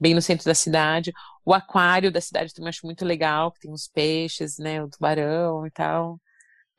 bem 0.00 0.14
no 0.14 0.22
centro 0.22 0.46
da 0.46 0.54
cidade. 0.54 1.12
O 1.44 1.54
aquário 1.54 2.12
da 2.12 2.20
cidade 2.20 2.54
também 2.54 2.68
acho 2.70 2.86
muito 2.86 3.04
legal, 3.04 3.52
que 3.52 3.60
tem 3.60 3.72
os 3.72 3.88
peixes, 3.88 4.58
né? 4.58 4.82
O 4.82 4.88
tubarão 4.88 5.66
e 5.66 5.70
tal. 5.70 6.20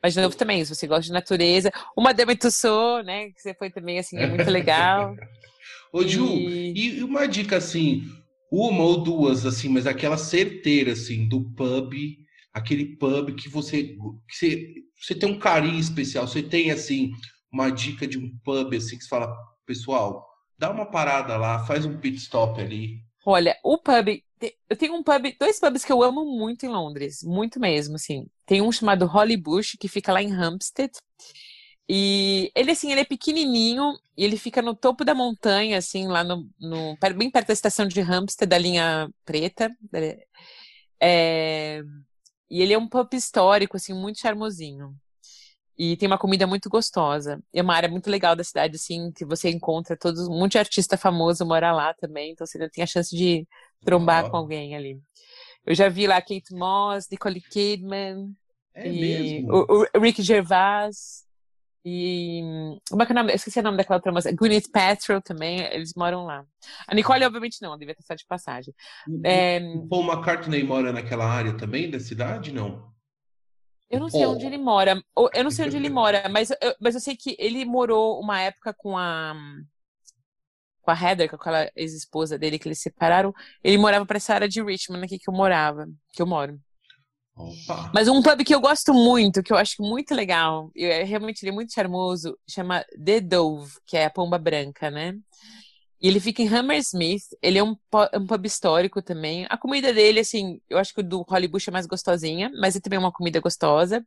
Mas, 0.02 0.14
de 0.14 0.22
novo, 0.22 0.36
também, 0.36 0.64
se 0.66 0.76
você 0.76 0.88
gosta 0.88 1.04
de 1.04 1.14
natureza. 1.14 1.72
O 1.96 2.02
Madame 2.02 2.36
Tussauds, 2.36 3.06
né? 3.06 3.30
Que 3.32 3.41
você 3.41 3.54
foi 3.54 3.72
também, 3.72 4.00
assim, 4.00 4.18
é 4.20 4.28
muito 4.28 4.50
legal. 4.52 5.16
Ô, 5.94 6.04
Ju, 6.08 6.28
E- 6.28 6.74
e... 6.76 7.00
e 7.00 7.04
uma 7.04 7.28
dica 7.28 7.58
assim, 7.58 8.04
uma 8.52 8.84
ou 8.84 9.04
duas, 9.04 9.46
assim, 9.46 9.70
mas 9.70 9.88
aquela 9.88 10.18
certeira, 10.18 10.91
assim, 10.94 11.28
do 11.28 11.41
pub, 11.52 11.94
aquele 12.54 12.98
pub 12.98 13.34
que 13.36 13.48
você, 13.50 13.84
que 13.84 14.36
você, 14.36 14.74
você 15.04 15.16
tem 15.16 15.30
um 15.30 15.39
carinho 15.39 15.80
especial, 15.80 16.28
você 16.28 16.41
tem, 16.41 16.72
assim, 16.72 17.12
uma 17.51 17.70
dica 17.70 18.08
de 18.08 18.18
um 18.18 18.32
pub, 18.43 18.74
assim, 18.74 18.97
que 18.97 19.04
você 19.04 19.10
fala, 19.10 19.36
pessoal, 19.66 20.26
dá 20.58 20.72
uma 20.72 20.86
parada 20.86 21.36
lá, 21.38 21.66
faz 21.66 21.86
um 21.86 21.97
pit 21.97 22.18
stop 22.18 22.60
ali. 22.62 22.99
Olha, 23.26 23.58
o 23.64 23.78
pub. 23.78 24.22
Eu 24.70 24.76
tenho 24.76 24.93
um 24.95 25.04
pub, 25.04 25.36
dois 25.39 25.60
pubs 25.60 25.86
que 25.86 25.91
eu 25.91 26.04
amo 26.04 26.26
muito 26.26 26.66
em 26.66 26.70
Londres, 26.70 27.24
muito 27.24 27.60
mesmo, 27.60 27.95
assim. 27.95 28.28
Tem 28.45 28.62
um 28.62 28.72
chamado 28.72 29.06
Holly 29.06 29.38
Bush, 29.38 29.78
que 29.80 29.88
fica 29.88 30.12
lá 30.12 30.22
em 30.22 30.34
Hampstead. 30.34 30.91
E 31.88 32.51
ele, 32.56 32.72
assim, 32.72 32.91
ele 32.91 33.01
é 33.01 33.06
pequenininho 33.06 33.93
e 34.18 34.24
ele 34.24 34.38
fica 34.38 34.62
no 34.62 34.76
topo 34.76 35.04
da 35.04 35.14
montanha, 35.14 35.78
assim, 35.78 36.08
lá 36.08 36.24
no, 36.24 36.49
no- 36.60 36.97
bem 37.16 37.30
perto 37.30 37.47
da 37.47 37.54
estação 37.54 37.86
de 37.88 37.99
Hampstead, 38.01 38.49
da 38.49 38.58
linha 38.58 39.10
preta. 39.26 39.70
É, 40.99 41.82
e 42.54 42.62
ele 42.62 42.72
é 42.72 42.78
um 42.78 42.88
pub 42.88 43.12
histórico, 43.16 43.76
assim, 43.76 43.95
muito 43.95 44.20
charmosinho. 44.20 44.95
E 45.76 45.97
tem 45.97 46.06
uma 46.06 46.20
comida 46.20 46.45
muito 46.45 46.70
gostosa. 46.70 47.41
É 47.51 47.64
uma 47.64 47.74
área 47.74 47.89
muito 47.89 48.12
legal 48.12 48.36
da 48.36 48.43
cidade, 48.43 48.76
assim, 48.76 49.12
que 49.12 49.26
você 49.26 49.49
encontra 49.49 49.97
todos, 49.97 50.28
um 50.28 50.38
monte 50.38 50.51
de 50.51 50.60
artista 50.60 50.95
famoso 50.95 51.43
mora 51.47 51.72
lá 51.72 51.95
também, 51.95 52.32
então 52.32 52.45
você 52.45 52.60
ainda 52.60 52.70
tem 52.70 52.84
a 52.84 52.88
chance 52.88 53.10
de 53.18 53.47
trombar 53.84 54.26
Ó. 54.26 54.30
com 54.30 54.38
alguém 54.38 54.76
ali. 54.76 55.01
Eu 55.66 55.74
já 55.74 55.89
vi 55.89 56.06
lá 56.06 56.22
Kate 56.22 56.54
Moss, 56.54 57.08
Nicole 57.10 57.41
Kidman, 57.41 58.36
É 58.76 58.88
e 58.88 59.45
o, 59.49 59.88
o 59.97 59.99
Rick 59.99 60.22
Gervais, 60.22 61.26
e 61.86 62.42
como 62.90 63.04
é 63.04 63.06
que 63.06 63.12
é 63.12 63.16
o 63.16 63.18
nome? 63.18 63.32
Eu 63.32 63.36
esqueci 63.36 63.60
o 63.60 63.64
nome 63.64 63.78
daquela 63.78 63.98
outra 63.98 64.12
moça. 64.12 64.32
Gwyneth 64.32 64.72
Paltrow 64.72 65.22
também, 65.22 65.60
eles 65.62 65.94
moram 65.96 66.26
lá. 66.26 66.46
A 66.88 66.96
Nicole, 66.96 67.26
obviamente, 67.26 67.62
não, 67.62 67.78
devia 67.78 67.92
estar 67.92 68.04
só 68.04 68.16
de 68.16 68.26
passagem. 68.26 68.74
É, 69.24 69.60
O 69.76 69.88
Paul 69.88 70.04
McCartney 70.06 70.64
mora 70.64 70.92
naquela 70.94 71.26
área 71.26 71.56
também 71.58 71.90
da 71.92 72.00
cidade, 72.00 72.52
não? 72.54 72.92
Eu 73.90 74.00
não 74.00 74.10
sei 74.10 74.26
Oh. 74.26 74.32
onde 74.32 74.46
ele 74.46 74.58
mora. 74.58 75.02
Eu 75.34 75.44
não 75.44 75.52
sei 75.52 75.66
onde 75.66 75.76
ele 75.78 75.90
mora, 75.90 76.28
mas 76.30 76.50
eu, 76.50 76.76
mas 76.82 76.96
eu 76.96 77.02
sei 77.02 77.16
que 77.16 77.36
ele 77.38 77.64
morou 77.66 78.20
uma 78.20 78.40
época 78.42 78.74
com 78.74 78.98
a 78.98 79.36
com 80.82 80.92
a 80.92 81.00
Heather, 81.02 81.30
com 81.30 81.38
aquela 81.38 81.70
ex-esposa 81.76 82.38
dele 82.38 82.60
que 82.60 82.68
eles 82.68 82.82
separaram. 82.82 83.34
Ele 83.64 83.78
morava 83.78 84.06
para 84.06 84.18
essa 84.18 84.34
área 84.34 84.50
de 84.50 84.62
Richmond, 84.62 85.06
aqui 85.06 85.18
que 85.18 85.30
eu 85.30 85.34
morava, 85.34 85.88
que 86.12 86.22
eu 86.22 86.26
moro. 86.28 86.60
Opa. 87.36 87.92
Mas 87.94 88.08
um 88.08 88.22
pub 88.22 88.44
que 88.46 88.54
eu 88.54 88.62
gosto 88.62 88.94
muito, 88.94 89.42
que 89.42 89.52
eu 89.52 89.58
acho 89.58 89.82
muito 89.82 90.14
legal, 90.14 90.72
e 90.76 90.86
é, 90.86 91.04
realmente 91.04 91.42
ele 91.44 91.50
é 91.52 91.54
muito 91.54 91.74
charmoso, 91.74 92.38
chama 92.48 92.86
The 93.04 93.20
Dove, 93.22 93.74
que 93.88 93.98
é 93.98 94.06
a 94.06 94.10
pomba 94.10 94.38
branca, 94.38 94.92
né? 94.92 95.16
E 96.02 96.08
ele 96.08 96.20
fica 96.20 96.42
em 96.42 96.48
Hammersmith, 96.50 97.24
ele 97.42 97.58
é 97.58 97.64
um, 97.64 97.76
pu- 97.76 98.10
um 98.16 98.28
pub 98.28 98.46
histórico 98.46 99.02
também. 99.02 99.48
A 99.50 99.58
comida 99.58 99.94
dele, 99.94 100.20
assim, 100.20 100.60
eu 100.70 100.78
acho 100.78 100.94
que 100.94 101.00
o 101.00 101.04
do 101.04 101.22
Hollybush 101.24 101.70
é 101.70 101.72
mais 101.72 101.86
gostosinha, 101.88 102.52
mas 102.60 102.76
ele 102.76 102.82
também 102.82 102.98
é 102.98 103.00
uma 103.00 103.12
comida 103.12 103.40
gostosa. 103.40 104.06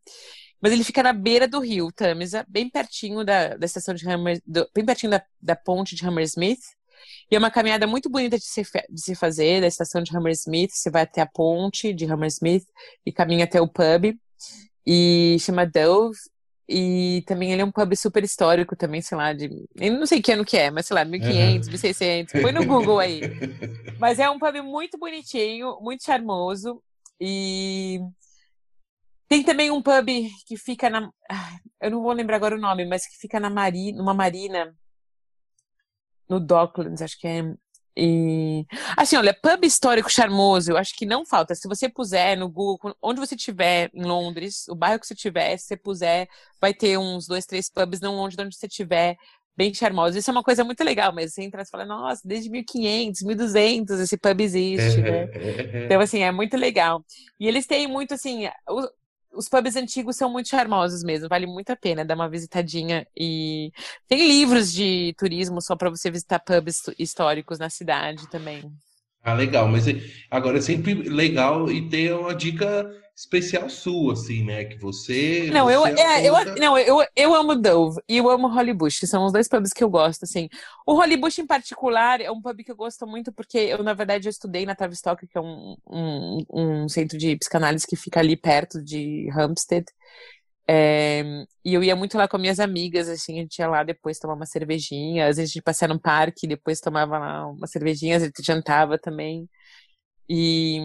Mas 0.61 0.73
ele 0.73 0.85
fica 0.85 1.03
na 1.03 1.13
beira 1.13 1.49
do 1.49 1.61
rio 1.61 1.93
Tamisa, 1.93 2.45
bem 2.49 2.69
pertinho 2.71 3.25
da, 3.25 3.57
da 3.57 3.67
estação 3.67 3.95
de 3.95 4.09
Hammer, 4.09 4.43
do- 4.47 4.69
bem 4.75 4.85
pertinho 4.85 5.11
da, 5.11 5.23
da 5.41 5.57
ponte 5.57 5.95
de 5.97 6.07
Hammersmith. 6.07 6.61
E 7.31 7.37
é 7.37 7.39
uma 7.39 7.51
caminhada 7.51 7.87
muito 7.87 8.09
bonita 8.09 8.39
de 8.39 8.45
se, 8.45 8.63
de 8.63 9.01
se 9.01 9.15
fazer, 9.15 9.61
da 9.61 9.67
estação 9.67 10.03
de 10.03 10.17
Hammersmith, 10.17 10.71
você 10.73 10.91
vai 10.91 11.03
até 11.03 11.21
a 11.21 11.27
ponte 11.27 11.93
de 11.93 12.05
Hammersmith 12.05 12.65
e 13.05 13.13
caminha 13.13 13.45
até 13.45 13.61
o 13.61 13.69
pub. 13.69 14.17
E 14.87 15.37
chama 15.41 15.67
Dove. 15.67 16.17
E 16.69 17.23
também 17.27 17.53
ele 17.53 17.63
é 17.63 17.65
um 17.65 17.71
pub 17.71 17.95
super 17.97 18.25
histórico 18.25 18.75
também, 18.75 19.01
sei 19.01 19.17
lá, 19.17 19.33
de. 19.33 19.49
Eu 19.77 19.99
não 19.99 20.07
sei 20.07 20.21
que 20.21 20.33
ano 20.33 20.45
que 20.45 20.57
é, 20.57 20.69
mas 20.69 20.87
sei 20.87 20.95
lá, 20.97 21.05
1500, 21.05 21.69
1600. 21.69 22.43
Põe 22.43 22.53
no 22.53 22.67
Google 22.67 22.99
aí. 22.99 23.21
Mas 24.01 24.19
é 24.19 24.29
um 24.29 24.39
pub 24.39 24.55
muito 24.63 24.99
bonitinho, 24.99 25.79
muito 25.81 26.05
charmoso. 26.05 26.83
E 27.21 28.01
tem 29.29 29.43
também 29.43 29.71
um 29.71 29.83
pub 29.83 30.07
que 30.47 30.57
fica 30.57 30.91
na. 30.91 31.11
Eu 31.81 31.91
não 31.91 32.03
vou 32.03 32.13
lembrar 32.13 32.37
agora 32.37 32.57
o 32.57 32.61
nome, 32.61 32.85
mas 32.85 33.07
que 33.07 33.17
fica 33.19 33.39
na 33.39 33.51
mari... 33.51 33.93
numa 33.93 34.15
marina. 34.15 34.75
No 36.29 36.41
Docklands, 36.41 37.03
acho 37.03 37.19
que 37.19 37.27
é. 37.27 37.43
E 37.99 38.67
assim, 38.95 39.17
olha, 39.17 39.33
pub 39.33 39.65
histórico 39.65 40.11
charmoso, 40.11 40.71
eu 40.71 40.77
acho 40.77 40.95
que 40.95 41.07
não 41.07 41.25
falta. 41.25 41.55
Se 41.55 41.67
você 41.67 41.89
puser 41.89 42.37
no 42.37 42.47
Google, 42.47 42.95
onde 43.01 43.19
você 43.19 43.35
estiver 43.35 43.91
em 43.95 44.05
Londres, 44.05 44.69
o 44.69 44.75
bairro 44.75 45.01
que 45.01 45.07
você 45.07 45.15
tiver, 45.15 45.57
se 45.57 45.67
você 45.67 45.77
puser, 45.79 46.29
vai 46.61 46.75
ter 46.75 46.99
uns 46.99 47.27
dois, 47.27 47.47
três 47.47 47.71
pubs 47.71 48.01
não 48.01 48.17
longe 48.17 48.37
de 48.37 48.43
onde 48.43 48.55
você 48.55 48.67
estiver, 48.67 49.17
bem 49.57 49.73
charmosos. 49.73 50.17
Isso 50.17 50.31
é 50.31 50.33
uma 50.33 50.43
coisa 50.43 50.63
muito 50.63 50.85
legal, 50.85 51.13
mas 51.15 51.33
você 51.33 51.43
entra 51.43 51.63
e 51.63 51.67
fala, 51.67 51.87
nossa, 51.87 52.21
desde 52.23 52.51
1500, 52.51 53.23
1200 53.23 53.99
esse 53.99 54.19
pub 54.19 54.41
existe, 54.43 55.01
né? 55.01 55.29
Então, 55.87 55.99
assim, 56.01 56.21
é 56.21 56.31
muito 56.31 56.57
legal. 56.57 57.03
E 57.41 57.49
eles 57.49 57.67
têm 57.67 57.87
muito, 57.87 58.13
assim, 58.13 58.47
os, 59.37 59.49
pubs 59.49 59.77
antigos 59.77 60.17
são 60.17 60.31
muito 60.31 60.49
charmosos 60.49 61.03
mesmo, 61.03 61.29
vale 61.29 61.47
muito 61.47 61.71
a 61.71 61.77
pena 61.77 62.05
dar 62.05 62.15
uma 62.15 62.29
visitadinha. 62.29 63.07
E 63.17 63.73
tem 64.09 64.27
livros 64.27 64.73
de 64.73 65.15
turismo 65.19 65.61
só 65.61 65.77
para 65.77 65.91
você 65.91 66.11
visitar 66.11 66.39
pubs 66.41 66.83
históricos 66.99 67.59
na 67.59 67.71
cidade 67.71 68.29
também. 68.29 68.73
Ah, 69.27 69.35
legal, 69.35 69.67
mas 69.67 69.89
é- 69.89 70.01
agora 70.31 70.59
é 70.59 70.61
sempre 70.61 70.95
legal 70.95 71.69
e 71.69 71.89
ter 71.89 72.15
uma 72.15 72.33
dica 72.33 72.89
especial 73.17 73.69
sua, 73.69 74.13
assim, 74.13 74.45
né? 74.45 74.65
Que 74.65 74.79
você. 74.79 75.51
Não, 75.51 75.69
eu, 75.69 75.85
você 75.85 76.01
é, 76.01 76.29
eu, 76.29 76.35
não 76.61 76.79
eu, 76.79 77.05
eu 77.17 77.35
amo 77.35 77.57
Dove 77.57 78.01
e 78.09 78.19
eu 78.19 78.31
amo 78.31 78.47
Hollybush, 78.47 79.01
que 79.01 79.07
são 79.07 79.25
os 79.25 79.33
dois 79.33 79.49
pubs 79.49 79.73
que 79.73 79.83
eu 79.83 79.91
gosto, 79.91 80.23
assim. 80.23 80.49
O 80.87 80.95
Hollybush, 80.95 81.41
em 81.41 81.47
particular, 81.47 82.21
é 82.21 82.31
um 82.31 82.41
pub 82.41 82.63
que 82.63 82.71
eu 82.71 82.77
gosto 82.77 83.05
muito 83.05 83.33
porque 83.33 83.59
eu, 83.59 83.83
na 83.83 83.95
verdade, 83.95 84.29
eu 84.29 84.31
estudei 84.31 84.65
na 84.65 84.77
Tavistock, 84.77 85.27
que 85.27 85.37
é 85.37 85.41
um, 85.41 85.77
um, 85.91 86.45
um 86.53 86.89
centro 86.89 87.19
de 87.19 87.37
psicanálise 87.37 87.85
que 87.87 87.97
fica 87.97 88.21
ali 88.21 88.37
perto 88.37 88.81
de 88.81 89.29
Hampstead. 89.37 89.87
É, 90.69 91.23
e 91.65 91.75
eu 91.75 91.83
ia 91.85 91.95
muito 91.97 92.17
lá 92.19 92.27
com 92.29 92.39
minhas 92.39 92.59
amigas, 92.61 93.09
assim, 93.09 93.39
a 93.39 93.43
gente 93.43 93.59
ia 93.59 93.69
lá 93.69 93.85
depois 93.85 94.19
tomar 94.19 94.35
uma 94.35 94.47
cervejinha, 94.47 95.29
às 95.29 95.37
vezes 95.37 95.51
a 95.53 95.55
gente 95.55 95.63
passeia 95.63 95.89
no 95.89 96.01
parque, 96.01 96.47
depois 96.47 96.81
tomava 96.81 97.19
lá 97.19 97.47
uma 97.49 97.67
cervejinha, 97.69 98.17
às 98.17 98.23
vezes 98.23 98.35
jantava 98.45 98.99
também. 98.99 99.49
E, 100.29 100.81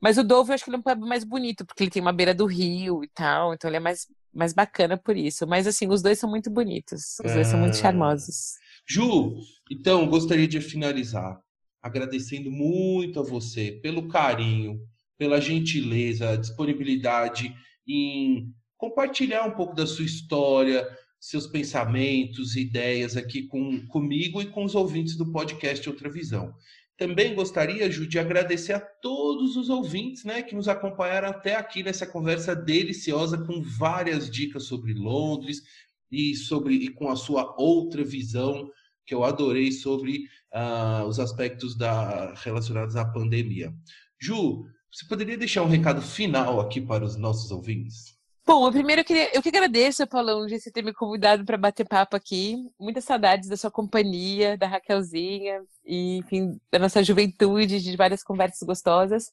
mas 0.00 0.16
o 0.18 0.24
Dove 0.24 0.50
eu 0.50 0.54
acho 0.54 0.64
que 0.64 0.70
ele 0.70 0.76
é 0.76 0.80
um 0.80 0.82
pub 0.82 1.00
mais 1.06 1.24
bonito, 1.24 1.66
porque 1.66 1.82
ele 1.84 1.90
tem 1.90 2.00
uma 2.02 2.12
beira 2.12 2.34
do 2.34 2.46
rio 2.46 3.04
e 3.04 3.08
tal, 3.14 3.52
então 3.54 3.68
ele 3.68 3.76
é 3.76 3.80
mais, 3.80 4.06
mais 4.32 4.54
bacana 4.54 4.96
por 4.96 5.16
isso. 5.16 5.46
Mas 5.46 5.66
assim, 5.66 5.88
os 5.88 6.00
dois 6.02 6.18
são 6.18 6.30
muito 6.30 6.50
bonitos, 6.50 7.18
os 7.24 7.32
dois 7.32 7.46
são 7.48 7.60
muito 7.60 7.74
Ah. 7.76 7.80
charmosos. 7.82 8.54
Ju, 8.88 9.34
então 9.70 10.08
gostaria 10.08 10.48
de 10.48 10.60
finalizar 10.60 11.38
agradecendo 11.82 12.50
muito 12.50 13.20
a 13.20 13.22
você 13.22 13.72
pelo 13.82 14.08
carinho, 14.08 14.80
pela 15.18 15.40
gentileza, 15.40 16.36
disponibilidade 16.38 17.54
em 17.86 18.52
compartilhar 18.78 19.44
um 19.44 19.50
pouco 19.50 19.74
da 19.74 19.86
sua 19.86 20.04
história, 20.04 20.88
seus 21.20 21.46
pensamentos, 21.46 22.56
ideias 22.56 23.16
aqui 23.16 23.42
com, 23.42 23.84
comigo 23.88 24.40
e 24.40 24.46
com 24.46 24.64
os 24.64 24.74
ouvintes 24.74 25.16
do 25.16 25.30
podcast 25.30 25.86
Outra 25.88 26.08
Visão. 26.08 26.54
Também 26.96 27.34
gostaria, 27.34 27.90
Ju, 27.90 28.06
de 28.06 28.18
agradecer 28.18 28.72
a 28.72 28.80
todos 28.80 29.56
os 29.56 29.68
ouvintes 29.68 30.24
né, 30.24 30.42
que 30.42 30.54
nos 30.54 30.68
acompanharam 30.68 31.28
até 31.28 31.54
aqui 31.54 31.82
nessa 31.82 32.06
conversa 32.06 32.56
deliciosa 32.56 33.38
com 33.38 33.62
várias 33.62 34.30
dicas 34.30 34.64
sobre 34.64 34.94
Londres 34.94 35.62
e 36.10 36.34
sobre 36.34 36.74
e 36.74 36.88
com 36.88 37.10
a 37.10 37.16
sua 37.16 37.54
outra 37.58 38.04
visão 38.04 38.70
que 39.04 39.14
eu 39.14 39.24
adorei 39.24 39.72
sobre 39.72 40.24
ah, 40.52 41.04
os 41.06 41.18
aspectos 41.18 41.76
da, 41.76 42.34
relacionados 42.34 42.96
à 42.96 43.04
pandemia. 43.04 43.72
Ju, 44.20 44.64
você 44.92 45.06
poderia 45.06 45.38
deixar 45.38 45.62
um 45.62 45.68
recado 45.68 46.02
final 46.02 46.60
aqui 46.60 46.80
para 46.80 47.04
os 47.04 47.16
nossos 47.16 47.50
ouvintes? 47.50 48.17
Bom, 48.48 48.66
eu 48.66 48.72
primeiro 48.72 49.02
eu 49.02 49.04
queria, 49.04 49.36
eu 49.36 49.42
que 49.42 49.50
agradeço, 49.50 50.06
Paulão, 50.06 50.46
de 50.46 50.58
você 50.58 50.72
ter 50.72 50.82
me 50.82 50.94
convidado 50.94 51.44
para 51.44 51.58
bater 51.58 51.86
papo 51.86 52.16
aqui. 52.16 52.56
Muitas 52.80 53.04
saudades 53.04 53.46
da 53.46 53.58
sua 53.58 53.70
companhia, 53.70 54.56
da 54.56 54.66
Raquelzinha, 54.66 55.62
e, 55.84 56.16
enfim, 56.16 56.58
da 56.72 56.78
nossa 56.78 57.04
juventude, 57.04 57.78
de 57.78 57.94
várias 57.94 58.22
conversas 58.22 58.66
gostosas. 58.66 59.26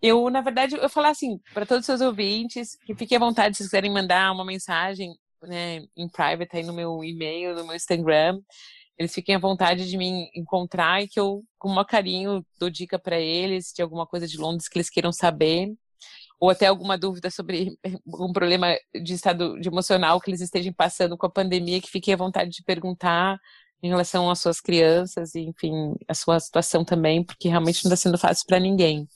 Eu, 0.00 0.30
na 0.30 0.40
verdade, 0.40 0.74
eu 0.74 0.88
falar 0.88 1.10
assim, 1.10 1.38
para 1.52 1.66
todos 1.66 1.80
os 1.82 1.84
seus 1.84 2.00
ouvintes, 2.00 2.78
que 2.86 2.94
fiquem 2.94 3.16
à 3.16 3.20
vontade 3.20 3.54
se 3.54 3.58
vocês 3.58 3.68
quiserem 3.68 3.92
mandar 3.92 4.32
uma 4.32 4.44
mensagem, 4.44 5.14
né, 5.42 5.82
em 5.94 6.08
private 6.08 6.56
aí 6.56 6.62
no 6.62 6.72
meu 6.72 7.04
e-mail, 7.04 7.54
no 7.54 7.66
meu 7.66 7.76
Instagram. 7.76 8.40
Eles 8.98 9.12
fiquem 9.12 9.34
à 9.34 9.38
vontade 9.38 9.86
de 9.86 9.98
me 9.98 10.30
encontrar 10.34 11.02
e 11.02 11.08
que 11.08 11.20
eu, 11.20 11.44
com 11.58 11.68
o 11.68 11.74
maior 11.74 11.84
carinho, 11.84 12.42
dou 12.58 12.70
dica 12.70 12.98
para 12.98 13.20
eles 13.20 13.70
de 13.76 13.82
alguma 13.82 14.06
coisa 14.06 14.26
de 14.26 14.38
Londres 14.38 14.66
que 14.66 14.78
eles 14.78 14.88
queiram 14.88 15.12
saber 15.12 15.76
ou 16.38 16.50
até 16.50 16.66
alguma 16.66 16.98
dúvida 16.98 17.30
sobre 17.30 17.78
algum 18.06 18.32
problema 18.32 18.76
de 19.02 19.14
estado 19.14 19.58
de 19.60 19.68
emocional 19.68 20.20
que 20.20 20.30
eles 20.30 20.40
estejam 20.40 20.72
passando 20.72 21.16
com 21.16 21.26
a 21.26 21.30
pandemia, 21.30 21.80
que 21.80 21.90
fiquem 21.90 22.14
à 22.14 22.16
vontade 22.16 22.50
de 22.50 22.62
perguntar, 22.62 23.38
em 23.82 23.88
relação 23.88 24.30
às 24.30 24.40
suas 24.40 24.60
crianças 24.60 25.34
e, 25.34 25.40
enfim, 25.40 25.94
a 26.08 26.14
sua 26.14 26.40
situação 26.40 26.84
também, 26.84 27.22
porque 27.22 27.48
realmente 27.48 27.84
não 27.84 27.92
está 27.92 27.96
sendo 27.96 28.18
fácil 28.18 28.44
para 28.46 28.58
ninguém. 28.58 29.06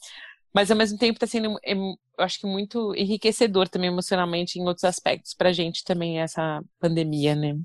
Mas 0.53 0.69
ao 0.69 0.77
mesmo 0.77 0.97
tempo 0.97 1.13
está 1.13 1.25
sendo, 1.27 1.57
em- 1.63 1.95
eu 2.17 2.23
acho 2.23 2.39
que 2.39 2.45
muito 2.45 2.93
enriquecedor 2.95 3.67
também 3.69 3.89
emocionalmente 3.89 4.59
em 4.59 4.63
outros 4.63 4.83
aspectos 4.83 5.33
para 5.33 5.49
a 5.49 5.53
gente 5.53 5.83
também 5.83 6.19
essa 6.19 6.61
pandemia, 6.79 7.35
né? 7.35 7.55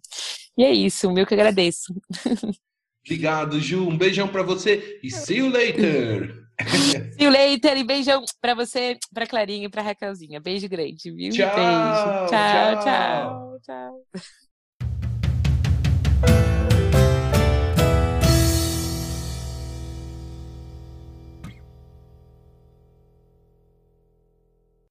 E 0.57 0.65
é 0.65 0.73
isso, 0.73 1.11
eu 1.19 1.27
que 1.27 1.35
agradeço. 1.35 1.95
Obrigado, 3.05 3.61
Ju. 3.61 3.89
Um 3.89 3.97
beijão 3.97 4.27
pra 4.27 4.43
você 4.43 4.99
e 5.03 5.11
see 5.11 5.39
you 5.39 5.49
later. 5.49 6.46
See 6.65 7.25
you 7.25 7.31
later 7.31 7.77
e 7.77 7.85
beijão 7.85 8.25
para 8.41 8.55
você, 8.55 8.99
para 9.13 9.27
Clarinha 9.27 9.67
e 9.67 9.69
para 9.69 9.83
Raquelzinha. 9.83 10.41
Beijo 10.41 10.69
grande, 10.69 11.11
viu? 11.11 11.31
Tchau, 11.31 11.55
Beijo. 11.55 12.27
tchau. 12.27 12.27
tchau, 12.27 12.77
tchau. 12.77 13.61
tchau. 13.63 14.07